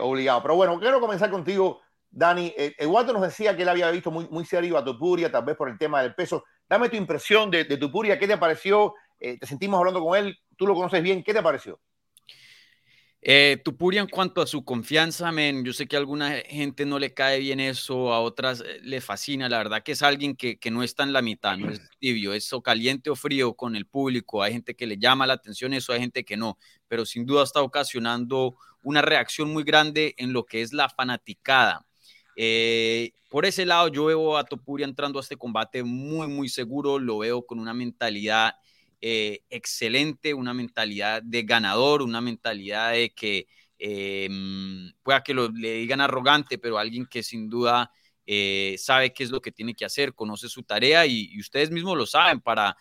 obligado. 0.00 0.42
Pero 0.42 0.56
bueno, 0.56 0.80
quiero 0.80 0.98
comenzar 0.98 1.30
contigo 1.30 1.83
Dani, 2.16 2.54
eh, 2.56 2.74
Eduardo 2.78 3.12
nos 3.12 3.22
decía 3.22 3.56
que 3.56 3.62
él 3.62 3.68
había 3.68 3.90
visto 3.90 4.10
muy, 4.10 4.28
muy 4.28 4.44
serio 4.44 4.78
a 4.78 4.84
Tupuria, 4.84 5.32
tal 5.32 5.44
vez 5.44 5.56
por 5.56 5.68
el 5.68 5.76
tema 5.76 6.00
del 6.00 6.14
peso. 6.14 6.44
Dame 6.68 6.88
tu 6.88 6.96
impresión 6.96 7.50
de, 7.50 7.64
de 7.64 7.76
Tupuria, 7.76 8.18
¿qué 8.18 8.28
te 8.28 8.38
pareció? 8.38 8.94
Eh, 9.18 9.36
te 9.38 9.46
sentimos 9.46 9.78
hablando 9.78 10.00
con 10.00 10.16
él, 10.16 10.38
tú 10.56 10.66
lo 10.66 10.74
conoces 10.74 11.02
bien, 11.02 11.24
¿qué 11.24 11.34
te 11.34 11.42
pareció? 11.42 11.80
Eh, 13.20 13.60
Tupuria 13.64 14.02
en 14.02 14.06
cuanto 14.06 14.42
a 14.42 14.46
su 14.46 14.64
confianza, 14.64 15.32
men, 15.32 15.64
yo 15.64 15.72
sé 15.72 15.88
que 15.88 15.96
a 15.96 15.98
alguna 15.98 16.42
gente 16.46 16.84
no 16.84 16.98
le 16.98 17.14
cae 17.14 17.40
bien 17.40 17.58
eso, 17.58 18.12
a 18.12 18.20
otras 18.20 18.60
eh, 18.60 18.80
le 18.82 19.00
fascina, 19.00 19.48
la 19.48 19.58
verdad 19.58 19.82
que 19.82 19.92
es 19.92 20.02
alguien 20.02 20.36
que, 20.36 20.58
que, 20.58 20.70
no 20.70 20.82
está 20.82 21.02
en 21.04 21.14
la 21.14 21.22
mitad, 21.22 21.56
no 21.56 21.70
es 21.70 21.80
tibio, 21.98 22.32
es 22.32 22.52
o 22.52 22.62
caliente 22.62 23.10
o 23.10 23.16
frío 23.16 23.54
con 23.54 23.74
el 23.74 23.86
público, 23.86 24.42
hay 24.42 24.52
gente 24.52 24.76
que 24.76 24.86
le 24.86 24.98
llama 24.98 25.26
la 25.26 25.32
atención 25.32 25.72
eso, 25.72 25.92
hay 25.92 26.00
gente 26.00 26.24
que 26.24 26.36
no, 26.36 26.58
pero 26.86 27.06
sin 27.06 27.24
duda 27.26 27.42
está 27.42 27.62
ocasionando 27.62 28.56
una 28.82 29.02
reacción 29.02 29.50
muy 29.50 29.64
grande 29.64 30.14
en 30.18 30.32
lo 30.32 30.44
que 30.44 30.62
es 30.62 30.72
la 30.72 30.88
fanaticada. 30.88 31.86
Eh, 32.36 33.12
por 33.28 33.46
ese 33.46 33.66
lado, 33.66 33.88
yo 33.88 34.06
veo 34.06 34.36
a 34.36 34.44
Topuria 34.44 34.86
entrando 34.86 35.18
a 35.18 35.22
este 35.22 35.36
combate 35.36 35.82
muy, 35.82 36.26
muy 36.26 36.48
seguro, 36.48 36.98
lo 36.98 37.18
veo 37.18 37.44
con 37.46 37.58
una 37.58 37.74
mentalidad 37.74 38.54
eh, 39.00 39.40
excelente, 39.50 40.34
una 40.34 40.54
mentalidad 40.54 41.22
de 41.22 41.42
ganador, 41.42 42.02
una 42.02 42.20
mentalidad 42.20 42.92
de 42.92 43.10
que 43.10 43.46
eh, 43.78 44.28
pueda 45.02 45.22
que 45.22 45.34
lo, 45.34 45.48
le 45.50 45.74
digan 45.74 46.00
arrogante, 46.00 46.58
pero 46.58 46.78
alguien 46.78 47.06
que 47.06 47.22
sin 47.22 47.48
duda 47.48 47.90
sabe 48.78 49.12
qué 49.12 49.22
es 49.22 49.30
lo 49.30 49.42
que 49.42 49.52
tiene 49.52 49.74
que 49.74 49.84
hacer, 49.84 50.14
conoce 50.14 50.48
su 50.48 50.62
tarea 50.62 51.04
y, 51.04 51.28
y 51.30 51.40
ustedes 51.40 51.70
mismos 51.70 51.98
lo 51.98 52.06
saben, 52.06 52.40
para 52.40 52.74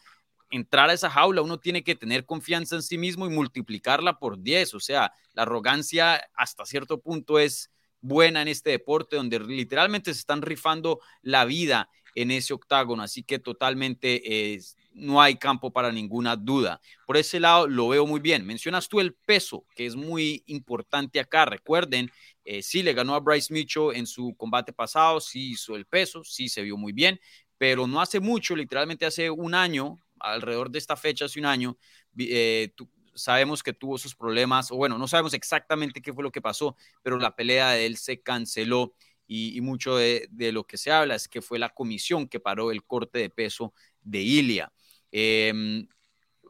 entrar 0.53 0.89
a 0.89 0.93
esa 0.93 1.09
jaula 1.09 1.41
uno 1.41 1.59
tiene 1.59 1.83
que 1.83 1.95
tener 1.95 2.25
confianza 2.25 2.75
en 2.75 2.83
sí 2.83 2.97
mismo 2.97 3.25
y 3.25 3.29
multiplicarla 3.29 4.19
por 4.19 4.41
10, 4.41 4.75
o 4.75 4.79
sea, 4.79 5.11
la 5.33 5.41
arrogancia 5.41 6.23
hasta 6.35 6.65
cierto 6.65 7.01
punto 7.01 7.39
es 7.39 7.72
buena 8.03 8.43
en 8.43 8.49
este 8.49 8.69
deporte, 8.69 9.15
donde 9.15 9.39
literalmente 9.39 10.13
se 10.13 10.19
están 10.19 10.43
rifando 10.43 10.99
la 11.23 11.45
vida 11.45 11.89
en 12.15 12.29
ese 12.29 12.53
octágono, 12.53 13.01
así 13.01 13.23
que 13.23 13.39
totalmente 13.39 14.55
no 14.93 15.21
hay 15.21 15.37
campo 15.37 15.71
para 15.71 15.91
ninguna 15.91 16.35
duda. 16.35 16.79
Por 17.05 17.17
ese 17.17 17.39
lado 17.39 17.67
lo 17.67 17.87
veo 17.87 18.05
muy 18.05 18.19
bien. 18.19 18.45
Mencionas 18.45 18.87
tú 18.87 18.99
el 18.99 19.13
peso, 19.13 19.65
que 19.75 19.85
es 19.85 19.95
muy 19.95 20.43
importante 20.47 21.19
acá. 21.19 21.45
Recuerden, 21.45 22.11
eh, 22.45 22.61
le 22.73 22.93
ganó 22.93 23.15
a 23.15 23.19
Bryce 23.19 23.51
Mitchell 23.53 23.95
en 23.95 24.05
su 24.05 24.35
combate 24.37 24.73
pasado, 24.73 25.19
sí 25.19 25.51
hizo 25.51 25.75
el 25.75 25.85
peso, 25.85 26.23
sí 26.23 26.49
se 26.49 26.61
vio 26.61 26.77
muy 26.77 26.93
bien, 26.93 27.19
pero 27.57 27.87
no 27.87 28.01
hace 28.01 28.19
mucho, 28.19 28.55
literalmente 28.55 29.05
hace 29.05 29.29
un 29.29 29.55
año, 29.55 29.99
alrededor 30.19 30.69
de 30.69 30.79
esta 30.79 30.95
fecha, 30.95 31.25
hace 31.25 31.39
un 31.39 31.45
año, 31.45 31.77
eh, 32.17 32.73
sabemos 33.15 33.63
que 33.63 33.73
tuvo 33.73 33.97
sus 33.97 34.15
problemas, 34.15 34.71
o 34.71 34.75
bueno, 34.75 34.97
no 34.97 35.07
sabemos 35.07 35.33
exactamente 35.33 36.01
qué 36.01 36.13
fue 36.13 36.23
lo 36.23 36.31
que 36.31 36.41
pasó, 36.41 36.75
pero 37.01 37.17
la 37.17 37.35
pelea 37.35 37.71
de 37.71 37.85
él 37.85 37.97
se 37.97 38.21
canceló 38.21 38.93
y, 39.27 39.59
mucho 39.61 39.95
de, 39.97 40.29
lo 40.51 40.65
que 40.65 40.77
se 40.77 40.91
habla 40.91 41.15
es 41.15 41.27
que 41.27 41.41
fue 41.41 41.57
la 41.59 41.69
comisión 41.69 42.27
que 42.27 42.39
paró 42.39 42.71
el 42.71 42.83
corte 42.83 43.19
de 43.19 43.29
peso 43.29 43.73
de 44.01 44.21
Ilia. 44.21 44.71
Em, 45.11 45.87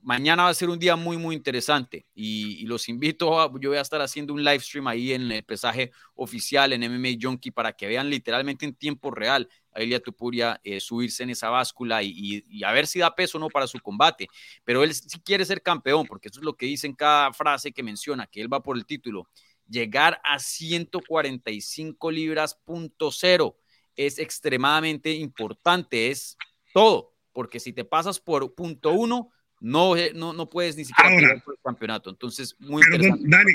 mañana 0.03 0.43
va 0.43 0.49
a 0.49 0.53
ser 0.53 0.69
un 0.69 0.77
día 0.77 0.95
muy, 0.95 1.17
muy 1.17 1.35
interesante 1.35 2.05
y, 2.13 2.65
los 2.65 2.89
invito 2.89 3.39
a, 3.39 3.51
yo 3.59 3.69
voy 3.69 3.77
a 3.77 3.81
estar 3.81 4.01
haciendo 4.01 4.33
un 4.33 4.43
live 4.43 4.59
stream 4.59 4.87
ahí 4.87 5.13
en 5.13 5.31
el 5.31 5.43
pesaje 5.43 5.91
oficial 6.15 6.73
en 6.73 6.83
MMA 6.83 7.17
Junkie 7.21 7.51
para 7.51 7.73
que 7.73 7.87
vean 7.87 8.09
literalmente 8.09 8.65
en 8.65 8.75
tiempo 8.75 9.11
real 9.11 9.49
a 9.71 9.81
Ilia 9.81 9.99
Tupuria 9.99 10.59
eh, 10.63 10.79
subirse 10.79 11.23
en 11.23 11.31
esa 11.31 11.49
báscula 11.49 12.03
y, 12.03 12.43
y, 12.47 12.63
a 12.63 12.71
ver 12.71 12.85
si 12.85 12.99
da 12.99 13.15
peso 13.15 13.37
o 13.37 13.41
no 13.41 13.49
para 13.49 13.65
su 13.65 13.79
combate. 13.79 14.27
Pero 14.63 14.83
él 14.83 14.93
sí 14.93 15.19
quiere 15.21 15.45
ser 15.45 15.61
campeón, 15.61 16.05
porque 16.05 16.27
eso 16.27 16.39
es 16.39 16.45
lo 16.45 16.55
que 16.55 16.65
dice 16.67 16.85
en 16.85 16.93
cada 16.93 17.33
frase 17.33 17.71
que 17.71 17.81
menciona, 17.81 18.27
que 18.27 18.41
él 18.41 18.53
va 18.53 18.61
por 18.61 18.77
el 18.77 18.85
título. 18.85 19.27
Llegar 19.67 20.21
a 20.23 20.37
145 20.37 22.11
libras 22.11 22.55
punto 22.65 23.11
cero 23.11 23.57
es 23.95 24.19
extremadamente 24.19 25.11
importante, 25.11 26.09
es 26.09 26.37
todo, 26.73 27.13
porque 27.31 27.59
si 27.59 27.73
te 27.73 27.85
pasas 27.85 28.19
por 28.19 28.53
punto 28.53 28.91
uno, 28.91 29.31
no, 29.63 29.95
no, 30.13 30.33
no 30.33 30.49
puedes 30.49 30.75
ni 30.75 30.83
siquiera 30.83 31.09
Ahora, 31.09 31.41
por 31.43 31.53
el 31.53 31.59
campeonato. 31.63 32.09
Entonces, 32.09 32.55
muy 32.59 32.83
interesante. 32.83 33.23
Dani, 33.25 33.53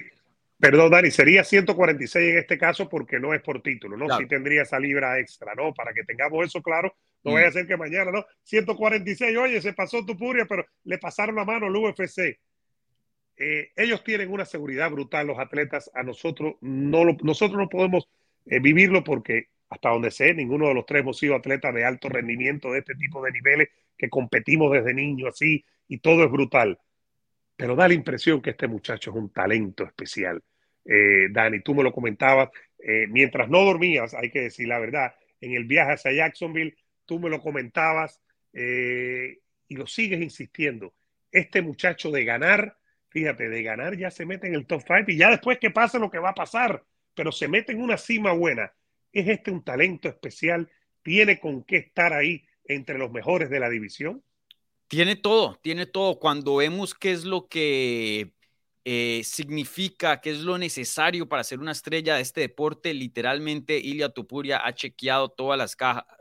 Perdón, 0.58 0.90
Dani, 0.90 1.10
sería 1.10 1.44
146 1.44 2.30
en 2.30 2.38
este 2.38 2.58
caso 2.58 2.88
porque 2.88 3.20
no 3.20 3.32
es 3.32 3.40
por 3.42 3.62
título, 3.62 3.96
¿no? 3.96 4.06
Claro. 4.06 4.22
Sí 4.22 4.26
tendría 4.26 4.62
esa 4.62 4.80
libra 4.80 5.18
extra, 5.20 5.54
¿no? 5.54 5.72
Para 5.72 5.92
que 5.92 6.02
tengamos 6.02 6.44
eso 6.44 6.60
claro, 6.60 6.96
no 7.22 7.30
mm. 7.30 7.34
vaya 7.34 7.48
a 7.48 7.52
ser 7.52 7.66
que 7.66 7.76
mañana, 7.76 8.10
¿no? 8.10 8.26
146, 8.42 9.36
oye, 9.36 9.60
se 9.60 9.72
pasó 9.72 10.04
tu 10.04 10.16
puria, 10.16 10.46
pero 10.46 10.66
le 10.82 10.98
pasaron 10.98 11.36
la 11.36 11.44
mano 11.44 11.66
al 11.66 11.76
UFC. 11.76 12.40
Eh, 13.36 13.70
ellos 13.76 14.02
tienen 14.02 14.32
una 14.32 14.44
seguridad 14.44 14.90
brutal, 14.90 15.28
los 15.28 15.38
atletas, 15.38 15.90
a 15.94 16.02
nosotros 16.02 16.54
no 16.60 17.04
lo, 17.04 17.16
nosotros 17.22 17.56
no 17.56 17.68
podemos 17.68 18.08
eh, 18.46 18.58
vivirlo 18.58 19.04
porque 19.04 19.50
hasta 19.68 19.90
donde 19.90 20.10
sé, 20.10 20.34
ninguno 20.34 20.68
de 20.68 20.74
los 20.74 20.86
tres 20.86 21.02
hemos 21.02 21.18
sido 21.18 21.36
atletas 21.36 21.72
de 21.72 21.84
alto 21.84 22.08
rendimiento 22.08 22.72
de 22.72 22.78
este 22.78 22.94
tipo 22.94 23.22
de 23.22 23.30
niveles 23.30 23.68
que 23.96 24.08
competimos 24.08 24.72
desde 24.72 24.94
niños 24.94 25.28
así 25.28 25.64
y 25.88 25.98
todo 25.98 26.24
es 26.24 26.30
brutal 26.30 26.78
pero 27.58 27.74
da 27.74 27.88
la 27.88 27.94
impresión 27.94 28.40
que 28.40 28.50
este 28.50 28.68
muchacho 28.68 29.10
es 29.10 29.16
un 29.16 29.32
talento 29.32 29.82
especial. 29.82 30.40
Eh, 30.84 31.26
Dani, 31.32 31.60
tú 31.60 31.74
me 31.74 31.82
lo 31.82 31.92
comentabas, 31.92 32.50
eh, 32.78 33.08
mientras 33.08 33.48
no 33.48 33.64
dormías, 33.64 34.14
hay 34.14 34.30
que 34.30 34.42
decir 34.42 34.68
la 34.68 34.78
verdad, 34.78 35.12
en 35.40 35.54
el 35.54 35.64
viaje 35.64 35.94
hacia 35.94 36.12
Jacksonville, 36.12 36.76
tú 37.04 37.18
me 37.18 37.28
lo 37.28 37.40
comentabas 37.40 38.22
eh, 38.52 39.40
y 39.66 39.74
lo 39.74 39.88
sigues 39.88 40.22
insistiendo. 40.22 40.94
Este 41.32 41.60
muchacho 41.60 42.12
de 42.12 42.24
ganar, 42.24 42.78
fíjate, 43.08 43.48
de 43.48 43.62
ganar 43.64 43.96
ya 43.96 44.12
se 44.12 44.24
mete 44.24 44.46
en 44.46 44.54
el 44.54 44.64
top 44.64 44.82
five 44.86 45.06
y 45.08 45.16
ya 45.16 45.28
después 45.28 45.58
que 45.58 45.72
pase 45.72 45.98
lo 45.98 46.12
que 46.12 46.20
va 46.20 46.30
a 46.30 46.34
pasar, 46.34 46.84
pero 47.12 47.32
se 47.32 47.48
mete 47.48 47.72
en 47.72 47.82
una 47.82 47.96
cima 47.96 48.30
buena. 48.34 48.72
¿Es 49.12 49.26
este 49.26 49.50
un 49.50 49.64
talento 49.64 50.08
especial? 50.08 50.70
¿Tiene 51.02 51.40
con 51.40 51.64
qué 51.64 51.78
estar 51.78 52.12
ahí 52.12 52.46
entre 52.66 52.98
los 52.98 53.10
mejores 53.10 53.50
de 53.50 53.58
la 53.58 53.68
división? 53.68 54.22
Tiene 54.88 55.16
todo, 55.16 55.58
tiene 55.62 55.84
todo. 55.86 56.18
Cuando 56.18 56.56
vemos 56.56 56.94
qué 56.94 57.12
es 57.12 57.24
lo 57.24 57.46
que 57.48 58.32
eh, 58.84 59.20
significa, 59.24 60.20
qué 60.22 60.30
es 60.30 60.38
lo 60.40 60.56
necesario 60.58 61.28
para 61.28 61.44
ser 61.44 61.60
una 61.60 61.72
estrella 61.72 62.16
de 62.16 62.22
este 62.22 62.40
deporte, 62.42 62.94
literalmente 62.94 63.78
Ilia 63.78 64.08
Tupuria 64.08 64.66
ha 64.66 64.74
chequeado 64.74 65.28
todas 65.28 65.58
las, 65.58 65.76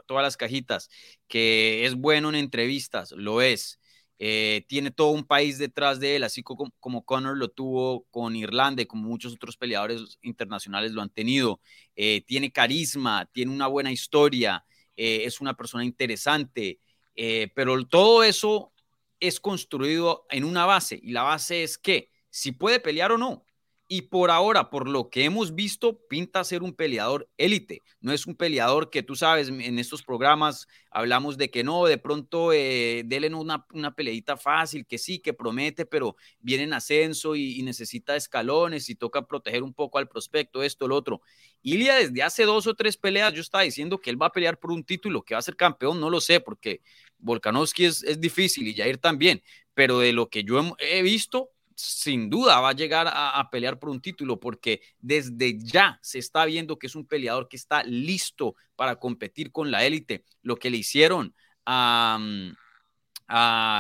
todas 0.06 0.24
las 0.24 0.36
cajitas, 0.38 0.90
que 1.30 1.86
es 1.86 1.96
bueno 1.96 2.28
en 2.30 2.36
entrevistas, 2.36 3.12
lo 3.14 3.42
es. 3.42 3.80
Eh, 4.20 4.66
tiene 4.68 4.92
todo 4.92 5.12
un 5.12 5.24
país 5.26 5.60
detrás 5.60 6.00
de 6.02 6.18
él, 6.18 6.24
así 6.26 6.44
como, 6.44 6.72
como 6.80 7.06
Conor 7.06 7.38
lo 7.38 7.50
tuvo 7.50 8.06
con 8.10 8.36
Irlanda 8.36 8.82
y 8.82 8.86
como 8.88 9.08
muchos 9.08 9.34
otros 9.34 9.56
peleadores 9.58 10.18
internacionales 10.24 10.92
lo 10.92 11.02
han 11.02 11.10
tenido. 11.10 11.62
Eh, 11.96 12.22
tiene 12.26 12.52
carisma, 12.52 13.30
tiene 13.32 13.54
una 13.54 13.68
buena 13.68 13.92
historia, 13.94 14.66
es 15.00 15.40
una 15.40 15.54
persona 15.54 15.86
interesante. 15.86 16.80
Eh, 17.18 17.52
pero 17.56 17.84
todo 17.88 18.24
eso 18.24 18.72
es 19.20 19.40
construido 19.40 20.28
en 20.30 20.44
una 20.44 20.68
base 20.68 21.00
y 21.02 21.12
la 21.12 21.24
base 21.24 21.64
es 21.64 21.80
que 21.80 22.12
si 22.30 22.52
puede 22.52 22.80
pelear 22.80 23.12
o 23.12 23.18
no. 23.18 23.47
Y 23.90 24.04
por 24.04 24.32
ahora, 24.32 24.70
por 24.70 24.90
lo 24.90 25.10
que 25.10 25.24
hemos 25.24 25.56
visto, 25.56 25.98
pinta 26.10 26.44
ser 26.44 26.62
un 26.62 26.74
peleador 26.74 27.30
élite. 27.38 27.84
No 28.02 28.12
es 28.12 28.28
un 28.28 28.36
peleador 28.36 28.90
que 28.90 29.02
tú 29.02 29.16
sabes, 29.16 29.48
en 29.48 29.80
estos 29.80 30.04
programas 30.04 30.68
hablamos 30.92 31.38
de 31.38 31.50
que 31.50 31.64
no, 31.64 31.86
de 31.86 31.98
pronto 31.98 32.52
eh, 32.52 33.06
una, 33.34 33.66
una 33.72 33.96
peleita 33.96 34.36
fácil, 34.36 34.86
que 34.86 34.98
sí, 34.98 35.20
que 35.20 35.34
promete, 35.34 35.86
pero 35.86 36.18
viene 36.40 36.64
en 36.64 36.74
ascenso 36.74 37.36
y, 37.36 37.62
necesita 37.62 38.18
escalones 38.18 38.90
y 38.90 38.96
toca 38.96 39.26
proteger 39.26 39.64
un 39.64 39.74
poco 39.74 40.00
al 40.00 40.10
prospecto, 40.10 40.64
esto, 40.64 40.88
lo 40.90 40.96
otro. 40.96 41.22
Ilia 41.62 41.96
desde 41.96 42.24
hace 42.24 42.44
dos 42.44 42.68
o 42.68 42.76
tres 42.76 42.98
peleas 42.98 43.34
yo 43.34 43.42
estaba 43.42 43.64
diciendo 43.64 44.00
que 44.00 44.10
él 44.10 44.22
va 44.22 44.28
a 44.28 44.32
pelear 44.34 44.60
por 44.60 44.72
un 44.72 44.84
título, 44.84 45.24
que 45.24 45.34
va 45.34 45.40
a 45.40 45.44
ser 45.44 45.56
campeón, 45.56 46.02
no 46.02 46.10
lo 46.10 46.20
sé, 46.20 46.42
porque 46.42 46.82
Volkanovski 47.20 47.86
es, 47.86 48.04
es 48.04 48.20
difícil 48.20 48.68
y 48.68 48.76
Jair 48.76 48.98
también, 48.98 49.42
pero 49.74 50.00
de 50.00 50.12
lo 50.12 50.30
que 50.30 50.44
yo 50.44 50.76
he 50.80 51.02
visto, 51.04 51.52
sin 51.78 52.30
duda 52.30 52.60
va 52.60 52.70
a 52.70 52.74
llegar 52.74 53.08
a, 53.08 53.48
pelear 53.52 53.78
por 53.78 53.90
un 53.90 54.02
título 54.02 54.40
porque 54.40 54.82
desde 54.98 55.60
ya 55.60 56.00
se 56.02 56.18
está 56.18 56.44
viendo 56.46 56.80
que 56.80 56.88
es 56.88 56.96
un 56.96 57.06
peleador 57.06 57.48
que 57.48 57.56
está 57.56 57.84
listo 57.84 58.56
para 58.76 58.96
competir 58.96 59.52
con 59.52 59.70
la 59.70 59.86
élite. 59.86 60.26
Lo 60.42 60.56
que 60.56 60.72
le 60.72 60.78
hicieron 60.78 61.36
a, 61.66 62.18
mm, 62.20 62.56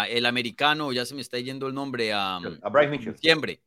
el 0.09 0.25
americano, 0.27 0.91
ya 0.93 1.05
se 1.05 1.15
me 1.15 1.21
está 1.21 1.39
yendo 1.39 1.67
el 1.67 1.73
nombre, 1.73 2.13
a, 2.13 2.39
mm, 2.39 2.59
a 2.61 2.69
Bryce 2.69 2.89
Mitchell. 2.89 3.13
Diciembre. 3.13 3.61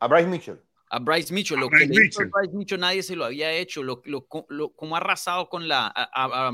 A 0.00 0.08
Bryce 0.08 0.28
Mitchell. 0.28 0.60
A 0.90 0.98
Bryce 0.98 1.32
Mitchell, 1.32 1.58
lo 1.58 1.68
que 1.68 1.86
le 1.86 2.06
hizo 2.06 2.22
a 2.22 2.26
Bryce 2.26 2.56
Mitchell 2.56 2.80
nadie 2.80 3.02
se 3.02 3.14
lo 3.14 3.24
había 3.24 3.52
hecho, 3.52 3.82
lo, 3.82 4.02
lo, 4.04 4.26
como 4.26 4.94
ha 4.94 4.98
arrasado 4.98 5.48
con 5.48 5.68
la, 5.68 5.92
a, 5.94 6.50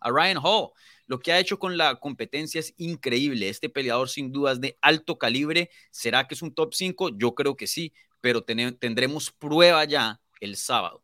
a 0.00 0.10
Ryan 0.10 0.38
Hall 0.42 0.72
lo 1.08 1.20
que 1.20 1.32
ha 1.32 1.38
hecho 1.38 1.58
con 1.58 1.76
la 1.78 1.96
competencia 1.96 2.60
es 2.60 2.74
increíble. 2.76 3.48
Este 3.48 3.70
peleador 3.70 4.10
sin 4.10 4.30
dudas 4.30 4.60
de 4.60 4.78
alto 4.82 5.18
calibre. 5.18 5.70
¿Será 5.90 6.28
que 6.28 6.34
es 6.34 6.42
un 6.42 6.54
top 6.54 6.74
5? 6.74 7.16
Yo 7.16 7.34
creo 7.34 7.56
que 7.56 7.66
sí, 7.66 7.94
pero 8.20 8.44
tendremos 8.44 9.32
prueba 9.32 9.84
ya 9.84 10.20
el 10.38 10.56
sábado. 10.56 11.02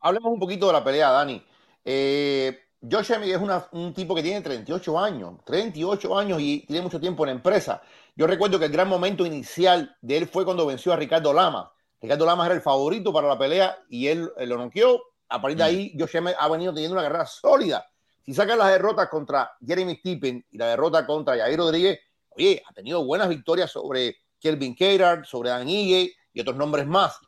Hablemos 0.00 0.30
un 0.30 0.38
poquito 0.38 0.66
de 0.66 0.74
la 0.74 0.84
pelea, 0.84 1.10
Dani. 1.10 1.42
Eh, 1.86 2.64
Josh 2.82 3.12
Emmett 3.12 3.30
es 3.30 3.40
un 3.72 3.94
tipo 3.94 4.14
que 4.14 4.22
tiene 4.22 4.42
38 4.42 4.98
años, 4.98 5.42
38 5.46 6.18
años 6.18 6.38
y 6.42 6.60
tiene 6.66 6.82
mucho 6.82 7.00
tiempo 7.00 7.24
en 7.24 7.28
la 7.28 7.36
empresa. 7.36 7.80
Yo 8.14 8.26
recuerdo 8.26 8.58
que 8.58 8.66
el 8.66 8.72
gran 8.72 8.88
momento 8.88 9.24
inicial 9.24 9.96
de 10.02 10.18
él 10.18 10.28
fue 10.28 10.44
cuando 10.44 10.66
venció 10.66 10.92
a 10.92 10.96
Ricardo 10.96 11.32
Lama. 11.32 11.72
Ricardo 12.04 12.26
Lama 12.26 12.46
era 12.46 12.54
el 12.54 12.60
favorito 12.60 13.12
para 13.12 13.28
la 13.28 13.38
pelea 13.38 13.76
y 13.88 14.06
él, 14.06 14.30
lo 14.38 14.58
noqueó. 14.58 15.02
A 15.28 15.40
partir 15.40 15.58
de 15.58 15.64
mm. 15.64 15.66
ahí, 15.66 15.96
Josh 15.98 16.16
Emmett 16.16 16.36
ha 16.38 16.48
venido 16.48 16.72
teniendo 16.72 16.94
una 16.94 17.02
carrera 17.02 17.26
sólida 17.26 17.84
si 18.24 18.32
sacan 18.32 18.58
las 18.58 18.70
derrotas 18.70 19.08
contra 19.08 19.52
Jeremy 19.64 19.96
Stephen 19.96 20.44
y 20.50 20.56
la 20.56 20.68
derrota 20.68 21.04
contra 21.06 21.36
Jair 21.36 21.58
Rodríguez, 21.58 22.00
oye, 22.30 22.62
ha 22.66 22.72
tenido 22.72 23.04
buenas 23.04 23.28
victorias 23.28 23.70
sobre 23.70 24.16
Kelvin 24.40 24.74
Keirard, 24.74 25.26
sobre 25.26 25.50
Dan 25.50 25.68
Ige 25.68 26.14
y 26.32 26.40
otros 26.40 26.56
nombres 26.56 26.86
más. 26.86 27.18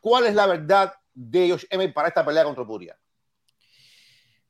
¿Cuál 0.00 0.26
es 0.26 0.34
la 0.34 0.46
verdad 0.46 0.92
de 1.14 1.50
Josh 1.50 1.64
Emmett 1.70 1.94
para 1.94 2.08
esta 2.08 2.24
pelea 2.24 2.44
contra 2.44 2.66
Puria? 2.66 2.98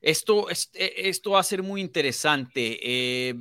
Esto, 0.00 0.50
este, 0.50 1.09
esto 1.09 1.32
va 1.32 1.40
a 1.40 1.44
ser 1.44 1.62
muy 1.62 1.80
interesante. 1.80 2.78
Eh, 2.82 3.34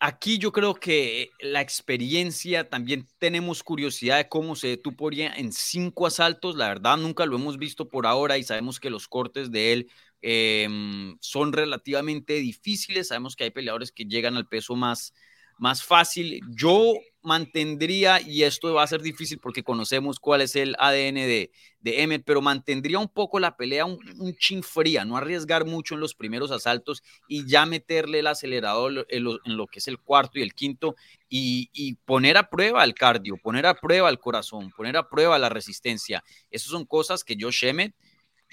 aquí 0.00 0.38
yo 0.38 0.52
creo 0.52 0.74
que 0.74 1.30
la 1.40 1.60
experiencia, 1.60 2.68
también 2.68 3.06
tenemos 3.18 3.62
curiosidad 3.62 4.18
de 4.18 4.28
cómo 4.28 4.56
se 4.56 4.68
detuvo 4.68 5.10
en 5.12 5.52
cinco 5.52 6.06
asaltos. 6.06 6.56
La 6.56 6.68
verdad, 6.68 6.96
nunca 6.96 7.26
lo 7.26 7.36
hemos 7.36 7.58
visto 7.58 7.88
por 7.88 8.06
ahora 8.06 8.38
y 8.38 8.44
sabemos 8.44 8.80
que 8.80 8.90
los 8.90 9.08
cortes 9.08 9.50
de 9.50 9.72
él 9.72 9.90
Em, 10.20 11.16
son 11.20 11.52
relativamente 11.52 12.34
difíciles. 12.34 13.08
Sabemos 13.08 13.36
que 13.36 13.44
hay 13.44 13.50
peleadores 13.50 13.92
que 13.92 14.04
llegan 14.04 14.36
al 14.36 14.48
peso 14.48 14.74
más, 14.74 15.14
más 15.58 15.82
fácil. 15.82 16.40
Yo 16.50 16.94
mantendría, 17.22 18.20
y 18.20 18.44
esto 18.44 18.72
va 18.72 18.84
a 18.84 18.86
ser 18.86 19.02
difícil 19.02 19.38
porque 19.38 19.62
conocemos 19.62 20.18
cuál 20.18 20.40
es 20.40 20.56
el 20.56 20.74
ADN 20.78 21.16
de, 21.16 21.50
de 21.80 22.02
Emmet, 22.02 22.22
pero 22.24 22.40
mantendría 22.40 22.98
un 22.98 23.08
poco 23.08 23.38
la 23.38 23.56
pelea 23.56 23.84
un, 23.84 23.98
chin 24.38 24.62
fría, 24.62 25.04
no 25.04 25.16
arriesgar 25.16 25.66
mucho 25.66 25.94
en 25.94 26.00
los 26.00 26.14
primeros 26.14 26.50
asaltos 26.50 27.02
y 27.28 27.46
ya 27.46 27.66
meterle 27.66 28.20
el 28.20 28.28
acelerador 28.28 29.06
en 29.10 29.24
lo, 29.24 29.66
que 29.66 29.80
es 29.80 29.88
el 29.88 29.98
cuarto 29.98 30.38
y 30.38 30.42
el 30.42 30.54
quinto 30.54 30.96
y, 31.28 31.68
y, 31.72 31.96
poner 31.96 32.38
a 32.38 32.48
prueba 32.48 32.82
el 32.84 32.94
cardio, 32.94 33.36
poner 33.36 33.66
a 33.66 33.74
prueba 33.74 34.08
el 34.08 34.18
corazón, 34.18 34.70
poner 34.74 34.96
a 34.96 35.08
prueba 35.08 35.38
la 35.38 35.48
resistencia. 35.48 36.24
Esas 36.50 36.70
son 36.70 36.86
cosas 36.86 37.24
que 37.24 37.36
Josh 37.38 37.64
Emmett 37.64 37.94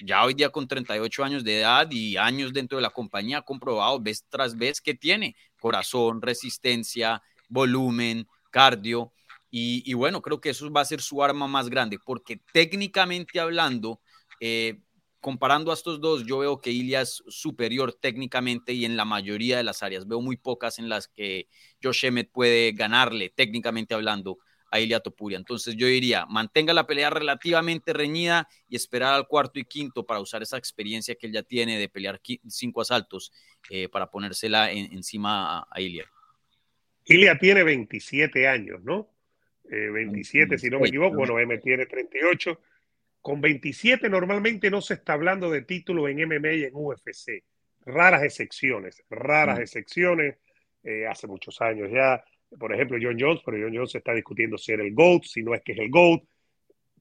ya 0.03 0.23
hoy 0.25 0.33
día 0.33 0.49
con 0.49 0.67
38 0.67 1.23
años 1.23 1.43
de 1.43 1.59
edad 1.59 1.89
y 1.91 2.17
años 2.17 2.53
dentro 2.53 2.77
de 2.77 2.81
la 2.81 2.89
compañía, 2.89 3.39
ha 3.39 3.41
comprobado 3.41 3.99
vez 3.99 4.25
tras 4.29 4.57
vez 4.57 4.81
que 4.81 4.93
tiene 4.93 5.35
corazón, 5.59 6.21
resistencia, 6.21 7.21
volumen, 7.49 8.27
cardio. 8.51 9.11
Y, 9.57 9.93
bueno, 9.93 10.21
creo 10.21 10.41
que 10.41 10.49
eso 10.49 10.69
va 10.69 10.81
a 10.81 10.85
ser 10.85 11.01
su 11.01 11.23
arma 11.23 11.47
más 11.47 11.69
grande, 11.69 11.97
porque 11.97 12.41
técnicamente 12.51 13.39
hablando, 13.39 14.01
eh, 14.41 14.81
comparando 15.21 15.71
a 15.71 15.75
estos 15.75 16.01
dos, 16.01 16.25
yo 16.25 16.39
veo 16.39 16.59
que 16.59 16.71
Ilya 16.71 17.01
es 17.01 17.23
superior 17.29 17.93
técnicamente 17.93 18.73
y 18.73 18.83
en 18.83 18.97
la 18.97 19.05
mayoría 19.05 19.55
de 19.55 19.63
las 19.63 19.81
áreas. 19.81 20.07
Veo 20.07 20.19
muy 20.19 20.35
pocas 20.35 20.77
en 20.77 20.89
las 20.89 21.07
que 21.07 21.47
Josh 21.81 22.03
Emmett 22.03 22.29
puede 22.33 22.73
ganarle, 22.73 23.29
técnicamente 23.29 23.93
hablando, 23.93 24.39
a 24.71 24.79
Ilia 24.79 24.99
Topuria. 24.99 25.37
Entonces 25.37 25.75
yo 25.75 25.87
diría, 25.87 26.25
mantenga 26.25 26.73
la 26.73 26.87
pelea 26.87 27.09
relativamente 27.09 27.93
reñida 27.93 28.47
y 28.67 28.75
esperar 28.75 29.13
al 29.13 29.27
cuarto 29.27 29.59
y 29.59 29.65
quinto 29.65 30.05
para 30.05 30.19
usar 30.19 30.41
esa 30.41 30.57
experiencia 30.57 31.15
que 31.15 31.27
él 31.27 31.33
ya 31.33 31.43
tiene 31.43 31.77
de 31.77 31.89
pelear 31.89 32.19
cinco 32.47 32.81
asaltos 32.81 33.31
eh, 33.69 33.89
para 33.89 34.09
ponérsela 34.09 34.71
encima 34.71 35.65
a, 35.69 35.81
Ilia. 35.81 36.05
Ilia 37.05 37.37
tiene 37.37 37.63
27 37.63 38.47
años, 38.47 38.83
¿no? 38.83 39.09
27, 39.63 40.55
eh, 40.55 40.59
si 40.59 40.69
no 40.69 40.79
me 40.79 40.87
equivoco, 40.87 41.17
bueno, 41.17 41.39
M 41.39 41.57
tiene 41.57 41.85
38. 41.85 42.59
Con 43.21 43.41
27 43.41 44.07
normalmente 44.09 44.69
no 44.69 44.81
se 44.81 44.95
está 44.95 45.13
hablando 45.13 45.49
de 45.49 45.63
título 45.63 46.07
en 46.07 46.27
MMA 46.27 46.53
y 46.53 46.63
en 46.65 46.71
UFC. 46.73 47.43
Raras 47.85 48.23
excepciones, 48.23 49.03
raras 49.09 49.59
excepciones. 49.59 50.37
Eh, 50.83 51.07
hace 51.07 51.25
muchos 51.25 51.59
años 51.61 51.89
ya 51.91 52.23
por 52.59 52.73
ejemplo, 52.73 52.97
John 53.01 53.17
Jones, 53.19 53.41
pero 53.45 53.57
John 53.61 53.75
Jones 53.75 53.95
está 53.95 54.13
discutiendo 54.13 54.57
si 54.57 54.71
era 54.71 54.83
el 54.83 54.93
GOAT, 54.93 55.23
si 55.23 55.43
no 55.43 55.53
es 55.53 55.61
que 55.61 55.73
es 55.73 55.79
el 55.79 55.89
GOAT. 55.89 56.23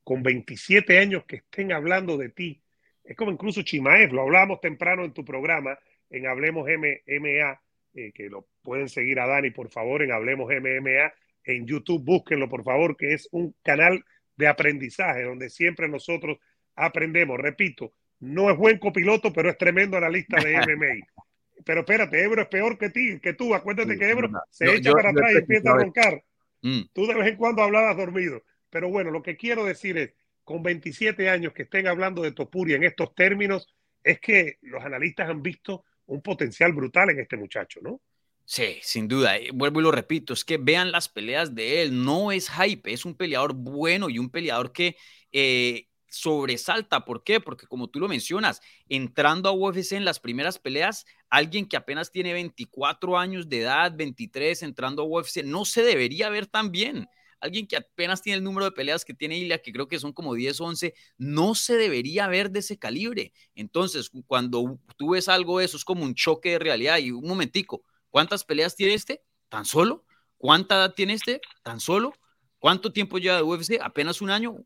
Con 0.03 0.23
27 0.23 0.99
años 0.99 1.25
que 1.25 1.37
estén 1.37 1.73
hablando 1.73 2.19
de 2.19 2.29
ti, 2.29 2.61
es 3.03 3.17
como 3.17 3.31
incluso 3.31 3.63
Chimaev, 3.63 4.13
lo 4.13 4.23
hablábamos 4.23 4.61
temprano 4.61 5.05
en 5.05 5.13
tu 5.13 5.25
programa, 5.25 5.79
en 6.11 6.27
Hablemos 6.27 6.69
MMA, 6.69 7.61
eh, 7.95 8.13
que 8.13 8.29
lo 8.29 8.47
pueden 8.63 8.89
seguir 8.89 9.21
a 9.21 9.27
Dani, 9.27 9.51
por 9.51 9.71
favor, 9.71 10.03
en 10.03 10.13
Hablemos 10.13 10.51
MMA, 10.51 11.13
en 11.45 11.67
YouTube, 11.67 12.03
búsquenlo, 12.05 12.49
por 12.49 12.65
favor, 12.65 12.97
que 12.97 13.15
es 13.15 13.29
un 13.33 13.55
canal 13.63 14.05
de 14.37 14.47
aprendizaje 14.47 15.23
donde 15.23 15.51
siempre 15.51 15.89
nosotros 15.89 16.39
aprendemos. 16.75 17.39
Repito, 17.39 17.93
no 18.21 18.51
es 18.51 18.57
buen 18.57 18.79
copiloto, 18.79 19.33
pero 19.33 19.51
es 19.51 19.59
tremendo 19.59 19.97
analista 19.97 20.39
de 20.43 20.57
MMA 20.57 21.07
pero 21.65 21.81
espérate, 21.81 22.23
Ebro 22.23 22.43
es 22.43 22.49
peor 22.49 22.79
que 22.79 22.91
ti, 22.91 23.19
que 23.21 23.33
tú. 23.33 23.55
Acuérdate 23.55 23.99
que 23.99 24.11
Ebro 24.11 24.31
se 24.51 24.75
echa 24.75 24.93
para 24.93 25.11
atrás 25.11 25.33
y 25.33 25.37
empieza 25.39 25.71
a 25.71 25.77
roncar. 25.77 26.23
Mm. 26.63 26.83
Tú 26.93 27.07
de 27.07 27.15
vez 27.15 27.29
en 27.29 27.37
cuando 27.37 27.63
hablabas 27.63 27.97
dormido. 27.97 28.43
Pero 28.71 28.89
bueno, 28.89 29.11
lo 29.11 29.23
que 29.23 29.37
quiero 29.37 29.65
decir 29.65 29.97
es, 29.99 30.13
con 30.45 30.63
27 30.63 31.29
años 31.29 31.53
que 31.53 31.63
estén 31.63 31.87
hablando 31.87 32.23
de 32.23 32.33
Topuria 32.33 32.77
en 32.77 32.85
estos 32.85 33.15
términos, 33.15 33.75
es 34.03 34.21
que 34.21 34.59
los 34.63 34.85
analistas 34.85 35.29
han 35.31 35.43
visto 35.43 35.85
un 36.07 36.21
potencial 36.21 36.73
brutal 36.73 37.11
en 37.11 37.21
este 37.21 37.37
muchacho, 37.37 37.81
¿no? 37.83 38.01
Sí, 38.45 38.79
sin 38.83 39.09
duda. 39.09 39.39
Eh, 39.39 39.51
vuelvo 39.55 39.81
y 39.81 39.85
lo 39.85 39.91
repito, 39.91 40.35
es 40.35 40.45
que 40.45 40.59
vean 40.59 40.93
las 40.93 41.09
peleas 41.09 41.55
de 41.55 41.83
él. 41.83 42.05
No 42.05 42.31
es 42.31 42.51
hype, 42.51 42.93
es 42.93 43.07
un 43.07 43.17
peleador 43.17 43.55
bueno 43.55 44.11
y 44.11 44.19
un 44.19 44.29
peleador 44.29 44.73
que 44.73 44.97
eh, 45.33 45.89
sobresalta. 46.15 47.05
¿Por 47.05 47.25
qué? 47.25 47.41
Porque 47.41 47.67
como 47.67 47.89
tú 47.89 48.01
lo 48.01 48.09
mencionas, 48.09 48.61
entrando 48.89 49.49
a 49.49 49.53
UFC 49.53 49.93
en 49.93 50.05
las 50.05 50.21
primeras 50.21 50.59
peleas, 50.59 51.05
alguien 51.29 51.67
que 51.69 51.77
apenas 51.77 52.11
tiene 52.11 52.33
24 52.33 53.19
años 53.19 53.49
de 53.49 53.61
edad, 53.61 53.93
23, 53.97 54.63
entrando 54.63 55.03
a 55.03 55.07
UFC, 55.07 55.43
no 55.45 55.65
se 55.65 55.83
debería 55.83 56.29
ver 56.31 56.47
tan 56.47 56.71
bien. 56.71 57.09
alguien 57.41 57.67
que 57.67 57.77
apenas 57.77 58.23
tiene 58.23 58.39
el 58.39 58.45
número 58.45 58.65
de 58.65 58.73
peleas 58.73 59.05
que 59.05 59.13
tiene 59.13 59.37
Ilia, 59.37 59.61
que 59.61 59.73
creo 59.73 59.87
que 59.87 59.99
son 59.99 60.13
como 60.15 60.33
10, 60.35 60.61
11, 60.61 60.95
no 61.19 61.55
se 61.55 61.77
debería 61.77 62.27
ver 62.27 62.51
de 62.51 62.61
ese 62.61 62.79
calibre. 62.79 63.33
Entonces, 63.55 64.11
cuando 64.27 64.79
tú 64.97 65.11
ves 65.11 65.29
algo 65.29 65.59
de 65.59 65.67
eso, 65.67 65.77
es 65.77 65.85
como 65.85 66.05
un 66.05 66.15
choque 66.15 66.53
de 66.53 66.59
realidad. 66.59 66.99
Y 66.99 67.11
un 67.11 67.27
momentico, 67.29 67.83
¿cuántas 68.11 68.45
peleas 68.45 68.77
tiene 68.77 68.95
este? 68.95 69.23
¿Tan 69.51 69.67
solo? 69.67 70.07
¿Cuánta 70.39 70.77
edad 70.77 70.95
tiene 70.95 71.13
este? 71.15 71.41
¿Tan 71.63 71.81
solo? 71.81 72.15
¿Cuánto 72.59 72.93
tiempo 72.93 73.19
lleva 73.19 73.37
de 73.37 73.43
UFC? 73.43 73.79
¿Apenas 73.83 74.23
un 74.23 74.31
año? 74.31 74.57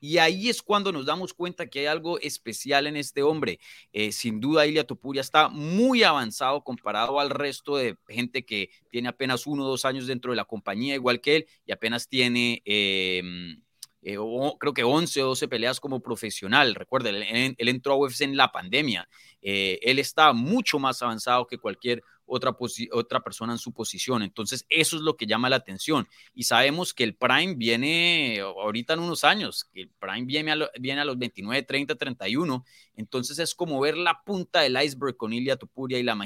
Y 0.00 0.18
ahí 0.18 0.48
es 0.48 0.62
cuando 0.62 0.92
nos 0.92 1.06
damos 1.06 1.32
cuenta 1.34 1.66
que 1.66 1.80
hay 1.80 1.86
algo 1.86 2.18
especial 2.20 2.86
en 2.86 2.96
este 2.96 3.22
hombre. 3.22 3.58
Eh, 3.92 4.12
sin 4.12 4.40
duda, 4.40 4.66
Ilia 4.66 4.86
Topuria 4.86 5.20
está 5.20 5.48
muy 5.48 6.02
avanzado 6.02 6.62
comparado 6.62 7.20
al 7.20 7.30
resto 7.30 7.76
de 7.76 7.96
gente 8.08 8.44
que 8.44 8.70
tiene 8.90 9.08
apenas 9.08 9.46
uno 9.46 9.64
o 9.64 9.68
dos 9.68 9.84
años 9.84 10.06
dentro 10.06 10.32
de 10.32 10.36
la 10.36 10.44
compañía, 10.44 10.94
igual 10.94 11.20
que 11.20 11.36
él, 11.36 11.46
y 11.66 11.72
apenas 11.72 12.08
tiene... 12.08 12.62
Em, 12.64 13.60
eh, 14.08 14.18
creo 14.60 14.72
que 14.72 14.84
11 14.84 15.22
o 15.24 15.26
12 15.28 15.48
peleas 15.48 15.80
como 15.80 16.00
profesional. 16.00 16.76
Recuerden, 16.76 17.16
él, 17.58 17.68
entró 17.68 17.94
a 17.94 17.96
UFC 17.96 18.20
en 18.20 18.36
la 18.36 18.52
pandemia. 18.52 19.08
Eh, 19.42 19.80
él 19.82 19.98
está 19.98 20.32
mucho 20.32 20.78
más 20.78 21.02
avanzado 21.02 21.48
que 21.48 21.58
cualquier 21.58 22.04
otra, 22.26 22.56
otra 22.92 23.20
persona 23.20 23.52
en 23.52 23.58
su 23.58 23.72
posición. 23.72 24.22
Entonces, 24.22 24.66
eso 24.68 24.96
es 24.96 25.02
lo 25.02 25.16
que 25.16 25.26
llama 25.26 25.48
la 25.48 25.56
atención. 25.56 26.06
Y 26.34 26.44
sabemos 26.44 26.92
que 26.92 27.04
el 27.04 27.14
Prime 27.14 27.54
viene 27.54 28.40
ahorita 28.40 28.94
en 28.94 29.00
unos 29.00 29.24
años, 29.24 29.64
que 29.72 29.82
el 29.82 29.90
Prime 29.90 30.24
viene 30.26 30.52
a, 30.52 30.70
viene 30.78 31.00
a 31.00 31.04
los 31.04 31.18
29, 31.18 31.62
30, 31.62 31.94
31. 31.94 32.64
Entonces, 32.96 33.38
es 33.38 33.54
como 33.54 33.80
ver 33.80 33.96
la 33.96 34.22
punta 34.24 34.60
del 34.60 34.80
iceberg 34.82 35.16
con 35.16 35.32
Ilia 35.32 35.56
Tupuria 35.56 35.98
y 35.98 36.02
la 36.02 36.16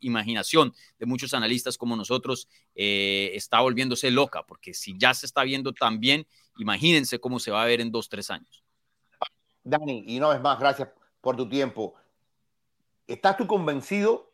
imaginación 0.00 0.72
de 0.98 1.06
muchos 1.06 1.34
analistas 1.34 1.76
como 1.76 1.96
nosotros 1.96 2.48
eh, 2.74 3.32
está 3.34 3.60
volviéndose 3.60 4.10
loca, 4.10 4.44
porque 4.46 4.74
si 4.74 4.96
ya 4.96 5.12
se 5.14 5.26
está 5.26 5.42
viendo 5.42 5.72
tan 5.72 6.00
bien, 6.00 6.26
imagínense 6.58 7.18
cómo 7.18 7.38
se 7.38 7.50
va 7.50 7.62
a 7.62 7.66
ver 7.66 7.80
en 7.80 7.90
dos, 7.90 8.08
tres 8.08 8.30
años. 8.30 8.64
Dani, 9.64 10.04
y 10.06 10.18
una 10.18 10.28
vez 10.30 10.40
más, 10.40 10.58
gracias 10.58 10.88
por 11.20 11.36
tu 11.36 11.48
tiempo. 11.48 11.94
¿Estás 13.06 13.36
tú 13.36 13.46
convencido 13.46 14.31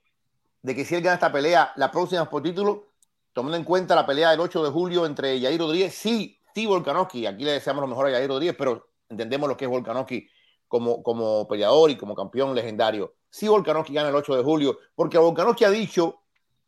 de 0.62 0.74
que 0.74 0.84
si 0.84 0.94
él 0.94 1.02
gana 1.02 1.14
esta 1.14 1.32
pelea, 1.32 1.72
la 1.76 1.90
próxima 1.90 2.28
por 2.28 2.42
título, 2.42 2.88
tomando 3.32 3.56
en 3.56 3.64
cuenta 3.64 3.94
la 3.94 4.06
pelea 4.06 4.30
del 4.30 4.40
8 4.40 4.64
de 4.64 4.70
julio 4.70 5.06
entre 5.06 5.38
Yair 5.38 5.60
Rodríguez, 5.60 5.94
sí, 5.94 6.40
sí, 6.54 6.66
Volkanovski, 6.66 7.26
aquí 7.26 7.44
le 7.44 7.52
deseamos 7.52 7.80
lo 7.80 7.86
mejor 7.86 8.06
a 8.06 8.10
Yair 8.10 8.28
Rodríguez, 8.28 8.56
pero 8.58 8.88
entendemos 9.08 9.48
lo 9.48 9.56
que 9.56 9.64
es 9.64 9.70
Volkanovski 9.70 10.28
como, 10.66 11.02
como 11.02 11.46
peleador 11.48 11.90
y 11.90 11.96
como 11.96 12.14
campeón 12.14 12.54
legendario. 12.54 13.14
Sí, 13.30 13.48
Volkanovski 13.48 13.94
gana 13.94 14.08
el 14.08 14.14
8 14.14 14.36
de 14.36 14.42
julio, 14.42 14.78
porque 14.94 15.18
Volkanovski 15.18 15.64
ha 15.64 15.70
dicho, 15.70 16.22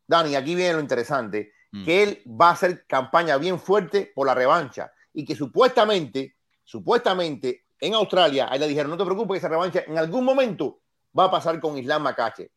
Dani, 0.06 0.34
aquí 0.36 0.54
viene 0.54 0.74
lo 0.74 0.80
interesante, 0.80 1.52
mm. 1.72 1.84
que 1.84 2.02
él 2.02 2.22
va 2.26 2.48
a 2.48 2.52
hacer 2.52 2.86
campaña 2.86 3.36
bien 3.36 3.58
fuerte 3.58 4.12
por 4.14 4.26
la 4.26 4.34
revancha 4.34 4.92
y 5.12 5.24
que 5.24 5.34
supuestamente, 5.34 6.36
supuestamente 6.64 7.64
en 7.80 7.94
Australia, 7.94 8.48
ahí 8.50 8.58
le 8.58 8.68
dijeron, 8.68 8.90
no 8.90 8.96
te 8.96 9.04
preocupes, 9.04 9.38
esa 9.38 9.48
revancha 9.48 9.84
en 9.86 9.98
algún 9.98 10.24
momento 10.24 10.80
va 11.18 11.24
a 11.24 11.30
pasar 11.30 11.58
con 11.60 11.78
Islam 11.78 12.02
Makache. 12.02 12.52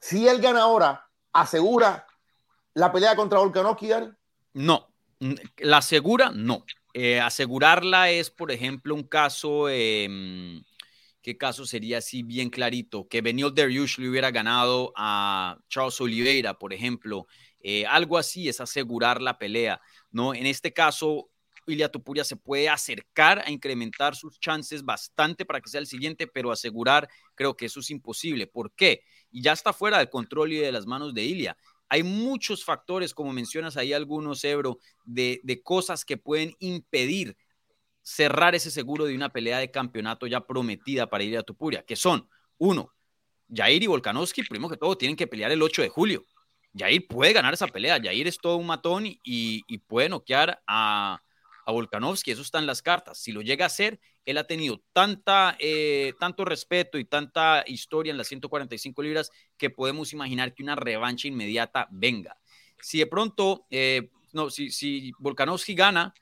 Si 0.00 0.26
él 0.26 0.40
gana 0.40 0.62
ahora, 0.62 1.08
¿asegura 1.32 2.06
la 2.74 2.92
pelea 2.92 3.16
contra 3.16 3.38
Volkanovski, 3.38 3.88
No, 4.52 4.92
la 5.58 5.78
asegura, 5.78 6.30
no. 6.30 6.64
Eh, 6.92 7.20
asegurarla 7.20 8.10
es, 8.10 8.30
por 8.30 8.50
ejemplo, 8.50 8.94
un 8.94 9.02
caso, 9.02 9.68
em, 9.68 10.62
¿qué 11.22 11.36
caso 11.36 11.66
sería 11.66 11.98
así 11.98 12.22
bien 12.22 12.50
clarito? 12.50 13.08
Que 13.08 13.20
Benil 13.20 13.54
Dariush 13.54 13.98
le 13.98 14.08
hubiera 14.08 14.30
ganado 14.30 14.92
a 14.96 15.58
Charles 15.68 16.00
Oliveira, 16.00 16.58
por 16.58 16.72
ejemplo. 16.72 17.26
Eh, 17.60 17.84
algo 17.86 18.16
así 18.18 18.48
es 18.48 18.60
asegurar 18.60 19.20
la 19.20 19.38
pelea, 19.38 19.80
¿no? 20.10 20.34
En 20.34 20.46
este 20.46 20.72
caso, 20.72 21.30
Ilia 21.66 21.90
Topuria 21.90 22.24
se 22.24 22.36
puede 22.36 22.68
acercar 22.68 23.42
a 23.44 23.50
incrementar 23.50 24.14
sus 24.14 24.38
chances 24.38 24.84
bastante 24.84 25.44
para 25.44 25.60
que 25.60 25.68
sea 25.68 25.80
el 25.80 25.86
siguiente, 25.86 26.26
pero 26.26 26.52
asegurar 26.52 27.08
creo 27.34 27.56
que 27.56 27.66
eso 27.66 27.80
es 27.80 27.90
imposible. 27.90 28.46
¿Por 28.46 28.72
qué? 28.72 29.02
Y 29.36 29.42
ya 29.42 29.52
está 29.52 29.74
fuera 29.74 29.98
del 29.98 30.08
control 30.08 30.54
y 30.54 30.56
de 30.56 30.72
las 30.72 30.86
manos 30.86 31.12
de 31.12 31.22
Ilia. 31.22 31.58
Hay 31.90 32.02
muchos 32.02 32.64
factores, 32.64 33.12
como 33.12 33.34
mencionas 33.34 33.76
ahí 33.76 33.92
algunos, 33.92 34.42
Ebro, 34.44 34.78
de, 35.04 35.42
de 35.44 35.62
cosas 35.62 36.06
que 36.06 36.16
pueden 36.16 36.54
impedir 36.58 37.36
cerrar 38.00 38.54
ese 38.54 38.70
seguro 38.70 39.04
de 39.04 39.14
una 39.14 39.28
pelea 39.28 39.58
de 39.58 39.70
campeonato 39.70 40.26
ya 40.26 40.40
prometida 40.46 41.10
para 41.10 41.22
Ilia 41.22 41.42
Topuria, 41.42 41.82
que 41.82 41.96
son, 41.96 42.26
uno, 42.56 42.94
Jair 43.54 43.82
y 43.82 43.86
Volkanovski, 43.86 44.42
primero 44.44 44.70
que 44.70 44.78
todo, 44.78 44.96
tienen 44.96 45.16
que 45.16 45.26
pelear 45.26 45.52
el 45.52 45.60
8 45.60 45.82
de 45.82 45.90
julio. 45.90 46.24
Jair 46.74 47.06
puede 47.06 47.34
ganar 47.34 47.52
esa 47.52 47.68
pelea. 47.68 48.00
Jair 48.02 48.26
es 48.26 48.38
todo 48.38 48.56
un 48.56 48.66
matón 48.66 49.04
y, 49.04 49.18
y 49.22 49.78
puede 49.80 50.08
noquear 50.08 50.62
a, 50.66 51.20
a 51.66 51.72
Volkanovski, 51.72 52.30
eso 52.30 52.40
está 52.40 52.58
en 52.58 52.66
las 52.66 52.80
cartas. 52.80 53.18
Si 53.18 53.32
lo 53.32 53.42
llega 53.42 53.66
a 53.66 53.68
hacer, 53.68 54.00
él 54.26 54.38
ha 54.38 54.44
tenido 54.44 54.82
tanta, 54.92 55.56
eh, 55.58 56.12
tanto 56.20 56.44
respeto 56.44 56.98
y 56.98 57.04
tanta 57.04 57.64
historia 57.66 58.10
en 58.10 58.18
las 58.18 58.26
145 58.26 59.02
libras 59.02 59.30
que 59.56 59.70
podemos 59.70 60.12
imaginar 60.12 60.52
que 60.52 60.62
una 60.62 60.76
revancha 60.76 61.28
inmediata 61.28 61.88
venga. 61.90 62.36
Si 62.82 62.98
de 62.98 63.06
pronto, 63.06 63.66
eh, 63.70 64.10
no, 64.32 64.50
si, 64.50 64.70
si 64.70 65.12
Volkanovski 65.18 65.74
gana, 65.74 66.12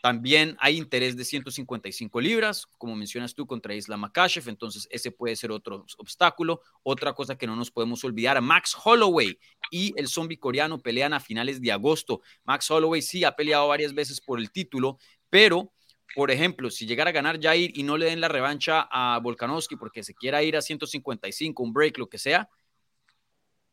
también 0.00 0.56
hay 0.58 0.78
interés 0.78 1.16
de 1.16 1.24
155 1.24 2.20
libras, 2.20 2.66
como 2.78 2.96
mencionas 2.96 3.34
tú, 3.34 3.46
contra 3.46 3.74
Isla 3.74 3.96
Makashev, 3.96 4.48
entonces 4.48 4.88
ese 4.90 5.10
puede 5.10 5.36
ser 5.36 5.52
otro 5.52 5.84
obstáculo. 5.98 6.60
Otra 6.82 7.12
cosa 7.12 7.36
que 7.36 7.46
no 7.46 7.56
nos 7.56 7.70
podemos 7.70 8.02
olvidar, 8.04 8.40
Max 8.40 8.76
Holloway 8.82 9.38
y 9.70 9.92
el 9.96 10.08
zombie 10.08 10.38
coreano 10.38 10.80
pelean 10.80 11.12
a 11.12 11.20
finales 11.20 11.60
de 11.60 11.72
agosto. 11.72 12.20
Max 12.44 12.70
Holloway 12.70 13.02
sí 13.02 13.24
ha 13.24 13.36
peleado 13.36 13.68
varias 13.68 13.94
veces 13.94 14.20
por 14.20 14.38
el 14.38 14.50
título, 14.50 14.98
pero 15.30 15.71
por 16.14 16.30
ejemplo, 16.30 16.70
si 16.70 16.86
llegara 16.86 17.10
a 17.10 17.12
ganar 17.12 17.40
Jair 17.40 17.70
y 17.74 17.82
no 17.82 17.96
le 17.96 18.06
den 18.06 18.20
la 18.20 18.28
revancha 18.28 18.88
a 18.90 19.18
Volkanovski 19.20 19.76
porque 19.76 20.02
se 20.02 20.14
quiera 20.14 20.42
ir 20.42 20.56
a 20.56 20.62
155, 20.62 21.62
un 21.62 21.72
break, 21.72 21.98
lo 21.98 22.08
que 22.08 22.18
sea, 22.18 22.48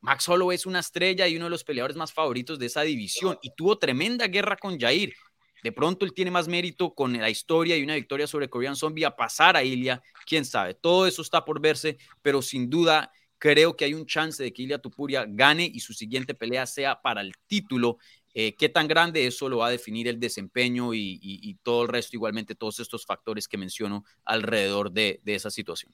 Max 0.01 0.29
Holloway 0.29 0.55
es 0.55 0.65
una 0.65 0.79
estrella 0.79 1.27
y 1.27 1.35
uno 1.35 1.45
de 1.45 1.51
los 1.51 1.63
peleadores 1.63 1.97
más 1.97 2.13
favoritos 2.13 2.57
de 2.57 2.67
esa 2.67 2.81
división 2.81 3.37
y 3.41 3.51
tuvo 3.55 3.77
tremenda 3.77 4.27
guerra 4.27 4.55
con 4.55 4.79
Jair. 4.79 5.13
De 5.61 5.73
pronto 5.73 6.05
él 6.05 6.13
tiene 6.13 6.31
más 6.31 6.47
mérito 6.47 6.93
con 6.93 7.17
la 7.17 7.29
historia 7.29 7.75
y 7.75 7.83
una 7.83 7.95
victoria 7.95 8.27
sobre 8.27 8.49
Korean 8.49 8.77
Zombie 8.77 9.03
a 9.03 9.15
pasar 9.15 9.57
a 9.57 9.63
Ilia, 9.63 10.01
quién 10.25 10.45
sabe. 10.45 10.73
Todo 10.73 11.05
eso 11.05 11.21
está 11.21 11.43
por 11.43 11.59
verse, 11.59 11.97
pero 12.21 12.41
sin 12.41 12.69
duda 12.69 13.11
creo 13.37 13.75
que 13.75 13.85
hay 13.85 13.93
un 13.93 14.05
chance 14.05 14.41
de 14.41 14.53
que 14.53 14.61
Ilia 14.63 14.79
Tupuria 14.79 15.25
gane 15.27 15.65
y 15.65 15.79
su 15.81 15.93
siguiente 15.93 16.33
pelea 16.33 16.65
sea 16.65 17.01
para 17.01 17.19
el 17.21 17.33
título. 17.47 17.97
Eh, 18.41 18.55
¿Qué 18.57 18.69
tan 18.69 18.87
grande 18.87 19.27
eso 19.27 19.49
lo 19.49 19.57
va 19.57 19.67
a 19.67 19.71
definir 19.71 20.07
el 20.07 20.17
desempeño 20.17 20.93
y, 20.93 21.57
todo 21.61 21.83
el 21.83 21.89
resto, 21.89 22.15
igualmente 22.15 22.55
todos 22.55 22.79
estos 22.79 23.05
factores 23.05 23.49
que 23.49 23.57
menciono 23.57 24.05
alrededor 24.23 24.93
de, 24.93 25.19
de 25.23 25.35
esa 25.35 25.51
situación? 25.51 25.91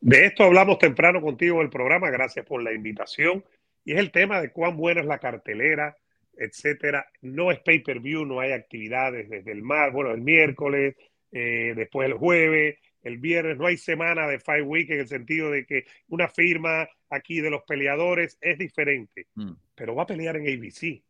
De 0.00 0.26
esto 0.26 0.44
hablamos 0.44 0.78
temprano 0.78 1.22
contigo 1.22 1.56
en 1.56 1.62
el 1.62 1.70
programa, 1.70 2.10
gracias 2.10 2.44
por 2.44 2.62
la 2.62 2.74
invitación. 2.74 3.42
Y 3.86 3.92
es 3.92 4.00
el 4.00 4.10
tema 4.10 4.38
de 4.42 4.52
cuán 4.52 4.76
buena 4.76 5.00
es 5.00 5.06
la 5.06 5.18
cartelera, 5.18 5.96
etcétera. 6.36 7.06
No 7.22 7.50
es 7.50 7.58
pay-per-view, 7.60 8.26
no 8.26 8.40
hay 8.40 8.52
actividades 8.52 9.30
desde 9.30 9.52
el 9.52 9.62
mar, 9.62 9.92
bueno, 9.92 10.10
el 10.10 10.20
miércoles, 10.20 10.94
eh, 11.32 11.72
después 11.74 12.06
el 12.06 12.18
jueves, 12.18 12.76
el 13.02 13.16
viernes, 13.16 13.56
no 13.56 13.64
hay 13.64 13.78
semana 13.78 14.26
de 14.26 14.40
Five 14.40 14.64
Week 14.64 14.90
en 14.90 15.00
el 15.00 15.08
sentido 15.08 15.50
de 15.50 15.64
que 15.64 15.86
una 16.08 16.28
firma 16.28 16.86
aquí 17.08 17.40
de 17.40 17.48
los 17.48 17.62
peleadores 17.62 18.36
es 18.42 18.58
diferente, 18.58 19.28
mm. 19.36 19.52
pero 19.74 19.94
va 19.94 20.02
a 20.02 20.06
pelear 20.06 20.36
en 20.36 20.42
ABC. 20.42 21.02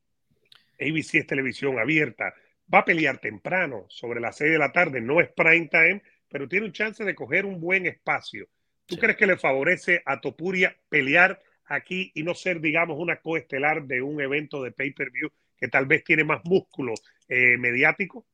ABC 0.80 1.16
es 1.16 1.26
televisión 1.26 1.78
abierta, 1.78 2.34
va 2.72 2.80
a 2.80 2.84
pelear 2.84 3.18
temprano, 3.18 3.86
sobre 3.88 4.20
las 4.20 4.36
6 4.36 4.52
de 4.52 4.58
la 4.58 4.72
tarde, 4.72 5.00
no 5.00 5.20
es 5.20 5.28
prime 5.28 5.68
time, 5.68 6.02
pero 6.28 6.48
tiene 6.48 6.66
un 6.66 6.72
chance 6.72 7.04
de 7.04 7.14
coger 7.14 7.44
un 7.44 7.60
buen 7.60 7.86
espacio. 7.86 8.48
¿Tú 8.86 8.96
crees 8.96 9.16
que 9.16 9.26
le 9.26 9.36
favorece 9.36 10.02
a 10.06 10.20
Topuria 10.20 10.76
pelear 10.88 11.40
aquí 11.66 12.10
y 12.14 12.22
no 12.22 12.34
ser, 12.34 12.60
digamos, 12.60 12.98
una 12.98 13.20
coestelar 13.20 13.84
de 13.84 14.02
un 14.02 14.20
evento 14.20 14.62
de 14.62 14.72
pay-per-view 14.72 15.30
que 15.56 15.68
tal 15.68 15.86
vez 15.86 16.02
tiene 16.02 16.24
más 16.24 16.40
músculo 16.44 16.94
eh, 17.28 17.56
mediático? 17.58 18.26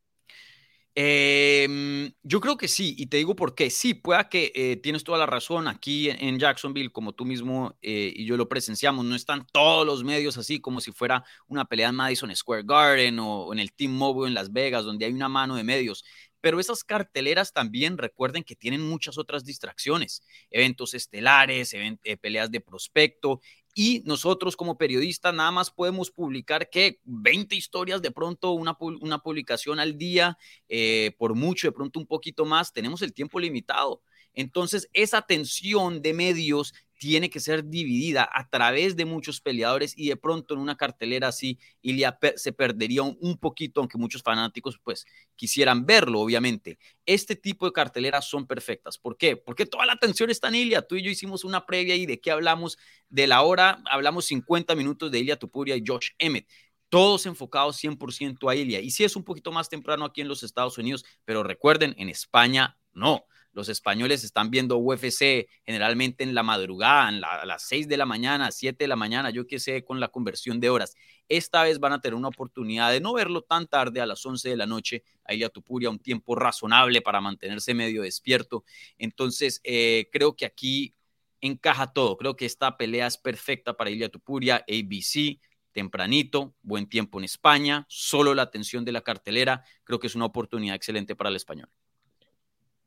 Em, 0.98 2.10
yo 2.22 2.40
creo 2.40 2.56
que 2.56 2.68
sí, 2.68 2.94
y 2.96 3.08
te 3.08 3.18
digo 3.18 3.36
por 3.36 3.54
qué. 3.54 3.68
Sí, 3.68 3.92
pueda 3.92 4.30
que 4.30 4.50
eh, 4.54 4.76
tienes 4.76 5.04
toda 5.04 5.18
la 5.18 5.26
razón. 5.26 5.68
Aquí 5.68 6.08
en 6.08 6.38
Jacksonville, 6.38 6.90
como 6.90 7.12
tú 7.12 7.26
mismo 7.26 7.76
eh, 7.82 8.14
y 8.16 8.24
yo 8.24 8.38
lo 8.38 8.48
presenciamos, 8.48 9.04
no 9.04 9.14
están 9.14 9.46
todos 9.52 9.84
los 9.84 10.04
medios 10.04 10.38
así 10.38 10.58
como 10.58 10.80
si 10.80 10.92
fuera 10.92 11.22
una 11.48 11.66
pelea 11.66 11.90
en 11.90 11.96
Madison 11.96 12.34
Square 12.34 12.62
Garden 12.64 13.18
o, 13.18 13.52
en 13.52 13.58
el 13.58 13.74
Team 13.74 13.92
Mobile 13.92 14.28
en 14.28 14.34
Las 14.34 14.50
Vegas, 14.50 14.86
donde 14.86 15.04
hay 15.04 15.12
una 15.12 15.28
mano 15.28 15.56
de 15.56 15.64
medios 15.64 16.02
pero 16.40 16.60
esas 16.60 16.84
carteleras 16.84 17.52
también 17.52 17.98
recuerden 17.98 18.44
que 18.44 18.54
tienen 18.54 18.80
muchas 18.80 19.18
otras 19.18 19.44
distracciones, 19.44 20.22
eventos 20.50 20.94
estelares, 20.94 21.74
eh, 21.74 22.16
peleas 22.18 22.52
de 22.52 22.60
prospecto, 22.60 23.40
y 23.78 24.02
nosotros 24.06 24.56
como 24.56 24.78
periodistas 24.78 25.34
nada 25.34 25.50
más 25.50 25.70
podemos 25.70 26.10
publicar 26.10 26.70
que 26.70 26.98
20 27.04 27.54
historias 27.54 28.00
de 28.00 28.10
pronto, 28.10 28.52
una, 28.52 28.74
una 28.80 29.18
publicación 29.18 29.78
al 29.78 29.98
día, 29.98 30.38
eh, 30.66 31.14
por 31.18 31.34
mucho, 31.34 31.68
de 31.68 31.72
pronto 31.72 32.00
un 32.00 32.06
poquito 32.06 32.46
más, 32.46 32.72
tenemos 32.72 33.02
el 33.02 33.12
tiempo 33.12 33.38
limitado. 33.38 34.00
Entonces, 34.36 34.88
esa 34.92 35.22
tensión 35.22 36.02
de 36.02 36.14
medios 36.14 36.72
tiene 36.98 37.28
que 37.28 37.40
ser 37.40 37.64
dividida 37.64 38.28
a 38.32 38.48
través 38.48 38.96
de 38.96 39.04
muchos 39.04 39.40
peleadores 39.40 39.92
y 39.96 40.08
de 40.08 40.16
pronto 40.16 40.54
en 40.54 40.60
una 40.60 40.76
cartelera 40.76 41.28
así 41.28 41.58
Ilia 41.82 42.18
se 42.36 42.52
perdería 42.52 43.02
un, 43.02 43.38
poquito, 43.38 43.80
aunque 43.80 43.98
muchos 43.98 44.22
fanáticos 44.22 44.78
pues 44.82 45.04
quisieran 45.34 45.84
verlo, 45.84 46.20
obviamente. 46.20 46.78
Este 47.04 47.36
tipo 47.36 47.66
de 47.66 47.72
carteleras 47.72 48.28
son 48.28 48.46
perfectas. 48.46 48.98
¿Por 48.98 49.16
qué? 49.16 49.36
Porque 49.36 49.66
toda 49.66 49.84
la 49.86 49.92
atención 49.92 50.30
está 50.30 50.48
en 50.48 50.54
Ilia. 50.56 50.82
Tú 50.82 50.96
y 50.96 51.02
yo 51.02 51.10
hicimos 51.10 51.44
una 51.44 51.66
previa 51.66 51.96
y 51.96 52.06
de 52.06 52.20
qué 52.20 52.30
hablamos 52.30 52.78
de 53.08 53.26
la 53.26 53.42
hora, 53.42 53.82
hablamos 53.90 54.26
50 54.26 54.74
minutos 54.74 55.10
de 55.10 55.18
Ilia 55.18 55.36
Tupuria 55.36 55.76
y 55.76 55.82
Josh 55.86 56.10
Emmett 56.18 56.48
todos 56.88 57.26
enfocados 57.26 57.82
100% 57.82 58.48
a 58.48 58.54
Ilia. 58.54 58.80
Y 58.80 58.90
sí 58.90 59.04
es 59.04 59.16
un 59.16 59.24
poquito 59.24 59.50
más 59.50 59.68
temprano 59.68 60.04
aquí 60.04 60.20
en 60.20 60.28
los 60.28 60.44
Estados 60.44 60.78
Unidos, 60.78 61.04
pero 61.24 61.42
recuerden, 61.42 61.94
en 61.98 62.08
España 62.08 62.78
no. 62.92 63.26
Los 63.56 63.70
españoles 63.70 64.22
están 64.22 64.50
viendo 64.50 64.76
UFC 64.76 65.48
generalmente 65.64 66.22
en 66.22 66.34
la 66.34 66.42
madrugada, 66.42 67.08
a 67.08 67.46
las 67.46 67.62
6 67.62 67.88
de 67.88 67.96
la 67.96 68.04
mañana, 68.04 68.52
7 68.52 68.84
de 68.84 68.86
la 68.86 68.96
mañana, 68.96 69.30
yo 69.30 69.46
qué 69.46 69.58
sé, 69.58 69.82
con 69.82 69.98
la 69.98 70.08
conversión 70.08 70.60
de 70.60 70.68
horas. 70.68 70.94
Esta 71.26 71.62
vez 71.62 71.80
van 71.80 71.94
a 71.94 72.02
tener 72.02 72.16
una 72.16 72.28
oportunidad 72.28 72.92
de 72.92 73.00
no 73.00 73.14
verlo 73.14 73.40
tan 73.40 73.66
tarde, 73.66 74.02
a 74.02 74.06
las 74.06 74.26
11 74.26 74.50
de 74.50 74.56
la 74.58 74.66
noche, 74.66 75.04
a 75.24 75.48
Tupuria, 75.48 75.88
un 75.88 75.98
tiempo 75.98 76.34
razonable 76.34 77.00
para 77.00 77.22
mantenerse 77.22 77.72
medio 77.72 78.02
despierto. 78.02 78.62
Entonces, 78.98 79.62
eh, 79.64 80.10
creo 80.12 80.36
que 80.36 80.44
aquí 80.44 80.94
encaja 81.40 81.94
todo. 81.94 82.18
Creo 82.18 82.36
que 82.36 82.44
esta 82.44 82.76
pelea 82.76 83.06
es 83.06 83.16
perfecta 83.16 83.74
para 83.74 83.88
Ilia 83.88 84.10
Tupuria, 84.10 84.66
ABC, 84.68 85.40
tempranito, 85.72 86.54
buen 86.60 86.90
tiempo 86.90 87.18
en 87.18 87.24
España, 87.24 87.86
solo 87.88 88.34
la 88.34 88.42
atención 88.42 88.84
de 88.84 88.92
la 88.92 89.00
cartelera. 89.00 89.64
Creo 89.82 89.98
que 89.98 90.08
es 90.08 90.14
una 90.14 90.26
oportunidad 90.26 90.76
excelente 90.76 91.16
para 91.16 91.30
el 91.30 91.36
español. 91.36 91.70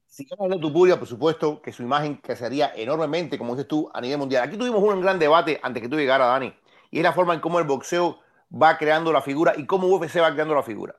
Si 0.09 0.25
de 0.25 0.57
Tupuria, 0.59 0.97
por 0.97 1.07
supuesto 1.07 1.61
que 1.61 1.71
su 1.71 1.83
imagen 1.83 2.15
crecería 2.15 2.73
enormemente, 2.75 3.37
como 3.37 3.53
dices 3.53 3.67
tú, 3.67 3.91
a 3.93 4.01
nivel 4.01 4.17
mundial. 4.17 4.43
Aquí 4.43 4.57
tuvimos 4.57 4.81
un 4.81 5.01
gran 5.01 5.19
debate 5.19 5.59
antes 5.61 5.83
que 5.83 5.87
tú 5.87 5.97
llegaras, 5.97 6.27
Dani, 6.27 6.51
y 6.89 6.97
es 6.97 7.03
la 7.03 7.13
forma 7.13 7.35
en 7.35 7.39
cómo 7.39 7.59
el 7.59 7.65
boxeo 7.65 8.19
va 8.51 8.77
creando 8.79 9.13
la 9.13 9.21
figura 9.21 9.53
y 9.55 9.67
cómo 9.67 9.87
UFC 9.87 10.19
va 10.19 10.33
creando 10.33 10.55
la 10.55 10.63
figura. 10.63 10.95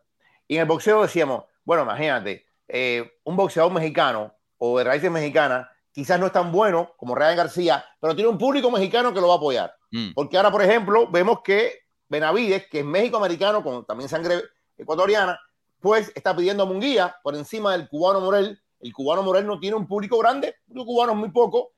Y 0.47 0.55
en 0.55 0.61
el 0.61 0.69
boxeo 0.69 1.03
decíamos, 1.03 1.45
bueno, 1.65 1.83
imagínate, 1.83 2.47
eh, 2.69 3.19
un 3.25 3.37
boxeador 3.37 3.73
mexicano 3.73 4.33
o 4.59 4.79
de 4.79 4.85
raíces 4.85 5.11
mexicanas 5.11 5.67
quizás 5.93 6.21
no 6.21 6.27
es 6.27 6.33
tan 6.33 6.53
bueno 6.53 6.93
como 6.97 7.17
Ryan 7.17 7.37
García, 7.37 7.85
pero 8.01 8.15
tiene 8.15 8.31
un 8.31 8.39
público 8.39 8.71
mexicano 8.71 9.13
que 9.13 9.21
lo 9.21 9.27
va 9.27 9.35
a 9.35 9.39
apoyar. 9.39 9.75
Mm. 9.91 10.13
Porque 10.15 10.37
ahora, 10.37 10.53
por 10.53 10.63
ejemplo, 10.63 11.09
vemos 11.11 11.41
que 11.43 11.81
Benavides, 12.09 12.69
que 12.69 12.81
es 12.81 12.85
México-americano 12.85 13.65
con 13.65 13.85
también 13.85 14.09
sangre 14.09 14.41
ecuatoriana, 14.79 15.41
pues 15.81 16.13
está 16.15 16.37
pidiendo 16.37 16.63
a 16.63 16.67
Munguía 16.67 17.17
por 17.25 17.35
encima 17.35 17.73
del 17.73 17.89
cubano 17.89 18.21
Morel, 18.21 18.61
el 18.81 18.93
cubano 18.93 19.23
Morel 19.23 19.47
no 19.47 19.61
tiene 19.61 19.77
un 19.77 19.87
público 19.87 20.19
grande, 20.19 20.57
los 20.69 20.85
cubanos 20.85 21.17
muy 21.17 21.31
poco. 21.31 21.73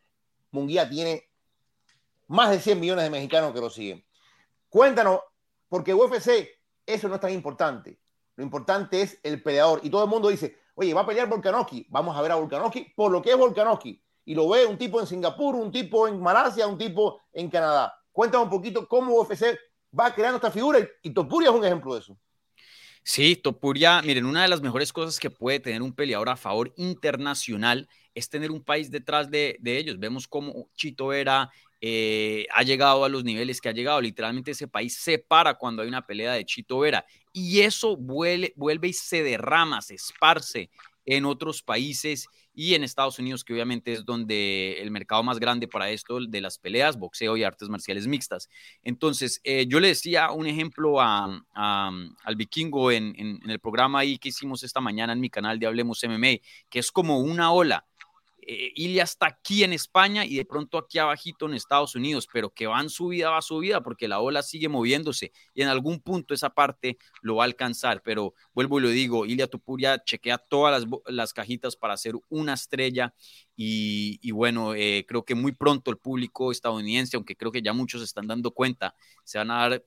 Munguía 0.52 0.88
tiene 0.88 1.28
más 2.28 2.50
de 2.50 2.60
100 2.60 2.80
millones 2.80 3.04
de 3.04 3.10
mexicanos 3.10 3.52
que 3.52 3.60
lo 3.60 3.70
siguen. 3.70 4.04
Cuéntanos, 4.68 5.20
porque 5.68 5.92
UFC, 5.92 6.48
eso 6.86 7.08
no 7.08 7.16
es 7.16 7.20
tan 7.20 7.32
importante. 7.32 7.98
Lo 8.36 8.44
importante 8.44 9.02
es 9.02 9.18
el 9.22 9.42
peleador. 9.42 9.80
Y 9.82 9.90
todo 9.90 10.04
el 10.04 10.10
mundo 10.10 10.28
dice, 10.28 10.56
oye, 10.74 10.94
va 10.94 11.02
a 11.02 11.06
pelear 11.06 11.28
Volkanovski. 11.28 11.86
Vamos 11.90 12.16
a 12.16 12.22
ver 12.22 12.32
a 12.32 12.36
Volkanovski 12.36 12.92
por 12.96 13.10
lo 13.10 13.20
que 13.20 13.30
es 13.30 13.36
Volkanovski. 13.36 14.02
Y 14.24 14.34
lo 14.34 14.48
ve 14.48 14.64
un 14.66 14.78
tipo 14.78 15.00
en 15.00 15.06
Singapur, 15.06 15.56
un 15.56 15.72
tipo 15.72 16.06
en 16.06 16.20
Malasia, 16.20 16.66
un 16.66 16.78
tipo 16.78 17.20
en 17.32 17.50
Canadá. 17.50 17.92
Cuéntanos 18.12 18.46
un 18.46 18.50
poquito 18.50 18.86
cómo 18.86 19.14
UFC 19.20 19.58
va 19.98 20.14
creando 20.14 20.36
esta 20.36 20.50
figura. 20.50 20.78
Y 21.02 21.10
Topuria 21.10 21.50
es 21.50 21.54
un 21.54 21.64
ejemplo 21.64 21.94
de 21.94 22.00
eso. 22.00 22.16
Sí, 23.04 23.34
Topuria, 23.36 24.00
miren, 24.02 24.26
una 24.26 24.42
de 24.42 24.48
las 24.48 24.62
mejores 24.62 24.92
cosas 24.92 25.18
que 25.18 25.28
puede 25.28 25.58
tener 25.58 25.82
un 25.82 25.92
peleador 25.92 26.28
a 26.28 26.36
favor 26.36 26.72
internacional 26.76 27.88
es 28.14 28.28
tener 28.28 28.52
un 28.52 28.62
país 28.62 28.90
detrás 28.90 29.28
de, 29.30 29.58
ellos. 29.64 29.98
Vemos 29.98 30.28
cómo 30.28 30.68
Chito 30.76 31.08
Vera 31.08 31.50
eh, 31.80 32.46
ha 32.52 32.62
llegado 32.62 33.04
a 33.04 33.08
los 33.08 33.24
niveles 33.24 33.60
que 33.60 33.68
ha 33.68 33.72
llegado. 33.72 34.00
Literalmente 34.00 34.52
ese 34.52 34.68
país 34.68 34.96
se 34.96 35.18
para 35.18 35.54
cuando 35.54 35.82
hay 35.82 35.88
una 35.88 36.06
pelea 36.06 36.34
de 36.34 36.44
Chito 36.44 36.78
Vera. 36.78 37.04
Y 37.32 37.62
eso 37.62 37.96
vuelve, 37.96 38.52
vuelve 38.56 38.88
y 38.88 38.92
se 38.92 39.24
derrama, 39.24 39.82
se 39.82 39.94
esparce 39.94 40.70
en 41.04 41.24
otros 41.24 41.62
países 41.62 42.26
y 42.54 42.74
en 42.74 42.84
Estados 42.84 43.18
Unidos, 43.18 43.44
que 43.44 43.52
obviamente 43.54 43.92
es 43.92 44.04
donde 44.04 44.74
el 44.80 44.90
mercado 44.90 45.22
más 45.22 45.38
grande 45.38 45.68
para 45.68 45.90
esto 45.90 46.20
de 46.20 46.40
las 46.40 46.58
peleas, 46.58 46.98
boxeo 46.98 47.36
y 47.36 47.44
artes 47.44 47.68
marciales 47.68 48.06
mixtas. 48.06 48.48
Entonces, 48.82 49.40
eh, 49.44 49.66
yo 49.66 49.80
le 49.80 49.88
decía 49.88 50.30
un 50.30 50.46
ejemplo 50.46 51.00
a, 51.00 51.42
al 51.54 52.36
vikingo 52.36 52.90
en, 52.90 53.14
en, 53.16 53.50
el 53.50 53.58
programa 53.58 54.00
ahí 54.00 54.18
que 54.18 54.28
hicimos 54.28 54.62
esta 54.62 54.80
mañana 54.80 55.12
en 55.12 55.20
mi 55.20 55.30
canal 55.30 55.58
de 55.58 55.66
Hablemos 55.66 56.02
MMA, 56.04 56.38
que 56.68 56.78
es 56.78 56.90
como 56.90 57.20
una 57.20 57.52
ola 57.52 57.86
eh, 58.44 58.72
Ilia 58.74 59.04
está 59.04 59.26
aquí 59.26 59.62
en 59.62 59.72
España 59.72 60.24
y 60.24 60.36
de 60.36 60.44
pronto 60.44 60.76
aquí 60.76 60.98
abajito 60.98 61.46
en 61.46 61.54
Estados 61.54 61.94
Unidos, 61.94 62.28
pero 62.32 62.50
que 62.50 62.66
va 62.66 62.80
en 62.80 62.90
subida, 62.90 63.30
va 63.30 63.40
subida 63.40 63.82
porque 63.82 64.08
la 64.08 64.20
ola 64.20 64.42
sigue 64.42 64.68
moviéndose 64.68 65.32
y 65.54 65.62
en 65.62 65.68
algún 65.68 66.00
punto 66.00 66.34
esa 66.34 66.50
parte 66.50 66.98
lo 67.20 67.36
va 67.36 67.44
a 67.44 67.46
alcanzar. 67.46 68.02
Pero 68.02 68.34
vuelvo 68.52 68.80
y 68.80 68.82
lo 68.82 68.88
digo, 68.88 69.26
Ilia 69.26 69.46
Tupuria 69.46 70.02
chequea 70.04 70.38
todas 70.38 70.84
las, 71.06 71.32
cajitas 71.32 71.76
para 71.76 71.94
hacer 71.94 72.14
una 72.28 72.54
estrella 72.54 73.14
y, 73.56 74.30
bueno, 74.32 74.74
eh, 74.74 75.04
creo 75.06 75.24
que 75.24 75.34
muy 75.34 75.52
pronto 75.52 75.90
el 75.90 75.98
público 75.98 76.50
estadounidense, 76.50 77.16
aunque 77.16 77.36
creo 77.36 77.52
que 77.52 77.62
ya 77.62 77.72
muchos 77.72 78.00
se 78.00 78.06
están 78.06 78.26
dando 78.26 78.50
cuenta, 78.50 78.94
se 79.24 79.38
van 79.38 79.50
a 79.52 79.68
dar 79.68 79.84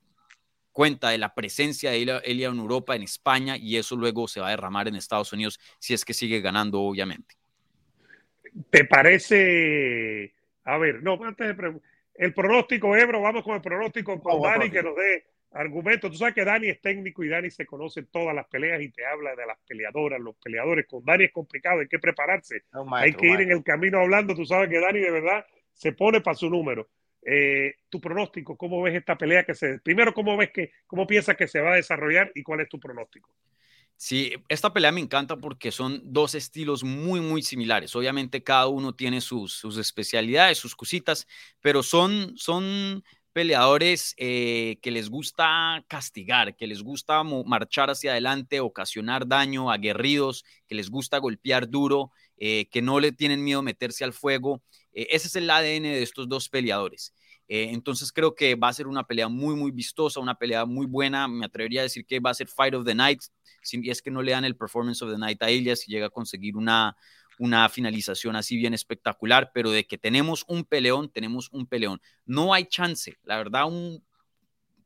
cuenta 0.71 1.09
de 1.09 1.17
la 1.17 1.33
presencia 1.33 1.91
de 1.91 1.99
Ilia 1.99 2.21
en 2.23 2.59
Europa, 2.59 2.95
en 2.95 3.03
España, 3.03 3.57
y 3.57 3.77
eso 3.77 3.95
luego 3.95 4.27
se 4.27 4.39
va 4.39 4.47
a 4.47 4.51
derramar 4.51 4.87
en 4.87 4.95
Estados 4.95 5.33
Unidos 5.33 5.59
si 5.79 5.93
es 5.93 6.05
que 6.05 6.13
sigue 6.13 6.41
ganando, 6.41 6.81
obviamente. 6.81 7.35
¿Te 8.69 8.85
parece? 8.85 10.33
A 10.63 10.77
ver, 10.77 11.03
no, 11.03 11.19
antes 11.23 11.55
de 11.55 11.79
el 12.15 12.33
pronóstico, 12.33 12.95
Ebro, 12.95 13.21
vamos 13.21 13.43
con 13.43 13.55
el 13.55 13.61
pronóstico 13.61 14.19
con 14.21 14.41
Dani 14.41 14.69
que 14.69 14.81
nos 14.81 14.95
dé 14.95 15.25
argumentos. 15.51 16.11
Tú 16.11 16.17
sabes 16.17 16.33
que 16.33 16.45
Dani 16.45 16.69
es 16.69 16.81
técnico 16.81 17.23
y 17.23 17.29
Dani 17.29 17.51
se 17.51 17.65
conoce 17.65 18.03
todas 18.03 18.33
las 18.33 18.47
peleas 18.47 18.81
y 18.81 18.89
te 18.89 19.05
habla 19.05 19.35
de 19.35 19.45
las 19.45 19.57
peleadoras, 19.67 20.19
los 20.21 20.35
peleadores. 20.37 20.85
Con 20.87 21.03
Dani 21.03 21.25
es 21.25 21.31
complicado, 21.31 21.81
hay 21.81 21.87
que 21.87 21.99
prepararse. 21.99 22.63
hay 22.91 23.13
que 23.13 23.27
ir 23.27 23.41
en 23.41 23.51
el 23.51 23.63
camino 23.63 23.99
hablando. 23.99 24.33
Tú 24.33 24.45
sabes 24.45 24.69
que 24.69 24.79
Dani 24.79 24.99
de 24.99 25.11
verdad 25.11 25.45
se 25.73 25.91
pone 25.91 26.21
para 26.21 26.35
su 26.35 26.49
número. 26.49 26.87
Eh, 27.21 27.75
tu 27.89 27.99
pronóstico, 27.99 28.55
¿cómo 28.55 28.81
ves 28.81 28.95
esta 28.95 29.17
pelea 29.17 29.43
que 29.43 29.55
se... 29.55 29.79
Primero, 29.79 30.13
¿cómo 30.13 30.37
ves 30.37 30.51
que, 30.51 30.71
cómo 30.85 31.07
piensas 31.07 31.35
que 31.35 31.47
se 31.47 31.59
va 31.59 31.73
a 31.73 31.75
desarrollar 31.75 32.31
y 32.35 32.43
cuál 32.43 32.61
es 32.61 32.69
tu 32.69 32.79
pronóstico? 32.79 33.33
Sí, 33.97 34.33
esta 34.49 34.73
pelea 34.73 34.91
me 34.91 34.99
encanta 34.99 35.37
porque 35.37 35.71
son 35.71 36.01
dos 36.03 36.35
estilos 36.35 36.83
muy, 36.83 37.21
muy 37.21 37.41
similares. 37.41 37.95
Obviamente 37.95 38.43
cada 38.43 38.67
uno 38.67 38.93
tiene 38.93 39.21
sus, 39.21 39.63
especialidades, 39.79 40.57
sus 40.57 40.75
cositas, 40.75 41.27
pero 41.61 41.81
son, 41.81 42.33
son 42.37 43.03
peleadores 43.31 44.13
eh, 44.17 44.77
que 44.81 44.91
les 44.91 45.09
gusta 45.09 45.83
castigar, 45.87 46.55
que 46.55 46.67
les 46.67 46.83
gusta 46.83 47.23
marchar 47.23 47.89
hacia 47.89 48.11
adelante, 48.11 48.59
ocasionar 48.59 49.27
daño, 49.27 49.71
aguerridos, 49.71 50.43
que 50.67 50.75
les 50.75 50.89
gusta 50.89 51.17
golpear 51.17 51.69
duro, 51.69 52.11
eh, 52.37 52.67
que 52.69 52.81
no 52.81 52.99
le 52.99 53.11
tienen 53.13 53.43
miedo 53.43 53.61
meterse 53.61 54.03
al 54.03 54.13
fuego. 54.13 54.61
Eh, 54.93 55.07
ese 55.11 55.27
es 55.27 55.35
el 55.37 55.49
ADN 55.49 55.83
de 55.89 56.03
estos 56.03 56.27
dos 56.27 56.49
peleadores. 56.49 57.13
Entonces 57.47 58.11
creo 58.11 58.33
que 58.33 58.55
va 58.55 58.69
a 58.69 58.73
ser 58.73 58.87
una 58.87 59.05
pelea 59.05 59.27
muy, 59.27 59.55
muy 59.55 59.71
vistosa, 59.71 60.19
una 60.19 60.35
pelea 60.35 60.65
muy 60.65 60.85
buena. 60.85 61.27
Me 61.27 61.45
atrevería 61.45 61.81
a 61.81 61.83
decir 61.83 62.05
que 62.05 62.19
va 62.19 62.31
a 62.31 62.33
ser 62.33 62.47
Fight 62.47 62.73
of 62.73 62.85
the 62.85 62.95
Night 62.95 63.21
si 63.65 63.89
es 63.89 64.01
que 64.01 64.11
no 64.11 64.21
le 64.21 64.31
dan 64.31 64.45
el 64.45 64.55
performance 64.55 65.01
of 65.01 65.11
the 65.11 65.17
night 65.17 65.41
a 65.41 65.49
ella, 65.49 65.75
si 65.75 65.91
llega 65.91 66.07
a 66.07 66.09
conseguir 66.09 66.55
una, 66.55 66.95
una 67.39 67.67
finalización 67.67 68.35
así 68.35 68.55
bien 68.55 68.73
espectacular, 68.73 69.51
pero 69.53 69.71
de 69.71 69.85
que 69.85 69.97
tenemos 69.97 70.45
un 70.47 70.63
peleón, 70.63 71.09
tenemos 71.09 71.49
un 71.51 71.65
peleón. 71.65 72.01
No 72.25 72.53
hay 72.53 72.65
chance, 72.65 73.17
la 73.23 73.37
verdad, 73.37 73.65
un 73.65 74.03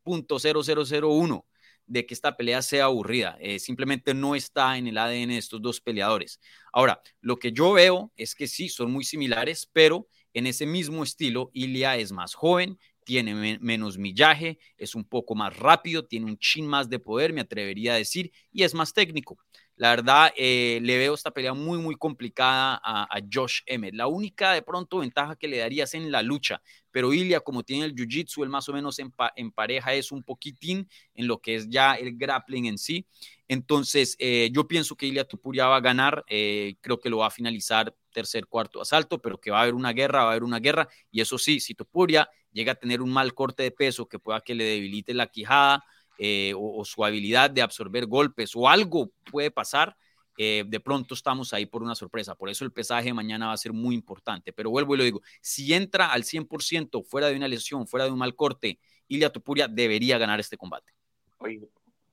punto 0.04 0.38
0001 0.40 1.46
de 1.86 2.06
que 2.06 2.14
esta 2.14 2.38
pelea 2.38 2.62
sea 2.62 2.86
aburrida. 2.86 3.36
Eh, 3.42 3.60
simplemente 3.60 4.14
no 4.14 4.36
está 4.36 4.78
en 4.78 4.88
el 4.88 4.98
ADN 4.98 5.30
de 5.30 5.38
estos 5.38 5.62
dos 5.62 5.82
peleadores. 5.82 6.40
Ahora, 6.72 7.02
lo 7.20 7.38
que 7.38 7.52
yo 7.52 7.74
veo 7.74 8.14
es 8.16 8.36
que 8.36 8.48
sí, 8.48 8.70
son 8.70 8.92
muy 8.92 9.04
similares, 9.04 9.68
pero 9.74 10.08
en 10.34 10.48
ese 10.48 10.66
mismo 10.66 11.04
estilo, 11.04 11.50
Ilia 11.54 11.98
es 11.98 12.12
más 12.12 12.34
joven, 12.34 12.78
tiene 13.04 13.58
menos 13.60 13.98
millaje, 13.98 14.60
es 14.78 14.94
un 14.94 15.04
poco 15.04 15.34
más 15.34 15.58
rápido, 15.58 16.06
tiene 16.06 16.28
un 16.28 16.38
chin 16.38 16.68
más 16.68 16.90
de 16.90 17.00
poder, 17.00 17.34
me 17.34 17.42
atrevería 17.42 17.94
a 17.94 17.98
decir, 17.98 18.32
y 18.52 18.62
es 18.62 18.76
más 18.76 18.94
técnico. 18.94 19.40
La 19.80 19.92
verdad, 19.92 20.32
eh, 20.36 20.80
le 20.84 20.98
veo 20.98 21.14
esta 21.14 21.32
pelea 21.32 21.54
muy, 21.54 21.78
muy 21.80 21.96
complicada 21.96 22.80
a, 22.84 23.20
Josh 23.34 23.62
Emmett. 23.66 23.96
La 23.96 24.08
única 24.08 24.52
de 24.52 24.62
pronto 24.62 25.00
ventaja 25.00 25.38
que 25.38 25.48
le 25.48 25.58
daría 25.58 25.86
es 25.86 25.94
en 25.94 26.12
la 26.12 26.22
lucha, 26.22 26.62
pero 26.92 27.14
Ilya, 27.14 27.40
como 27.40 27.64
tiene 27.64 27.86
el 27.86 27.96
jiu-jitsu, 27.96 28.44
él 28.44 28.50
más 28.50 28.68
o 28.68 28.74
menos 28.74 29.00
en, 29.00 29.52
pareja 29.52 29.94
es 29.94 30.12
un 30.12 30.22
poquitín 30.22 30.88
en 31.16 31.28
lo 31.28 31.40
que 31.40 31.56
es 31.56 31.70
ya 31.70 31.96
el 31.96 32.18
grappling 32.18 32.66
en 32.66 32.78
sí. 32.78 33.08
Entonces, 33.48 34.18
eh, 34.20 34.50
yo 34.52 34.68
pienso 34.68 34.96
que 34.96 35.08
Ilya 35.08 35.24
Tupuria 35.24 35.66
va 35.68 35.78
a 35.78 35.82
ganar, 35.82 36.26
eh, 36.28 36.76
creo 36.82 37.00
que 37.00 37.10
lo 37.10 37.20
va 37.20 37.28
a 37.28 37.32
finalizar 37.32 37.96
tercer, 38.10 38.48
cuarto 38.48 38.82
asalto, 38.82 39.22
pero 39.22 39.40
que 39.40 39.52
va 39.52 39.60
a 39.60 39.62
haber 39.64 39.76
una 39.76 39.94
guerra, 39.94 40.24
va 40.24 40.30
a 40.30 40.32
haber 40.32 40.44
una 40.44 40.60
guerra, 40.60 40.88
y 41.12 41.22
eso 41.22 41.38
sí, 41.38 41.60
si 41.60 41.76
Tupuria 41.76 42.30
llega 42.52 42.74
a 42.74 42.76
tener 42.76 43.02
un 43.02 43.12
mal 43.12 43.34
corte 43.34 43.64
de 43.64 43.72
peso 43.72 44.08
que 44.08 44.20
pueda 44.20 44.42
que 44.42 44.56
le 44.56 44.64
debilite 44.64 45.14
la 45.14 45.28
quijada 45.28 45.84
eh, 46.18 46.54
o, 46.58 46.84
su 46.84 47.06
habilidad 47.06 47.50
de 47.50 47.62
absorber 47.62 48.06
golpes 48.06 48.52
o 48.54 48.68
algo 48.68 49.12
puede 49.32 49.52
pasar, 49.52 49.96
eh, 50.38 50.64
de 50.68 50.80
pronto 50.80 51.14
estamos 51.14 51.54
ahí 51.54 51.66
por 51.66 51.82
una 51.82 51.96
sorpresa. 51.96 52.36
Por 52.36 52.50
eso 52.50 52.66
el 52.66 52.72
pesaje 52.72 53.14
mañana 53.14 53.48
va 53.48 53.54
a 53.54 53.58
ser 53.58 53.74
muy 53.74 53.96
importante. 53.96 54.52
Pero 54.54 54.70
vuelvo 54.70 54.96
y 54.96 54.98
lo 54.98 55.04
digo, 55.04 55.22
si 55.42 55.74
entra 55.74 56.12
al 56.12 56.24
100% 56.24 57.04
fuera 57.04 57.28
de 57.28 57.36
una 57.36 57.48
lesión, 57.48 57.88
fuera 57.88 58.06
de 58.06 58.12
un 58.12 58.20
mal 58.20 58.36
corte, 58.36 58.80
Ilia 59.08 59.32
Tupuria 59.32 59.68
debería 59.68 60.18
ganar 60.18 60.40
este 60.40 60.58
combate. 60.58 60.92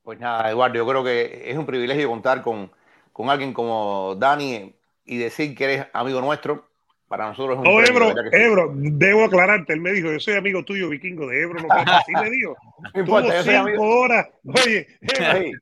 pues 0.03 0.19
nada, 0.19 0.49
Eduardo, 0.49 0.75
yo 0.75 0.87
creo 0.87 1.03
que 1.03 1.49
es 1.49 1.57
un 1.57 1.65
privilegio 1.65 2.07
contar 2.07 2.41
con, 2.41 2.71
con 3.11 3.29
alguien 3.29 3.53
como 3.53 4.15
Dani 4.15 4.73
y 5.07 5.17
decir 5.17 5.55
que 5.55 5.63
eres 5.63 5.87
amigo 5.93 6.21
nuestro 6.21 6.67
para 7.07 7.27
nosotros 7.27 7.55
es 7.55 7.59
un 7.59 7.63
No, 7.63 7.83
Ebro, 7.83 8.13
Ebro, 8.33 8.73
debo 8.75 9.23
aclararte, 9.23 9.71
él 9.71 9.79
me 9.79 9.93
dijo, 9.93 10.11
yo 10.11 10.19
soy 10.19 10.33
amigo 10.33 10.63
tuyo, 10.65 10.89
vikingo 10.89 11.27
de 11.27 11.41
Ebro, 11.41 11.61
no 11.61 11.67
así 11.71 12.11
me 12.11 12.29
dijo. 12.29 12.55
No 12.93 12.99
importa, 12.99 13.43
tuvo 13.43 13.65
cinco 13.65 13.83
horas, 13.83 14.27
oye, 14.43 14.87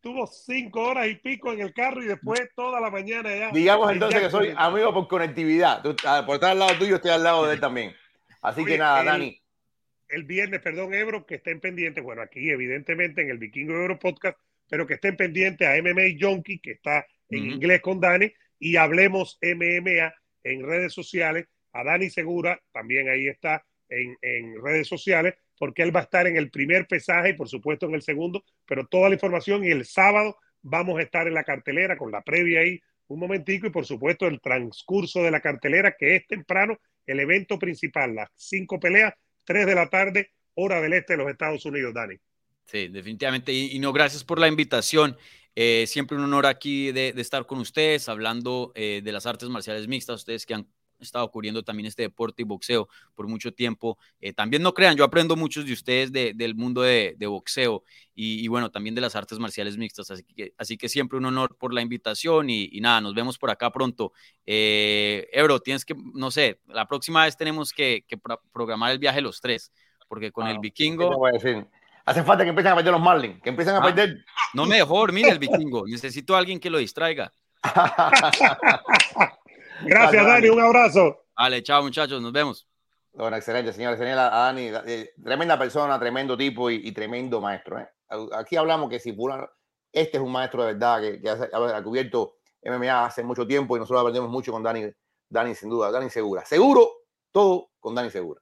tuvo 0.01 0.27
cinco 0.27 0.81
horas 0.81 1.07
y 1.07 1.15
pico 1.15 1.53
en 1.53 1.61
el 1.61 1.73
carro 1.73 2.03
y 2.03 2.07
después 2.07 2.41
toda 2.55 2.81
la 2.81 2.89
mañana 2.89 3.33
ya. 3.33 3.51
Digamos 3.51 3.91
entonces 3.91 4.21
que 4.21 4.29
soy 4.29 4.53
amigo 4.57 4.93
por 4.93 5.07
conectividad, 5.07 5.81
ah, 6.05 6.23
por 6.25 6.35
estar 6.35 6.51
al 6.51 6.59
lado 6.59 6.77
tuyo 6.77 6.95
estoy 6.95 7.11
al 7.11 7.23
lado 7.23 7.47
de 7.47 7.53
él 7.53 7.59
también. 7.61 7.93
Así 8.41 8.65
que 8.65 8.77
nada, 8.77 9.03
Dani. 9.03 9.41
El 10.09 10.23
viernes, 10.23 10.61
perdón, 10.61 10.93
Ebro, 10.93 11.25
que 11.25 11.35
estén 11.35 11.59
pendientes, 11.59 12.03
bueno, 12.03 12.21
aquí 12.21 12.49
evidentemente 12.49 13.21
en 13.21 13.29
el 13.29 13.37
Vikingo 13.37 13.73
Ebro 13.73 13.97
Podcast, 13.97 14.37
pero 14.69 14.85
que 14.85 14.95
estén 14.95 15.15
pendientes 15.15 15.67
a 15.67 15.81
MMA 15.81 16.17
Junkie, 16.19 16.59
que 16.59 16.71
está 16.71 17.05
en 17.29 17.51
inglés 17.51 17.81
con 17.81 17.99
Dani, 17.99 18.31
y 18.65 18.77
hablemos 18.77 19.37
MMA 19.43 20.11
en 20.43 20.65
redes 20.65 20.91
sociales, 20.91 21.45
a 21.71 21.83
Dani 21.83 22.09
Segura, 22.09 22.59
también 22.71 23.09
ahí 23.09 23.27
está 23.27 23.63
en, 23.89 24.17
en, 24.23 24.59
redes 24.63 24.87
sociales, 24.87 25.35
porque 25.59 25.83
él 25.83 25.95
va 25.95 25.99
a 25.99 26.03
estar 26.03 26.25
en 26.25 26.35
el 26.35 26.49
primer 26.49 26.87
pesaje 26.87 27.29
y 27.29 27.33
por 27.33 27.47
supuesto 27.47 27.85
en 27.85 27.93
el 27.93 28.01
segundo, 28.01 28.43
pero 28.65 28.87
toda 28.87 29.09
la 29.09 29.15
información 29.15 29.63
y 29.63 29.69
el 29.69 29.85
sábado 29.85 30.37
vamos 30.63 30.97
a 30.97 31.03
estar 31.03 31.27
en 31.27 31.35
la 31.35 31.43
cartelera 31.43 31.95
con 31.95 32.11
la 32.11 32.21
previa 32.21 32.61
ahí 32.61 32.79
un 33.07 33.19
momentico 33.19 33.67
y 33.67 33.69
por 33.69 33.85
supuesto 33.85 34.25
el 34.25 34.41
transcurso 34.41 35.21
de 35.21 35.29
la 35.29 35.41
cartelera 35.41 35.95
que 35.95 36.15
es 36.15 36.25
temprano, 36.25 36.79
el 37.05 37.19
evento 37.19 37.59
principal, 37.59 38.15
las 38.15 38.31
cinco 38.33 38.79
peleas, 38.79 39.13
tres 39.43 39.67
de 39.67 39.75
la 39.75 39.91
tarde, 39.91 40.31
hora 40.55 40.81
del 40.81 40.93
este 40.93 41.13
de 41.13 41.17
los 41.17 41.29
Estados 41.29 41.63
Unidos, 41.65 41.93
Dani. 41.93 42.15
Sí, 42.65 42.87
definitivamente. 42.87 43.53
Y, 43.53 43.77
no, 43.77 43.93
gracias 43.93 44.23
por 44.23 44.39
la 44.39 44.47
invitación. 44.47 45.15
Eh, 45.55 45.85
siempre 45.87 46.17
un 46.17 46.23
honor 46.23 46.45
aquí 46.45 46.91
de, 46.91 47.13
estar 47.17 47.45
con 47.45 47.59
ustedes, 47.59 48.09
hablando 48.09 48.73
eh, 48.75 49.01
de 49.03 49.11
las 49.11 49.25
artes 49.25 49.47
marciales 49.49 49.87
mixtas, 49.87 50.17
ustedes 50.17 50.45
que 50.45 50.53
han 50.53 50.67
estado 50.99 51.29
cubriendo 51.29 51.63
también 51.63 51.87
este 51.87 52.03
deporte 52.03 52.41
y 52.41 52.45
boxeo 52.45 52.89
por 53.15 53.27
mucho 53.27 53.53
tiempo. 53.53 53.97
Eh, 54.19 54.33
también 54.33 54.61
no 54.61 54.73
crean, 54.73 54.97
yo 54.97 55.03
aprendo 55.05 55.35
muchos 55.35 55.65
de 55.65 55.73
ustedes 55.73 56.11
del 56.11 56.55
mundo 56.55 56.81
de, 56.81 57.15
boxeo 57.25 57.83
y, 58.13 58.47
bueno, 58.47 58.69
también 58.69 58.95
de 58.95 59.01
las 59.01 59.15
artes 59.15 59.39
marciales 59.39 59.77
mixtas. 59.77 60.11
Así 60.11 60.23
que, 60.23 60.53
así 60.57 60.77
que 60.77 60.89
siempre 60.89 61.17
un 61.17 61.25
honor 61.25 61.57
por 61.57 61.73
la 61.73 61.81
invitación 61.81 62.49
y, 62.49 62.79
nada, 62.81 63.01
nos 63.01 63.13
vemos 63.13 63.37
por 63.37 63.49
acá 63.49 63.71
pronto. 63.71 64.13
Ebro, 64.45 65.59
tienes 65.59 65.85
que, 65.85 65.95
no 66.13 66.31
sé, 66.31 66.59
la 66.67 66.87
próxima 66.87 67.25
vez 67.25 67.37
tenemos 67.37 67.71
que, 67.71 68.05
programar 68.51 68.91
el 68.91 68.99
viaje 68.99 69.21
los 69.21 69.39
tres, 69.39 69.71
porque 70.07 70.31
con 70.31 70.47
el 70.47 70.59
vikingo... 70.59 71.11
Hace 72.05 72.23
falta 72.23 72.43
que 72.43 72.49
empiecen 72.49 72.71
a 72.71 72.75
perder 72.75 72.93
los 72.93 73.01
Marlins, 73.01 73.41
que 73.41 73.49
empiecen 73.49 73.75
a 73.75 73.79
ah, 73.79 73.83
perder. 73.83 74.23
No 74.53 74.67
mejor, 74.67 75.11
mire 75.11 75.29
el 75.29 75.39
vikingo. 75.39 75.85
Necesito 75.87 76.35
a 76.35 76.39
alguien 76.39 76.59
que 76.59 76.69
lo 76.69 76.77
distraiga. 76.77 77.31
Gracias, 79.81 80.25
Dani. 80.25 80.49
Un 80.49 80.61
abrazo. 80.61 81.25
Vale, 81.35 81.63
chao, 81.63 81.81
muchachos. 81.81 82.21
Nos 82.21 82.31
vemos. 82.31 82.67
Bueno, 83.13 83.35
excelente, 83.35 83.73
señor. 83.73 83.93
Excelente 83.93 84.19
a 84.19 84.29
Dani. 84.29 84.69
Eh, 84.85 85.13
tremenda 85.23 85.57
persona, 85.57 85.99
tremendo 85.99 86.37
tipo 86.37 86.69
y, 86.69 86.91
tremendo 86.91 87.41
maestro. 87.41 87.79
¿eh? 87.79 87.89
Aquí 88.33 88.55
hablamos 88.55 88.89
que 88.89 88.99
si 88.99 89.17
este 89.91 90.17
es 90.17 90.23
un 90.23 90.31
maestro 90.31 90.63
de 90.63 90.73
verdad 90.73 91.01
que, 91.01 91.21
ha, 91.27 91.83
cubierto 91.83 92.35
MMA 92.63 93.05
hace 93.05 93.23
mucho 93.23 93.47
tiempo 93.47 93.75
y 93.75 93.79
nosotros 93.79 94.01
aprendemos 94.01 94.29
mucho 94.29 94.51
con 94.51 94.61
Dani, 94.61 94.91
Dani 95.29 95.55
sin 95.55 95.69
duda, 95.69 95.89
Dani 95.89 96.09
Segura. 96.09 96.45
Seguro, 96.45 96.91
todo 97.31 97.69
con 97.79 97.95
Dani 97.95 98.11
Segura. 98.11 98.41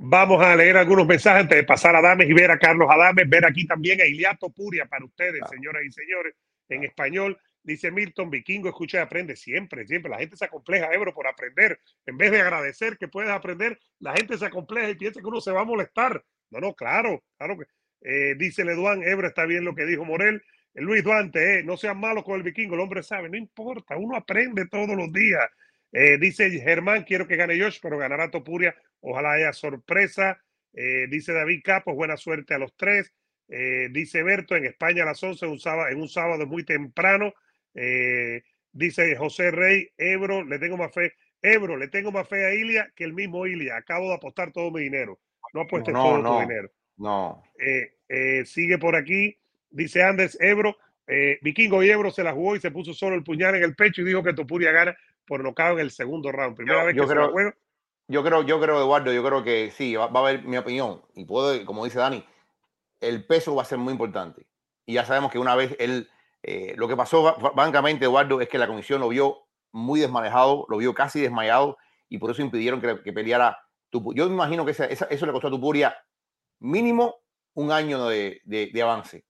Vamos 0.00 0.40
a 0.40 0.54
leer 0.54 0.76
algunos 0.76 1.08
mensajes 1.08 1.42
antes 1.42 1.58
de 1.58 1.64
pasar 1.64 1.96
a 1.96 2.00
Dames 2.00 2.30
y 2.30 2.32
ver 2.32 2.52
a 2.52 2.58
Carlos 2.58 2.88
Adames, 2.88 3.28
ver 3.28 3.44
aquí 3.44 3.66
también 3.66 4.00
a 4.00 4.06
Iliato 4.06 4.48
Puria 4.48 4.86
para 4.86 5.04
ustedes, 5.04 5.40
señoras 5.50 5.82
y 5.84 5.90
señores, 5.90 6.36
en 6.68 6.84
español. 6.84 7.36
Dice 7.64 7.90
Milton 7.90 8.30
Vikingo, 8.30 8.68
escucha 8.68 8.98
y 8.98 9.00
aprende 9.00 9.34
siempre, 9.34 9.84
siempre. 9.88 10.08
La 10.08 10.18
gente 10.18 10.36
se 10.36 10.44
acompleja, 10.44 10.92
Ebro, 10.92 11.12
por 11.12 11.26
aprender. 11.26 11.80
En 12.06 12.16
vez 12.16 12.30
de 12.30 12.40
agradecer 12.40 12.96
que 12.96 13.08
puedes 13.08 13.28
aprender, 13.28 13.80
la 13.98 14.14
gente 14.14 14.38
se 14.38 14.46
acompleja 14.46 14.88
y 14.88 14.94
piensa 14.94 15.20
que 15.20 15.26
uno 15.26 15.40
se 15.40 15.50
va 15.50 15.62
a 15.62 15.64
molestar. 15.64 16.24
No, 16.50 16.60
no, 16.60 16.74
claro, 16.74 17.24
claro 17.36 17.58
que. 17.58 17.64
Eh, 18.02 18.36
dice 18.36 18.64
Leduán, 18.64 19.02
Ebro 19.02 19.26
está 19.26 19.46
bien 19.46 19.64
lo 19.64 19.74
que 19.74 19.84
dijo 19.84 20.04
Morel. 20.04 20.40
Luis 20.74 21.02
Duante, 21.02 21.58
eh, 21.58 21.62
no 21.64 21.76
sean 21.76 21.98
malos 21.98 22.22
con 22.22 22.36
el 22.36 22.44
vikingo, 22.44 22.76
el 22.76 22.80
hombre 22.82 23.02
sabe, 23.02 23.28
no 23.28 23.36
importa, 23.36 23.96
uno 23.96 24.16
aprende 24.16 24.68
todos 24.68 24.96
los 24.96 25.12
días. 25.12 25.44
Eh, 25.92 26.18
dice 26.18 26.50
Germán, 26.50 27.04
quiero 27.04 27.26
que 27.26 27.36
gane 27.36 27.58
Josh, 27.58 27.78
pero 27.82 27.98
ganará 27.98 28.30
Topuria. 28.30 28.74
Ojalá 29.00 29.32
haya 29.32 29.52
sorpresa. 29.52 30.40
Eh, 30.72 31.06
dice 31.08 31.32
David 31.32 31.62
Capos, 31.64 31.94
buena 31.94 32.16
suerte 32.16 32.54
a 32.54 32.58
los 32.58 32.76
tres. 32.76 33.12
Eh, 33.48 33.88
dice 33.90 34.22
Berto, 34.22 34.56
en 34.56 34.66
España 34.66 35.02
a 35.02 35.06
las 35.06 35.22
11, 35.22 35.46
un 35.46 35.58
sábado, 35.58 35.88
en 35.88 36.00
un 36.00 36.08
sábado 36.08 36.46
muy 36.46 36.64
temprano. 36.64 37.32
dice 38.72 39.16
José 39.16 39.50
Rey, 39.50 39.88
Ebro, 39.96 40.44
le 40.44 40.58
tengo 40.58 40.76
más 40.76 40.92
fe. 40.92 41.14
Ebro, 41.40 41.76
le 41.76 41.88
tengo 41.88 42.10
más 42.10 42.28
fe 42.28 42.44
a 42.44 42.54
Ilia 42.54 42.92
que 42.94 43.04
el 43.04 43.12
mismo 43.12 43.46
Ilia. 43.46 43.76
Acabo 43.76 44.08
de 44.08 44.14
apostar 44.14 44.52
todo 44.52 44.70
mi 44.70 44.82
dinero. 44.82 45.20
No 45.54 45.62
apuestes 45.62 45.94
todo 45.94 46.22
tu 46.22 46.40
dinero. 46.40 46.70
No. 46.96 47.42
sigue 48.44 48.78
por 48.78 48.96
aquí. 48.96 49.38
Dice 49.70 50.02
Andes, 50.02 50.36
Ebro, 50.40 50.76
Vikingo 51.40 51.82
y 51.82 51.90
Ebro 51.90 52.10
se 52.10 52.24
la 52.24 52.32
jugó 52.32 52.56
y 52.56 52.60
se 52.60 52.70
puso 52.70 52.92
solo 52.92 53.14
el 53.14 53.22
puñal 53.22 53.54
en 53.54 53.62
el 53.62 53.74
pecho 53.74 54.02
y 54.02 54.04
dijo 54.04 54.22
que 54.22 54.34
Topuria 54.34 54.72
gana 54.72 54.96
por 55.28 55.44
nocaut 55.44 55.78
en 55.78 55.84
el 55.84 55.90
segundo 55.90 56.32
round. 56.32 56.56
Primera 56.56 56.84
vez 56.84 56.94
que 56.94 57.06
creo, 57.06 57.26
se 57.26 57.32
juego. 57.32 57.52
Yo 58.08 58.24
creo, 58.24 58.42
yo 58.42 58.58
creo, 58.58 58.80
Eduardo, 58.80 59.12
yo 59.12 59.22
creo 59.22 59.44
que 59.44 59.70
sí, 59.70 59.94
va, 59.94 60.06
a 60.06 60.18
haber 60.18 60.42
mi 60.42 60.56
opinión. 60.56 61.02
Y 61.14 61.26
puedo, 61.26 61.64
como 61.66 61.84
dice 61.84 61.98
Dani, 61.98 62.24
el 63.00 63.26
peso 63.26 63.54
va 63.54 63.62
a 63.62 63.66
ser 63.66 63.78
muy 63.78 63.92
importante. 63.92 64.46
Y 64.86 64.94
ya 64.94 65.04
sabemos 65.04 65.30
que 65.30 65.38
una 65.38 65.54
vez 65.54 65.76
él, 65.78 66.08
eh, 66.42 66.74
lo 66.76 66.88
que 66.88 66.96
pasó 66.96 67.36
francamente, 67.54 68.06
Eduardo, 68.06 68.40
es 68.40 68.48
que 68.48 68.56
la 68.56 68.66
comisión 68.66 69.00
lo 69.00 69.08
vio 69.08 69.46
muy 69.72 70.00
desmanejado, 70.00 70.64
lo 70.70 70.78
vio 70.78 70.94
casi 70.94 71.20
desmayado 71.20 71.76
y 72.08 72.16
por 72.16 72.30
eso 72.30 72.40
impidieron 72.40 72.80
que, 72.80 73.12
peleara. 73.12 73.58
Yo 73.92 74.28
me 74.28 74.34
imagino 74.34 74.64
que 74.64 74.70
eso 74.70 75.26
le 75.26 75.32
costó 75.32 75.48
a 75.48 75.50
Tupuria 75.50 75.96
mínimo 76.60 77.16
un 77.54 77.70
año 77.72 78.06
de, 78.06 78.40
de, 78.44 78.82
avance. 78.82 79.26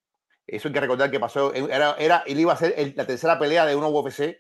Eso 0.46 0.68
hay 0.68 0.74
que 0.74 0.80
recordar 0.80 1.10
que 1.10 1.18
pasó, 1.18 1.52
era, 1.52 1.96
era 1.98 2.22
él 2.26 2.40
iba 2.40 2.52
a 2.52 2.56
ser 2.56 2.94
la 2.96 3.06
tercera 3.06 3.38
pelea 3.38 3.66
de 3.66 3.74
una 3.74 3.88
UFC 3.88 4.38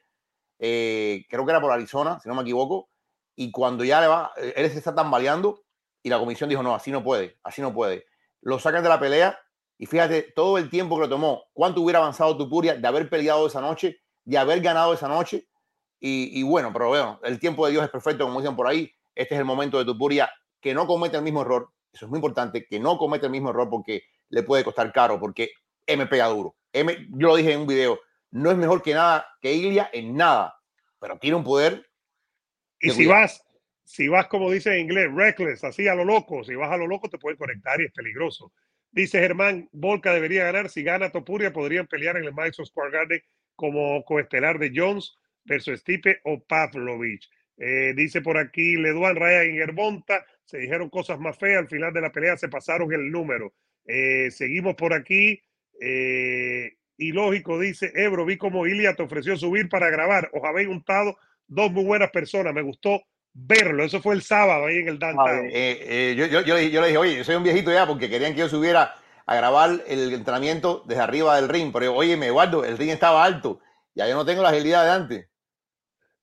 eh, 0.58 1.24
creo 1.28 1.44
que 1.44 1.50
era 1.50 1.60
por 1.60 1.72
Arizona, 1.72 2.18
si 2.20 2.28
no 2.28 2.34
me 2.34 2.42
equivoco, 2.42 2.88
y 3.36 3.50
cuando 3.50 3.84
ya 3.84 4.00
le 4.00 4.08
va, 4.08 4.32
eh, 4.36 4.52
él 4.56 4.70
se 4.70 4.78
está 4.78 4.94
tambaleando 4.94 5.62
y 6.02 6.08
la 6.08 6.18
comisión 6.18 6.48
dijo, 6.50 6.62
no, 6.62 6.74
así 6.74 6.90
no 6.90 7.04
puede, 7.04 7.38
así 7.44 7.62
no 7.62 7.72
puede. 7.72 8.06
Lo 8.40 8.58
sacan 8.58 8.82
de 8.82 8.88
la 8.88 8.98
pelea 8.98 9.38
y 9.78 9.86
fíjate 9.86 10.32
todo 10.34 10.58
el 10.58 10.68
tiempo 10.70 10.96
que 10.96 11.02
lo 11.02 11.08
tomó, 11.08 11.44
cuánto 11.52 11.80
hubiera 11.80 12.00
avanzado 12.00 12.36
Tupuria 12.36 12.74
de 12.74 12.88
haber 12.88 13.08
peleado 13.08 13.46
esa 13.46 13.60
noche, 13.60 14.00
de 14.24 14.38
haber 14.38 14.60
ganado 14.60 14.92
esa 14.92 15.08
noche. 15.08 15.48
Y, 16.00 16.42
bueno, 16.44 16.72
pero 16.72 16.88
bueno, 16.88 17.20
el 17.24 17.40
tiempo 17.40 17.66
de 17.66 17.72
Dios 17.72 17.84
es 17.84 17.90
perfecto, 17.90 18.24
como 18.24 18.40
dicen 18.40 18.54
por 18.54 18.68
ahí. 18.68 18.90
Este 19.14 19.34
es 19.34 19.38
el 19.40 19.44
momento 19.44 19.78
de 19.78 19.84
Tupuria 19.84 20.30
que 20.60 20.74
no 20.74 20.86
comete 20.86 21.16
el 21.16 21.22
mismo 21.22 21.42
error. 21.42 21.70
Eso 21.92 22.04
es 22.04 22.08
muy 22.08 22.18
importante, 22.18 22.66
que 22.66 22.78
no 22.78 22.98
comete 22.98 23.26
el 23.26 23.32
mismo 23.32 23.50
error 23.50 23.68
porque 23.68 24.02
le 24.28 24.42
puede 24.42 24.62
costar 24.62 24.92
caro, 24.92 25.18
porque 25.18 25.50
M 25.86 26.06
pega 26.06 26.26
duro. 26.26 26.54
M, 26.72 27.08
yo 27.10 27.28
lo 27.28 27.36
dije 27.36 27.52
en 27.52 27.60
un 27.60 27.66
video, 27.66 27.98
no 28.30 28.50
es 28.50 28.56
mejor 28.56 28.82
que 28.82 28.94
nada 28.94 29.26
que 29.40 29.52
Ilia 29.52 29.90
en 29.92 30.16
nada, 30.16 30.54
pero 30.98 31.18
tiene 31.18 31.36
un 31.36 31.44
poder. 31.44 31.86
Y 32.80 32.90
si 32.90 33.06
vas, 33.06 33.42
si 33.84 34.08
vas 34.08 34.26
como 34.28 34.50
dice 34.50 34.74
en 34.74 34.80
inglés, 34.80 35.08
reckless, 35.12 35.64
así 35.64 35.88
a 35.88 35.94
lo 35.94 36.04
loco, 36.04 36.44
si 36.44 36.54
vas 36.54 36.70
a 36.70 36.76
lo 36.76 36.86
loco 36.86 37.08
te 37.08 37.18
pueden 37.18 37.38
conectar 37.38 37.80
y 37.80 37.86
es 37.86 37.92
peligroso. 37.92 38.52
Dice 38.90 39.20
Germán, 39.20 39.68
Volca 39.72 40.12
debería 40.12 40.44
ganar. 40.44 40.70
Si 40.70 40.82
gana 40.82 41.10
Topuria, 41.10 41.52
podrían 41.52 41.86
pelear 41.86 42.16
en 42.16 42.24
el 42.24 42.32
Madison 42.32 42.64
Square 42.64 42.90
Garden 42.90 43.22
como 43.54 44.04
coestelar 44.04 44.58
de 44.58 44.72
Jones 44.74 45.18
versus 45.44 45.80
Stipe 45.80 46.20
o 46.24 46.42
Pavlovich. 46.44 47.28
Eh, 47.56 47.92
dice 47.94 48.20
por 48.22 48.38
aquí 48.38 48.76
Leduan 48.76 49.16
Raya 49.16 49.42
en 49.42 49.60
Herbonta. 49.60 50.24
Se 50.44 50.58
dijeron 50.58 50.88
cosas 50.88 51.18
más 51.18 51.36
feas. 51.36 51.58
Al 51.58 51.68
final 51.68 51.92
de 51.92 52.00
la 52.00 52.12
pelea 52.12 52.36
se 52.36 52.48
pasaron 52.48 52.92
el 52.92 53.10
número. 53.10 53.52
Eh, 53.84 54.30
seguimos 54.30 54.74
por 54.74 54.94
aquí. 54.94 55.42
Eh, 55.80 56.77
y 56.98 57.12
lógico, 57.12 57.58
dice 57.60 57.92
Ebro, 57.94 58.24
vi 58.24 58.36
como 58.36 58.66
Ilia 58.66 58.94
te 58.94 59.04
ofreció 59.04 59.36
subir 59.36 59.68
para 59.68 59.88
grabar. 59.88 60.28
Os 60.32 60.42
habéis 60.42 60.66
juntado 60.66 61.16
dos 61.46 61.70
muy 61.70 61.84
buenas 61.84 62.10
personas. 62.10 62.52
Me 62.52 62.60
gustó 62.60 63.00
verlo. 63.32 63.84
Eso 63.84 64.02
fue 64.02 64.16
el 64.16 64.22
sábado 64.22 64.66
ahí 64.66 64.78
en 64.78 64.88
el 64.88 64.98
downtown. 64.98 65.46
Eh, 65.46 65.78
eh, 65.80 66.14
yo, 66.18 66.26
yo, 66.26 66.40
yo, 66.40 66.54
le, 66.56 66.62
dije, 66.62 66.98
oye, 66.98 67.16
yo 67.16 67.24
soy 67.24 67.36
un 67.36 67.44
viejito 67.44 67.72
ya 67.72 67.86
porque 67.86 68.10
querían 68.10 68.34
que 68.34 68.40
yo 68.40 68.48
subiera 68.48 68.96
a 69.26 69.36
grabar 69.36 69.80
el 69.86 70.12
entrenamiento 70.12 70.82
desde 70.88 71.02
arriba 71.02 71.36
del 71.36 71.48
ring. 71.48 71.70
Pero 71.72 71.94
oye, 71.94 72.16
me 72.16 72.32
guardo, 72.32 72.64
el 72.64 72.76
ring 72.76 72.90
estaba 72.90 73.24
alto. 73.24 73.60
Ya 73.94 74.08
yo 74.08 74.16
no 74.16 74.26
tengo 74.26 74.42
la 74.42 74.48
agilidad 74.48 74.84
de 74.84 74.90
antes. 74.90 75.28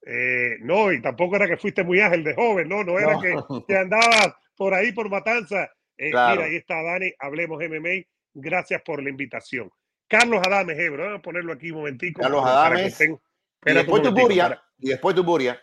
Eh, 0.05 0.57
no, 0.59 0.91
y 0.91 1.01
tampoco 1.01 1.37
era 1.37 1.47
que 1.47 1.57
fuiste 1.57 1.85
muy 1.85 2.01
ágil 2.01 2.23
de 2.23 2.35
joven, 2.35 2.67
no, 2.67 2.83
no 2.83 2.99
era 2.99 3.17
Que, 3.19 3.33
que, 3.65 3.77
andabas 3.77 4.35
por 4.57 4.73
ahí 4.73 4.91
por 4.91 5.09
matanza. 5.09 5.69
Mira, 5.97 6.33
ahí 6.33 6.57
está 6.57 6.83
Dani, 6.83 7.13
hablemos 7.17 7.63
MMA. 7.63 8.03
Gracias 8.33 8.81
por 8.81 9.01
la 9.01 9.09
invitación. 9.09 9.71
Carlos 10.07 10.41
Adames, 10.45 10.77
Ebro, 10.77 11.03
vamos 11.03 11.19
a 11.19 11.21
ponerlo 11.21 11.53
aquí 11.53 11.71
un 11.71 11.77
momentico. 11.77 12.21
Carlos 12.21 12.45
Adames. 12.45 12.99
y 13.01 13.73
después 13.73 14.03
Tupuria. 14.03 14.61
Y 14.77 14.89
después 14.89 15.15
Tupuria. 15.15 15.59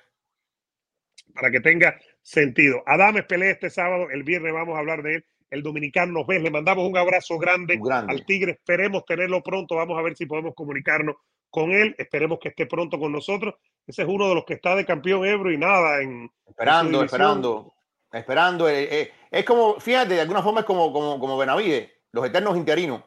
Para 1.35 1.51
que 1.51 1.61
tenga 1.61 1.99
sentido. 2.21 2.83
Adames 2.87 3.25
pelea 3.25 3.51
este 3.51 3.71
sábado, 3.71 4.09
el 4.11 4.23
viernes 4.23 4.53
vamos 4.53 4.77
a 4.77 4.81
hablar 4.81 5.03
de 5.03 5.17
él. 5.17 5.25
El 5.51 5.63
dominicano 5.63 6.13
nos 6.13 6.27
ve, 6.27 6.41
le 6.41 6.51
mandamos 6.51 6.89
un 6.89 6.97
abrazo 6.97 7.37
grande, 7.37 7.79
grande, 7.79 8.11
al 8.11 8.25
Tigre. 8.25 8.53
Esperemos 8.53 9.05
tenerlo 9.05 9.43
pronto. 9.43 9.77
Vamos 9.77 9.99
a 9.99 10.03
ver 10.03 10.17
si 10.17 10.25
podemos 10.25 10.55
comunicarnos 10.55 11.17
con 11.51 11.73
él. 11.73 11.95
Esperemos 11.99 12.39
que 12.41 12.49
esté 12.49 12.65
pronto 12.65 12.99
con 12.99 13.13
nosotros. 13.13 13.55
Ese 13.87 14.03
es 14.03 14.09
uno 14.09 14.31
de 14.31 14.35
los 14.35 14.45
que 14.47 14.55
está 14.55 14.75
de 14.75 14.87
campeón 14.87 15.27
Ebro 15.27 15.53
y 15.53 15.59
nada. 15.59 16.01
En, 16.01 16.31
esperando, 16.49 17.05
esperando, 17.05 17.75
esperando. 18.11 18.67
Eh, 18.67 18.89
eh, 18.91 19.13
es 19.31 19.45
como, 19.45 19.79
fíjate, 19.79 20.15
de 20.15 20.23
alguna 20.23 20.43
forma 20.43 20.61
es 20.61 20.67
como, 20.67 20.91
como, 20.91 21.21
como 21.21 21.37
Benavide, 21.37 22.01
los 22.13 22.25
eternos 22.25 22.57
interinos. 22.57 23.05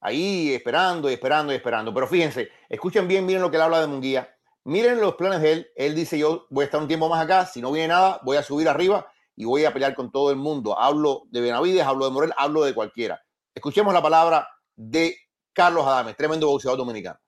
Ahí 0.00 0.54
esperando 0.54 1.10
y 1.10 1.14
esperando 1.14 1.52
y 1.52 1.56
esperando. 1.56 1.92
Pero 1.92 2.06
fíjense, 2.06 2.48
escuchen 2.68 3.06
bien, 3.06 3.26
miren 3.26 3.42
lo 3.42 3.50
que 3.50 3.56
él 3.56 3.62
habla 3.62 3.80
de 3.80 3.86
Munguía. 3.86 4.34
Miren 4.64 5.00
los 5.00 5.14
planes 5.14 5.40
de 5.42 5.52
él. 5.52 5.70
Él 5.76 5.94
dice, 5.94 6.18
yo 6.18 6.46
voy 6.50 6.62
a 6.62 6.64
estar 6.66 6.80
un 6.80 6.88
tiempo 6.88 7.08
más 7.08 7.22
acá. 7.22 7.46
Si 7.46 7.60
no 7.60 7.72
viene 7.72 7.88
nada, 7.88 8.20
voy 8.22 8.36
a 8.36 8.42
subir 8.42 8.68
arriba 8.68 9.10
y 9.36 9.44
voy 9.44 9.64
a 9.64 9.72
pelear 9.72 9.94
con 9.94 10.10
todo 10.10 10.30
el 10.30 10.36
mundo. 10.36 10.78
Hablo 10.78 11.24
de 11.30 11.40
Benavides, 11.40 11.82
hablo 11.82 12.06
de 12.06 12.10
Morel, 12.10 12.32
hablo 12.36 12.64
de 12.64 12.74
cualquiera. 12.74 13.22
Escuchemos 13.54 13.92
la 13.92 14.02
palabra 14.02 14.48
de 14.76 15.16
Carlos 15.52 15.86
Adames, 15.86 16.16
tremendo 16.16 16.46
boxeador 16.46 16.78
dominicano. 16.78 17.18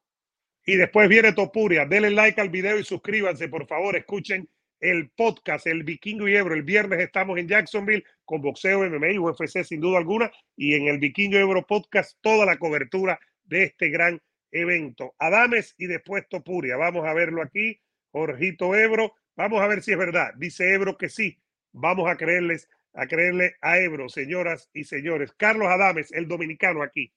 Y 0.64 0.76
después 0.76 1.08
viene 1.08 1.32
Topuria. 1.32 1.86
Denle 1.86 2.10
like 2.10 2.40
al 2.40 2.48
video 2.48 2.78
y 2.78 2.84
suscríbanse, 2.84 3.48
por 3.48 3.66
favor. 3.66 3.96
Escuchen 3.96 4.48
el 4.82 5.10
podcast, 5.10 5.66
el 5.68 5.84
Vikingo 5.84 6.28
y 6.28 6.36
Ebro. 6.36 6.54
El 6.54 6.64
viernes 6.64 7.00
estamos 7.00 7.38
en 7.38 7.48
Jacksonville 7.48 8.04
con 8.24 8.42
boxeo, 8.42 8.80
MMA 8.80 9.12
y 9.12 9.18
UFC 9.18 9.62
sin 9.62 9.80
duda 9.80 9.98
alguna. 9.98 10.30
Y 10.56 10.74
en 10.74 10.88
el 10.88 10.98
Vikingo 10.98 11.38
y 11.38 11.40
Ebro 11.40 11.64
podcast 11.64 12.18
toda 12.20 12.44
la 12.44 12.58
cobertura 12.58 13.18
de 13.44 13.62
este 13.64 13.88
gran 13.88 14.20
evento. 14.50 15.14
Adames 15.18 15.74
y 15.78 15.86
después 15.86 16.28
Topuria. 16.28 16.76
Vamos 16.76 17.06
a 17.06 17.14
verlo 17.14 17.42
aquí. 17.42 17.80
Jorgito 18.10 18.74
Ebro. 18.74 19.14
Vamos 19.36 19.62
a 19.62 19.68
ver 19.68 19.82
si 19.82 19.92
es 19.92 19.98
verdad. 19.98 20.32
Dice 20.36 20.74
Ebro 20.74 20.98
que 20.98 21.08
sí. 21.08 21.38
Vamos 21.72 22.10
a 22.10 22.16
creerles, 22.16 22.68
a 22.92 23.06
creerle 23.06 23.54
a 23.60 23.78
Ebro, 23.78 24.08
señoras 24.08 24.68
y 24.74 24.84
señores. 24.84 25.32
Carlos 25.36 25.68
Adames, 25.68 26.10
el 26.12 26.26
dominicano 26.26 26.82
aquí. 26.82 27.12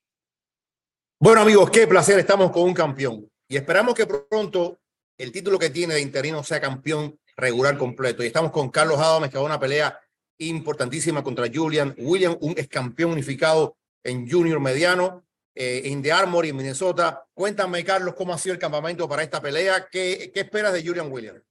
Bueno, 1.19 1.41
amigos, 1.41 1.71
qué 1.71 1.87
placer. 1.87 2.19
Estamos 2.19 2.51
con 2.51 2.63
un 2.63 2.73
campeón 2.75 3.27
y 3.47 3.57
esperamos 3.57 3.95
que 3.95 4.05
pronto 4.05 4.79
el 5.17 5.31
título 5.31 5.57
que 5.57 5.71
tiene 5.71 5.95
de 5.95 6.01
interino 6.01 6.43
sea 6.43 6.61
campeón 6.61 7.19
regular 7.35 7.77
completo. 7.77 8.23
Y 8.23 8.27
estamos 8.27 8.51
con 8.51 8.69
Carlos 8.69 8.99
Adames, 8.99 9.29
que 9.29 9.37
va 9.37 9.43
a 9.43 9.47
una 9.47 9.59
pelea 9.59 9.99
importantísima 10.37 11.23
contra 11.23 11.47
Julian 11.53 11.95
William, 11.97 12.37
un 12.41 12.51
ex 12.51 12.67
campeón 12.67 13.11
unificado 13.11 13.77
en 14.03 14.29
junior 14.29 14.59
mediano 14.59 15.25
eh, 15.53 15.83
en 15.85 16.01
The 16.01 16.11
Armory, 16.11 16.49
en 16.49 16.57
Minnesota. 16.57 17.25
Cuéntame, 17.33 17.83
Carlos, 17.83 18.15
cómo 18.15 18.33
ha 18.33 18.37
sido 18.37 18.53
el 18.53 18.59
campamento 18.59 19.07
para 19.07 19.23
esta 19.23 19.41
pelea. 19.41 19.87
¿Qué, 19.89 20.31
qué 20.33 20.41
esperas 20.41 20.73
de 20.73 20.85
Julian 20.85 21.11
Williams? 21.11 21.41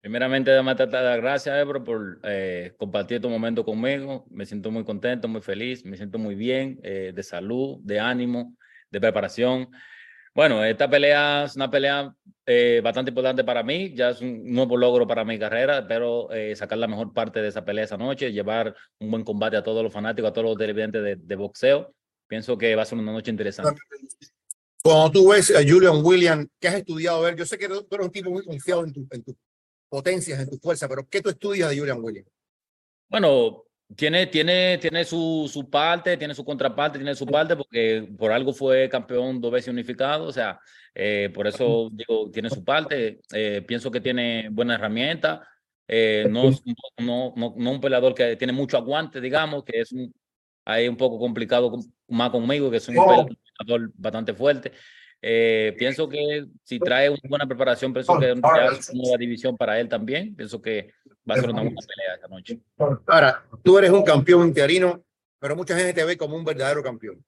Primeramente, 0.00 0.50
dame 0.50 0.74
dar 0.74 1.20
gracias, 1.20 1.54
Ebro, 1.58 1.84
por 1.84 2.20
eh, 2.22 2.72
compartir 2.78 3.16
este 3.16 3.28
momento 3.28 3.64
conmigo. 3.64 4.24
Me 4.30 4.46
siento 4.46 4.70
muy 4.70 4.82
contento, 4.82 5.28
muy 5.28 5.42
feliz, 5.42 5.84
me 5.84 5.96
siento 5.98 6.18
muy 6.18 6.34
bien, 6.34 6.80
eh, 6.82 7.12
de 7.14 7.22
salud, 7.22 7.78
de 7.82 8.00
ánimo, 8.00 8.56
de 8.90 8.98
preparación. 8.98 9.70
Bueno, 10.34 10.64
esta 10.64 10.88
pelea 10.88 11.44
es 11.44 11.56
una 11.56 11.70
pelea 11.70 12.14
eh, 12.46 12.80
bastante 12.82 13.10
importante 13.10 13.44
para 13.44 13.62
mí, 13.62 13.92
ya 13.94 14.10
es 14.10 14.20
un 14.20 14.52
nuevo 14.52 14.76
logro 14.76 15.06
para 15.06 15.24
mi 15.24 15.38
carrera. 15.38 15.80
Espero 15.80 16.28
sacar 16.54 16.78
la 16.78 16.86
mejor 16.86 17.12
parte 17.12 17.40
de 17.40 17.48
esa 17.48 17.64
pelea 17.64 17.84
esa 17.84 17.96
noche, 17.96 18.32
llevar 18.32 18.74
un 19.00 19.10
buen 19.10 19.24
combate 19.24 19.56
a 19.56 19.62
todos 19.62 19.82
los 19.82 19.92
fanáticos, 19.92 20.30
a 20.30 20.32
todos 20.32 20.48
los 20.48 20.58
televidentes 20.58 21.02
de, 21.02 21.16
de 21.16 21.36
boxeo. 21.36 21.94
Pienso 22.28 22.56
que 22.56 22.76
va 22.76 22.82
a 22.82 22.86
ser 22.86 22.98
una 22.98 23.12
noche 23.12 23.30
interesante. 23.30 23.80
Cuando 24.82 25.10
tú 25.10 25.28
ves 25.28 25.54
a 25.54 25.60
Julian 25.66 26.00
Williams, 26.02 26.46
¿qué 26.58 26.68
has 26.68 26.76
estudiado? 26.76 27.18
A 27.18 27.22
ver, 27.22 27.36
yo 27.36 27.44
sé 27.44 27.58
que 27.58 27.68
tú 27.68 27.86
eres 27.90 28.06
un 28.06 28.12
tipo 28.12 28.30
muy 28.30 28.44
confiado 28.44 28.84
en 28.84 28.92
tu, 28.92 29.06
en 29.10 29.22
tu 29.22 29.36
potencias, 29.88 30.40
en 30.40 30.48
tu 30.48 30.56
fuerza, 30.58 30.88
pero 30.88 31.06
¿qué 31.08 31.20
tú 31.20 31.28
estudias 31.28 31.68
de 31.68 31.78
Julian 31.78 31.98
Williams? 32.00 32.28
Bueno, 33.08 33.64
tiene, 33.96 34.26
tiene, 34.26 34.78
tiene 34.78 35.04
su, 35.04 35.48
su 35.52 35.68
parte, 35.68 36.16
tiene 36.16 36.34
su 36.34 36.44
contraparte, 36.44 36.98
tiene 36.98 37.14
su 37.14 37.26
parte, 37.26 37.56
porque 37.56 38.08
por 38.16 38.32
algo 38.32 38.52
fue 38.52 38.88
campeón 38.88 39.40
dos 39.40 39.50
veces 39.50 39.68
unificado, 39.68 40.26
o 40.26 40.32
sea, 40.32 40.60
eh, 40.94 41.30
por 41.34 41.46
eso 41.46 41.88
digo, 41.92 42.30
tiene 42.30 42.50
su 42.50 42.64
parte. 42.64 43.20
Eh, 43.32 43.62
pienso 43.66 43.90
que 43.90 44.00
tiene 44.00 44.48
buena 44.50 44.74
herramienta. 44.74 45.46
Eh, 45.86 46.26
no, 46.30 46.50
no, 46.98 47.34
no, 47.36 47.54
no, 47.56 47.70
un 47.70 47.80
peleador 47.80 48.14
que 48.14 48.36
tiene 48.36 48.52
mucho 48.52 48.76
aguante, 48.76 49.20
digamos, 49.20 49.64
que 49.64 49.80
es 49.80 49.92
un, 49.92 50.14
ahí 50.64 50.88
un 50.88 50.96
poco 50.96 51.18
complicado 51.18 51.72
más 52.08 52.30
conmigo, 52.30 52.70
que 52.70 52.76
es 52.76 52.88
un 52.88 52.98
oh. 52.98 53.26
peleador 53.26 53.90
bastante 53.96 54.34
fuerte. 54.34 54.72
Eh, 55.22 55.74
pienso 55.76 56.08
que 56.08 56.46
si 56.62 56.78
trae 56.78 57.10
una 57.10 57.20
buena 57.28 57.46
preparación, 57.46 57.92
pienso 57.92 58.18
que 58.18 58.30
es 58.30 58.38
una 58.38 58.70
nueva 58.94 59.16
división 59.18 59.56
para 59.56 59.78
él 59.78 59.88
también. 59.88 60.34
Pienso 60.34 60.62
que 60.62 60.92
va 61.28 61.34
a 61.34 61.40
ser 61.40 61.50
una 61.50 61.62
buena 61.62 61.80
pelea 61.80 62.14
esta 62.14 62.28
noche. 62.28 62.60
Ahora, 63.06 63.44
tú 63.62 63.78
eres 63.78 63.90
un 63.90 64.02
campeón 64.02 64.48
interino, 64.48 65.04
pero 65.38 65.56
mucha 65.56 65.76
gente 65.76 65.94
te 65.94 66.04
ve 66.04 66.16
como 66.16 66.36
un 66.36 66.44
verdadero 66.44 66.82
campeón. 66.82 67.24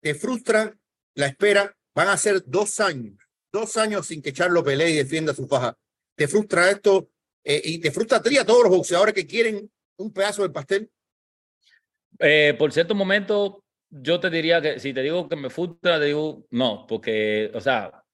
¿Te 0.00 0.14
frustra 0.14 0.76
la 1.14 1.26
espera? 1.26 1.74
Van 1.94 2.08
a 2.08 2.16
ser 2.16 2.42
dos 2.46 2.80
años, 2.80 3.16
dos 3.52 3.76
años 3.76 4.06
sin 4.06 4.20
que 4.20 4.32
Charlo 4.32 4.62
pelee 4.64 4.90
y 4.90 4.96
defienda 4.96 5.32
su 5.32 5.46
faja. 5.46 5.76
¿Te 6.16 6.28
frustra 6.28 6.70
esto? 6.70 7.08
Eh, 7.44 7.60
¿Y 7.64 7.78
te 7.78 7.90
frustra 7.90 8.18
a 8.18 8.44
todos 8.44 8.62
los 8.62 8.70
boxeadores 8.70 9.14
que 9.14 9.26
quieren 9.26 9.70
un 9.96 10.12
pedazo 10.12 10.42
del 10.42 10.52
pastel? 10.52 10.90
Eh, 12.18 12.54
por 12.58 12.72
cierto 12.72 12.94
momento, 12.94 13.64
yo 13.90 14.18
te 14.18 14.30
diría 14.30 14.60
que 14.60 14.80
si 14.80 14.92
te 14.92 15.02
digo 15.02 15.28
que 15.28 15.36
me 15.36 15.50
frustra, 15.50 15.98
te 15.98 16.06
digo 16.06 16.46
no, 16.50 16.86
porque, 16.86 17.50
o 17.54 17.60
sea, 17.60 18.04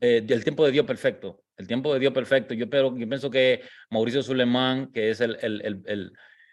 eh, 0.00 0.24
el 0.26 0.42
tiempo 0.42 0.64
de 0.64 0.72
Dios 0.72 0.86
perfecto, 0.86 1.39
el 1.60 1.66
tiempo 1.66 1.92
de 1.92 2.00
Dios 2.00 2.12
perfecto. 2.12 2.54
Yo, 2.54 2.68
pero, 2.68 2.94
pienso 2.94 3.30
que 3.30 3.62
Mauricio 3.90 4.22
Sulemán, 4.22 4.90
que 4.92 5.10
es 5.10 5.20
el, 5.20 5.36
el, 5.42 5.82
el, 5.86 6.12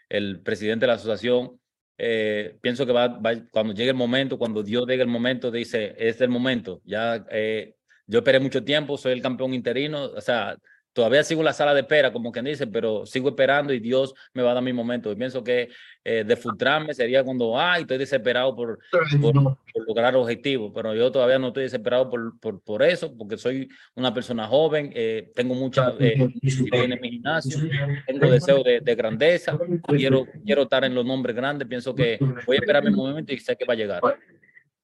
el 0.10 0.42
presidente 0.42 0.82
de 0.86 0.88
la 0.88 0.94
asociación, 0.94 1.60
eh, 1.98 2.58
pienso 2.62 2.86
que 2.86 2.92
va, 2.92 3.20
cuando 3.52 3.74
llegue 3.74 3.90
el 3.90 3.96
momento, 3.96 4.38
cuando 4.38 4.62
Dios 4.62 4.86
llegue 4.88 5.02
el 5.02 5.08
momento, 5.08 5.50
dice, 5.50 5.96
es 5.98 6.22
el 6.22 6.30
momento. 6.30 6.82
Ya 6.86 7.26
eh, 7.32 7.76
yo 8.06 8.20
esperé 8.20 8.40
mucho 8.40 8.64
tiempo, 8.64 8.98
soy 8.98 9.14
el 9.14 9.22
campeón 9.22 9.54
interino, 9.54 10.06
o 10.06 10.22
sea, 10.22 10.58
todavía 10.94 11.24
sigo 11.24 11.42
en 11.42 11.46
la 11.46 11.54
sala 11.54 11.74
de 11.74 11.82
espera, 11.82 12.12
como 12.12 12.32
quien 12.32 12.46
dice, 12.46 12.68
pero 12.68 13.06
sigo 13.06 13.30
esperando 13.30 13.74
y 13.74 13.80
Dios 13.80 14.14
me 14.34 14.44
va 14.44 14.52
a 14.52 14.54
dar 14.56 14.64
mi 14.64 14.74
momento. 14.74 15.12
Y 15.12 15.16
pienso 15.16 15.44
que 15.44 15.70
eh, 16.10 16.24
de 16.24 16.38
frustrarme 16.38 16.94
sería 16.94 17.22
cuando, 17.22 17.60
ay, 17.60 17.82
estoy 17.82 17.98
desesperado 17.98 18.56
por, 18.56 18.80
por, 19.20 19.58
lograr 19.86 20.16
objetivos, 20.16 20.72
pero 20.74 20.96
yo 20.96 21.12
todavía 21.12 21.38
no 21.38 21.48
estoy 21.48 21.64
desesperado 21.64 22.10
por, 22.10 22.40
por, 22.40 22.62
por 22.62 22.82
eso, 22.82 23.14
porque 23.18 23.38
soy 23.38 23.68
una 23.94 24.14
persona 24.14 24.48
joven, 24.48 24.90
eh, 24.96 25.30
tengo 25.36 25.54
mucha 25.54 25.94
eh, 26.00 26.14
en 26.14 27.02
mi 27.02 27.10
gimnasio, 27.10 27.60
tengo 28.06 28.32
deseo 28.32 28.64
de, 28.64 28.80
de, 28.80 28.96
grandeza, 28.96 29.60
quiero, 29.86 30.26
quiero 30.46 30.62
estar 30.62 30.86
en 30.86 30.96
los 30.96 31.06
nombres 31.06 31.36
grandes, 31.36 31.68
pienso 31.68 31.94
que 31.94 32.18
voy 32.46 32.56
a 32.56 32.60
esperar 32.60 32.86
mi 32.86 32.92
momento 32.92 33.34
y 33.34 33.40
sé 33.40 33.58
que 33.58 33.66
va 33.66 33.74
a 33.74 33.78
llegar. 33.78 34.02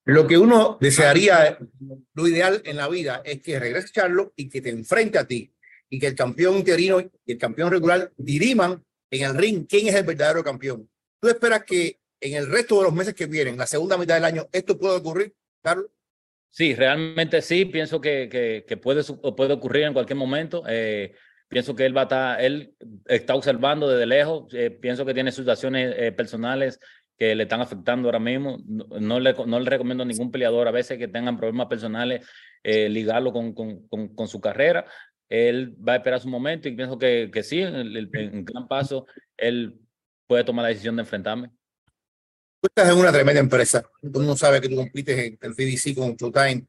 Lo 0.04 0.26
que 0.26 0.36
uno 0.36 0.76
desearía, 0.78 1.56
lo 2.12 2.28
ideal 2.28 2.60
en 2.66 2.76
la 2.76 2.86
vida 2.90 3.22
es 3.24 3.40
que 3.40 3.58
regrese 3.58 3.94
Charlo 3.94 4.34
y 4.36 4.50
que 4.50 4.60
te 4.60 4.68
enfrente 4.68 5.16
a 5.16 5.26
ti 5.26 5.50
y 5.88 5.98
que 5.98 6.08
el 6.08 6.14
campeón 6.14 6.56
interino 6.56 7.00
y 7.00 7.32
el 7.32 7.38
campeón 7.38 7.70
regular 7.70 8.12
diriman 8.18 8.84
en 9.10 9.22
el 9.22 9.38
ring 9.38 9.66
quién 9.66 9.86
es 9.86 9.94
el 9.94 10.04
verdadero 10.04 10.44
campeón. 10.44 10.86
¿Tú 11.24 11.30
esperas 11.30 11.64
que 11.64 12.00
en 12.20 12.34
el 12.34 12.50
resto 12.50 12.76
de 12.76 12.82
los 12.82 12.92
meses 12.92 13.14
que 13.14 13.24
vienen, 13.24 13.56
la 13.56 13.64
segunda 13.64 13.96
mitad 13.96 14.14
del 14.14 14.26
año, 14.26 14.46
esto 14.52 14.78
pueda 14.78 14.98
ocurrir, 14.98 15.34
Carlos? 15.62 15.86
Sí, 16.50 16.74
realmente 16.74 17.40
sí, 17.40 17.64
pienso 17.64 17.98
que, 17.98 18.28
que, 18.68 18.76
puede, 18.76 19.02
puede 19.34 19.54
ocurrir 19.54 19.84
en 19.84 19.94
cualquier 19.94 20.18
momento. 20.18 20.64
Eh, 20.68 21.14
pienso 21.48 21.74
que 21.74 21.86
él 21.86 21.96
va 21.96 22.02
a 22.02 22.04
estar, 22.04 22.40
él 22.42 22.74
está 23.06 23.34
observando 23.36 23.88
desde 23.88 24.04
lejos, 24.04 24.52
eh, 24.52 24.70
pienso 24.70 25.06
que 25.06 25.14
tiene 25.14 25.32
situaciones 25.32 25.94
eh, 25.96 26.12
personales 26.12 26.78
que 27.16 27.34
le 27.34 27.44
están 27.44 27.62
afectando 27.62 28.08
ahora 28.08 28.20
mismo. 28.20 28.58
No, 28.66 29.18
le, 29.18 29.32
no 29.46 29.60
le 29.60 29.70
recomiendo 29.70 30.02
a 30.02 30.06
ningún 30.06 30.30
peleador 30.30 30.68
a 30.68 30.72
veces 30.72 30.98
que 30.98 31.08
tengan 31.08 31.38
problemas 31.38 31.68
personales 31.68 32.28
ligarlo 32.62 33.32
con, 33.32 33.54
con, 33.54 33.88
con, 33.88 34.08
con, 34.14 34.28
su 34.28 34.42
carrera 34.42 34.86
él 35.28 35.74
va 35.86 35.94
a 35.94 35.96
esperar 35.96 36.20
su 36.20 36.28
momento 36.28 36.66
y 36.68 36.72
pienso 36.76 36.98
que, 36.98 37.30
que 37.32 37.42
sí, 37.42 37.60
en, 37.60 37.74
en 37.74 38.44
gran 38.44 38.68
paso, 38.68 39.06
él 39.36 39.83
puede 40.26 40.44
tomar 40.44 40.64
la 40.64 40.68
decisión 40.70 40.96
de 40.96 41.02
enfrentarme. 41.02 41.50
Tú 42.60 42.68
estás 42.68 42.90
en 42.90 42.98
una 42.98 43.12
tremenda 43.12 43.40
empresa. 43.40 43.84
Tú 44.00 44.22
no 44.22 44.36
sabes 44.36 44.60
que 44.60 44.68
tú 44.68 44.76
compites 44.76 45.18
en 45.18 45.38
el 45.40 45.52
BBC 45.52 45.94
con 45.94 46.16
Showtime. 46.16 46.66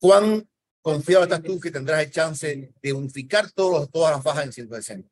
¿Cuán 0.00 0.48
confiado 0.80 1.24
estás 1.24 1.42
tú 1.42 1.60
que 1.60 1.70
tendrás 1.70 2.02
el 2.02 2.10
chance 2.10 2.72
de 2.80 2.92
unificar 2.92 3.50
todos, 3.52 3.90
todas 3.90 4.14
las 4.16 4.24
bajas 4.24 4.44
en 4.56 4.68
100%? 4.68 5.08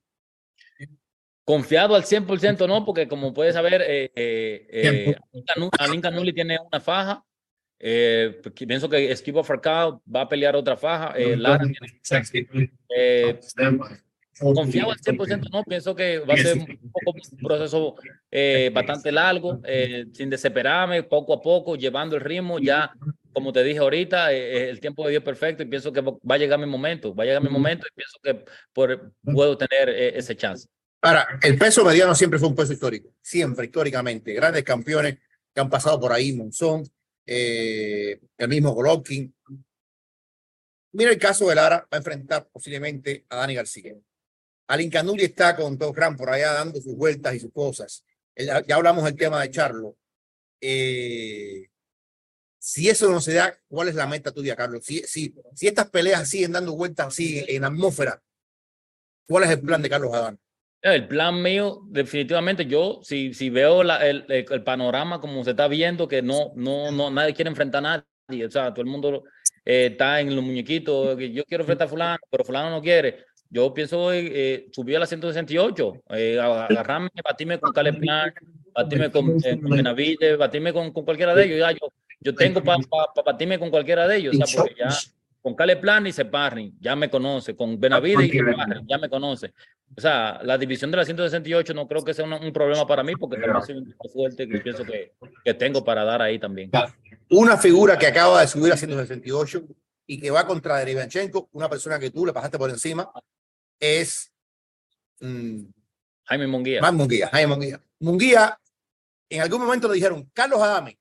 Confiado 1.45 1.95
al 1.95 2.05
100% 2.05 2.69
no, 2.69 2.85
porque 2.85 3.09
como 3.09 3.35
puedes 3.35 3.55
saber, 3.55 3.83
eh, 3.83 4.13
eh, 4.15 4.67
eh, 4.71 5.17
Alinka 5.79 6.11
Nulli 6.11 6.33
tiene 6.33 6.59
una 6.61 6.81
faja, 6.81 7.25
eh, 7.85 8.41
pienso 8.55 8.89
que 8.89 9.11
Esquivo 9.11 9.43
Farcao 9.43 10.01
va 10.07 10.21
a 10.21 10.29
pelear 10.29 10.55
otra 10.55 10.77
faja. 10.77 11.15
Eh, 11.17 11.37
Lara, 11.37 11.65
eh, 12.97 13.41
confiado 14.39 14.93
al 14.93 14.99
100%, 14.99 15.51
no, 15.51 15.63
pienso 15.65 15.95
que 15.95 16.19
va 16.21 16.35
a 16.35 16.37
ser 16.37 16.59
un, 16.59 16.91
poco, 16.91 17.19
un 17.33 17.39
proceso 17.39 17.95
eh, 18.31 18.71
bastante 18.73 19.13
largo, 19.13 19.61
eh, 19.65 20.07
sin 20.13 20.31
desesperarme, 20.31 21.03
poco 21.03 21.35
a 21.35 21.41
poco, 21.41 21.77
llevando 21.77 22.17
el 22.17 22.23
ritmo. 22.23 22.59
Ya 22.59 22.93
como 23.33 23.53
te 23.53 23.63
dije 23.63 23.79
ahorita, 23.79 24.33
eh, 24.33 24.69
el 24.69 24.81
tiempo 24.81 25.05
de 25.05 25.11
Dios 25.11 25.21
es 25.21 25.25
perfecto 25.25 25.63
y 25.63 25.67
pienso 25.67 25.93
que 25.93 26.01
va 26.01 26.35
a 26.35 26.39
llegar 26.39 26.59
mi 26.59 26.67
momento, 26.67 27.15
va 27.15 27.25
a 27.25 27.27
llegar 27.27 27.43
mi 27.43 27.49
momento 27.49 27.87
y 27.87 27.95
pienso 27.95 28.19
que 28.23 28.53
por, 28.73 29.13
puedo 29.23 29.57
tener 29.57 29.89
eh, 29.89 30.19
ese 30.19 30.37
chance. 30.37 30.69
Ahora, 31.01 31.27
el 31.43 31.59
peso 31.59 31.85
mediano 31.85 32.15
siempre 32.15 32.39
fue 32.39 32.49
un 32.49 32.55
peso 32.55 32.73
histórico, 32.73 33.13
siempre, 33.21 33.67
históricamente. 33.67 34.33
Grandes 34.35 34.63
campeones 34.63 35.19
que 35.53 35.61
han 35.61 35.69
pasado 35.69 35.99
por 35.99 36.13
ahí, 36.13 36.33
Monzón, 36.33 36.85
eh, 37.27 38.21
el 38.37 38.49
mismo 38.49 38.73
Golovkin. 38.73 39.35
Mira 40.93 41.11
el 41.11 41.19
caso 41.19 41.49
de 41.49 41.55
Lara, 41.55 41.79
va 41.79 41.89
a 41.91 41.97
enfrentar 41.97 42.49
posiblemente 42.53 43.25
a 43.31 43.37
Dani 43.37 43.55
García. 43.55 43.95
Alin 44.69 44.91
Canuli 44.91 45.25
está 45.25 45.57
con 45.57 45.79
Top 45.79 45.95
Gran 45.95 46.17
por 46.17 46.31
allá 46.31 46.53
dando 46.53 46.81
sus 46.81 46.97
vueltas 46.97 47.35
y 47.35 47.41
sus 47.41 47.53
cosas. 47.53 48.05
Ya, 48.37 48.63
hablamos 48.75 49.05
del 49.05 49.17
tema 49.17 49.43
de 49.43 49.51
Charlo. 49.51 49.97
Eh, 50.61 51.69
si 52.59 52.89
eso 52.89 53.11
no 53.11 53.21
se 53.21 53.35
da, 53.35 53.59
¿cuál 53.69 53.89
es 53.89 53.97
la 53.97 54.07
meta 54.07 54.31
tuya, 54.31 54.55
Carlos? 54.55 54.85
Si, 54.85 55.01
si, 55.01 55.35
si 55.55 55.67
estas 55.67 55.91
peleas 55.91 56.29
siguen 56.29 56.53
dando 56.53 56.77
vueltas 56.77 57.09
así 57.09 57.45
en 57.49 57.65
atmósfera, 57.65 58.23
¿cuál 59.27 59.45
es 59.45 59.51
el 59.51 59.61
plan 59.61 59.83
de 59.83 59.91
Carlos 59.91 60.15
Adán? 60.15 60.39
El 60.81 61.09
plan 61.09 61.43
mío, 61.43 61.81
definitivamente, 61.89 62.67
yo, 62.67 63.01
si, 63.03 63.35
si 63.35 63.51
veo 63.51 63.83
el, 63.83 64.45
panorama 64.65 65.21
como 65.21 65.43
se 65.45 65.51
está 65.51 65.67
viendo, 65.69 66.07
que 66.07 66.23
no, 66.23 66.53
no, 66.55 66.91
no, 66.91 67.11
nadie 67.11 67.35
quiere 67.35 67.51
enfrentar 67.51 67.85
a 67.85 68.05
nadie, 68.29 68.47
o 68.47 68.51
sea, 68.51 68.73
todo 68.73 68.83
el 68.83 68.91
mundo 68.91 69.25
eh, 69.65 69.91
está 69.93 70.21
en 70.21 70.35
los 70.35 70.45
muñequitos, 70.45 71.17
yo 71.19 71.45
quiero 71.45 71.63
enfrentar 71.63 71.87
a 71.87 71.91
fulano, 71.91 72.19
pero 72.31 72.45
fulano 72.45 72.71
no 72.71 72.81
quiere. 72.81 73.25
Yo 73.53 73.75
pienso 73.75 74.11
eh, 74.15 74.67
subir 74.73 74.97
a 74.97 75.01
la 75.01 75.07
168, 75.07 76.05
eh, 76.09 76.41
agarrarme, 76.41 77.11
batirme 77.23 77.61
con 77.61 77.71
Caleb 77.71 78.01
Plan, 78.01 78.33
batirme 78.73 79.11
con, 79.11 79.37
eh, 79.45 79.61
con 79.61 79.71
Benavides, 79.71 80.39
batirme 80.39 80.73
con, 80.73 80.91
con, 80.91 81.05
cualquiera 81.05 81.35
de 81.35 81.45
ellos. 81.45 81.59
Ya, 81.59 81.71
yo, 81.73 81.93
yo 82.21 82.35
tengo 82.35 82.63
para 82.63 82.79
pa, 82.79 83.23
batirme 83.23 83.59
con 83.59 83.69
cualquiera 83.69 84.09
de 84.09 84.17
ellos, 84.17 84.37
o 84.41 84.47
sea, 84.47 84.59
porque 84.63 84.75
ya 84.79 84.89
con 85.43 85.55
Caleb 85.55 85.83
Plan 85.83 86.07
y 86.07 86.13
Separri, 86.13 86.73
ya 86.81 86.97
me 86.97 87.11
conoce, 87.11 87.55
con 87.55 87.79
Benavides 87.79 88.33
y 88.33 88.39
Separri, 88.39 88.81
ya 88.87 88.97
me 88.97 89.11
conoce. 89.11 89.53
O 89.95 90.01
sea, 90.01 90.41
la 90.43 90.57
división 90.57 90.91
de 90.91 90.97
la 90.97 91.05
168 91.05 91.75
no 91.75 91.87
creo 91.87 92.03
que 92.03 92.15
sea 92.15 92.25
un, 92.25 92.53
problema 92.55 92.87
para 92.87 93.03
mí 93.03 93.17
porque 93.17 93.37
también 93.37 93.63
soy 93.67 93.77
un 93.77 93.95
fuerte 94.11 94.49
que 94.49 94.61
pienso 94.61 94.83
que, 94.83 95.13
que, 95.45 95.53
tengo 95.53 95.85
para 95.85 96.05
dar 96.05 96.23
ahí 96.23 96.39
también. 96.39 96.71
Una 97.29 97.59
figura 97.59 97.99
que 97.99 98.07
acaba 98.07 98.41
de 98.41 98.47
subir 98.47 98.73
a 98.73 98.79
168 98.79 99.63
y 100.07 100.19
que 100.19 100.31
va 100.31 100.47
contra 100.47 100.79
Derivanchenko, 100.79 101.51
una 101.53 101.69
persona 101.69 101.99
que 101.99 102.11
tú 102.11 102.25
le 102.25 102.33
pasaste 102.33 102.57
por 102.57 102.71
encima, 102.71 103.13
es 103.83 104.33
mmm, 105.21 105.65
Jaime 106.25 106.47
Munguía. 106.47 106.81
Munguía, 106.93 107.29
Jaime 107.29 107.49
Munguía. 107.49 107.83
Munguía, 107.99 108.59
en 109.29 109.41
algún 109.43 109.61
momento 109.61 109.89
le 109.89 109.95
dijeron, 109.95 110.31
Carlos 110.33 110.63
Adame, 110.63 110.99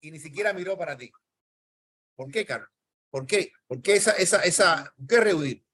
y 0.00 0.10
ni 0.10 0.18
siquiera 0.20 0.52
miró 0.52 0.76
para 0.76 0.96
ti. 0.96 1.10
¿Por 2.14 2.30
qué, 2.30 2.44
Carlos? 2.44 2.68
¿Por 3.10 3.26
qué? 3.26 3.50
¿Por 3.66 3.80
qué 3.80 3.96
esa, 3.96 4.12
esa, 4.12 4.42
esa, 4.42 4.92
qué 5.08 5.20
rehuir? 5.20 5.64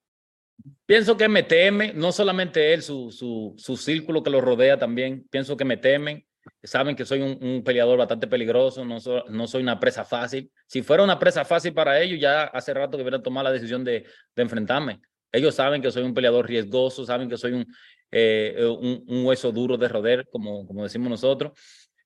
Pienso 0.86 1.16
que 1.16 1.28
me 1.28 1.42
teme, 1.42 1.92
no 1.92 2.12
solamente 2.12 2.72
él, 2.72 2.82
su, 2.82 3.10
su, 3.10 3.54
su 3.56 3.76
círculo 3.76 4.22
que 4.22 4.30
lo 4.30 4.40
rodea 4.40 4.78
también, 4.78 5.26
pienso 5.28 5.56
que 5.56 5.64
me 5.64 5.76
temen, 5.76 6.24
saben 6.62 6.94
que 6.94 7.04
soy 7.04 7.20
un, 7.20 7.38
un 7.42 7.64
peleador 7.64 7.98
bastante 7.98 8.28
peligroso, 8.28 8.84
no, 8.84 8.98
no 9.28 9.46
soy 9.48 9.62
una 9.62 9.80
presa 9.80 10.04
fácil. 10.04 10.52
Si 10.66 10.82
fuera 10.82 11.02
una 11.02 11.18
presa 11.18 11.44
fácil 11.44 11.74
para 11.74 12.00
ellos, 12.00 12.20
ya 12.20 12.44
hace 12.44 12.72
rato 12.74 12.96
que 12.96 13.02
hubieran 13.02 13.22
tomado 13.22 13.44
la 13.44 13.52
decisión 13.52 13.82
de, 13.82 14.06
de 14.36 14.42
enfrentarme. 14.42 15.00
Ellos 15.32 15.54
saben 15.54 15.80
que 15.80 15.90
soy 15.90 16.02
un 16.02 16.14
peleador 16.14 16.46
riesgoso, 16.46 17.04
saben 17.04 17.28
que 17.28 17.36
soy 17.36 17.52
un, 17.52 17.66
eh, 18.10 18.54
un, 18.80 19.04
un, 19.08 19.24
hueso 19.24 19.50
duro 19.50 19.76
de 19.78 19.88
roder, 19.88 20.28
como, 20.30 20.66
como 20.66 20.82
decimos 20.84 21.08
nosotros. 21.08 21.52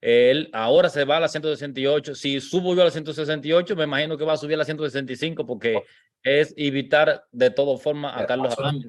Él 0.01 0.51
ahora 0.53 0.89
se 0.89 1.05
va 1.05 1.17
a 1.17 1.21
la 1.21 1.29
168. 1.29 2.15
Si 2.15 2.41
subo 2.41 2.75
yo 2.75 2.83
a 2.83 2.85
la 2.85 2.91
168, 2.91 3.75
me 3.75 3.85
imagino 3.85 4.17
que 4.17 4.25
va 4.25 4.35
a 4.35 4.37
subir 4.37 4.55
a 4.55 4.59
la 4.59 4.65
165 4.65 5.45
porque 5.45 5.83
es 6.23 6.55
evitar 6.57 7.25
de 7.33 7.51
todas 7.51 7.83
formas 7.83 8.17
a 8.17 8.27
Carlos 8.27 8.55
Adame. 8.59 8.85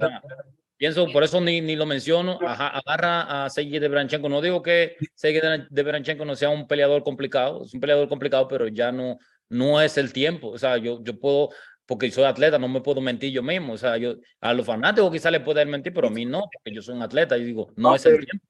Pienso, 0.77 1.07
por 1.11 1.23
eso 1.23 1.41
ni, 1.41 1.59
ni 1.59 1.75
lo 1.75 1.87
menciono, 1.87 2.37
agarra 2.39 3.45
a 3.45 3.49
Sergey 3.49 3.79
de 3.79 3.87
Branchenko. 3.87 4.29
No 4.29 4.41
digo 4.41 4.61
que 4.61 4.95
Sergey 5.15 5.65
de 5.67 5.83
Branchenko 5.83 6.23
no 6.23 6.35
sea 6.35 6.49
un 6.49 6.67
peleador 6.67 7.03
complicado, 7.03 7.63
es 7.65 7.73
un 7.73 7.79
peleador 7.79 8.07
complicado, 8.07 8.47
pero 8.47 8.67
ya 8.67 8.91
no, 8.91 9.17
no 9.49 9.81
es 9.81 9.97
el 9.97 10.13
tiempo. 10.13 10.49
O 10.49 10.57
sea, 10.59 10.77
yo, 10.77 11.03
yo 11.03 11.19
puedo, 11.19 11.49
porque 11.87 12.11
soy 12.11 12.25
atleta, 12.25 12.59
no 12.59 12.67
me 12.67 12.81
puedo 12.81 13.01
mentir 13.01 13.31
yo 13.31 13.41
mismo. 13.41 13.73
O 13.73 13.77
sea, 13.77 13.97
yo 13.97 14.17
a 14.41 14.53
los 14.53 14.65
fanáticos 14.65 15.11
quizás 15.11 15.31
les 15.31 15.41
pueden 15.41 15.69
mentir, 15.69 15.93
pero 15.93 16.09
a 16.09 16.11
mí 16.11 16.25
no, 16.25 16.43
porque 16.53 16.75
yo 16.75 16.81
soy 16.81 16.95
un 16.95 17.01
atleta 17.01 17.37
y 17.37 17.45
digo, 17.45 17.71
no 17.75 17.95
es 17.95 18.05
el 18.05 18.25
tiempo. 18.25 18.45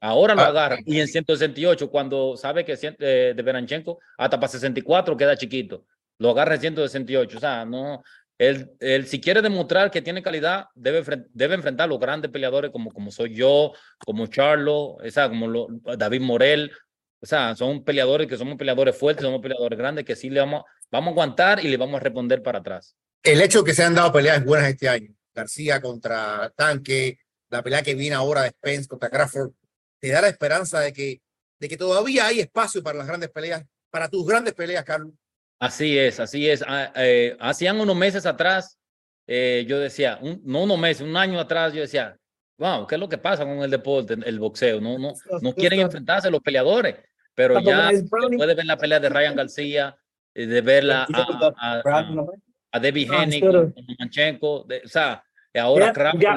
Ahora 0.00 0.34
lo 0.34 0.42
ah. 0.42 0.48
agarra 0.48 0.78
y 0.84 1.00
en 1.00 1.08
168, 1.08 1.90
cuando 1.90 2.36
sabe 2.36 2.64
que 2.64 2.76
eh, 2.82 3.32
de 3.34 3.42
Beranchenko 3.42 3.98
hasta 4.18 4.38
para 4.38 4.48
64 4.48 5.16
queda 5.16 5.36
chiquito, 5.36 5.84
lo 6.18 6.30
agarra 6.30 6.56
en 6.56 6.60
168. 6.60 7.36
O 7.36 7.40
sea, 7.40 7.64
no, 7.64 8.02
él, 8.38 8.72
él 8.80 9.06
si 9.06 9.20
quiere 9.20 9.40
demostrar 9.40 9.90
que 9.90 10.02
tiene 10.02 10.22
calidad, 10.22 10.66
debe, 10.74 11.02
debe 11.32 11.54
enfrentar 11.54 11.84
a 11.84 11.88
los 11.88 12.00
grandes 12.00 12.30
peleadores 12.30 12.70
como, 12.70 12.90
como 12.90 13.10
soy 13.10 13.34
yo, 13.34 13.72
como 13.98 14.26
Charlo, 14.26 14.96
o 14.96 15.10
sea, 15.10 15.28
como 15.28 15.46
lo, 15.46 15.68
David 15.96 16.20
Morel. 16.20 16.72
O 17.20 17.26
sea, 17.26 17.56
son 17.56 17.82
peleadores 17.82 18.26
que 18.26 18.36
somos 18.36 18.56
peleadores 18.56 18.96
fuertes, 18.96 19.24
somos 19.24 19.40
peleadores 19.40 19.78
grandes 19.78 20.04
que 20.04 20.16
sí 20.16 20.30
le 20.30 20.40
vamos, 20.40 20.64
vamos 20.90 21.08
a 21.08 21.12
aguantar 21.12 21.64
y 21.64 21.68
le 21.68 21.76
vamos 21.76 22.00
a 22.00 22.04
responder 22.04 22.42
para 22.42 22.58
atrás. 22.58 22.96
El 23.22 23.40
hecho 23.40 23.60
de 23.60 23.64
que 23.64 23.74
se 23.74 23.82
han 23.82 23.94
dado 23.94 24.12
peleas 24.12 24.44
buenas 24.44 24.68
este 24.68 24.88
año, 24.88 25.14
García 25.34 25.80
contra 25.80 26.52
Tanque, 26.56 27.18
la 27.48 27.62
pelea 27.62 27.82
que 27.82 27.94
viene 27.94 28.14
ahora 28.14 28.42
de 28.42 28.50
Spence 28.50 28.88
contra 28.88 29.10
Crawford, 29.10 29.52
te 29.98 30.08
da 30.08 30.20
la 30.20 30.28
esperanza 30.28 30.80
de 30.80 30.92
que, 30.92 31.20
de 31.58 31.68
que 31.68 31.76
todavía 31.76 32.26
hay 32.26 32.40
espacio 32.40 32.82
para 32.82 32.98
las 32.98 33.06
grandes 33.06 33.30
peleas, 33.30 33.64
para 33.90 34.08
tus 34.08 34.26
grandes 34.26 34.54
peleas, 34.54 34.84
Carlos. 34.84 35.12
Así 35.58 35.98
es, 35.98 36.20
así 36.20 36.48
es. 36.48 36.62
Ah, 36.66 36.92
eh, 36.96 37.36
hacían 37.40 37.80
unos 37.80 37.96
meses 37.96 38.26
atrás, 38.26 38.78
eh, 39.26 39.64
yo 39.66 39.78
decía, 39.78 40.18
un, 40.20 40.40
no 40.44 40.64
unos 40.64 40.78
meses, 40.78 41.02
un 41.02 41.16
año 41.16 41.40
atrás, 41.40 41.72
yo 41.72 41.80
decía, 41.80 42.16
wow, 42.58 42.86
¿qué 42.86 42.96
es 42.96 43.00
lo 43.00 43.08
que 43.08 43.18
pasa 43.18 43.44
con 43.44 43.62
el 43.62 43.70
deporte, 43.70 44.16
el 44.24 44.38
boxeo? 44.38 44.80
No, 44.80 44.98
no, 44.98 45.12
no 45.40 45.54
quieren 45.54 45.80
enfrentarse 45.80 46.30
los 46.30 46.40
peleadores, 46.40 46.96
pero 47.36 47.60
ya 47.60 47.90
después 47.90 48.28
de 48.30 48.54
ver 48.54 48.64
la 48.64 48.76
pelea 48.76 48.98
de 48.98 49.08
Ryan 49.08 49.36
García, 49.36 49.96
eh, 50.34 50.46
de 50.46 50.60
verla 50.62 51.06
a, 51.12 51.82
a, 51.84 51.98
a, 51.98 52.26
a 52.72 52.80
Debbie 52.80 53.06
Hennig, 53.06 53.44
Manchenko, 53.98 54.62
o 54.62 54.66
sea, 54.86 55.22
ahora 55.60 55.92
ya, 56.18 56.36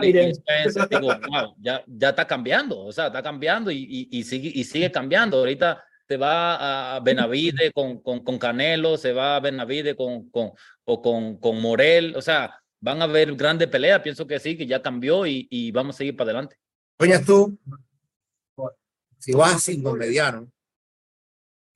ya, 1.59 1.84
ya, 1.88 2.09
está 2.09 2.27
cambiando, 2.27 2.80
o 2.80 2.91
sea, 2.91 3.07
está 3.07 3.23
cambiando 3.23 3.71
y, 3.71 4.07
y, 4.11 4.23
sigue, 4.23 4.51
y 4.53 4.63
sigue 4.63 4.91
cambiando. 4.91 5.38
Ahorita 5.38 5.84
se 6.07 6.17
va 6.17 6.95
a 6.95 6.99
Benavide 6.99 7.71
con, 7.71 8.01
con, 8.01 8.19
con 8.19 8.38
Canelo, 8.38 8.97
se 8.97 9.13
va 9.13 9.38
a 9.38 9.39
Benavide 9.39 9.95
con, 9.95 10.30
con, 10.30 10.51
o 10.85 11.01
con, 11.01 11.38
con 11.38 11.61
Morel, 11.61 12.13
o 12.15 12.21
sea, 12.21 12.59
van 12.81 13.01
a 13.01 13.05
haber 13.05 13.35
grandes 13.35 13.67
peleas, 13.67 14.01
pienso 14.01 14.27
que 14.27 14.39
sí, 14.39 14.57
que 14.57 14.67
ya 14.67 14.81
cambió 14.81 15.26
y, 15.26 15.47
y 15.49 15.71
vamos 15.71 15.95
a 15.95 15.97
seguir 15.99 16.15
para 16.15 16.31
adelante. 16.31 16.57
Oye, 16.99 17.19
tú, 17.19 17.57
si 19.17 19.34
vas 19.34 19.69
con 19.84 19.97
mediano, 19.97 20.49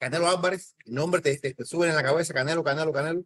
Canelo 0.03 0.27
Álvarez, 0.27 0.75
el 0.85 0.95
nombre 0.95 1.21
te, 1.21 1.37
te, 1.37 1.53
te 1.53 1.65
suben 1.65 1.89
en 1.89 1.95
la 1.95 2.03
cabeza, 2.03 2.33
Canelo, 2.33 2.61
Canelo, 2.61 2.91
Canelo. 2.91 3.23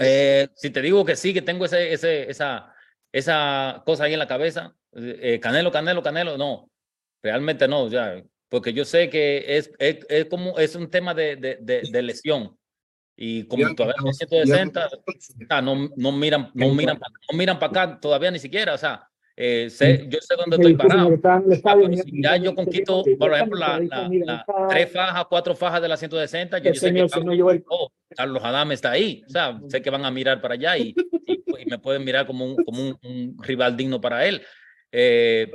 Eh, 0.00 0.48
si 0.56 0.70
te 0.70 0.80
digo 0.80 1.04
que 1.04 1.16
sí, 1.16 1.34
que 1.34 1.42
tengo 1.42 1.66
ese, 1.66 1.92
ese, 1.92 2.30
esa, 2.30 2.74
esa 3.12 3.82
cosa 3.84 4.04
ahí 4.04 4.14
en 4.14 4.18
la 4.18 4.26
cabeza, 4.26 4.74
eh, 4.94 5.38
Canelo, 5.42 5.70
Canelo, 5.70 6.02
Canelo, 6.02 6.38
no, 6.38 6.70
realmente 7.22 7.68
no, 7.68 7.88
ya, 7.88 8.24
porque 8.48 8.72
yo 8.72 8.86
sé 8.86 9.10
que 9.10 9.58
es, 9.58 9.70
es, 9.78 9.98
es 10.08 10.24
como, 10.26 10.58
es 10.58 10.74
un 10.76 10.88
tema 10.88 11.12
de, 11.12 11.36
de, 11.36 11.58
de, 11.60 12.02
lesión. 12.02 12.58
Y 13.16 13.44
como 13.44 13.74
todavía 13.74 13.96
no 14.02 14.12
160, 14.12 14.88
no, 15.60 15.90
no 15.94 16.12
miran, 16.12 16.50
no 16.54 16.72
miran, 16.74 16.98
no 16.98 17.38
miran 17.38 17.58
para 17.58 17.70
acá 17.70 18.00
todavía 18.00 18.30
ni 18.30 18.38
siquiera, 18.38 18.74
o 18.74 18.78
sea, 18.78 19.10
eh, 19.36 19.68
sé, 19.68 20.06
yo 20.08 20.20
sé 20.20 20.34
dónde 20.36 20.56
estoy 20.56 20.74
parado. 20.74 21.10
ya 22.12 22.36
yo 22.36 22.54
conquito, 22.54 23.02
por 23.18 23.34
ejemplo, 23.34 23.58
la, 23.58 23.80
la, 23.80 24.08
la, 24.08 24.68
tres 24.68 24.92
fajas, 24.92 25.24
cuatro 25.28 25.56
fajas 25.56 25.82
de 25.82 25.88
la 25.88 25.96
160, 25.96 26.58
yo, 26.58 26.72
yo 26.72 26.74
sé 26.74 26.94
que 26.94 27.06
Carlos, 27.08 27.62
oh, 27.68 27.92
Carlos 28.08 28.44
Adame 28.44 28.74
está 28.74 28.92
ahí. 28.92 29.24
O 29.26 29.30
sea, 29.30 29.60
sé 29.68 29.82
que 29.82 29.90
van 29.90 30.04
a 30.04 30.10
mirar 30.10 30.40
para 30.40 30.54
allá 30.54 30.78
y, 30.78 30.94
y, 31.26 31.66
me 31.66 31.78
pueden 31.78 32.04
mirar 32.04 32.26
como 32.26 32.44
un, 32.44 32.64
como 32.64 32.80
un, 32.80 32.98
un 33.02 33.36
rival 33.42 33.76
digno 33.76 34.00
para 34.00 34.24
él. 34.24 34.42
Eh, 34.92 35.50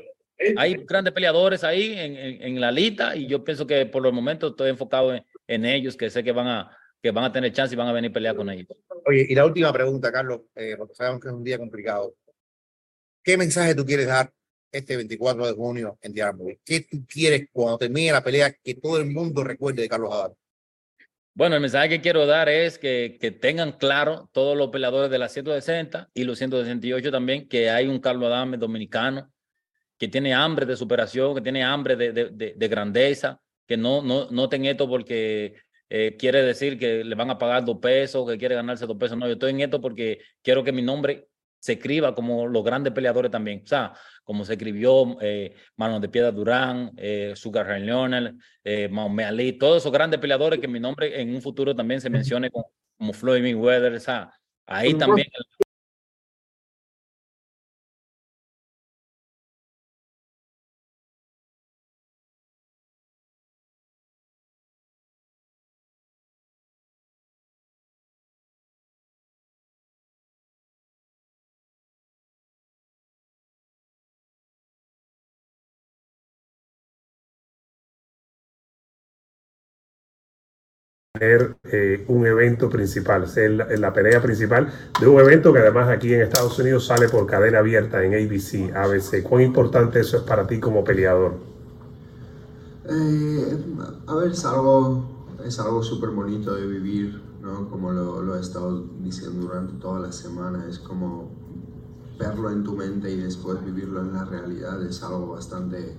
hay 0.58 0.76
grandes 0.86 1.14
peleadores 1.14 1.64
ahí 1.64 1.94
en, 1.94 2.16
en, 2.18 2.42
en, 2.42 2.62
la 2.62 2.72
lista 2.72 3.16
y 3.16 3.28
yo 3.28 3.44
pienso 3.44 3.66
que 3.66 3.86
por 3.86 4.06
el 4.06 4.14
momento 4.14 4.48
estoy 4.48 4.70
enfocado 4.70 5.14
en, 5.14 5.26
en, 5.48 5.66
ellos, 5.66 5.96
que 5.96 6.10
sé 6.10 6.24
que 6.24 6.32
van 6.32 6.48
a 6.48 6.78
que 7.02 7.12
van 7.12 7.24
a 7.24 7.32
tener 7.32 7.54
chance 7.54 7.74
y 7.74 7.78
van 7.78 7.88
a 7.88 7.94
venir 7.94 8.12
a 8.12 8.14
pelear 8.14 8.36
con 8.36 8.50
ellos. 8.50 8.68
Oye, 9.06 9.26
y 9.30 9.36
la 9.36 9.46
última 9.46 9.72
pregunta, 9.72 10.12
Carlos, 10.12 10.42
eh, 10.56 10.76
porque 10.78 10.96
sabemos 10.96 11.22
que 11.22 11.30
es 11.30 11.34
un 11.34 11.44
día 11.44 11.58
complicado. 11.58 12.14
¿Qué 13.24 13.38
mensaje 13.38 13.76
tú 13.76 13.86
quieres 13.86 14.08
dar 14.08 14.32
este 14.72 14.96
24 14.96 15.48
de 15.48 15.54
junio 15.54 15.98
en 16.02 16.14
Diamond? 16.14 16.58
¿Qué 16.64 16.82
tú 16.90 17.06
quieres 17.08 17.48
cuando 17.52 17.78
termine 17.78 18.12
la 18.12 18.24
pelea 18.24 18.52
que 18.52 18.76
todo 18.76 19.00
el 19.00 19.08
mundo 19.12 19.44
recuerde 19.44 19.82
de 19.84 19.90
Carlos 19.90 20.14
Adán? 20.14 20.34
Bueno, 21.34 21.56
el 21.56 21.62
mensaje 21.62 21.90
que 21.90 22.02
quiero 22.02 22.26
dar 22.26 22.50
es 22.50 22.78
que, 22.78 23.18
que 23.20 23.32
tengan 23.32 23.74
claro 23.74 24.30
todos 24.34 24.58
los 24.58 24.70
peleadores 24.70 25.10
de 25.10 25.20
la 25.20 25.30
160 25.30 26.10
y 26.14 26.24
los 26.24 26.38
168 26.38 27.12
también 27.12 27.48
que 27.48 27.70
hay 27.70 27.88
un 27.88 28.00
Carlos 28.00 28.28
Adame 28.28 28.58
dominicano 28.58 29.32
que 29.98 30.08
tiene 30.08 30.34
hambre 30.34 30.66
de 30.66 30.76
superación, 30.76 31.36
que 31.36 31.42
tiene 31.42 31.64
hambre 31.64 31.96
de, 31.96 32.12
de, 32.12 32.30
de, 32.30 32.54
de 32.56 32.68
grandeza, 32.68 33.40
que 33.68 33.78
no, 33.78 34.02
no, 34.02 34.30
no 34.32 34.50
ten 34.50 34.66
esto 34.66 34.90
porque 34.90 35.56
eh, 35.90 36.18
quiere 36.18 36.44
decir 36.44 36.78
que 36.78 37.04
le 37.04 37.16
van 37.16 37.30
a 37.30 37.38
pagar 37.38 37.66
dos 37.66 37.78
pesos, 37.78 38.30
que 38.30 38.38
quiere 38.38 38.56
ganarse 38.56 38.86
dos 38.86 38.98
pesos. 38.98 39.18
No, 39.18 39.28
yo 39.28 39.34
estoy 39.34 39.52
en 39.52 39.62
esto 39.62 39.82
porque 39.82 40.20
quiero 40.42 40.64
que 40.64 40.72
mi 40.72 40.82
nombre 40.82 41.29
se 41.60 41.74
escriba 41.74 42.16
como 42.16 42.48
los 42.48 42.64
grandes 42.64 42.94
peleadores 42.94 43.32
también. 43.32 43.62
O 43.64 43.68
sea, 43.68 43.94
como 44.24 44.46
se 44.46 44.54
escribió 44.54 45.18
eh, 45.22 45.56
Manos 45.76 46.02
de 46.02 46.10
Piedra 46.10 46.32
Durán, 46.32 46.92
eh, 46.98 47.34
Sugar 47.36 47.68
Ray 47.68 47.84
Leonard, 47.84 48.36
eh, 48.64 48.90
Ali, 49.26 49.54
todos 49.54 49.78
esos 49.78 49.92
grandes 49.92 50.20
peleadores 50.20 50.60
que 50.60 50.68
mi 50.68 50.80
nombre 50.80 51.22
en 51.22 51.34
un 51.34 51.42
futuro 51.42 51.76
también 51.76 52.02
se 52.02 52.10
mencione 52.10 52.50
como, 52.50 52.72
como 52.98 53.14
Floyd 53.14 53.42
Mayweather. 53.42 53.94
O 53.94 54.00
sea, 54.00 54.32
ahí 54.66 54.94
también 54.94 55.28
eh, 81.20 82.06
un 82.08 82.26
evento 82.26 82.70
principal, 82.70 83.28
ser 83.28 83.52
la, 83.52 83.66
la, 83.66 83.94
pelea 83.94 84.22
principal 84.22 84.72
de 85.00 85.08
un 85.08 85.20
evento 85.20 85.52
que 85.52 85.60
además 85.60 85.90
aquí 85.90 86.14
en 86.14 86.22
Estados 86.22 86.58
Unidos 86.60 86.86
sale 86.86 87.10
por 87.10 87.26
cadena 87.26 87.60
abierta 87.60 88.04
en 88.04 88.14
ABC, 88.14 88.74
ABC. 88.76 89.24
¿Cuán 89.24 89.44
importante 89.44 90.00
eso 90.00 90.18
es 90.18 90.24
para 90.24 90.48
ti 90.48 90.60
como 90.60 90.84
peleador? 90.84 91.34
Eh, 92.86 93.58
a 94.08 94.16
ver, 94.16 94.32
es 94.32 94.46
algo, 94.46 95.28
es 95.46 95.60
algo 95.60 95.84
súper 95.84 96.10
bonito 96.12 96.56
de 96.56 96.66
vivir, 96.66 97.22
¿no? 97.42 97.70
Como 97.70 97.92
lo, 97.92 98.22
lo 98.22 98.38
he 98.38 98.40
estado 98.40 98.86
diciendo 99.02 99.48
durante 99.48 99.74
toda 99.74 100.00
la 100.00 100.12
semana, 100.12 100.66
es 100.70 100.80
como 100.80 101.30
verlo 102.18 102.50
en 102.50 102.64
tu 102.64 102.76
mente 102.76 103.12
y 103.12 103.18
después 103.18 103.64
vivirlo 103.64 104.02
en 104.02 104.14
la 104.14 104.26
realidad, 104.26 104.82
es 104.86 105.04
algo 105.04 105.28
bastante, 105.28 105.98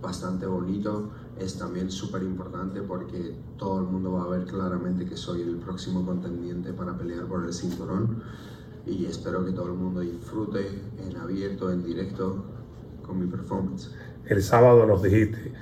bastante 0.00 0.46
bonito 0.46 1.10
es 1.44 1.58
también 1.58 1.90
súper 1.90 2.22
importante 2.22 2.80
porque 2.82 3.34
todo 3.58 3.80
el 3.80 3.86
mundo 3.86 4.12
va 4.12 4.24
a 4.24 4.28
ver 4.28 4.46
claramente 4.46 5.04
que 5.04 5.16
soy 5.16 5.42
el 5.42 5.56
próximo 5.56 6.04
contendiente 6.04 6.72
para 6.72 6.96
pelear 6.96 7.26
por 7.26 7.44
el 7.44 7.52
cinturón 7.52 8.22
y 8.86 9.06
espero 9.06 9.44
que 9.44 9.52
todo 9.52 9.66
el 9.66 9.74
mundo 9.74 10.00
disfrute 10.00 10.66
en 10.98 11.16
abierto, 11.16 11.70
en 11.70 11.84
directo 11.84 12.44
con 13.06 13.20
mi 13.20 13.26
performance. 13.26 13.90
El 14.26 14.42
sábado 14.42 14.86
nos 14.86 15.02
dijiste 15.02 15.52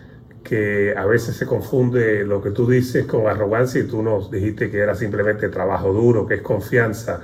que 0.42 0.94
a 0.96 1.04
veces 1.06 1.36
se 1.36 1.46
confunde 1.46 2.24
lo 2.24 2.42
que 2.42 2.50
tú 2.50 2.68
dices 2.68 3.06
con 3.06 3.26
arrogancia 3.26 3.80
y 3.80 3.84
tú 3.84 4.02
nos 4.02 4.30
dijiste 4.30 4.70
que 4.70 4.78
era 4.78 4.94
simplemente 4.94 5.48
trabajo 5.48 5.92
duro, 5.92 6.26
que 6.26 6.36
es 6.36 6.42
confianza. 6.42 7.20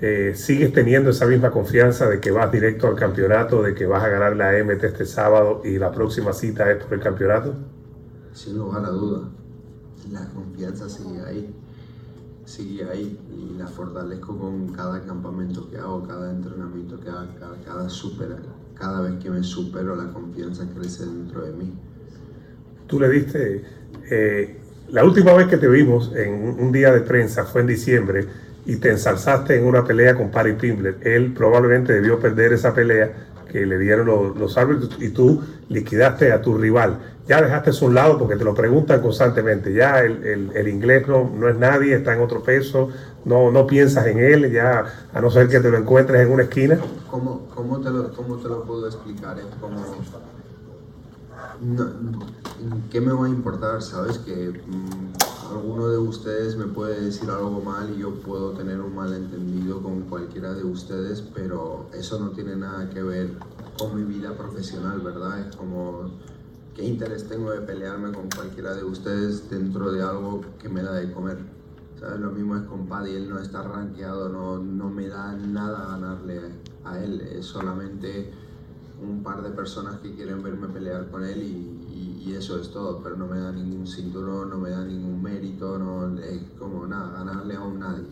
Eh, 0.00 0.32
¿Sigues 0.34 0.72
teniendo 0.72 1.10
esa 1.10 1.26
misma 1.26 1.50
confianza 1.50 2.08
de 2.08 2.20
que 2.20 2.30
vas 2.30 2.50
directo 2.50 2.88
al 2.88 2.96
campeonato, 2.96 3.62
de 3.62 3.74
que 3.74 3.86
vas 3.86 4.02
a 4.02 4.08
ganar 4.08 4.34
la 4.34 4.52
MT 4.52 4.84
este 4.84 5.04
sábado 5.04 5.60
y 5.64 5.78
la 5.78 5.92
próxima 5.92 6.32
cita 6.32 6.70
es 6.70 6.82
por 6.82 6.94
el 6.94 7.00
campeonato? 7.00 7.54
Sin 8.42 8.56
lugar 8.56 8.86
a 8.86 8.88
duda, 8.88 9.28
la 10.10 10.26
confianza 10.30 10.88
sigue 10.88 11.20
ahí, 11.26 11.54
sigue 12.46 12.88
ahí 12.90 13.18
y 13.36 13.58
la 13.58 13.66
fortalezco 13.66 14.34
con 14.38 14.72
cada 14.72 15.04
campamento 15.04 15.68
que 15.68 15.76
hago, 15.76 16.08
cada 16.08 16.30
entrenamiento 16.30 16.98
que 17.00 17.10
hago, 17.10 17.26
cada, 17.38 17.58
cada, 17.62 17.86
cada 18.78 19.00
vez 19.02 19.22
que 19.22 19.28
me 19.28 19.42
supero 19.42 19.94
la 19.94 20.10
confianza 20.10 20.66
crece 20.74 21.04
dentro 21.04 21.44
de 21.44 21.52
mí. 21.52 21.70
Tú 22.86 22.98
le 22.98 23.10
diste, 23.10 23.62
eh, 24.10 24.58
la 24.88 25.04
última 25.04 25.34
vez 25.34 25.46
que 25.48 25.58
te 25.58 25.68
vimos 25.68 26.10
en 26.16 26.32
un 26.58 26.72
día 26.72 26.92
de 26.92 27.02
prensa 27.02 27.44
fue 27.44 27.60
en 27.60 27.66
diciembre 27.66 28.26
y 28.64 28.76
te 28.76 28.88
ensalzaste 28.88 29.58
en 29.58 29.66
una 29.66 29.84
pelea 29.84 30.16
con 30.16 30.30
Parry 30.30 30.54
Pimblet. 30.54 31.04
Él 31.04 31.34
probablemente 31.34 31.92
debió 31.92 32.18
perder 32.18 32.54
esa 32.54 32.72
pelea 32.72 33.28
que 33.52 33.66
le 33.66 33.78
dieron 33.78 34.06
los, 34.06 34.36
los, 34.38 34.56
árbitros 34.56 34.96
y 34.98 35.10
tú 35.10 35.42
liquidaste 35.68 36.32
a 36.32 36.40
tu 36.40 36.56
rival. 36.56 37.00
Ya 37.26 37.40
dejaste 37.40 37.70
a 37.70 37.84
un 37.86 37.94
lado 37.94 38.18
porque 38.18 38.36
te 38.36 38.44
lo 38.44 38.54
preguntan 38.54 39.00
constantemente. 39.00 39.72
Ya 39.72 40.00
el, 40.00 40.24
el, 40.24 40.50
el 40.54 40.68
inglés 40.68 41.06
no, 41.06 41.30
no, 41.32 41.48
es 41.48 41.56
nadie, 41.56 41.94
está 41.94 42.14
en 42.14 42.22
otro 42.22 42.42
peso, 42.42 42.88
no, 43.24 43.52
no 43.52 43.66
piensas 43.66 44.06
en 44.06 44.18
él, 44.18 44.50
ya 44.50 44.84
a 45.12 45.20
no 45.20 45.30
ser 45.30 45.48
que 45.48 45.60
te 45.60 45.70
lo 45.70 45.78
encuentres 45.78 46.26
en 46.26 46.32
una 46.32 46.42
esquina. 46.44 46.78
¿Cómo, 47.10 47.46
cómo, 47.54 47.80
te, 47.80 47.90
lo, 47.90 48.12
cómo 48.14 48.36
te 48.36 48.48
lo 48.48 48.64
puedo 48.64 48.86
explicar? 48.86 49.38
Es 49.38 49.46
como 49.60 49.76
no, 51.60 51.86
¿qué 52.90 53.00
me 53.00 53.12
va 53.12 53.26
a 53.26 53.28
importar? 53.28 53.82
Sabes 53.82 54.18
que 54.18 54.62
mmm, 54.66 55.12
alguno 55.52 55.88
de 55.88 55.98
ustedes 55.98 56.56
me 56.56 56.66
puede 56.66 57.00
decir 57.02 57.28
algo 57.28 57.60
mal 57.60 57.92
y 57.94 58.00
yo 58.00 58.14
puedo 58.14 58.52
tener 58.52 58.80
un 58.80 58.94
malentendido 58.94 59.82
con 59.82 60.02
cualquiera 60.02 60.54
de 60.54 60.64
ustedes, 60.64 61.22
pero 61.34 61.86
eso 61.92 62.18
no 62.18 62.30
tiene 62.30 62.56
nada 62.56 62.88
que 62.90 63.02
ver 63.02 63.32
con 63.78 63.94
mi 63.94 64.04
vida 64.04 64.32
profesional, 64.32 65.00
¿verdad? 65.00 65.40
Es 65.40 65.56
como, 65.56 66.10
¿qué 66.80 66.86
interés 66.86 67.28
tengo 67.28 67.50
de 67.50 67.60
pelearme 67.60 68.10
con 68.10 68.30
cualquiera 68.30 68.74
de 68.74 68.84
ustedes 68.84 69.50
dentro 69.50 69.92
de 69.92 70.02
algo 70.02 70.40
que 70.58 70.70
me 70.70 70.82
da 70.82 70.94
de 70.94 71.12
comer? 71.12 71.36
¿Sabes? 71.98 72.20
Lo 72.20 72.30
mismo 72.30 72.56
es 72.56 72.62
con 72.62 72.86
Paddy, 72.86 73.16
él 73.16 73.28
no 73.28 73.38
está 73.38 73.62
rankeado, 73.62 74.30
no, 74.30 74.56
no 74.58 74.88
me 74.88 75.06
da 75.06 75.32
nada 75.34 75.88
ganarle 75.90 76.40
a 76.84 76.98
él, 76.98 77.20
es 77.20 77.44
solamente 77.44 78.32
un 79.02 79.22
par 79.22 79.42
de 79.42 79.50
personas 79.50 79.98
que 80.00 80.14
quieren 80.14 80.42
verme 80.42 80.68
pelear 80.68 81.10
con 81.10 81.22
él 81.22 81.42
y, 81.42 82.22
y, 82.24 82.34
eso 82.34 82.58
es 82.58 82.70
todo, 82.70 83.02
pero 83.02 83.16
no 83.16 83.26
me 83.26 83.38
da 83.38 83.52
ningún 83.52 83.86
cinturón, 83.86 84.50
no 84.50 84.56
me 84.56 84.70
da 84.70 84.82
ningún 84.84 85.20
mérito, 85.22 85.78
no 85.78 86.16
es 86.18 86.40
como 86.58 86.86
nada, 86.86 87.12
ganarle 87.12 87.56
a 87.56 87.60
un 87.60 87.80
nadie. 87.80 88.04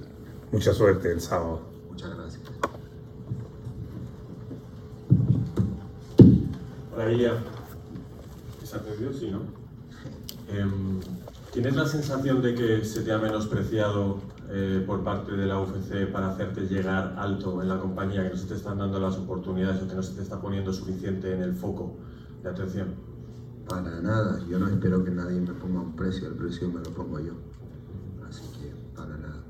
Mucha 0.53 0.75
suerte 0.75 1.13
el 1.13 1.21
sábado. 1.21 1.63
Muchas 1.89 2.15
gracias. 2.15 2.43
Hola 6.95 7.13
Ilia, 7.13 7.43
¿se 8.69 8.77
ha 8.77 8.81
atendido? 8.81 9.13
Sí, 9.13 9.31
¿no? 9.31 9.41
Eh, 10.49 10.67
¿Tienes 11.53 11.75
la 11.75 11.87
sensación 11.87 12.43
de 12.43 12.55
que 12.55 12.85
se 12.85 13.03
te 13.03 13.13
ha 13.13 13.19
menospreciado 13.19 14.21
eh, 14.51 14.85
por 14.87 15.03
parte 15.03 15.33
de 15.33 15.47
la 15.47 15.61
UFC 15.61 16.07
para 16.13 16.33
hacerte 16.33 16.67
llegar 16.67 17.15
alto 17.19 17.63
en 17.63 17.69
la 17.69 17.79
compañía, 17.79 18.25
que 18.25 18.31
no 18.31 18.37
se 18.37 18.47
te 18.47 18.55
están 18.55 18.79
dando 18.79 19.01
las 19.01 19.17
oportunidades 19.17 19.83
o 19.83 19.89
que 19.89 19.95
no 19.95 20.03
se 20.03 20.15
te 20.15 20.23
está 20.23 20.41
poniendo 20.41 20.73
suficiente 20.73 21.33
en 21.33 21.43
el 21.43 21.55
foco 21.55 21.97
de 22.43 22.51
atención? 22.51 22.95
Para 23.67 24.01
nada, 24.01 24.41
yo 24.49 24.59
no 24.59 24.69
espero 24.69 25.03
que 25.05 25.11
nadie 25.11 25.41
me 25.41 25.53
ponga 25.55 25.81
un 25.81 25.97
precio, 25.97 26.29
el 26.29 26.35
precio 26.35 26.69
me 26.69 26.81
lo 26.81 26.91
pongo 26.91 27.21
yo. 27.21 27.33
Así 28.29 28.43
que 28.59 28.73
para 28.95 29.17
nada. 29.17 29.43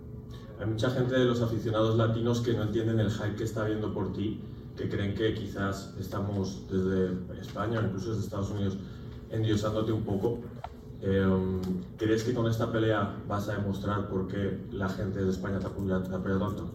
Hay 0.61 0.67
mucha 0.67 0.91
gente 0.91 1.15
de 1.15 1.25
los 1.25 1.41
aficionados 1.41 1.97
latinos 1.97 2.41
que 2.41 2.55
no 2.55 2.63
entienden 2.63 3.01
el 3.01 3.11
hype 3.11 3.37
que 3.37 3.45
está 3.45 3.65
viendo 3.65 3.93
por 3.93 4.13
ti, 4.13 4.41
que 4.77 4.89
creen 4.89 5.15
que 5.15 5.35
quizás 5.35 5.95
estamos 5.99 6.63
desde 6.71 7.13
España 7.41 7.81
o 7.81 7.85
incluso 7.85 8.11
desde 8.11 8.25
Estados 8.25 8.51
Unidos 8.51 8.79
endiosándote 9.31 9.93
un 9.93 10.03
poco 10.03 10.39
eh, 11.01 11.61
¿Crees 11.97 12.25
que 12.25 12.35
con 12.35 12.47
esta 12.49 12.73
pelea 12.73 13.23
vas 13.29 13.49
a 13.49 13.57
demostrar 13.57 14.09
por 14.09 14.27
qué 14.27 14.67
la 14.73 14.89
gente 14.89 15.23
de 15.23 15.31
España 15.31 15.59
te 15.59 15.67
apoya, 15.67 16.03
te 16.03 16.15
apoya 16.15 16.39
tanto? 16.39 16.71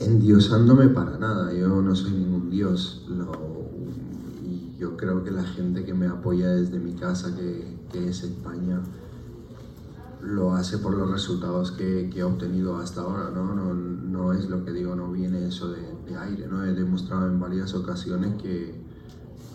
Endiosándome 0.00 0.88
para 0.88 1.18
nada, 1.18 1.52
yo 1.52 1.82
no 1.82 1.94
soy 1.94 2.12
ningún 2.12 2.50
dios. 2.50 3.06
Lo, 3.08 3.32
y 4.42 4.76
yo 4.78 4.96
creo 4.96 5.22
que 5.22 5.30
la 5.30 5.44
gente 5.44 5.84
que 5.84 5.94
me 5.94 6.06
apoya 6.06 6.48
desde 6.48 6.78
mi 6.78 6.94
casa, 6.94 7.36
que, 7.36 7.78
que 7.92 8.08
es 8.08 8.24
España, 8.24 8.80
lo 10.22 10.54
hace 10.54 10.78
por 10.78 10.94
los 10.94 11.10
resultados 11.10 11.70
que, 11.72 12.10
que, 12.12 12.20
he 12.20 12.22
obtenido 12.24 12.76
hasta 12.78 13.02
ahora, 13.02 13.30
¿no? 13.30 13.54
¿no? 13.54 13.74
No 13.74 14.32
es 14.32 14.48
lo 14.50 14.64
que 14.64 14.72
digo, 14.72 14.96
no 14.96 15.10
viene 15.12 15.46
eso 15.46 15.70
de, 15.70 15.82
de 16.06 16.16
aire, 16.16 16.46
¿no? 16.48 16.64
He 16.64 16.72
demostrado 16.72 17.28
en 17.28 17.38
varias 17.38 17.74
ocasiones 17.74 18.40
que, 18.42 18.79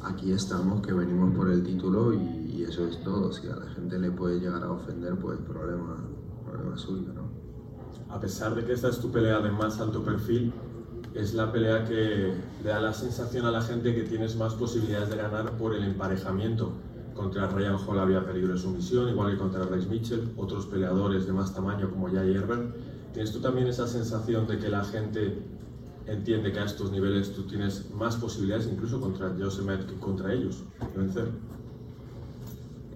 aquí 0.05 0.31
estamos, 0.31 0.81
que 0.81 0.93
venimos 0.93 1.35
por 1.35 1.49
el 1.49 1.63
título 1.63 2.13
y, 2.13 2.63
eso 2.67 2.87
es 2.87 3.03
todo. 3.03 3.31
Si 3.31 3.47
a 3.47 3.55
la 3.55 3.67
gente 3.67 3.99
le 3.99 4.09
puede 4.09 4.39
llegar 4.39 4.63
a 4.63 4.71
ofender, 4.71 5.15
pues 5.17 5.37
problema, 5.39 6.03
problema 6.43 6.75
suyo, 6.75 7.13
¿no? 7.13 7.29
A 8.09 8.19
pesar 8.19 8.55
de 8.55 8.65
que 8.65 8.73
esta 8.73 8.89
es 8.89 8.99
tu 8.99 9.11
pelea 9.11 9.39
de 9.39 9.51
más 9.51 9.79
alto 9.79 10.03
perfil, 10.03 10.51
es 11.13 11.35
la 11.35 11.51
pelea 11.51 11.85
que 11.85 12.33
le 12.63 12.69
da 12.69 12.79
la 12.79 12.91
sensación 12.91 13.45
a 13.45 13.51
la 13.51 13.61
gente 13.61 13.93
que 13.93 14.03
tienes 14.03 14.35
más 14.35 14.55
posibilidades 14.55 15.09
de 15.09 15.17
ganar 15.17 15.51
por 15.57 15.75
el 15.75 15.83
emparejamiento. 15.83 16.71
Contra 17.13 17.47
Ryan 17.47 17.77
Hall 17.77 17.99
había 17.99 18.25
peligro 18.25 18.53
de 18.53 18.59
sumisión, 18.59 19.09
igual 19.09 19.31
que 19.31 19.37
contra 19.37 19.63
Rex 19.63 19.87
Mitchell, 19.87 20.33
otros 20.35 20.65
peleadores 20.65 21.27
de 21.27 21.33
más 21.33 21.53
tamaño 21.53 21.89
como 21.91 22.09
Jay 22.09 22.33
Herbert. 22.33 22.75
¿Tienes 23.13 23.31
tú 23.31 23.39
también 23.39 23.67
esa 23.67 23.87
sensación 23.87 24.47
de 24.47 24.57
que 24.57 24.69
la 24.69 24.83
gente 24.83 25.41
entiende 26.07 26.51
que 26.51 26.59
a 26.59 26.65
estos 26.65 26.91
niveles 26.91 27.33
tú 27.33 27.43
tienes 27.43 27.91
más 27.91 28.15
posibilidades 28.17 28.67
incluso 28.71 28.99
contra 28.99 29.35
Josemet 29.37 29.85
que 29.85 29.95
contra 29.95 30.33
ellos 30.33 30.63
de 30.79 31.01
vencer. 31.01 31.31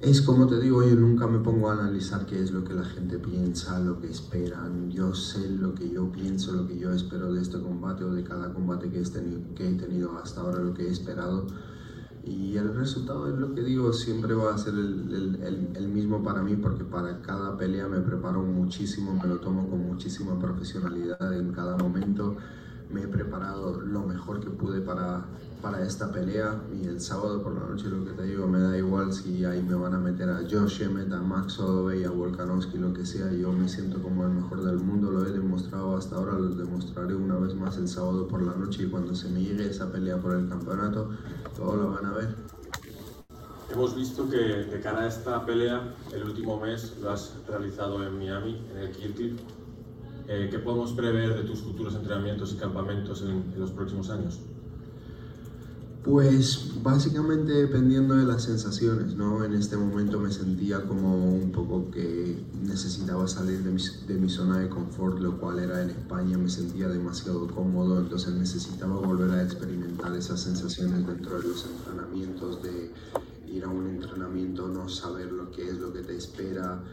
Es 0.01 0.21
como 0.21 0.47
te 0.47 0.61
digo, 0.61 0.81
yo 0.81 0.95
nunca 0.95 1.27
me 1.27 1.39
pongo 1.39 1.69
a 1.69 1.73
analizar 1.73 2.25
qué 2.25 2.41
es 2.41 2.51
lo 2.51 2.63
que 2.63 2.73
la 2.73 2.85
gente 2.85 3.19
piensa, 3.19 3.79
lo 3.79 3.99
que 3.99 4.07
esperan. 4.07 4.89
Yo 4.89 5.13
sé 5.13 5.49
lo 5.49 5.75
que 5.75 5.89
yo 5.89 6.09
pienso, 6.09 6.53
lo 6.53 6.65
que 6.65 6.79
yo 6.79 6.93
espero 6.93 7.33
de 7.33 7.41
este 7.41 7.59
combate 7.59 8.05
o 8.05 8.13
de 8.13 8.23
cada 8.23 8.53
combate 8.53 8.89
que 8.89 9.01
he 9.01 9.73
tenido, 9.73 10.17
hasta 10.17 10.39
ahora, 10.39 10.59
lo 10.59 10.73
que 10.73 10.87
he 10.87 10.89
esperado. 10.89 11.47
Y 12.23 12.55
el 12.55 12.73
resultado 12.75 13.27
es 13.27 13.37
lo 13.37 13.53
que 13.53 13.61
digo, 13.61 13.91
siempre 13.91 14.33
va 14.35 14.53
a 14.53 14.57
ser 14.57 14.75
el, 14.75 15.37
el, 15.41 15.69
el, 15.75 15.87
mismo 15.89 16.23
para 16.23 16.43
mí 16.43 16.55
porque 16.55 16.85
para 16.85 17.21
cada 17.21 17.57
pelea 17.57 17.87
me 17.89 17.99
preparo 17.99 18.41
muchísimo, 18.41 19.19
me 19.21 19.27
lo 19.27 19.39
tomo 19.39 19.69
con 19.69 19.85
muchísima 19.85 20.39
profesionalidad 20.39 21.33
en 21.33 21.51
cada 21.51 21.75
momento. 21.75 22.37
Me 22.89 23.03
he 23.03 23.07
preparado 23.07 23.81
lo 23.81 24.01
mejor 24.01 24.39
que 24.39 24.49
pude 24.49 24.81
para, 24.81 25.25
para 25.61 25.85
esta 25.85 26.11
pelea 26.11 26.59
y 26.73 26.87
el 26.87 26.99
sábado 26.99 27.43
por 27.43 27.53
la 27.53 27.67
noche 27.67 27.87
lo 27.87 28.03
que 28.03 28.11
te 28.11 28.23
digo, 28.23 28.47
me 28.47 28.59
da 28.59 28.77
igual 28.77 29.13
si 29.13 29.45
ahí 29.45 29.61
me 29.61 29.75
van 29.75 29.93
a 29.93 29.99
meter 29.99 30.29
a 30.29 30.41
Josh 30.49 30.81
Emmett, 30.81 31.11
a 31.11 31.21
Max 31.21 31.59
Holloway, 31.59 32.03
a 32.03 32.09
Volkanovski, 32.09 32.77
lo 32.77 32.91
que 32.93 33.05
sea, 33.05 33.31
yo 33.31 33.51
me 33.51 33.69
siento 33.69 34.01
como 34.01 34.25
el 34.25 34.31
mejor 34.31 34.63
del 34.63 34.77
mundo, 34.77 35.11
lo 35.11 35.25
he 35.25 35.31
demostrado 35.31 35.97
hasta 35.97 36.15
ahora, 36.15 36.33
lo 36.33 36.49
demostraré 36.49 37.13
una 37.13 37.35
vez 37.35 37.53
más 37.53 37.77
el 37.77 37.87
sábado 37.87 38.27
por 38.27 38.41
la 38.41 38.55
noche 38.55 38.83
y 38.83 38.87
cuando 38.87 39.13
se 39.13 39.29
me 39.29 39.41
llegue 39.41 39.69
esa 39.69 39.91
pelea 39.91 40.17
por 40.17 40.33
el 40.33 40.49
campeonato, 40.49 41.11
todo 41.55 41.75
lo 41.75 41.91
van 41.91 42.05
a 42.05 42.13
ver. 42.13 42.35
Hemos 43.71 43.95
visto 43.95 44.27
que 44.27 44.37
de 44.37 44.79
cara 44.81 45.01
a 45.01 45.07
esta 45.07 45.45
pelea, 45.45 45.93
el 46.11 46.23
último 46.23 46.59
mes 46.59 46.97
lo 47.01 47.11
has 47.11 47.35
realizado 47.47 48.03
en 48.03 48.17
Miami, 48.17 48.65
en 48.71 48.77
el 48.77 48.91
Kirkland. 48.91 49.58
Eh, 50.31 50.47
¿Qué 50.51 50.59
podemos 50.59 50.91
prever 50.91 51.35
de 51.35 51.41
tus 51.41 51.61
futuros 51.61 51.95
entrenamientos 51.95 52.53
y 52.53 52.57
campamentos 52.57 53.23
en, 53.23 53.51
los 53.57 53.71
próximos 53.71 54.11
años? 54.11 54.39
Pues 56.03 56.71
básicamente 56.83 57.51
dependiendo 57.51 58.15
de 58.15 58.25
las 58.25 58.43
sensaciones, 58.43 59.15
¿no? 59.15 59.43
En 59.43 59.55
este 59.55 59.75
momento 59.75 60.19
me 60.19 60.31
sentía 60.31 60.83
como 60.83 61.33
un 61.33 61.51
poco 61.51 61.89
que 61.89 62.43
necesitaba 62.61 63.27
salir 63.27 63.63
de 63.63 63.71
mi, 63.71 63.81
de 64.07 64.13
mi, 64.19 64.29
zona 64.29 64.59
de 64.59 64.69
confort, 64.69 65.19
lo 65.19 65.39
cual 65.39 65.57
era 65.57 65.81
en 65.81 65.89
España, 65.89 66.37
me 66.37 66.49
sentía 66.49 66.87
demasiado 66.87 67.47
cómodo, 67.47 67.99
entonces 67.99 68.31
necesitaba 68.35 68.99
volver 68.99 69.31
a 69.31 69.43
experimentar 69.43 70.15
esas 70.15 70.41
sensaciones 70.41 71.07
dentro 71.07 71.41
de 71.41 71.47
los 71.47 71.65
entrenamientos, 71.65 72.61
de 72.61 72.91
ir 73.47 73.63
a 73.63 73.67
un 73.67 73.87
entrenamiento, 73.87 74.67
no 74.67 74.87
saber 74.89 75.31
lo 75.31 75.49
que 75.49 75.67
es, 75.67 75.79
lo 75.79 75.91
que 75.91 76.01
te 76.01 76.15
espera, 76.15 76.83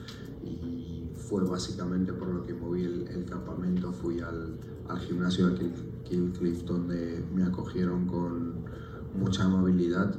y 0.43 0.86
fue 1.29 1.45
básicamente 1.45 2.13
por 2.13 2.29
lo 2.29 2.43
que 2.45 2.55
moví 2.55 2.85
el, 2.85 3.25
campamento, 3.25 3.93
fui 3.93 4.21
al, 4.21 4.57
al 4.89 4.99
gimnasio 5.01 5.49
de 5.49 5.71
Killcliff 6.05 6.63
donde 6.65 7.25
me 7.35 7.43
acogieron 7.45 8.07
con 8.07 8.55
mucha 9.19 9.45
amabilidad 9.45 10.15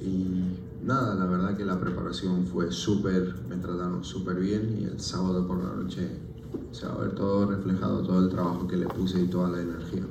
y 0.00 0.58
nada, 0.82 1.14
la 1.14 1.26
verdad 1.26 1.56
que 1.56 1.64
la 1.64 1.80
preparación 1.80 2.46
fue 2.46 2.70
súper, 2.70 3.34
me 3.48 3.56
trataron 3.56 4.04
súper 4.04 4.36
bien 4.36 4.76
y 4.80 4.84
el 4.84 5.00
sábado 5.00 5.46
por 5.46 5.62
la 5.64 5.74
noche 5.74 6.08
se 6.70 6.86
va 6.86 6.94
a 6.94 6.98
ver 6.98 7.14
todo 7.14 7.46
reflejado, 7.46 8.02
todo 8.02 8.20
el 8.20 8.28
trabajo 8.28 8.68
que 8.68 8.76
le 8.76 8.86
puse 8.86 9.20
y 9.20 9.26
toda 9.26 9.50
la 9.50 9.62
energía. 9.62 10.04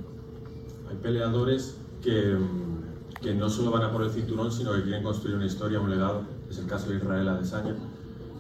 Hay 0.90 0.98
peleadores 0.98 1.78
que, 2.02 2.38
que 3.22 3.34
no 3.36 3.50
solo 3.50 3.72
van 3.72 3.84
a 3.84 3.92
por 3.92 4.04
el 4.04 4.10
cinturón, 4.12 4.52
sino 4.52 4.74
que 4.74 4.84
quieren 4.84 5.04
construir 5.04 5.36
una 5.38 5.46
historia, 5.46 5.80
un 5.80 5.90
legado. 5.90 6.24
Es 6.50 6.58
el 6.58 6.66
caso 6.66 6.90
de 6.90 6.98
Israel 6.98 7.28
Adesanya. 7.30 7.76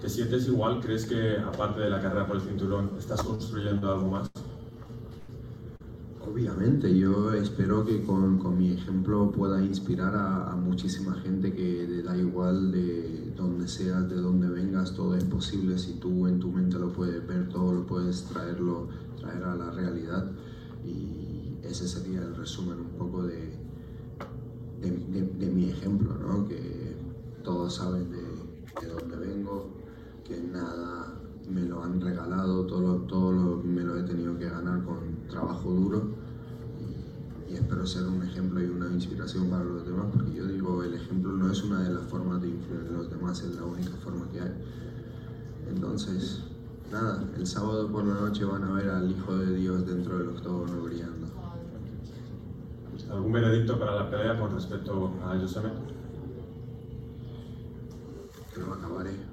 ¿Te 0.04 0.10
sientes 0.10 0.50
igual? 0.50 0.82
¿Crees 0.82 1.06
que 1.06 1.38
aparte 1.38 1.80
de 1.80 1.90
la 1.90 2.02
carrera 2.02 2.28
por 2.28 2.36
el 2.36 2.42
cinturón 2.42 2.92
estás 3.00 3.24
construyendo 3.24 3.90
algo 3.90 4.12
más? 4.12 4.30
Obviamente, 6.20 6.94
yo 6.94 7.34
espero 7.34 7.86
que 7.86 8.04
con, 8.04 8.38
con 8.38 8.58
mi 8.58 8.74
ejemplo 8.74 9.32
pueda 9.32 9.64
inspirar 9.64 10.14
a, 10.14 10.58
muchísima 10.58 11.14
gente 11.22 11.54
que 11.54 12.04
da 12.04 12.18
igual 12.18 12.74
de 12.74 13.32
donde 13.38 13.66
seas, 13.70 14.10
de 14.10 14.18
donde 14.18 14.50
vengas, 14.50 14.94
todo 14.94 15.16
es 15.16 15.24
posible 15.24 15.78
si 15.78 15.94
tú 15.94 16.28
en 16.28 16.38
tu 16.38 16.52
mente 16.52 16.78
lo 16.78 16.92
puedes 16.92 17.26
ver, 17.26 17.48
todo 17.48 17.72
lo 17.72 17.86
puedes 17.86 18.26
traerlo, 18.26 18.90
traer 19.22 19.42
a 19.46 19.56
la 19.56 19.72
realidad. 19.72 20.30
Y 20.84 21.54
ese 21.64 21.88
sería 21.88 22.24
el 22.24 22.36
resumen 22.36 22.78
un 22.82 22.98
poco 22.98 23.24
de, 23.24 23.58
de, 24.82 24.92
de, 24.92 25.22
de 25.22 25.46
mi 25.46 25.70
ejemplo, 25.70 26.14
¿no? 26.14 26.46
que 26.46 26.94
todos 27.42 27.76
saben 27.76 28.12
de, 28.12 28.44
dónde 28.88 29.13
vengo, 29.13 29.13
que 30.24 30.40
nada 30.42 31.14
me 31.50 31.62
lo 31.62 31.84
han 31.84 32.00
regalado, 32.00 32.66
todo, 32.66 33.00
todo 33.02 33.32
lo, 33.32 33.58
me 33.58 33.84
lo 33.84 33.98
he 33.98 34.04
tenido 34.04 34.38
que 34.38 34.50
ganar 34.50 34.84
con 34.84 35.28
trabajo 35.30 35.72
duro 35.72 36.12
y, 36.80 37.52
y, 37.52 37.56
espero 37.56 37.86
ser 37.86 38.08
un 38.08 38.24
ejemplo 38.24 38.62
y 38.62 38.66
una 38.66 38.92
inspiración 38.92 39.50
para 39.50 39.64
los 39.64 39.86
demás, 39.86 40.08
porque 40.14 40.34
yo 40.34 40.48
digo, 40.48 40.84
el 40.84 40.94
ejemplo 40.94 41.34
no 41.34 41.52
es 41.52 41.62
una 41.64 41.84
de 41.84 41.94
las 41.94 42.04
formas 42.04 42.42
de 42.42 42.50
influir 42.50 42.88
en 42.88 42.98
los 42.98 43.10
demás, 43.10 43.42
es 43.42 43.56
la 43.56 43.66
única 43.66 43.96
forma 43.98 44.28
que 44.32 44.40
hay. 44.40 44.54
Entonces, 45.70 46.44
nada, 46.92 47.24
el 47.36 47.46
sábado 47.46 47.90
por 47.90 48.06
la 48.06 48.16
noche 48.16 48.46
van 48.46 48.64
a 48.64 48.72
ver 48.74 48.90
al 48.90 49.12
Hijo 49.12 49.36
de 49.38 49.56
Dios 49.56 49.86
dentro 49.86 50.18
del 50.18 50.30
octógono 50.30 50.84
brillando. 50.84 51.28
¿Algún 53.12 53.32
veredicto 53.32 53.78
para 53.78 53.96
la 53.96 54.10
pelea 54.10 54.40
con 54.40 54.54
respecto 54.54 55.12
a 55.24 55.38
Joseme? 55.38 55.70
Que 58.54 58.62
lo 58.62 58.74
acabaré 58.74 59.33